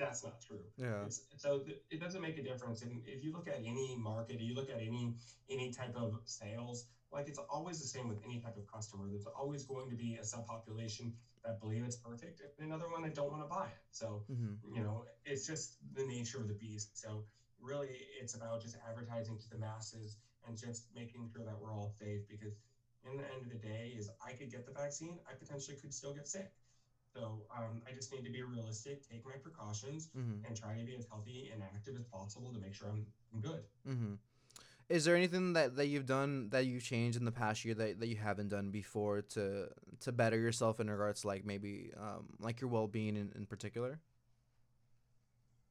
That's 0.00 0.24
not 0.24 0.40
true. 0.40 0.64
Yeah. 0.78 1.04
It's, 1.04 1.20
so 1.36 1.60
th- 1.60 1.78
it 1.90 2.00
doesn't 2.00 2.22
make 2.22 2.38
a 2.38 2.42
difference. 2.42 2.82
And 2.82 3.02
if 3.06 3.22
you 3.22 3.32
look 3.32 3.48
at 3.48 3.60
any 3.64 3.96
market, 3.96 4.40
you 4.40 4.54
look 4.54 4.70
at 4.70 4.80
any 4.80 5.14
any 5.50 5.70
type 5.70 5.94
of 5.96 6.14
sales, 6.24 6.86
like 7.12 7.28
it's 7.28 7.38
always 7.50 7.78
the 7.80 7.86
same 7.86 8.08
with 8.08 8.18
any 8.24 8.40
type 8.40 8.56
of 8.56 8.66
customer. 8.66 9.08
There's 9.10 9.26
always 9.26 9.64
going 9.64 9.90
to 9.90 9.96
be 9.96 10.16
a 10.16 10.22
subpopulation 10.24 11.12
that 11.44 11.60
believe 11.60 11.84
it's 11.84 11.96
perfect, 11.96 12.40
and 12.58 12.66
another 12.66 12.88
one 12.90 13.02
that 13.02 13.14
don't 13.14 13.30
want 13.30 13.42
to 13.42 13.48
buy 13.48 13.66
it. 13.66 13.84
So 13.92 14.24
Mm-hmm. 14.32 14.74
you 14.76 14.82
know, 14.82 15.04
it's 15.24 15.46
just 15.46 15.76
the 15.94 16.04
nature 16.04 16.38
of 16.40 16.48
the 16.48 16.54
beast. 16.54 16.90
So 16.98 17.24
really, 17.60 17.88
it's 18.20 18.34
about 18.34 18.62
just 18.62 18.76
advertising 18.88 19.38
to 19.38 19.48
the 19.50 19.58
masses 19.58 20.16
and 20.46 20.56
just 20.56 20.86
making 20.94 21.28
sure 21.32 21.44
that 21.44 21.60
we're 21.60 21.74
all 21.74 21.92
safe. 22.00 22.20
Because 22.28 22.54
in 23.04 23.16
the 23.18 23.24
end 23.32 23.42
of 23.44 23.50
the 23.50 23.56
day, 23.56 23.94
is 23.96 24.08
I 24.26 24.32
could 24.32 24.50
get 24.50 24.64
the 24.66 24.72
vaccine, 24.72 25.18
I 25.28 25.34
potentially 25.34 25.76
could 25.76 25.92
still 25.92 26.14
get 26.14 26.28
sick. 26.28 26.50
So 27.14 27.42
um, 27.56 27.82
I 27.88 27.94
just 27.94 28.12
need 28.12 28.24
to 28.24 28.30
be 28.30 28.42
realistic, 28.42 29.08
take 29.08 29.24
my 29.24 29.32
precautions, 29.42 30.10
Mm-hmm. 30.16 30.46
and 30.46 30.56
try 30.56 30.76
to 30.78 30.84
be 30.84 30.94
as 30.96 31.06
healthy 31.10 31.50
and 31.52 31.62
active 31.62 31.96
as 31.96 32.04
possible 32.06 32.52
to 32.52 32.58
make 32.58 32.74
sure 32.74 32.88
I'm, 32.88 33.06
I'm 33.34 33.40
good. 33.40 33.62
Mm-hmm. 33.88 34.14
Is 34.88 35.04
there 35.04 35.16
anything 35.16 35.52
that, 35.54 35.76
that 35.76 35.86
you've 35.86 36.06
done 36.06 36.48
that 36.50 36.66
you've 36.66 36.82
changed 36.82 37.16
in 37.18 37.24
the 37.24 37.32
past 37.32 37.64
year 37.64 37.74
that, 37.74 38.00
that 38.00 38.08
you 38.08 38.16
haven't 38.16 38.48
done 38.48 38.70
before 38.70 39.22
to 39.22 39.68
to 40.00 40.12
better 40.12 40.38
yourself 40.38 40.80
in 40.80 40.90
regards 40.90 41.22
to 41.22 41.28
like 41.28 41.44
maybe 41.44 41.92
um, 41.96 42.26
like 42.40 42.60
your 42.60 42.70
well 42.70 42.88
being 42.88 43.16
in, 43.16 43.32
in 43.36 43.46
particular? 43.46 44.00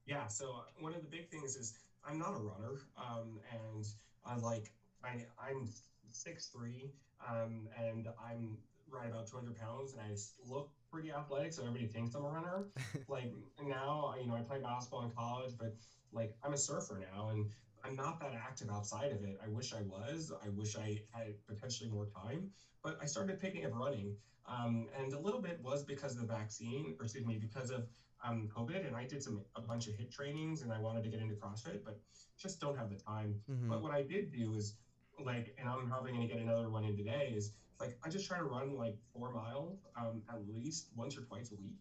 Yeah. 0.05 0.27
So 0.27 0.63
one 0.79 0.93
of 0.95 1.01
the 1.01 1.07
big 1.07 1.29
things 1.29 1.55
is 1.55 1.73
I'm 2.07 2.17
not 2.19 2.31
a 2.35 2.39
runner, 2.39 2.81
um, 2.97 3.39
and 3.51 3.85
I 4.25 4.35
like 4.37 4.71
I 5.03 5.25
I'm 5.39 5.69
six 6.11 6.47
three, 6.47 6.91
um, 7.27 7.67
and 7.77 8.07
I'm 8.23 8.57
right 8.89 9.09
about 9.09 9.27
200 9.27 9.55
pounds, 9.59 9.93
and 9.93 10.01
I 10.01 10.15
look 10.47 10.71
pretty 10.91 11.11
athletic, 11.11 11.53
so 11.53 11.63
everybody 11.63 11.87
thinks 11.87 12.15
I'm 12.15 12.25
a 12.25 12.29
runner. 12.29 12.65
like 13.07 13.33
now, 13.63 14.15
you 14.19 14.27
know, 14.27 14.35
I 14.35 14.41
play 14.41 14.59
basketball 14.59 15.03
in 15.03 15.11
college, 15.11 15.53
but 15.57 15.75
like 16.11 16.35
I'm 16.43 16.53
a 16.53 16.57
surfer 16.57 16.99
now, 17.13 17.29
and 17.29 17.49
I'm 17.83 17.95
not 17.95 18.19
that 18.19 18.33
active 18.33 18.69
outside 18.69 19.11
of 19.11 19.23
it. 19.23 19.39
I 19.43 19.49
wish 19.49 19.73
I 19.73 19.81
was. 19.81 20.31
I 20.43 20.49
wish 20.49 20.75
I 20.75 21.01
had 21.11 21.33
potentially 21.47 21.89
more 21.89 22.07
time, 22.07 22.49
but 22.83 22.97
I 23.01 23.05
started 23.05 23.39
picking 23.39 23.65
up 23.65 23.71
running, 23.73 24.15
um, 24.47 24.87
and 24.97 25.13
a 25.13 25.19
little 25.19 25.41
bit 25.41 25.59
was 25.63 25.83
because 25.83 26.13
of 26.15 26.21
the 26.21 26.27
vaccine, 26.27 26.95
or 26.99 27.05
excuse 27.05 27.25
me, 27.25 27.37
because 27.37 27.71
of 27.71 27.87
um, 28.23 28.49
COVID, 28.55 28.85
and 28.85 28.95
I 28.95 29.05
did 29.05 29.23
some 29.23 29.41
a 29.55 29.61
bunch 29.61 29.87
of 29.87 29.93
HIIT 29.93 30.11
trainings, 30.11 30.61
and 30.61 30.73
I 30.73 30.79
wanted 30.79 31.03
to 31.03 31.09
get 31.09 31.21
into 31.21 31.35
CrossFit, 31.35 31.83
but 31.85 31.99
just 32.37 32.59
don't 32.59 32.77
have 32.77 32.89
the 32.89 32.97
time. 32.97 33.35
Mm-hmm. 33.49 33.69
But 33.69 33.81
what 33.81 33.93
I 33.93 34.01
did 34.01 34.31
do 34.31 34.53
is 34.55 34.75
like, 35.23 35.55
and 35.59 35.69
I'm 35.69 35.87
probably 35.87 36.11
going 36.11 36.27
to 36.27 36.33
get 36.33 36.41
another 36.41 36.69
one 36.69 36.83
in 36.83 36.95
today. 36.95 37.33
Is 37.35 37.51
like 37.79 37.97
I 38.03 38.09
just 38.09 38.27
try 38.27 38.37
to 38.37 38.43
run 38.43 38.75
like 38.75 38.97
four 39.13 39.31
miles 39.31 39.79
um, 39.97 40.21
at 40.29 40.39
least 40.53 40.87
once 40.95 41.17
or 41.17 41.21
twice 41.21 41.51
a 41.51 41.55
week, 41.55 41.79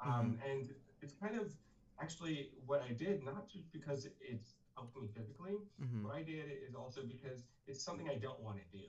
um, 0.00 0.38
and 0.48 0.68
it's 1.02 1.12
kind 1.12 1.38
of 1.38 1.52
actually 2.00 2.50
what 2.66 2.82
I 2.82 2.92
did, 2.92 3.24
not 3.24 3.48
just 3.48 3.70
because 3.72 4.08
it's 4.20 4.54
helped 4.74 5.00
me 5.00 5.08
physically. 5.14 5.56
Mm-hmm. 5.82 6.04
What 6.04 6.14
I 6.14 6.22
did 6.22 6.46
is 6.66 6.74
also 6.74 7.02
because 7.02 7.42
it's 7.66 7.84
something 7.84 8.08
I 8.08 8.16
don't 8.16 8.40
want 8.40 8.58
to 8.58 8.76
do, 8.76 8.84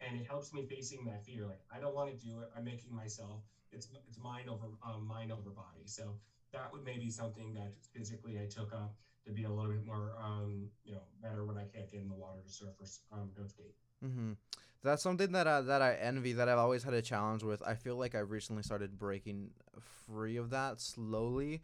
and 0.00 0.20
it 0.20 0.26
helps 0.26 0.52
me 0.52 0.64
facing 0.64 1.04
that 1.06 1.24
fear. 1.24 1.46
Like 1.46 1.60
I 1.74 1.78
don't 1.78 1.94
want 1.94 2.10
to 2.10 2.26
do 2.26 2.40
it. 2.40 2.50
I'm 2.56 2.64
making 2.64 2.94
myself. 2.94 3.42
It's 3.70 3.88
it's 4.08 4.18
mind 4.18 4.48
over 4.48 4.66
um, 4.86 5.06
mind 5.06 5.30
over 5.30 5.50
body. 5.50 5.84
So 5.86 6.14
that 6.52 6.72
would 6.72 6.84
maybe 6.84 7.10
something 7.10 7.54
that 7.54 7.72
physically 7.94 8.38
I 8.38 8.46
took 8.46 8.72
up 8.72 8.94
to 9.26 9.32
be 9.32 9.44
a 9.44 9.50
little 9.50 9.72
bit 9.72 9.86
more 9.86 10.12
um, 10.22 10.68
you 10.84 10.94
know 10.94 11.02
better 11.22 11.44
when 11.44 11.56
I 11.56 11.64
can't 11.64 11.90
get 11.90 12.00
in 12.00 12.08
the 12.08 12.14
water 12.14 12.40
to 12.44 12.50
surf 12.50 12.74
or 12.80 12.86
um, 13.18 13.30
go 13.36 13.46
skate. 13.46 13.74
Mm-hmm. 14.04 14.32
That's 14.84 15.02
something 15.02 15.32
that 15.32 15.46
I, 15.46 15.60
that 15.60 15.80
I 15.80 15.94
envy 15.94 16.32
that 16.34 16.48
I've 16.48 16.58
always 16.58 16.82
had 16.82 16.94
a 16.94 17.02
challenge 17.02 17.42
with. 17.42 17.62
I 17.62 17.74
feel 17.74 17.96
like 17.96 18.14
I've 18.14 18.30
recently 18.30 18.62
started 18.62 18.98
breaking 18.98 19.50
free 20.06 20.36
of 20.36 20.50
that 20.50 20.80
slowly, 20.80 21.62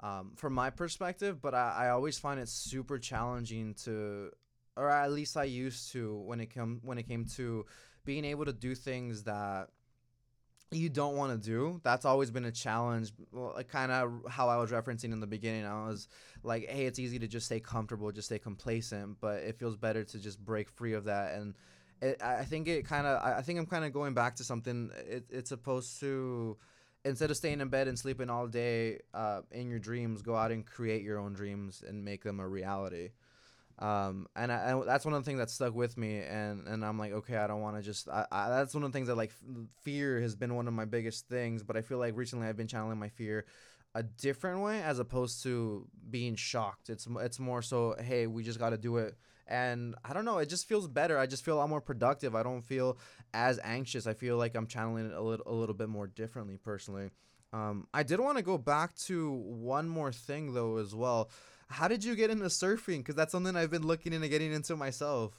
um, 0.00 0.32
from 0.36 0.54
my 0.54 0.70
perspective. 0.70 1.42
But 1.42 1.54
I, 1.54 1.86
I 1.86 1.88
always 1.90 2.18
find 2.18 2.40
it 2.40 2.48
super 2.48 2.98
challenging 2.98 3.74
to, 3.84 4.30
or 4.76 4.88
at 4.90 5.12
least 5.12 5.36
I 5.36 5.44
used 5.44 5.92
to 5.92 6.16
when 6.16 6.40
it 6.40 6.54
come 6.54 6.80
when 6.82 6.96
it 6.96 7.06
came 7.06 7.26
to 7.36 7.66
being 8.04 8.24
able 8.24 8.46
to 8.46 8.52
do 8.52 8.74
things 8.74 9.24
that 9.24 9.68
you 10.70 10.88
don't 10.88 11.16
want 11.16 11.32
to 11.32 11.48
do. 11.48 11.80
That's 11.84 12.04
always 12.04 12.30
been 12.30 12.44
a 12.46 12.52
challenge. 12.52 13.12
Like 13.32 13.68
kind 13.68 13.92
of 13.92 14.22
how 14.28 14.48
I 14.48 14.56
was 14.56 14.70
referencing 14.70 15.12
in 15.12 15.20
the 15.20 15.26
beginning. 15.26 15.66
I 15.66 15.86
was 15.86 16.08
like, 16.42 16.68
hey, 16.68 16.86
it's 16.86 16.98
easy 16.98 17.18
to 17.18 17.28
just 17.28 17.46
stay 17.46 17.60
comfortable, 17.60 18.10
just 18.10 18.28
stay 18.28 18.38
complacent, 18.38 19.18
but 19.20 19.42
it 19.42 19.58
feels 19.58 19.76
better 19.76 20.04
to 20.04 20.18
just 20.18 20.42
break 20.42 20.70
free 20.70 20.94
of 20.94 21.04
that. 21.04 21.34
And 21.34 21.54
it, 22.04 22.22
I 22.22 22.44
think 22.44 22.68
it 22.68 22.86
kind 22.86 23.06
of, 23.06 23.22
I 23.22 23.42
think 23.42 23.58
I'm 23.58 23.66
kind 23.66 23.84
of 23.84 23.92
going 23.92 24.14
back 24.14 24.36
to 24.36 24.44
something. 24.44 24.90
It, 25.08 25.24
it's 25.30 25.48
supposed 25.48 26.00
to, 26.00 26.56
instead 27.04 27.30
of 27.30 27.36
staying 27.36 27.60
in 27.60 27.68
bed 27.68 27.88
and 27.88 27.98
sleeping 27.98 28.30
all 28.30 28.46
day 28.46 29.00
uh, 29.12 29.40
in 29.50 29.68
your 29.68 29.78
dreams, 29.78 30.22
go 30.22 30.34
out 30.36 30.50
and 30.50 30.64
create 30.64 31.02
your 31.02 31.18
own 31.18 31.32
dreams 31.34 31.82
and 31.86 32.04
make 32.04 32.22
them 32.22 32.40
a 32.40 32.48
reality. 32.48 33.10
Um, 33.78 34.28
and 34.36 34.52
I, 34.52 34.80
that's 34.86 35.04
one 35.04 35.14
of 35.14 35.24
the 35.24 35.28
things 35.28 35.40
that 35.40 35.50
stuck 35.50 35.74
with 35.74 35.96
me, 35.98 36.20
and, 36.20 36.68
and 36.68 36.84
I'm 36.84 36.96
like, 36.96 37.12
okay, 37.12 37.36
I 37.36 37.48
don't 37.48 37.60
want 37.60 37.76
to 37.76 37.82
just. 37.82 38.08
I, 38.08 38.24
I, 38.30 38.48
that's 38.48 38.72
one 38.72 38.84
of 38.84 38.92
the 38.92 38.96
things 38.96 39.08
that 39.08 39.16
like 39.16 39.32
fear 39.82 40.20
has 40.20 40.36
been 40.36 40.54
one 40.54 40.68
of 40.68 40.74
my 40.74 40.84
biggest 40.84 41.28
things. 41.28 41.64
But 41.64 41.76
I 41.76 41.82
feel 41.82 41.98
like 41.98 42.16
recently 42.16 42.46
I've 42.46 42.56
been 42.56 42.68
channeling 42.68 43.00
my 43.00 43.08
fear 43.08 43.46
a 43.96 44.04
different 44.04 44.60
way 44.60 44.80
as 44.80 45.00
opposed 45.00 45.42
to 45.42 45.88
being 46.08 46.36
shocked. 46.36 46.88
It's 46.88 47.08
it's 47.20 47.40
more 47.40 47.62
so, 47.62 47.96
hey, 48.00 48.28
we 48.28 48.44
just 48.44 48.60
got 48.60 48.70
to 48.70 48.78
do 48.78 48.98
it. 48.98 49.16
And 49.46 49.94
I 50.04 50.12
don't 50.14 50.24
know, 50.24 50.38
it 50.38 50.48
just 50.48 50.66
feels 50.66 50.88
better. 50.88 51.18
I 51.18 51.26
just 51.26 51.44
feel 51.44 51.56
a 51.56 51.60
lot 51.60 51.68
more 51.68 51.80
productive. 51.80 52.34
I 52.34 52.42
don't 52.42 52.62
feel 52.62 52.98
as 53.34 53.60
anxious. 53.62 54.06
I 54.06 54.14
feel 54.14 54.36
like 54.36 54.54
I'm 54.54 54.66
channeling 54.66 55.06
it 55.06 55.12
a 55.12 55.20
little 55.20 55.46
a 55.46 55.54
little 55.54 55.74
bit 55.74 55.88
more 55.88 56.06
differently 56.06 56.56
personally. 56.56 57.10
Um, 57.52 57.86
I 57.94 58.02
did 58.02 58.20
want 58.20 58.38
to 58.38 58.42
go 58.42 58.58
back 58.58 58.94
to 59.06 59.30
one 59.32 59.88
more 59.88 60.12
thing 60.12 60.54
though 60.54 60.78
as 60.78 60.94
well. 60.94 61.30
How 61.68 61.88
did 61.88 62.04
you 62.04 62.14
get 62.14 62.30
into 62.30 62.46
surfing? 62.46 62.98
Because 62.98 63.14
that's 63.14 63.32
something 63.32 63.56
I've 63.56 63.70
been 63.70 63.86
looking 63.86 64.12
into 64.12 64.28
getting 64.28 64.52
into 64.52 64.76
myself. 64.76 65.32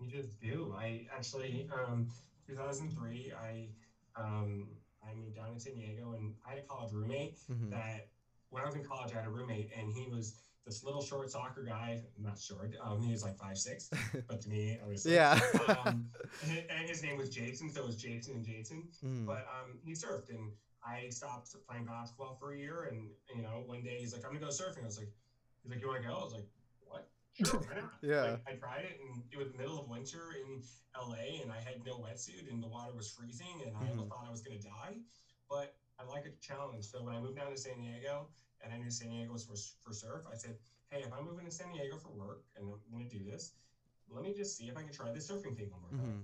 You 0.00 0.10
just 0.10 0.40
do. 0.40 0.74
I 0.78 1.06
actually, 1.16 1.68
um, 1.74 2.08
2003, 2.46 3.32
I 3.32 3.68
um, 4.16 4.68
I 5.06 5.14
moved 5.14 5.36
down 5.36 5.52
to 5.54 5.60
San 5.60 5.74
Diego, 5.74 6.14
and 6.18 6.34
I 6.46 6.50
had 6.50 6.58
a 6.58 6.62
college 6.62 6.92
roommate 6.92 7.38
Mm-hmm. 7.50 7.70
that 7.72 8.08
when 8.50 8.62
I 8.62 8.66
was 8.66 8.74
in 8.74 8.84
college, 8.84 9.12
I 9.12 9.16
had 9.16 9.26
a 9.26 9.30
roommate, 9.30 9.70
and 9.78 9.92
he 9.92 10.06
was 10.10 10.34
this 10.66 10.84
little 10.84 11.02
short 11.02 11.30
soccer 11.30 11.64
guy. 11.64 12.02
Not 12.18 12.38
short. 12.38 12.74
Um, 12.84 13.02
he 13.02 13.10
was 13.12 13.22
like 13.22 13.36
five 13.38 13.56
six, 13.58 13.90
but 14.28 14.40
to 14.42 14.48
me, 14.48 14.78
I 14.82 14.86
was 14.88 15.04
yeah. 15.06 15.38
um, 15.68 16.06
and 16.42 16.88
his 16.88 17.02
name 17.02 17.16
was 17.16 17.30
Jason, 17.30 17.70
so 17.70 17.80
it 17.82 17.86
was 17.86 17.96
Jason 17.96 18.34
and 18.36 18.44
Jason. 18.44 18.88
Mhm. 19.04 19.26
But 19.26 19.46
um, 19.48 19.78
he 19.84 19.92
surfed, 19.92 20.30
and 20.30 20.52
I 20.84 21.08
stopped 21.10 21.54
playing 21.68 21.86
basketball 21.86 22.36
for 22.40 22.52
a 22.52 22.58
year. 22.58 22.88
And 22.92 23.08
you 23.34 23.42
know, 23.42 23.62
one 23.66 23.82
day 23.82 23.96
he's 23.98 24.12
like, 24.12 24.24
"I'm 24.24 24.32
gonna 24.32 24.44
go 24.44 24.48
surfing." 24.52 24.82
I 24.82 24.86
was 24.86 24.98
like, 24.98 25.12
"He's 25.62 25.70
like, 25.72 25.80
you 25.80 25.88
want 25.88 26.02
to 26.02 26.08
go?" 26.08 26.14
I 26.14 26.24
was 26.24 26.34
like, 26.34 26.48
"What? 26.86 27.08
sure. 27.32 27.90
Yeah. 28.02 28.22
Like, 28.22 28.42
I 28.48 28.52
tried 28.56 28.84
it, 28.84 29.00
and 29.00 29.22
it 29.32 29.36
was 29.38 29.52
the 29.52 29.58
middle 29.58 29.78
of 29.78 29.88
winter 29.88 30.36
in 30.44 30.62
LA, 30.94 31.40
and 31.42 31.50
I 31.52 31.60
had 31.60 31.84
no 31.84 31.96
wetsuit, 31.98 32.50
and 32.50 32.62
the 32.62 32.68
water 32.68 32.92
was 32.94 33.10
freezing, 33.12 33.62
and 33.66 33.76
I 33.76 33.84
Mhm. 33.88 34.08
thought 34.08 34.24
I 34.26 34.30
was 34.30 34.42
gonna 34.42 34.60
die. 34.60 35.00
But 35.48 35.76
I 35.98 36.04
like 36.04 36.26
a 36.26 36.32
challenge. 36.40 36.84
So 36.86 37.02
when 37.02 37.14
I 37.14 37.20
moved 37.20 37.36
down 37.36 37.50
to 37.50 37.56
San 37.58 37.78
Diego, 37.80 38.28
and 38.62 38.72
I 38.72 38.78
knew 38.78 38.90
San 38.90 39.10
Diego 39.10 39.32
was 39.32 39.44
for, 39.44 39.56
for 39.84 39.92
surf, 39.92 40.24
I 40.30 40.36
said, 40.36 40.56
"Hey, 40.90 41.02
if 41.02 41.12
I'm 41.12 41.24
moving 41.24 41.44
to 41.46 41.50
San 41.50 41.72
Diego 41.72 41.96
for 41.98 42.10
work, 42.10 42.42
and 42.56 42.64
I'm 42.64 42.92
gonna 42.92 43.08
do 43.08 43.24
this, 43.24 43.52
let 44.08 44.22
me 44.22 44.32
just 44.34 44.56
see 44.56 44.68
if 44.68 44.76
I 44.76 44.82
can 44.82 44.92
try 44.92 45.12
the 45.12 45.18
surfing 45.18 45.56
thing 45.56 45.70
one 45.70 45.80
more 45.82 45.90
time." 45.90 46.00
hmm 46.00 46.20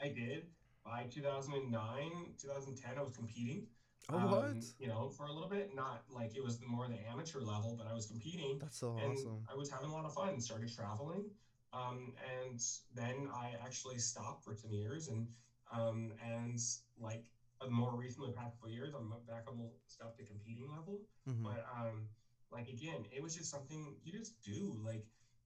I 0.00 0.08
did. 0.08 0.46
By 0.84 1.06
2009, 1.10 2.34
2010, 2.38 2.98
I 2.98 3.02
was 3.02 3.16
competing. 3.16 3.66
Oh, 4.10 4.16
um, 4.18 4.30
what? 4.30 4.64
You 4.78 4.88
know, 4.88 5.08
for 5.08 5.26
a 5.26 5.32
little 5.32 5.48
bit, 5.48 5.74
not 5.74 6.02
like 6.10 6.36
it 6.36 6.44
was 6.44 6.60
more 6.60 6.86
the 6.88 7.00
amateur 7.08 7.40
level, 7.40 7.74
but 7.78 7.86
I 7.86 7.94
was 7.94 8.06
competing 8.06 8.58
That's 8.58 8.78
so 8.78 8.96
and 8.98 9.16
awesome. 9.16 9.44
I 9.50 9.54
was 9.56 9.70
having 9.70 9.88
a 9.88 9.92
lot 9.92 10.04
of 10.04 10.12
fun. 10.12 10.40
Started 10.40 10.70
traveling, 10.74 11.30
um, 11.72 12.12
and 12.38 12.60
then 12.94 13.28
I 13.32 13.52
actually 13.64 13.98
stopped 13.98 14.44
for 14.44 14.54
ten 14.54 14.72
years, 14.72 15.08
and 15.08 15.26
um, 15.72 16.12
and 16.22 16.60
like 17.00 17.24
more 17.70 17.94
recently, 17.96 18.32
past 18.32 18.54
couple 18.56 18.70
years, 18.70 18.92
I'm 18.94 19.08
back 19.26 19.44
on 19.48 19.56
the 19.58 19.70
stuff 19.86 20.16
to 20.16 20.24
competing 20.24 20.70
level. 20.70 21.00
hmm 21.26 21.42
But 21.42 21.64
um, 21.70 22.08
like 22.50 22.68
again, 22.68 23.04
it 23.10 23.22
was 23.22 23.34
just 23.34 23.50
something 23.50 23.96
you 24.02 24.12
just 24.12 24.40
do, 24.42 24.78
like, 24.84 25.04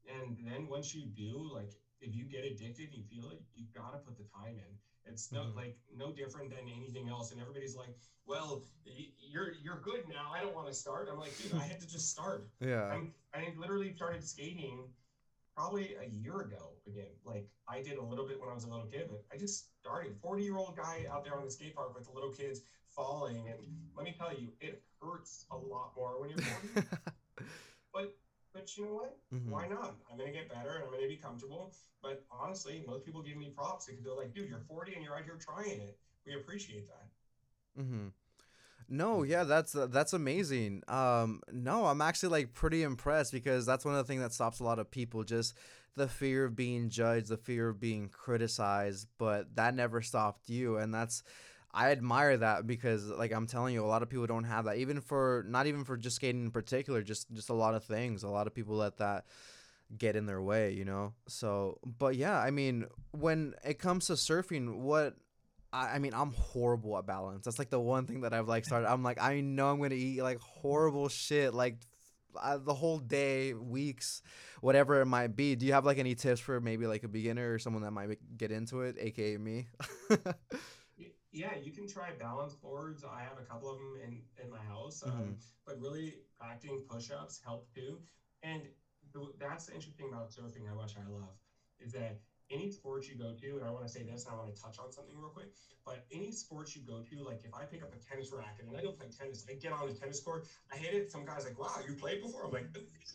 and 0.09 0.37
then 0.45 0.69
once 0.69 0.95
you 0.95 1.07
do, 1.07 1.49
like, 1.53 1.73
if 2.01 2.14
you 2.14 2.25
get 2.25 2.45
addicted, 2.45 2.95
you 2.95 3.03
feel 3.11 3.31
it, 3.31 3.41
you 3.55 3.66
gotta 3.75 3.99
put 3.99 4.16
the 4.16 4.25
time 4.35 4.57
in. 4.59 4.73
It's 5.05 5.33
no 5.33 5.45
Mhm. 5.45 5.55
like 5.57 5.77
no 5.95 6.12
different 6.12 6.51
than 6.51 6.69
anything 6.69 7.09
else, 7.09 7.31
and 7.33 7.41
everybody's 7.41 7.75
like, 7.77 7.95
"Well, 8.27 8.62
you're 8.85 9.53
you're 9.62 9.81
good 9.81 10.07
now. 10.09 10.31
I 10.33 10.41
don't 10.41 10.55
want 10.55 10.69
to 10.69 10.75
start." 10.75 11.09
I'm 11.11 11.19
like, 11.19 11.37
dude, 11.37 11.53
I 11.55 11.62
had 11.66 11.81
to 11.81 11.87
just 11.87 12.11
start. 12.11 12.49
Yeah. 12.61 12.87
I'm, 12.93 13.12
I 13.35 13.55
literally 13.57 13.93
started 13.95 14.23
skating 14.25 14.91
probably 15.59 15.97
a 16.01 16.09
year 16.09 16.41
ago 16.41 16.71
again. 16.87 17.11
Like 17.25 17.49
I 17.67 17.83
did 17.83 17.99
a 17.99 18.03
little 18.03 18.27
bit 18.27 18.39
when 18.41 18.49
I 18.49 18.55
was 18.55 18.63
a 18.65 18.69
little 18.69 18.87
kid, 18.87 19.09
but 19.11 19.25
I 19.33 19.37
just 19.37 19.67
started. 19.81 20.15
40 20.23 20.45
year 20.45 20.57
old 20.57 20.77
guy 20.77 21.05
out 21.11 21.25
there 21.25 21.35
on 21.35 21.45
the 21.45 21.51
skate 21.51 21.75
park 21.75 21.95
with 21.97 22.05
the 22.07 22.13
little 22.13 22.31
kids 22.31 22.61
falling. 22.95 23.49
And 23.49 23.59
let 23.97 24.05
me 24.05 24.15
tell 24.17 24.33
you, 24.33 24.49
it 24.61 24.83
hurts 25.03 25.47
a 25.51 25.57
lot 25.57 25.93
more 25.97 26.21
when 26.21 26.31
you're 26.31 26.39
40. 26.39 26.87
but 27.93 28.17
but 28.55 28.77
you 28.77 28.85
know 28.85 28.95
what? 28.95 29.19
Mhm. 29.35 29.51
Why 29.51 29.67
not? 29.67 29.97
I'm 30.11 30.17
gonna 30.17 30.31
get 30.33 30.49
better 30.49 30.77
and 30.77 30.85
I'm 30.85 30.93
gonna 30.93 31.09
be 31.09 31.17
comfortable. 31.17 31.75
But 32.03 32.25
honestly, 32.31 32.85
most 32.87 33.05
people 33.05 33.23
give 33.23 33.37
me 33.37 33.51
props 33.57 33.87
because 33.87 34.05
they're 34.05 34.15
like, 34.15 34.33
dude, 34.33 34.49
you're 34.49 34.63
40 34.69 34.95
and 34.95 35.03
you're 35.03 35.17
out 35.17 35.25
here 35.25 35.39
trying 35.41 35.81
it. 35.81 35.99
We 36.25 36.35
appreciate 36.35 36.87
that. 36.87 37.83
Mm-hmm. 37.83 38.09
No, 38.89 39.22
yeah, 39.22 39.45
that's 39.45 39.74
uh, 39.74 39.86
that's 39.86 40.14
amazing. 40.14 40.82
Um, 40.89 41.43
no, 41.53 41.86
I'm 41.86 42.01
actually 42.01 42.30
like 42.30 42.55
pretty 42.55 42.82
impressed 42.82 43.32
because 43.32 43.66
that's 43.66 43.84
one 43.84 43.95
of 43.95 43.99
the 43.99 44.11
things 44.11 44.22
that 44.22 44.32
stops 44.32 44.61
a 44.61 44.64
lot 44.64 44.78
of 44.78 44.91
people, 44.91 45.24
just 45.24 45.55
the 45.95 46.09
fear 46.09 46.45
of 46.47 46.57
being 46.57 46.89
judged, 46.89 47.28
the 47.28 47.36
fear 47.36 47.68
of 47.68 47.80
being 47.80 48.09
criticized, 48.09 49.07
but 49.18 49.55
that 49.57 49.74
never 49.74 50.01
stopped 50.01 50.49
you, 50.49 50.78
and 50.78 50.95
that's 50.95 51.22
I 51.74 51.91
admire 51.91 52.39
that 52.39 52.66
because 52.66 53.07
like 53.09 53.30
I'm 53.32 53.47
telling 53.47 53.74
you, 53.74 53.84
a 53.84 53.86
lot 53.86 54.03
of 54.03 54.09
people 54.09 54.26
don't 54.26 54.45
have 54.45 54.64
that. 54.64 54.78
Even 54.78 55.03
for 55.03 55.45
not 55.47 55.66
even 55.66 55.84
for 55.84 55.99
just 55.99 56.16
skating 56.16 56.45
in 56.45 56.51
particular, 56.51 57.03
just 57.03 57.30
just 57.32 57.51
a 57.51 57.55
lot 57.55 57.74
of 57.74 57.84
things. 57.84 58.22
A 58.22 58.28
lot 58.28 58.47
of 58.47 58.55
people 58.55 58.76
let 58.76 58.97
that 58.99 59.26
get 59.97 60.16
in 60.16 60.26
their 60.26 60.43
way, 60.43 60.72
you 60.72 60.84
know? 60.84 61.14
So, 61.28 61.78
but 61.99 62.16
yeah, 62.16 62.39
I 62.39 62.51
mean, 62.51 62.86
when 63.12 63.55
it 63.64 63.78
comes 63.78 64.07
to 64.07 64.14
surfing, 64.14 64.78
what 64.78 65.16
I, 65.73 65.95
I 65.97 65.99
mean, 65.99 66.14
I'm 66.14 66.33
horrible 66.33 66.97
at 66.99 67.07
balance. 67.07 67.45
That's 67.45 67.59
like 67.59 67.71
the 67.71 67.81
one 67.81 68.07
thing 68.07 68.23
that 68.23 68.33
I've 68.33 68.49
like 68.49 68.64
started. 68.64 68.91
I'm 68.91 69.03
like, 69.03 69.21
I 69.21 69.41
know 69.41 69.71
I'm 69.71 69.81
gonna 69.81 69.95
eat 69.95 70.23
like 70.23 70.41
horrible 70.41 71.09
shit, 71.09 71.55
like 71.55 71.77
uh, 72.41 72.59
the 72.59 72.75
whole 72.75 72.99
day, 72.99 73.55
weeks, 73.55 74.23
whatever 74.61 75.01
it 75.01 75.07
might 75.07 75.37
be. 75.37 75.55
Do 75.57 75.66
you 75.66 75.73
have 75.73 75.85
like 75.85 75.99
any 75.99 76.14
tips 76.14 76.41
for 76.41 76.61
maybe 76.61 76.87
like 76.87 77.05
a 77.05 77.09
beginner 77.09 77.53
or 77.55 77.59
someone 77.59 77.83
that 77.83 77.91
might 77.93 78.19
get 78.37 78.51
into 78.51 78.83
it, 78.83 78.97
aka 78.99 79.37
me? 79.37 79.66
Yeah, 81.31 81.53
you 81.62 81.73
can 81.73 81.87
try 81.87 82.11
balance 82.19 82.55
boards. 82.55 83.05
I 83.05 83.21
have 83.23 83.39
a 83.39 83.45
couple 83.47 83.71
of 83.71 83.79
them 83.79 83.97
in, 84.03 84.23
in 84.43 84.51
my 84.51 84.62
house. 84.64 85.03
Um, 85.05 85.12
Mhm. 85.12 85.35
but 85.66 85.81
really, 85.81 86.14
practicing 86.41 86.83
push 86.89 87.11
ups 87.11 87.41
help 87.45 87.69
too. 87.75 87.99
And 88.43 88.62
that's 89.39 89.66
the 89.66 89.75
interesting 89.75 90.09
about 90.09 90.31
surfing, 90.31 90.66
how 90.69 90.75
much 90.75 90.93
I 90.97 91.05
love, 91.11 91.35
is 91.81 91.93
that 91.93 92.21
any 92.51 92.71
sport 92.71 93.07
you 93.09 93.17
go 93.17 93.33
to, 93.33 93.57
and 93.57 93.65
I 93.65 93.71
want 93.71 93.87
to 93.87 93.93
say 93.93 94.03
this, 94.03 94.25
and 94.25 94.33
I 94.35 94.37
want 94.37 94.55
to 94.55 94.61
touch 94.61 94.79
on 94.79 94.93
something 94.93 95.17
real 95.17 95.31
quick, 95.31 95.51
but 95.85 96.05
any 96.13 96.33
sport 96.33 96.75
you 96.75 96.83
go 96.83 97.01
to, 97.01 97.23
like 97.25 97.41
if 97.45 97.55
I 97.55 97.65
pick 97.65 97.83
up 97.83 97.93
a 97.93 97.99
tennis 97.99 98.33
racket 98.33 98.67
and 98.69 98.77
I 98.77 98.83
go 98.83 98.93
play 98.93 99.09
tennis, 99.09 99.45
I 99.49 99.55
get 99.55 99.73
on 99.73 99.89
a 99.89 99.93
tennis 99.93 100.21
court, 100.21 100.47
I 100.73 100.77
hit 100.77 100.95
it. 100.95 101.11
Some 101.11 101.25
guy's 101.25 101.45
like, 101.45 101.59
wow, 101.59 101.77
you 101.87 101.95
played 101.95 102.21
before? 102.21 102.45
I'm 102.45 102.53
like, 102.53 102.69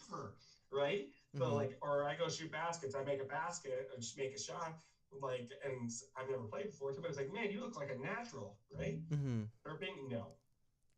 never, 0.09 0.35
right? 0.71 1.07
So 1.37 1.45
Mhm. 1.45 1.55
like, 1.55 1.77
or 1.81 2.03
I 2.07 2.15
go 2.15 2.29
shoot 2.29 2.51
baskets. 2.51 2.95
I 2.95 3.03
make 3.03 3.21
a 3.21 3.25
basket 3.25 3.89
and 3.93 4.01
just 4.01 4.17
make 4.17 4.33
a 4.33 4.39
shot. 4.39 4.77
Like, 5.11 5.51
and 5.63 5.91
I've 6.17 6.27
never 6.29 6.43
played 6.43 6.67
before. 6.67 6.91
Somebody's 6.91 7.17
like, 7.17 7.31
"Man, 7.31 7.51
you 7.51 7.59
look 7.59 7.75
like 7.75 7.91
a 7.91 7.95
natural," 7.95 8.57
right? 8.71 8.97
Mhm. 9.11 9.47
Surfing, 9.65 10.07
no. 10.09 10.33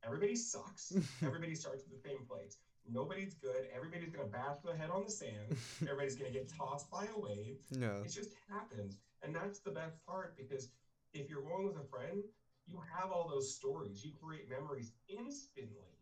Everybody 0.04 0.36
sucks. 0.36 0.92
Everybody 1.22 1.56
starts 1.56 1.84
at 1.84 1.90
the 1.92 1.98
same 1.98 2.24
place. 2.24 2.58
Nobody's 2.88 3.34
good. 3.36 3.68
Everybody's 3.76 4.12
gonna 4.12 4.28
bash 4.28 4.58
their 4.64 4.76
head 4.76 4.90
on 4.90 5.04
the 5.04 5.12
sand. 5.12 5.58
Everybody's 5.82 6.16
gonna 6.16 6.32
get 6.32 6.50
tossed 6.58 6.90
by 6.90 7.06
a 7.06 7.20
wave. 7.20 7.58
yeah. 7.72 8.02
It 8.04 8.12
just 8.12 8.32
happens, 8.50 8.98
and 9.24 9.34
that's 9.36 9.60
the 9.60 9.72
best 9.72 10.04
part 10.06 10.36
because 10.38 10.70
if 11.14 11.30
you're 11.30 11.42
going 11.42 11.66
with 11.66 11.78
a 11.78 11.88
friend, 11.88 12.24
you 12.68 12.82
have 12.98 13.12
all 13.12 13.28
those 13.28 13.56
stories. 13.56 14.04
You 14.04 14.12
create 14.22 14.50
memories 14.50 14.92
instantly, 15.08 15.98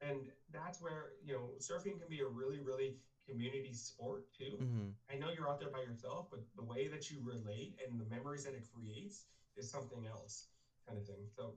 and 0.00 0.28
that's 0.52 0.80
where 0.80 1.10
you 1.24 1.32
know 1.32 1.50
surfing 1.58 1.98
can 1.98 2.08
be 2.08 2.20
a 2.20 2.26
really, 2.26 2.60
really 2.60 2.96
community 3.28 3.72
sport 3.72 4.24
too. 4.36 4.58
Mhm. 4.60 4.94
I 5.10 5.16
know 5.16 5.30
you're 5.30 5.48
out 5.48 5.58
there 5.58 5.70
by 5.70 5.80
yourself, 5.80 6.28
but 6.30 6.40
the 6.56 6.62
way 6.64 6.88
that 6.88 7.10
you 7.10 7.20
relate 7.22 7.78
and 7.84 7.98
the 8.00 8.04
memories 8.04 8.44
that 8.44 8.54
it 8.54 8.66
creates 8.72 9.26
is 9.56 9.70
something 9.70 10.06
else, 10.06 10.46
kind 10.86 10.98
of 10.98 11.06
thing. 11.06 11.26
So 11.36 11.56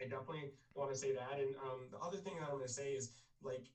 I 0.00 0.04
definitely 0.04 0.50
want 0.74 0.90
to 0.92 0.96
say 0.98 1.12
that. 1.12 1.38
And 1.38 1.54
um, 1.56 1.88
the 1.90 1.98
other 1.98 2.16
thing 2.18 2.36
that 2.38 2.44
I'm 2.46 2.56
going 2.56 2.66
to 2.66 2.72
say 2.72 2.92
is 2.92 3.10
like, 3.44 3.66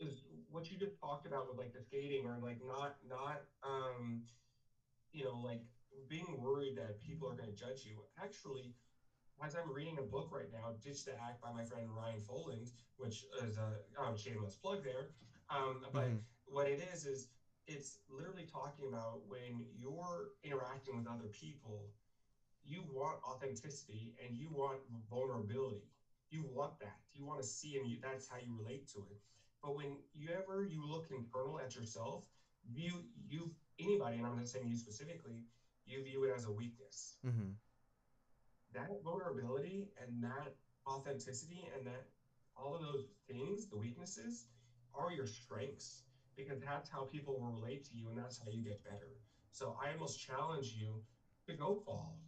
is 0.00 0.24
what 0.50 0.70
you 0.70 0.76
just 0.78 0.98
talked 1.00 1.26
about 1.26 1.48
with 1.48 1.58
like 1.58 1.72
the 1.72 1.80
skating 1.80 2.26
or 2.26 2.38
like 2.42 2.58
not, 2.62 2.96
not, 3.08 3.42
um, 3.62 4.22
you 5.12 5.24
know, 5.24 5.38
like 5.38 5.62
being 6.08 6.38
worried 6.38 6.76
that 6.76 7.00
people 7.00 7.28
are 7.28 7.34
going 7.34 7.48
to 7.48 7.54
judge 7.54 7.84
you. 7.84 8.02
Actually, 8.20 8.72
as 9.44 9.54
I'm 9.54 9.72
reading 9.72 9.98
a 9.98 10.02
book 10.02 10.30
right 10.32 10.50
now, 10.52 10.74
Ditch 10.82 11.04
the 11.04 11.12
Act 11.12 11.40
by 11.40 11.52
my 11.52 11.64
friend 11.64 11.86
Ryan 11.94 12.20
Foland, 12.20 12.70
which 12.96 13.24
is 13.42 13.56
a 13.56 13.78
um, 14.00 14.16
shameless 14.16 14.56
plug 14.56 14.82
there. 14.82 15.10
Um, 15.50 15.86
but 15.92 16.04
Mhm. 16.04 16.20
what 16.46 16.68
it 16.68 16.80
is 16.80 17.04
is 17.04 17.28
it's 17.66 17.98
literally 18.08 18.44
talking 18.44 18.86
about 18.88 19.26
when 19.26 19.64
you're 19.72 20.30
interacting 20.42 20.96
with 20.96 21.06
other 21.06 21.28
people, 21.28 21.90
you 22.64 22.82
want 22.82 23.18
authenticity 23.24 24.14
and 24.22 24.36
you 24.36 24.50
want 24.50 24.80
vulnerability. 25.08 25.93
You 26.34 26.42
want 26.52 26.80
that. 26.80 26.98
You 27.12 27.24
want 27.24 27.40
to 27.40 27.46
see, 27.46 27.76
and 27.78 27.88
you, 27.88 27.98
that's 28.02 28.28
how 28.28 28.38
you 28.44 28.52
relate 28.58 28.88
to 28.88 28.98
it. 29.08 29.18
But 29.62 29.76
when 29.76 29.98
you 30.12 30.30
ever 30.32 30.66
you 30.68 30.84
look 30.84 31.06
internal 31.12 31.60
at 31.60 31.76
yourself, 31.76 32.24
view 32.72 33.04
you 33.24 33.52
anybody, 33.78 34.18
and 34.18 34.26
I'm 34.26 34.36
not 34.36 34.48
saying 34.48 34.66
you 34.66 34.74
specifically, 34.74 35.44
you 35.86 36.02
view 36.02 36.24
it 36.24 36.32
as 36.34 36.44
a 36.46 36.50
weakness. 36.50 37.18
Mhm. 37.24 37.54
That 38.72 38.90
vulnerability 39.04 39.92
and 39.96 40.24
that 40.24 40.56
authenticity 40.88 41.70
and 41.72 41.86
that 41.86 42.08
all 42.56 42.74
of 42.74 42.82
those 42.82 43.04
things, 43.28 43.68
the 43.68 43.76
weaknesses, 43.76 44.46
are 44.92 45.12
your 45.12 45.26
strengths 45.26 46.02
because 46.36 46.58
that's 46.60 46.90
how 46.90 47.04
people 47.04 47.38
will 47.38 47.52
relate 47.60 47.84
to 47.84 47.94
you 47.94 48.08
and 48.08 48.18
that's 48.18 48.38
how 48.38 48.50
you 48.50 48.62
get 48.64 48.82
better. 48.82 49.12
So 49.52 49.76
I 49.80 49.92
almost 49.92 50.18
challenge 50.18 50.72
you 50.72 51.00
to 51.46 51.54
go 51.54 51.76
fall, 51.86 52.18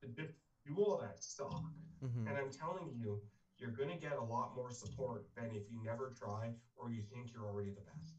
to 0.00 0.06
just 0.06 0.34
do 0.68 0.76
all 0.82 0.98
that 0.98 1.22
stuff. 1.22 1.62
Mhm. 2.04 2.28
And 2.28 2.36
I'm 2.38 2.50
telling 2.50 2.92
you, 2.94 3.20
you're 3.58 3.72
going 3.72 3.90
to 3.90 3.96
get 3.96 4.12
a 4.12 4.22
lot 4.22 4.54
more 4.56 4.70
support 4.70 5.26
than 5.36 5.46
if 5.54 5.64
you 5.70 5.78
never 5.84 6.12
try 6.18 6.54
or 6.76 6.90
you 6.90 7.02
think 7.12 7.32
you're 7.32 7.46
already 7.46 7.70
the 7.70 7.82
best. 7.82 8.14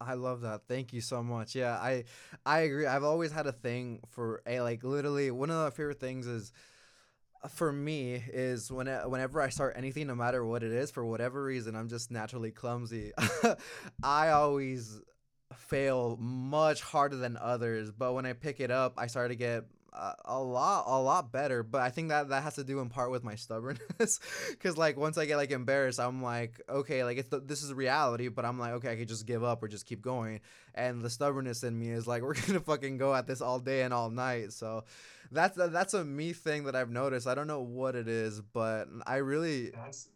I 0.00 0.14
love 0.14 0.42
that. 0.42 0.62
Thank 0.68 0.92
you 0.92 1.00
so 1.00 1.22
much. 1.22 1.54
Yeah, 1.54 1.74
I 1.74 2.04
I 2.46 2.60
agree. 2.60 2.86
I've 2.86 3.04
always 3.04 3.32
had 3.32 3.46
a 3.46 3.52
thing 3.52 4.00
for 4.10 4.42
a 4.46 4.60
like 4.60 4.84
literally 4.84 5.30
one 5.30 5.50
of 5.50 5.56
my 5.56 5.70
favorite 5.70 6.00
things 6.00 6.26
is 6.26 6.52
uh, 7.44 7.48
for 7.48 7.72
me 7.72 8.14
is 8.32 8.70
when 8.72 8.86
whenever 8.88 9.40
I 9.42 9.48
start 9.50 9.74
anything, 9.76 10.06
no 10.08 10.14
matter 10.14 10.44
what 10.44 10.62
it 10.62 10.72
is, 10.72 10.90
for 10.90 11.04
whatever 11.04 11.42
reason, 11.44 11.74
I'm 11.76 11.88
just 11.88 12.10
naturally 12.10 12.50
clumsy. 12.52 13.12
I 14.02 14.30
always 14.30 15.00
fail 15.56 16.16
much 16.20 16.82
harder 16.82 17.16
than 17.16 17.36
others, 17.40 17.90
but 17.90 18.14
when 18.14 18.26
I 18.26 18.32
pick 18.34 18.60
it 18.60 18.70
up, 18.70 18.94
I 18.98 19.06
start 19.06 19.30
to 19.30 19.36
get 19.36 19.64
uh, 19.92 20.12
a 20.26 20.38
lot 20.38 20.84
a 20.86 21.00
lot 21.00 21.32
better 21.32 21.62
but 21.62 21.80
i 21.80 21.88
think 21.88 22.10
that 22.10 22.28
that 22.28 22.42
has 22.42 22.54
to 22.54 22.64
do 22.64 22.80
in 22.80 22.88
part 22.88 23.10
with 23.10 23.24
my 23.24 23.34
stubbornness. 23.34 24.20
Because 24.50 24.76
like 24.76 24.96
once 24.96 25.16
i 25.16 25.24
get 25.24 25.36
like 25.36 25.50
embarrassed 25.50 25.98
i'm 25.98 26.22
like 26.22 26.60
okay 26.68 27.04
like 27.04 27.18
it's 27.18 27.28
the, 27.28 27.40
this 27.40 27.62
is 27.62 27.72
reality 27.72 28.28
but 28.28 28.44
i'm 28.44 28.58
like 28.58 28.72
okay 28.74 28.92
i 28.92 28.96
could 28.96 29.08
just 29.08 29.26
give 29.26 29.42
up 29.42 29.62
or 29.62 29.68
just 29.68 29.86
keep 29.86 30.02
going. 30.02 30.40
And 30.74 31.02
the 31.02 31.10
stubbornness 31.10 31.64
in 31.64 31.78
me 31.78 31.90
is 31.90 32.06
like 32.06 32.22
we're 32.26 32.34
gonna 32.34 32.60
fucking 32.60 32.98
go 32.98 33.14
at 33.14 33.26
this 33.26 33.40
all 33.40 33.58
day 33.58 33.82
and 33.82 33.92
all 33.92 34.10
night. 34.10 34.52
So 34.52 34.84
that's 35.32 35.56
that's 35.56 35.94
a 35.94 36.04
me 36.04 36.32
thing 36.32 36.64
that 36.64 36.76
i've 36.76 36.90
noticed. 36.90 37.26
I 37.26 37.34
don't 37.34 37.46
know 37.46 37.60
what 37.62 37.94
it 37.96 38.08
is 38.08 38.40
but 38.40 38.88
i 39.06 39.16
really 39.16 39.70
That's 39.70 40.08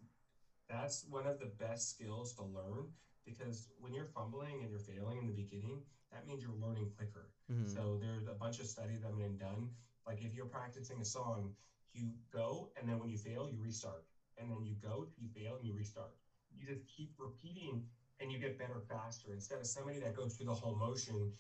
that's 0.69 1.07
one 1.11 1.27
of 1.27 1.39
the 1.39 1.51
best 1.59 1.91
skills 1.91 2.35
to 2.35 2.43
learn 2.43 2.89
because 3.25 3.69
when 3.79 3.93
you're 3.93 4.11
fumbling 4.15 4.63
and 4.63 4.71
you're 4.71 4.81
failing 4.81 5.19
in 5.19 5.27
the 5.27 5.33
beginning, 5.33 5.83
that 6.11 6.27
means 6.27 6.43
you're 6.43 6.61
learning 6.61 6.91
quicker. 6.97 7.31
hmm 7.49 7.67
So 7.67 7.99
there's 8.01 8.27
a 8.27 8.35
bunch 8.35 8.59
of 8.61 8.67
studies 8.67 9.01
that 9.03 9.11
have 9.11 9.19
been 9.19 9.37
done. 9.39 9.71
Like 10.07 10.23
if 10.23 10.35
you're 10.35 10.47
practicing 10.47 11.01
a 11.01 11.05
song, 11.05 11.53
you 11.93 12.11
go 12.33 12.71
and 12.77 12.89
then 12.89 12.99
when 12.99 13.09
you 13.11 13.19
fail, 13.19 13.49
you 13.51 13.61
restart. 13.61 14.05
And 14.39 14.51
then 14.51 14.65
you 14.65 14.75
go, 14.83 15.09
you 15.17 15.29
fail, 15.29 15.57
and 15.57 15.67
you 15.67 15.75
restart. 15.75 16.17
You 16.57 16.67
just 16.67 16.87
keep 16.89 17.13
repeating 17.19 17.85
and 18.21 18.33
you 18.33 18.39
get 18.39 18.59
better 18.59 18.81
faster 18.89 19.33
instead 19.33 19.59
of 19.59 19.67
somebody 19.67 19.99
that 20.01 20.15
goes 20.15 20.37
through 20.37 20.47
the 20.47 20.55
whole 20.55 20.77
motion 20.77 21.33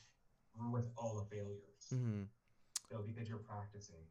with 0.70 0.87
all 0.97 1.14
the 1.18 1.35
failures. 1.35 1.89
hmm 1.91 2.22
So 2.91 3.03
because 3.05 3.28
you're 3.28 3.39
practicing. 3.39 4.05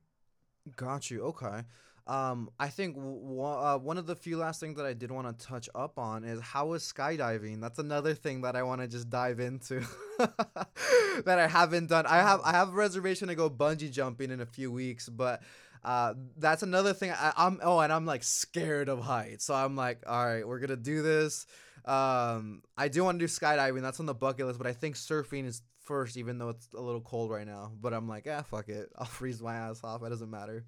Got 0.75 1.09
you. 1.09 1.21
Okay. 1.23 1.63
Um, 2.07 2.49
I 2.59 2.67
think 2.67 2.95
w- 2.95 3.41
uh, 3.43 3.77
one 3.77 3.97
of 3.97 4.05
the 4.07 4.15
few 4.15 4.37
last 4.37 4.59
things 4.59 4.75
that 4.77 4.85
I 4.85 4.93
did 4.93 5.11
want 5.11 5.27
to 5.39 5.45
touch 5.45 5.69
up 5.75 5.97
on 5.99 6.23
is 6.23 6.41
how 6.41 6.73
is 6.73 6.83
skydiving? 6.83 7.61
That's 7.61 7.79
another 7.79 8.13
thing 8.13 8.41
that 8.41 8.55
I 8.55 8.63
want 8.63 8.81
to 8.81 8.87
just 8.87 9.09
dive 9.09 9.39
into 9.39 9.81
that 10.17 11.37
I 11.39 11.47
haven't 11.47 11.87
done. 11.89 12.05
I 12.07 12.17
have 12.17 12.41
I 12.43 12.51
have 12.51 12.69
a 12.69 12.73
reservation 12.73 13.27
to 13.27 13.35
go 13.35 13.49
bungee 13.49 13.91
jumping 13.91 14.31
in 14.31 14.41
a 14.41 14.45
few 14.45 14.71
weeks, 14.71 15.09
but 15.09 15.41
uh, 15.83 16.15
that's 16.37 16.63
another 16.63 16.93
thing. 16.93 17.11
I, 17.11 17.33
I'm 17.37 17.59
oh, 17.63 17.79
and 17.79 17.93
I'm 17.93 18.05
like 18.05 18.23
scared 18.23 18.89
of 18.89 18.99
heights, 18.99 19.45
so 19.45 19.53
I'm 19.53 19.75
like, 19.75 19.99
all 20.07 20.25
right, 20.25 20.47
we're 20.47 20.59
gonna 20.59 20.75
do 20.75 21.01
this. 21.03 21.45
Um, 21.85 22.61
I 22.77 22.87
do 22.87 23.03
want 23.03 23.19
to 23.19 23.25
do 23.25 23.29
skydiving. 23.31 23.81
That's 23.81 23.99
on 23.99 24.05
the 24.05 24.13
bucket 24.15 24.47
list, 24.47 24.57
but 24.59 24.67
I 24.67 24.73
think 24.73 24.95
surfing 24.95 25.45
is 25.45 25.61
first, 25.83 26.17
even 26.17 26.37
though 26.37 26.49
it's 26.49 26.67
a 26.73 26.81
little 26.81 27.01
cold 27.01 27.31
right 27.31 27.47
now. 27.47 27.71
But 27.79 27.93
I'm 27.93 28.07
like, 28.07 28.27
ah, 28.29 28.43
fuck 28.43 28.69
it. 28.69 28.89
I'll 28.97 29.05
freeze 29.19 29.41
my 29.41 29.55
ass 29.55 29.83
off. 29.83 30.03
It 30.03 30.09
doesn't 30.09 30.29
matter. 30.29 30.65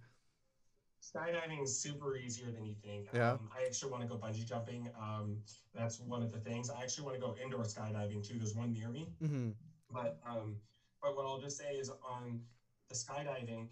Skydiving 1.01 1.61
is 1.63 1.77
super 1.81 2.15
easier 2.17 2.51
than 2.51 2.65
you 2.65 2.75
think. 2.81 3.07
Yeah. 3.13 3.31
Um, 3.33 3.49
I 3.55 3.65
actually 3.65 3.91
want 3.91 4.03
to 4.03 4.07
go 4.07 4.15
bungee 4.15 4.45
jumping. 4.45 4.87
Um, 4.99 5.37
that's 5.75 5.99
one 5.99 6.23
of 6.23 6.31
the 6.31 6.39
things. 6.39 6.69
I 6.69 6.81
actually 6.81 7.05
want 7.05 7.15
to 7.15 7.21
go 7.21 7.35
indoor 7.43 7.63
skydiving 7.63 8.25
too. 8.25 8.35
There's 8.37 8.55
one 8.55 8.73
near 8.73 8.89
me. 8.89 9.13
Mm-hmm. 9.21 9.49
But 9.91 10.19
um, 10.25 10.55
but 11.01 11.15
what 11.15 11.25
I'll 11.25 11.41
just 11.41 11.57
say 11.57 11.75
is 11.75 11.89
on 11.89 12.41
the 12.89 12.95
skydiving, 12.95 13.67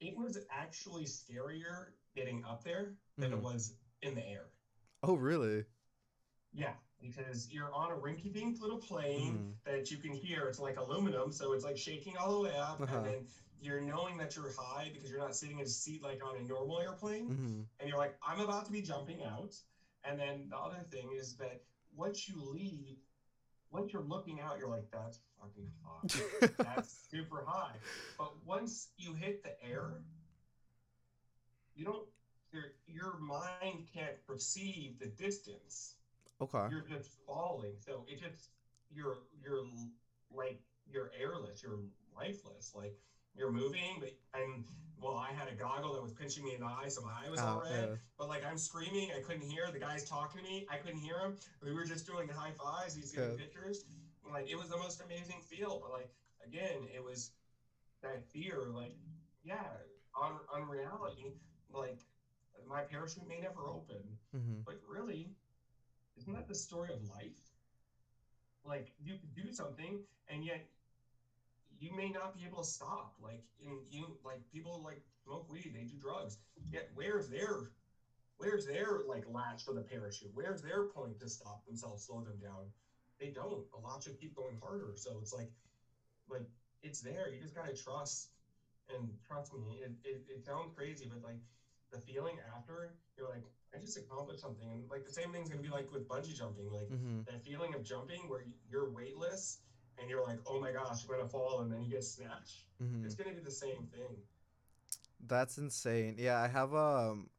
it 0.00 0.16
was 0.16 0.38
actually 0.50 1.04
scarier 1.04 1.92
getting 2.14 2.44
up 2.44 2.64
there 2.64 2.94
than 3.16 3.30
Mhm. 3.30 3.38
it 3.38 3.42
was 3.42 3.74
in 4.02 4.14
the 4.14 4.26
air. 4.26 4.46
Oh, 5.02 5.14
really? 5.14 5.64
Yeah, 6.52 6.74
because 7.00 7.50
you're 7.52 7.72
on 7.74 7.92
a 7.92 7.94
rinky-dink 7.94 8.60
little 8.60 8.78
plane 8.78 9.38
Mhm. 9.38 9.64
that 9.64 9.90
you 9.90 9.98
can 9.98 10.12
hear. 10.12 10.48
It's 10.48 10.58
like 10.58 10.76
aluminum, 10.78 11.30
so 11.32 11.52
it's 11.52 11.64
like 11.64 11.76
shaking 11.76 12.16
all 12.16 12.42
the 12.42 12.48
way 12.48 12.56
up, 12.56 12.80
Uh-huh. 12.80 12.96
and 12.96 13.06
then 13.06 13.28
you're 13.60 13.80
knowing 13.80 14.16
that 14.18 14.34
you're 14.36 14.52
high 14.52 14.90
because 14.92 15.10
you're 15.10 15.18
not 15.20 15.34
sitting 15.36 15.58
in 15.58 15.64
a 15.64 15.68
seat 15.68 16.02
like 16.02 16.24
on 16.24 16.36
a 16.36 16.42
normal 16.42 16.80
airplane, 16.80 17.28
Mm-hmm. 17.30 17.62
and 17.80 17.88
you're 17.88 17.98
like, 17.98 18.16
I'm 18.22 18.40
about 18.40 18.66
to 18.66 18.72
be 18.72 18.82
jumping 18.82 19.22
out. 19.24 19.54
And 20.04 20.18
then 20.20 20.48
the 20.48 20.56
other 20.58 20.82
thing 20.90 21.12
is 21.12 21.36
that 21.36 21.64
once 21.94 22.28
you 22.28 22.40
leave, 22.42 22.98
once 23.70 23.92
you're 23.92 24.02
looking 24.02 24.40
out, 24.40 24.58
you're 24.58 24.68
like, 24.68 24.90
that's 24.90 25.18
fucking 25.40 25.70
hot. 25.82 26.04
That's 26.58 27.08
super 27.10 27.44
high. 27.44 27.76
But 28.16 28.44
once 28.44 28.92
you 28.96 29.12
hit 29.14 29.42
the 29.42 29.60
air, 29.62 30.02
you 31.74 31.84
don't 31.84 32.08
your 32.52 32.72
your 32.86 33.18
mind 33.18 33.88
can't 33.92 34.24
perceive 34.26 34.98
the 34.98 35.06
distance. 35.08 35.95
Okay. 36.40 36.66
You're 36.70 36.86
just 36.88 37.10
falling. 37.26 37.74
So 37.78 38.04
it 38.08 38.20
just 38.20 38.50
you're 38.90 39.18
you're 39.42 39.64
like 40.30 40.60
you're 40.88 41.10
airless, 41.18 41.62
you're 41.62 41.80
lifeless. 42.16 42.72
Like 42.74 42.96
you're 43.34 43.52
moving, 43.52 43.96
but 44.00 44.10
and 44.34 44.64
well, 44.98 45.16
I 45.16 45.32
had 45.32 45.48
a 45.48 45.54
goggle 45.54 45.92
that 45.94 46.02
was 46.02 46.12
pinching 46.12 46.44
me 46.44 46.54
in 46.54 46.60
the 46.60 46.66
eye, 46.66 46.88
so 46.88 47.02
my 47.02 47.12
eye 47.26 47.30
was 47.30 47.40
all 47.40 47.62
Ah, 47.64 47.70
red. 47.70 47.88
yeah. 47.90 47.96
But 48.18 48.28
like 48.28 48.44
I'm 48.46 48.56
screaming, 48.58 49.10
I 49.16 49.20
couldn't 49.20 49.48
hear. 49.50 49.68
The 49.72 49.78
guy's 49.78 50.08
talking 50.08 50.42
to 50.42 50.48
me, 50.48 50.66
I 50.70 50.76
couldn't 50.76 51.00
hear 51.00 51.18
him. 51.18 51.36
We 51.62 51.72
were 51.74 51.84
just 51.84 52.06
doing 52.06 52.28
high 52.28 52.52
fives. 52.52 52.94
He's 52.94 53.12
getting 53.12 53.30
Yeah. 53.32 53.36
pictures. 53.36 53.84
Like 54.30 54.48
it 54.50 54.56
was 54.58 54.68
the 54.68 54.78
most 54.78 55.02
amazing 55.02 55.40
feel. 55.42 55.80
But 55.80 55.92
like 55.92 56.10
again, 56.46 56.88
it 56.94 57.02
was 57.04 57.32
that 58.02 58.24
fear. 58.32 58.68
Like 58.72 58.96
yeah, 59.44 59.66
on 60.14 60.38
on 60.52 60.68
reality, 60.68 61.34
like 61.70 62.00
my 62.66 62.82
parachute 62.82 63.28
may 63.28 63.40
never 63.40 63.68
open, 63.68 64.16
Mm-hmm. 64.34 64.60
but 64.64 64.80
really, 64.88 65.34
isn't 66.16 66.32
that 66.32 66.48
the 66.48 66.54
story 66.54 66.90
of 66.92 67.02
life? 67.02 67.38
Like 68.64 68.92
you 68.98 69.14
could 69.16 69.34
do 69.34 69.50
something, 69.52 70.00
and 70.28 70.44
yet 70.44 70.66
you 71.78 71.94
may 71.94 72.08
not 72.08 72.34
be 72.34 72.44
able 72.44 72.58
to 72.58 72.68
stop. 72.68 73.12
Like 73.20 73.42
in 73.60 73.78
you, 73.90 74.16
like 74.24 74.40
people 74.52 74.80
like 74.84 75.02
smoke 75.24 75.46
weed, 75.48 75.72
they 75.74 75.84
do 75.84 75.96
drugs. 76.00 76.38
Yet 76.70 76.88
where's 76.94 77.28
their, 77.28 77.70
where's 78.38 78.66
their 78.66 79.00
like 79.06 79.24
latch 79.28 79.64
for 79.64 79.74
the 79.74 79.82
parachute? 79.82 80.30
Where's 80.34 80.62
their 80.62 80.84
point 80.84 81.18
to 81.20 81.28
stop 81.28 81.64
themselves, 81.66 82.04
slow 82.06 82.22
them 82.22 82.38
down? 82.40 82.66
They 83.20 83.28
don't. 83.28 83.64
A 83.74 83.78
lot 83.78 84.02
should 84.02 84.18
keep 84.18 84.34
going 84.34 84.56
harder. 84.62 84.92
So 84.96 85.18
it's 85.20 85.32
like, 85.32 85.50
like 86.28 86.46
it's 86.82 87.00
there. 87.00 87.28
You 87.32 87.40
just 87.40 87.54
gotta 87.54 87.74
trust. 87.74 88.30
And 88.94 89.08
trust 89.26 89.52
me, 89.54 89.80
it, 89.82 89.92
it, 90.04 90.22
it 90.28 90.44
sounds 90.44 90.72
crazy, 90.76 91.08
but 91.12 91.22
like 91.22 91.40
the 91.92 91.98
feeling 92.00 92.36
after, 92.56 92.94
you're 93.16 93.28
like, 93.28 93.44
I 93.74 93.78
just 93.78 93.96
accomplished 93.96 94.40
something. 94.40 94.68
And 94.70 94.82
like 94.90 95.04
the 95.06 95.12
same 95.12 95.32
thing's 95.32 95.48
gonna 95.48 95.62
be 95.62 95.68
like 95.68 95.90
with 95.92 96.08
bungee 96.08 96.36
jumping. 96.36 96.70
Like 96.70 96.88
Mm-hmm. 96.90 97.20
that 97.26 97.44
feeling 97.44 97.74
of 97.74 97.84
jumping 97.84 98.28
where 98.28 98.44
you're 98.70 98.90
weightless 98.90 99.58
and 99.98 100.08
you're 100.10 100.22
like, 100.24 100.38
oh 100.46 100.60
my 100.60 100.72
gosh, 100.72 101.02
I'm 101.04 101.10
gonna 101.16 101.28
fall, 101.28 101.60
and 101.60 101.72
then 101.72 101.82
you 101.82 101.90
get 101.90 102.04
snatched. 102.04 102.64
Mm-hmm. 102.82 103.04
It's 103.04 103.14
gonna 103.14 103.32
be 103.34 103.40
the 103.42 103.50
same 103.50 103.88
thing. 103.92 104.16
That's 105.26 105.58
insane. 105.58 106.16
Yeah, 106.18 106.40
I 106.40 106.48
have 106.48 106.74
um, 106.74 107.30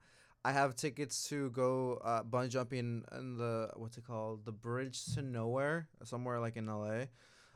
I 0.43 0.51
have 0.51 0.75
tickets 0.75 1.27
to 1.29 1.49
go 1.51 2.01
uh 2.03 2.23
bungee 2.23 2.49
jumping 2.49 3.03
in 3.17 3.37
the 3.37 3.69
what's 3.75 3.97
it 3.97 4.05
called, 4.05 4.45
the 4.45 4.51
Bridge 4.51 5.03
to 5.13 5.21
Nowhere, 5.21 5.87
somewhere 6.03 6.39
like 6.39 6.57
in 6.57 6.67
LA. 6.69 7.09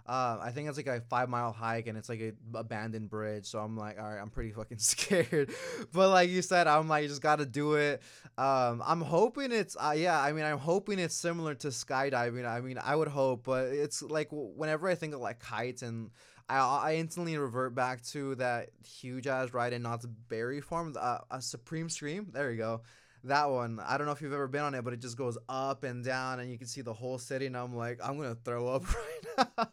Uh, 0.05 0.39
I 0.41 0.51
think 0.51 0.67
it's 0.67 0.77
like 0.77 0.87
a 0.87 1.01
five 1.01 1.29
mile 1.29 1.51
hike 1.51 1.87
and 1.87 1.97
it's 1.97 2.09
like 2.09 2.19
a 2.19 2.33
abandoned 2.53 3.09
bridge. 3.09 3.45
So 3.45 3.59
I'm 3.59 3.77
like, 3.77 3.99
all 3.99 4.09
right, 4.09 4.19
I'm 4.19 4.29
pretty 4.29 4.51
fucking 4.51 4.77
scared. 4.79 5.51
but 5.93 6.09
like 6.09 6.29
you 6.29 6.41
said, 6.41 6.67
I'm 6.67 6.87
like, 6.87 7.03
you 7.03 7.09
just 7.09 7.21
gotta 7.21 7.45
do 7.45 7.75
it. 7.75 8.01
Um, 8.37 8.81
I'm 8.85 9.01
hoping 9.01 9.51
it's, 9.51 9.75
uh, 9.79 9.93
yeah, 9.95 10.19
I 10.19 10.33
mean, 10.33 10.45
I'm 10.45 10.57
hoping 10.57 10.99
it's 10.99 11.15
similar 11.15 11.55
to 11.55 11.67
skydiving. 11.67 12.47
I 12.47 12.61
mean, 12.61 12.79
I 12.81 12.95
would 12.95 13.07
hope, 13.07 13.43
but 13.43 13.67
it's 13.67 14.01
like 14.01 14.27
whenever 14.31 14.87
I 14.87 14.95
think 14.95 15.13
of 15.13 15.21
like 15.21 15.43
heights 15.43 15.81
and 15.81 16.11
I, 16.49 16.59
I 16.59 16.95
instantly 16.95 17.37
revert 17.37 17.73
back 17.75 18.03
to 18.07 18.35
that 18.35 18.69
huge 18.85 19.27
ass 19.27 19.53
ride 19.53 19.73
in 19.73 19.83
Knott's 19.83 20.05
Berry 20.05 20.59
Farm, 20.59 20.95
uh, 20.99 21.19
a 21.29 21.41
Supreme 21.41 21.89
Scream. 21.89 22.27
There 22.33 22.51
you 22.51 22.57
go. 22.57 22.81
That 23.25 23.49
one. 23.51 23.79
I 23.85 23.97
don't 23.97 24.07
know 24.07 24.13
if 24.13 24.21
you've 24.21 24.33
ever 24.33 24.47
been 24.47 24.61
on 24.63 24.73
it, 24.73 24.83
but 24.83 24.93
it 24.93 24.99
just 25.01 25.15
goes 25.17 25.37
up 25.47 25.83
and 25.83 26.03
down, 26.03 26.39
and 26.39 26.49
you 26.51 26.57
can 26.57 26.65
see 26.67 26.81
the 26.81 26.93
whole 26.93 27.19
city. 27.19 27.45
And 27.45 27.55
I'm 27.55 27.75
like, 27.75 27.99
I'm 28.03 28.17
gonna 28.17 28.35
throw 28.43 28.67
up 28.69 28.83
right 29.37 29.47
now. 29.57 29.67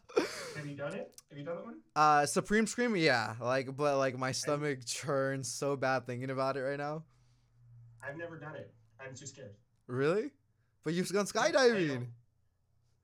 Have 0.55 0.67
you 0.67 0.75
done 0.75 0.93
it? 0.93 1.11
Have 1.29 1.37
you 1.37 1.43
done 1.43 1.55
that 1.55 1.65
one? 1.65 1.75
uh, 1.95 2.25
Supreme 2.27 2.67
Scream, 2.67 2.95
yeah. 2.95 3.33
Like, 3.41 3.75
but 3.75 3.97
like 3.97 4.17
my 4.17 4.31
stomach 4.31 4.85
churns 4.85 5.51
so 5.51 5.75
bad 5.75 6.05
thinking 6.05 6.29
about 6.29 6.57
it 6.57 6.61
right 6.61 6.77
now. 6.77 7.03
I've 8.07 8.17
never 8.17 8.37
done 8.39 8.55
it. 8.55 8.73
I'm 8.99 9.15
too 9.15 9.25
scared. 9.25 9.55
Really? 9.87 10.31
But 10.83 10.93
you've 10.93 11.11
gone 11.11 11.25
skydiving. 11.25 12.07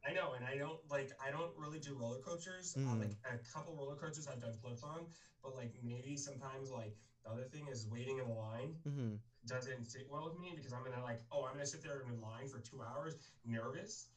I 0.07 0.13
know, 0.13 0.33
and 0.37 0.45
I 0.45 0.57
don't 0.57 0.79
like. 0.89 1.11
I 1.25 1.31
don't 1.31 1.51
really 1.57 1.79
do 1.79 1.95
roller 1.95 2.19
coasters. 2.19 2.75
Uh, 2.77 2.81
Mm. 2.81 2.99
like 2.99 3.17
a 3.25 3.37
couple 3.51 3.75
roller 3.75 3.95
coasters 3.95 4.27
I've 4.27 4.41
done 4.41 4.53
flips 4.61 4.83
on, 4.83 5.07
but 5.41 5.55
like 5.55 5.73
maybe 5.83 6.15
sometimes 6.15 6.69
like 6.71 6.95
the 7.23 7.31
other 7.31 7.45
thing 7.51 7.65
is 7.71 7.87
waiting 7.91 8.19
in 8.19 8.29
line 8.35 8.75
Mm-hmm. 8.87 9.15
Doesn't 9.47 9.85
sit 9.85 10.05
well 10.09 10.29
with 10.29 10.39
me 10.39 10.53
because 10.55 10.73
I'm 10.73 10.83
gonna 10.83 11.01
like, 11.03 11.19
oh, 11.31 11.43
I'm 11.45 11.53
gonna 11.55 11.65
sit 11.65 11.83
there 11.83 12.01
in 12.07 12.21
line 12.21 12.47
for 12.49 12.59
two 12.59 12.81
hours, 12.81 13.15
nervous. 13.45 14.07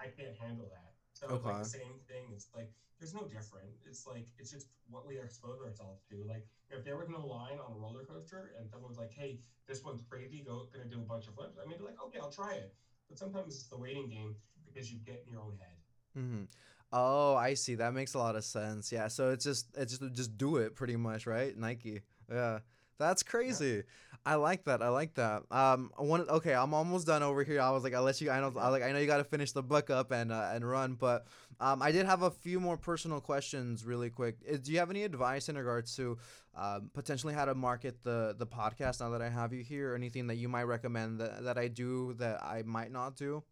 I 0.00 0.06
can't 0.08 0.36
handle 0.36 0.66
that. 0.70 0.92
So 1.12 1.28
it's 1.32 1.44
like 1.44 1.58
the 1.58 1.68
same 1.68 1.98
thing. 2.08 2.32
It's 2.34 2.46
like 2.54 2.68
there's 2.98 3.14
no 3.14 3.24
different. 3.28 3.72
It's 3.86 4.06
like 4.06 4.26
it's 4.38 4.50
just 4.50 4.68
what 4.90 5.06
we 5.06 5.18
expose 5.18 5.60
ourselves 5.64 6.02
to. 6.10 6.24
Like 6.28 6.44
if 6.70 6.84
there 6.84 6.96
was 6.96 7.08
no 7.08 7.24
line 7.26 7.58
on 7.58 7.72
a 7.72 7.78
roller 7.78 8.04
coaster 8.04 8.52
and 8.58 8.68
someone 8.68 8.90
was 8.90 8.98
like, 8.98 9.12
hey, 9.12 9.40
this 9.68 9.82
one's 9.84 10.02
crazy, 10.08 10.42
go 10.44 10.66
gonna 10.72 10.88
do 10.88 11.00
a 11.00 11.08
bunch 11.08 11.26
of 11.28 11.34
flips. 11.34 11.56
I 11.60 11.66
mean, 11.68 11.78
be 11.78 11.84
like, 11.84 11.98
okay, 12.06 12.18
I'll 12.20 12.30
try 12.30 12.54
it. 12.54 12.74
But 13.08 13.18
sometimes 13.18 13.54
it's 13.54 13.68
the 13.68 13.78
waiting 13.78 14.08
game 14.08 14.36
because 14.66 14.90
you 14.92 14.98
get 15.04 15.22
in 15.24 15.30
your 15.32 15.40
own 15.42 15.56
head. 15.58 15.76
Mm-hmm. 16.18 16.44
Oh, 16.92 17.34
I 17.34 17.54
see. 17.54 17.74
That 17.74 17.94
makes 17.94 18.14
a 18.14 18.18
lot 18.18 18.36
of 18.36 18.44
sense. 18.44 18.92
Yeah. 18.92 19.08
So 19.08 19.30
it's 19.30 19.44
just 19.44 19.66
it's 19.76 19.98
just 19.98 20.14
just 20.14 20.38
do 20.38 20.56
it 20.56 20.74
pretty 20.74 20.96
much, 20.96 21.26
right? 21.26 21.56
Nike. 21.56 22.02
Yeah. 22.30 22.60
That's 22.98 23.22
crazy. 23.22 23.82
I 24.24 24.34
like 24.34 24.64
that. 24.64 24.82
I 24.82 24.88
like 24.88 25.14
that. 25.14 25.44
Um, 25.52 25.90
one. 25.96 26.28
Okay, 26.28 26.52
I'm 26.52 26.74
almost 26.74 27.06
done 27.06 27.22
over 27.22 27.44
here. 27.44 27.60
I 27.60 27.70
was 27.70 27.84
like, 27.84 27.94
I'll 27.94 28.02
let 28.02 28.20
you. 28.20 28.30
I 28.30 28.40
know. 28.40 28.52
I 28.58 28.70
like. 28.70 28.82
I 28.82 28.90
know 28.90 28.98
you 28.98 29.06
got 29.06 29.18
to 29.18 29.24
finish 29.24 29.52
the 29.52 29.62
book 29.62 29.88
up 29.88 30.10
and 30.10 30.32
uh, 30.32 30.50
and 30.52 30.68
run, 30.68 30.94
but 30.94 31.26
um, 31.60 31.80
I 31.80 31.92
did 31.92 32.06
have 32.06 32.22
a 32.22 32.30
few 32.30 32.58
more 32.58 32.76
personal 32.76 33.20
questions, 33.20 33.84
really 33.84 34.10
quick. 34.10 34.38
Uh, 34.52 34.56
Do 34.60 34.72
you 34.72 34.78
have 34.80 34.90
any 34.90 35.04
advice 35.04 35.48
in 35.48 35.56
regards 35.56 35.94
to 35.96 36.18
um, 36.56 36.90
potentially 36.92 37.34
how 37.34 37.44
to 37.44 37.54
market 37.54 38.02
the 38.02 38.34
the 38.36 38.46
podcast 38.46 39.00
now 39.00 39.10
that 39.10 39.22
I 39.22 39.28
have 39.28 39.52
you 39.52 39.62
here? 39.62 39.92
Or 39.92 39.94
anything 39.94 40.26
that 40.26 40.36
you 40.36 40.48
might 40.48 40.64
recommend 40.64 41.20
that 41.20 41.44
that 41.44 41.58
I 41.58 41.68
do 41.68 42.14
that 42.14 42.42
I 42.42 42.62
might 42.62 42.90
not 42.90 43.14
do? 43.14 43.44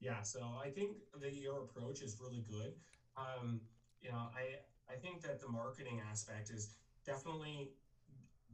Yeah, 0.00 0.22
so 0.22 0.40
I 0.64 0.70
think 0.70 0.92
that 1.20 1.34
your 1.34 1.64
approach 1.64 2.00
is 2.02 2.16
really 2.18 2.44
good. 2.48 2.72
Um, 3.16 3.60
you 4.00 4.10
know, 4.10 4.30
I 4.34 4.60
I 4.90 4.96
think 4.96 5.20
that 5.22 5.40
the 5.40 5.48
marketing 5.48 6.00
aspect 6.10 6.48
is 6.50 6.70
definitely 7.04 7.72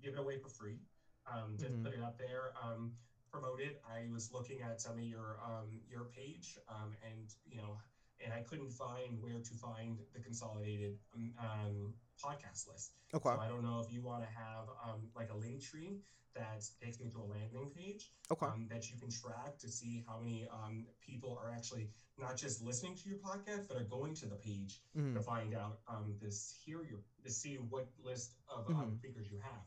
give 0.04 0.14
it 0.14 0.20
away 0.20 0.36
for 0.38 0.48
free. 0.50 0.78
Um, 1.26 1.56
just 1.56 1.72
Mhm. 1.72 1.82
put 1.84 1.94
it 1.94 2.00
up 2.00 2.18
there. 2.18 2.52
Um, 2.62 2.94
promote 3.30 3.60
it. 3.60 3.80
I 3.88 4.08
was 4.12 4.30
looking 4.30 4.60
at 4.62 4.80
some 4.80 4.98
of 4.98 5.04
your 5.04 5.40
um, 5.42 5.80
your 5.88 6.04
page, 6.04 6.58
um, 6.68 6.94
and 7.02 7.34
you 7.46 7.56
know, 7.56 7.80
and 8.20 8.32
I 8.32 8.42
couldn't 8.42 8.70
find 8.70 9.20
where 9.22 9.40
to 9.40 9.54
find 9.54 9.98
the 10.12 10.20
consolidated 10.20 10.98
um, 11.14 11.34
um 11.38 11.94
podcast 12.22 12.68
list. 12.68 12.92
Okay. 13.14 13.30
So 13.34 13.40
I 13.40 13.48
don't 13.48 13.62
know 13.62 13.80
if 13.80 13.90
you 13.92 14.02
want 14.02 14.22
to 14.22 14.30
have 14.30 14.68
um, 14.86 15.08
like 15.14 15.30
a 15.30 15.34
Linktree 15.34 16.00
that 16.34 16.62
takes 16.80 17.00
me 17.00 17.08
to 17.10 17.20
a 17.22 17.26
landing 17.34 17.70
page 17.74 18.12
Okay. 18.30 18.46
um, 18.46 18.66
that 18.70 18.90
you 18.90 18.98
can 18.98 19.10
track 19.10 19.56
to 19.58 19.68
see 19.68 20.04
how 20.06 20.18
many 20.18 20.46
um, 20.48 20.86
people 21.00 21.38
are 21.42 21.50
actually 21.50 21.90
not 22.18 22.36
just 22.36 22.62
listening 22.62 22.94
to 22.96 23.08
your 23.08 23.18
podcast, 23.18 23.68
but 23.68 23.76
are 23.76 23.84
going 23.96 24.14
to 24.14 24.26
the 24.26 24.36
page 24.36 24.82
Mhm. 24.96 25.14
to 25.14 25.20
find 25.22 25.54
out 25.54 25.80
um, 25.88 26.16
this 26.20 26.52
hear 26.64 26.82
your 26.84 27.00
to 27.24 27.30
see 27.30 27.56
what 27.56 27.88
list 27.98 28.36
of 28.48 28.68
um, 28.68 28.74
Mhm. 28.74 28.98
speakers 28.98 29.30
you 29.30 29.38
have. 29.38 29.64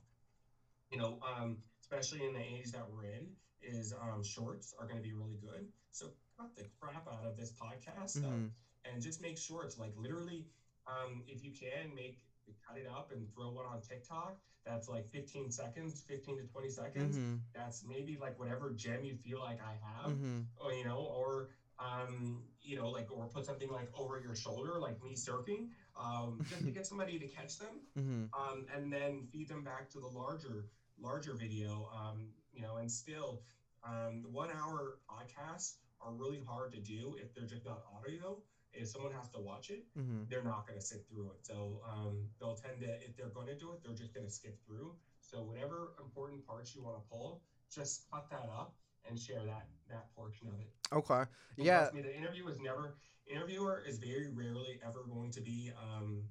You 0.90 0.98
know, 0.98 1.20
um, 1.22 1.58
especially 1.82 2.24
in 2.26 2.34
the 2.34 2.40
age 2.42 2.72
that 2.72 2.90
we're 2.90 3.06
in, 3.06 3.32
is 3.62 3.94
um, 3.94 4.24
shorts 4.24 4.74
are 4.80 4.86
going 4.86 4.98
to 4.98 5.04
be 5.04 5.14
really 5.14 5.36
good. 5.42 5.68
So 5.92 6.12
cut 6.38 6.56
the 6.56 6.66
crap 6.80 7.08
out 7.08 7.26
of 7.26 7.36
this 7.36 7.52
podcast 7.52 8.18
Mhm. 8.22 8.52
and 8.86 9.02
just 9.02 9.20
make 9.22 9.38
shorts. 9.38 9.78
Like 9.78 9.94
literally, 9.98 10.48
um, 10.86 11.24
if 11.28 11.44
you 11.44 11.52
can 11.52 11.94
make 11.94 12.24
cut 12.66 12.78
it 12.78 12.88
up 12.88 13.12
and 13.12 13.30
throw 13.34 13.50
one 13.52 13.66
on 13.66 13.82
TikTok. 13.82 14.38
That's 14.64 14.88
like 14.88 15.08
15 15.10 15.50
seconds, 15.52 16.02
15 16.02 16.38
to 16.38 16.44
20 16.46 16.70
seconds. 16.70 17.18
Mhm. 17.18 17.40
That's 17.54 17.84
maybe 17.84 18.18
like 18.18 18.38
whatever 18.38 18.72
gem 18.72 19.04
you 19.04 19.16
feel 19.16 19.40
like 19.40 19.62
I 19.62 19.74
have 19.76 20.12
Mhm. 20.12 20.46
or 20.56 20.72
you 20.74 20.84
know, 20.86 21.00
or 21.00 21.50
um, 21.80 22.50
you 22.62 22.76
know, 22.76 22.90
like 22.90 23.12
or 23.12 23.28
put 23.28 23.46
something 23.46 23.70
like 23.70 23.90
over 23.94 24.20
your 24.20 24.34
shoulder, 24.34 24.80
like 24.80 25.02
me 25.04 25.14
surfing, 25.16 25.70
um, 25.96 26.40
just 26.50 26.64
to 26.64 26.72
get 26.72 26.86
somebody 26.88 27.20
to 27.20 27.28
catch 27.28 27.58
them, 27.58 27.86
Mhm. 27.96 28.30
um, 28.34 28.66
and 28.74 28.92
then 28.92 29.26
feed 29.32 29.48
them 29.48 29.64
back 29.64 29.90
to 29.92 30.00
the 30.00 30.08
larger 30.08 30.70
larger 31.00 31.34
video. 31.34 31.90
Um, 31.96 32.30
you 32.52 32.62
know, 32.62 32.78
and 32.78 32.92
still, 32.92 33.44
um, 33.84 34.22
the 34.24 34.30
one 34.30 34.50
hour 34.52 35.00
podcasts 35.10 35.76
are 36.02 36.14
really 36.14 36.42
hard 36.48 36.72
to 36.74 36.80
do 36.80 37.16
if 37.22 37.34
they're 37.34 37.46
just 37.48 37.66
not 37.66 37.84
audio. 37.96 38.38
If 38.74 38.90
someone 38.90 39.12
has 39.14 39.30
to 39.32 39.40
watch 39.40 39.70
it, 39.70 39.86
Mhm. 39.96 40.30
they're 40.30 40.44
not 40.44 40.68
going 40.68 40.80
to 40.80 40.86
sit 40.86 41.08
through 41.08 41.32
it. 41.32 41.46
So 41.46 41.82
um, 41.88 42.30
they'll 42.40 42.56
tend 42.56 42.82
to, 42.82 43.04
if 43.04 43.16
they're 43.16 43.30
going 43.30 43.48
to 43.48 43.56
do 43.58 43.72
it, 43.74 43.82
they're 43.84 43.96
just 43.96 44.14
going 44.14 44.26
to 44.26 44.32
skip 44.32 44.64
through. 44.66 44.96
So 45.22 45.44
whatever 45.44 45.94
important 46.00 46.46
parts 46.46 46.76
you 46.76 46.84
want 46.84 46.98
to 46.98 47.10
pull, 47.10 47.42
just 47.74 48.10
cut 48.12 48.30
that 48.30 48.50
up 48.50 48.76
and 49.08 49.20
share 49.20 49.44
that 49.46 49.68
that 49.90 50.14
portion 50.16 50.48
of 50.50 50.60
it. 50.60 50.72
Okay. 50.92 51.24
Yeah. 51.56 51.90
me, 51.94 52.02
the 52.02 52.16
interview 52.16 52.48
is 52.48 52.60
never 52.60 52.98
interviewer 53.26 53.84
is 53.88 54.00
very 54.00 54.28
rarely 54.30 54.80
ever 54.86 55.04
going 55.04 55.32
to 55.32 55.42
be 55.42 55.72
um, 55.82 56.24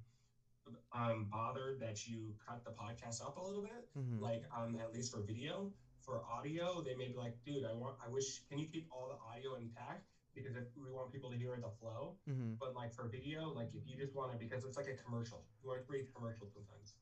um, 0.93 1.27
bothered 1.31 1.81
that 1.81 2.07
you 2.07 2.35
cut 2.47 2.65
the 2.65 2.71
podcast 2.73 3.21
up 3.23 3.37
a 3.37 3.43
little 3.43 3.63
bit. 3.63 3.89
Mhm. 3.99 4.21
Like 4.21 4.45
um, 4.57 4.77
at 4.81 4.93
least 4.95 5.13
for 5.13 5.21
video, 5.21 5.73
for 6.05 6.23
audio, 6.31 6.83
they 6.83 6.95
may 6.95 7.09
be 7.09 7.17
like, 7.17 7.35
dude, 7.45 7.65
I 7.65 7.73
want, 7.75 7.97
I 8.05 8.09
wish, 8.09 8.43
can 8.49 8.59
you 8.59 8.67
keep 8.67 8.89
all 8.93 9.09
the 9.09 9.19
audio 9.31 9.55
intact? 9.57 10.07
Because 10.35 10.55
if 10.57 10.65
we 10.77 10.91
want 10.93 11.13
people 11.13 11.31
to 11.31 11.37
hear 11.37 11.57
the 11.57 11.71
flow, 11.81 12.17
Mhm. 12.29 12.59
but 12.59 12.75
like 12.75 12.93
for 12.95 13.09
video, 13.09 13.53
like 13.55 13.71
if 13.75 13.87
you 13.89 13.97
just 13.97 14.15
want 14.15 14.33
to, 14.33 14.39
because 14.39 14.65
it's 14.65 14.77
like 14.77 14.89
a 14.89 14.97
commercial. 15.05 15.45
You 15.63 15.69
want 15.71 15.81
to 15.81 15.87
create 15.87 16.15
commercial 16.15 16.47
sometimes. 16.53 16.95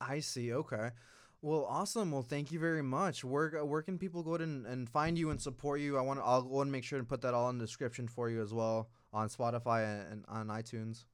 I 0.00 0.20
see. 0.20 0.52
Okay. 0.52 0.90
Well, 1.40 1.64
awesome. 1.64 2.12
Well, 2.12 2.22
thank 2.22 2.52
you 2.52 2.58
very 2.60 2.82
much. 2.82 3.24
Where 3.24 3.64
where 3.64 3.82
can 3.82 3.98
people 3.98 4.22
go 4.22 4.32
ahead 4.34 4.42
and, 4.46 4.66
and 4.66 4.88
find 4.88 5.18
you 5.18 5.30
and 5.30 5.40
support 5.40 5.80
you? 5.80 5.98
I 5.98 6.00
want 6.02 6.20
to. 6.20 6.24
I'll 6.24 6.42
go 6.42 6.60
and 6.62 6.70
make 6.70 6.84
sure 6.84 6.98
and 6.98 7.08
put 7.08 7.20
that 7.22 7.34
all 7.34 7.50
in 7.50 7.58
the 7.58 7.64
description 7.66 8.06
for 8.08 8.30
you 8.30 8.42
as 8.42 8.52
well 8.54 8.88
on 9.12 9.28
Spotify 9.28 9.84
and, 9.84 10.12
and 10.12 10.24
on 10.28 10.48
iTunes. 10.48 11.04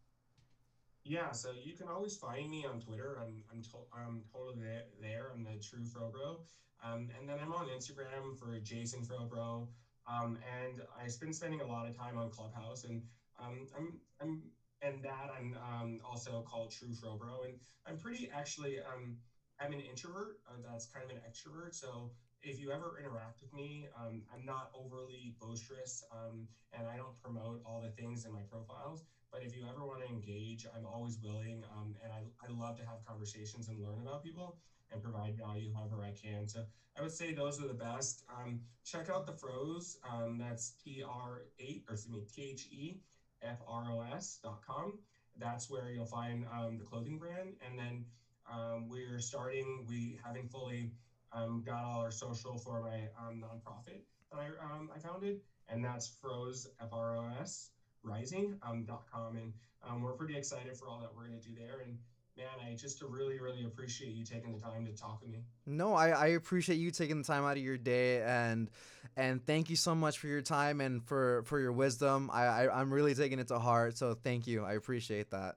Yeah, 1.08 1.32
so 1.32 1.52
you 1.52 1.74
can 1.74 1.88
always 1.88 2.16
find 2.16 2.50
me 2.50 2.66
on 2.66 2.80
Twitter. 2.80 3.18
I'm 3.20 3.42
I'm, 3.50 3.62
to- 3.62 3.88
I'm 3.94 4.24
totally 4.32 4.56
there, 4.60 4.82
there. 5.00 5.30
I'm 5.32 5.44
the 5.44 5.58
true 5.58 5.84
Frobro. 5.86 6.40
Um, 6.84 7.08
and 7.18 7.28
then 7.28 7.40
I'm 7.40 7.54
on 7.54 7.68
Instagram 7.68 8.38
for 8.38 8.58
Jason 8.58 9.02
Frobro. 9.02 9.66
Um, 10.08 10.38
and 10.64 10.80
I've 10.98 11.18
been 11.20 11.32
spending 11.34 11.62
a 11.62 11.66
lot 11.66 11.86
of 11.86 11.96
time 11.96 12.18
on 12.18 12.30
Clubhouse, 12.30 12.84
and 12.84 13.02
um, 13.40 13.66
I'm 13.76 13.98
I'm 14.20 14.50
and 14.82 15.02
that 15.04 15.28
I'm 15.36 15.56
um, 15.62 16.00
also 16.04 16.42
called 16.42 16.72
True 16.72 16.92
Frobro, 16.92 17.44
and 17.44 17.56
I'm 17.86 17.96
pretty 17.98 18.28
actually 18.32 18.78
um, 18.80 19.16
I'm 19.60 19.72
an 19.72 19.80
introvert. 19.80 20.36
Uh, 20.48 20.58
that's 20.64 20.86
kind 20.86 21.04
of 21.04 21.10
an 21.10 21.22
extrovert. 21.28 21.74
So 21.74 22.10
if 22.42 22.58
you 22.60 22.70
ever 22.72 22.96
interact 23.00 23.40
with 23.40 23.52
me, 23.54 23.86
um, 23.96 24.22
I'm 24.34 24.44
not 24.44 24.68
overly 24.74 25.34
boisterous, 25.40 26.02
um, 26.12 26.46
and 26.74 26.86
I 26.88 26.96
don't 26.96 27.16
promote 27.22 27.60
all 27.66 27.80
the 27.80 27.90
things 27.90 28.26
in 28.26 28.32
my 28.32 28.42
profiles. 28.50 29.04
But 29.32 29.42
if 29.42 29.54
you 29.54 29.66
ever 29.68 29.84
want 29.84 30.00
to 30.02 30.08
engage, 30.08 30.66
I'm 30.74 30.86
always 30.86 31.18
willing, 31.22 31.62
um, 31.76 31.94
and 32.02 32.12
I, 32.12 32.22
I 32.44 32.50
love 32.50 32.76
to 32.78 32.86
have 32.86 33.04
conversations 33.06 33.68
and 33.68 33.82
learn 33.82 34.00
about 34.00 34.24
people 34.24 34.58
and 34.90 35.02
provide 35.02 35.36
value 35.36 35.70
however 35.74 36.02
I 36.02 36.12
can. 36.12 36.48
So 36.48 36.64
I 36.98 37.02
would 37.02 37.12
say 37.12 37.32
those 37.32 37.62
are 37.62 37.66
the 37.66 37.74
best. 37.74 38.24
Um, 38.34 38.60
check 38.84 39.10
out 39.10 39.26
the 39.26 39.32
Froze. 39.32 39.98
Um, 40.08 40.38
that's 40.38 40.72
T 40.82 41.04
R 41.06 41.42
eight 41.58 41.84
or 41.88 41.94
excuse 41.94 42.14
me 42.14 42.24
T 42.34 42.50
H 42.50 42.66
E 42.70 43.00
F 43.42 43.58
R 43.68 43.92
O 43.92 44.00
S 44.14 44.38
dot 44.42 44.60
com. 44.66 44.98
That's 45.36 45.70
where 45.70 45.90
you'll 45.90 46.06
find 46.06 46.44
um, 46.50 46.78
the 46.78 46.84
clothing 46.84 47.18
brand, 47.18 47.54
and 47.60 47.78
then 47.78 48.04
um, 48.50 48.88
we're 48.88 49.20
starting. 49.20 49.84
We 49.86 50.18
haven't 50.24 50.50
fully 50.50 50.90
um, 51.32 51.62
got 51.64 51.84
all 51.84 52.00
our 52.00 52.10
social 52.10 52.56
for 52.56 52.80
my 52.80 53.08
nonprofit 53.30 54.00
that 54.32 54.40
I 54.40 54.94
I 54.94 54.98
founded, 54.98 55.38
and 55.68 55.84
that's 55.84 56.08
Froze 56.20 56.66
F 56.80 56.88
R 56.92 57.16
O 57.16 57.26
S 57.40 57.70
Rising 58.02 58.58
um, 58.62 58.84
dot 58.84 59.04
com, 59.12 59.36
and 59.36 59.52
um, 59.86 60.02
we're 60.02 60.12
pretty 60.12 60.36
excited 60.36 60.76
for 60.76 60.88
all 60.88 61.00
that 61.00 61.10
we're 61.14 61.26
going 61.26 61.38
to 61.40 61.48
do 61.48 61.54
there. 61.54 61.80
And 61.84 61.98
man, 62.36 62.46
I 62.64 62.74
just 62.74 63.02
really 63.02 63.38
really 63.40 63.64
appreciate 63.64 64.12
you 64.12 64.24
taking 64.24 64.52
the 64.52 64.60
time 64.60 64.86
to 64.86 64.92
talk 64.92 65.20
with 65.20 65.30
me. 65.30 65.44
No, 65.66 65.94
I, 65.94 66.10
I 66.10 66.26
appreciate 66.28 66.76
you 66.76 66.90
taking 66.90 67.18
the 67.18 67.24
time 67.24 67.44
out 67.44 67.56
of 67.56 67.62
your 67.62 67.76
day 67.76 68.22
and 68.22 68.70
and 69.16 69.44
thank 69.44 69.68
you 69.68 69.76
so 69.76 69.94
much 69.94 70.18
for 70.18 70.28
your 70.28 70.42
time 70.42 70.80
and 70.80 71.04
for 71.04 71.42
for 71.44 71.58
your 71.60 71.72
wisdom. 71.72 72.30
I, 72.32 72.44
I 72.44 72.80
I'm 72.80 72.92
really 72.92 73.14
taking 73.14 73.40
it 73.40 73.48
to 73.48 73.58
heart. 73.58 73.98
So 73.98 74.14
thank 74.14 74.46
you. 74.46 74.64
I 74.64 74.74
appreciate 74.74 75.30
that. 75.32 75.56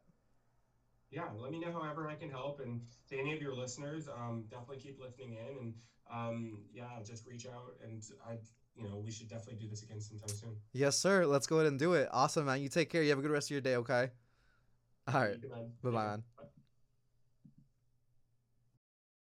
yeah, 1.12 1.26
let 1.38 1.52
me 1.52 1.60
know 1.60 1.72
however 1.72 2.08
I 2.08 2.16
can 2.16 2.30
help. 2.30 2.60
And 2.62 2.82
to 3.10 3.20
any 3.20 3.34
of 3.34 3.42
your 3.42 3.54
listeners, 3.54 4.08
um, 4.08 4.46
definitely 4.50 4.78
keep 4.78 5.00
listening 5.00 5.34
in. 5.34 5.58
And 5.58 5.74
um, 6.12 6.58
yeah, 6.74 6.88
just 7.06 7.28
reach 7.28 7.46
out. 7.46 7.76
And 7.84 8.02
I, 8.28 8.38
you 8.76 8.88
know, 8.88 8.97
we 8.97 9.11
should 9.11 9.30
definitely 9.30 9.63
do 9.63 9.69
this 9.69 9.84
again 9.84 9.99
sometime 10.01 10.30
soon. 10.30 10.55
Yes, 10.74 10.97
sir. 10.97 11.26
Let's 11.26 11.47
go 11.47 11.57
ahead 11.57 11.67
and 11.67 11.80
do 11.80 11.93
it. 11.93 12.07
Awesome, 12.11 12.45
man. 12.45 12.61
You 12.61 12.69
take 12.69 12.89
care. 12.89 13.03
You 13.03 13.09
have 13.09 13.19
a 13.19 13.22
good 13.22 13.32
rest 13.32 13.47
of 13.47 13.51
your 13.51 13.61
day. 13.61 13.76
Okay. 13.76 14.09
All 15.07 15.22
right. 15.22 15.36
You 15.36 15.41
too, 15.41 15.49
man. 15.49 15.72
Bye-bye, 15.84 16.05
man. 16.05 16.24
Bye. 16.38 16.43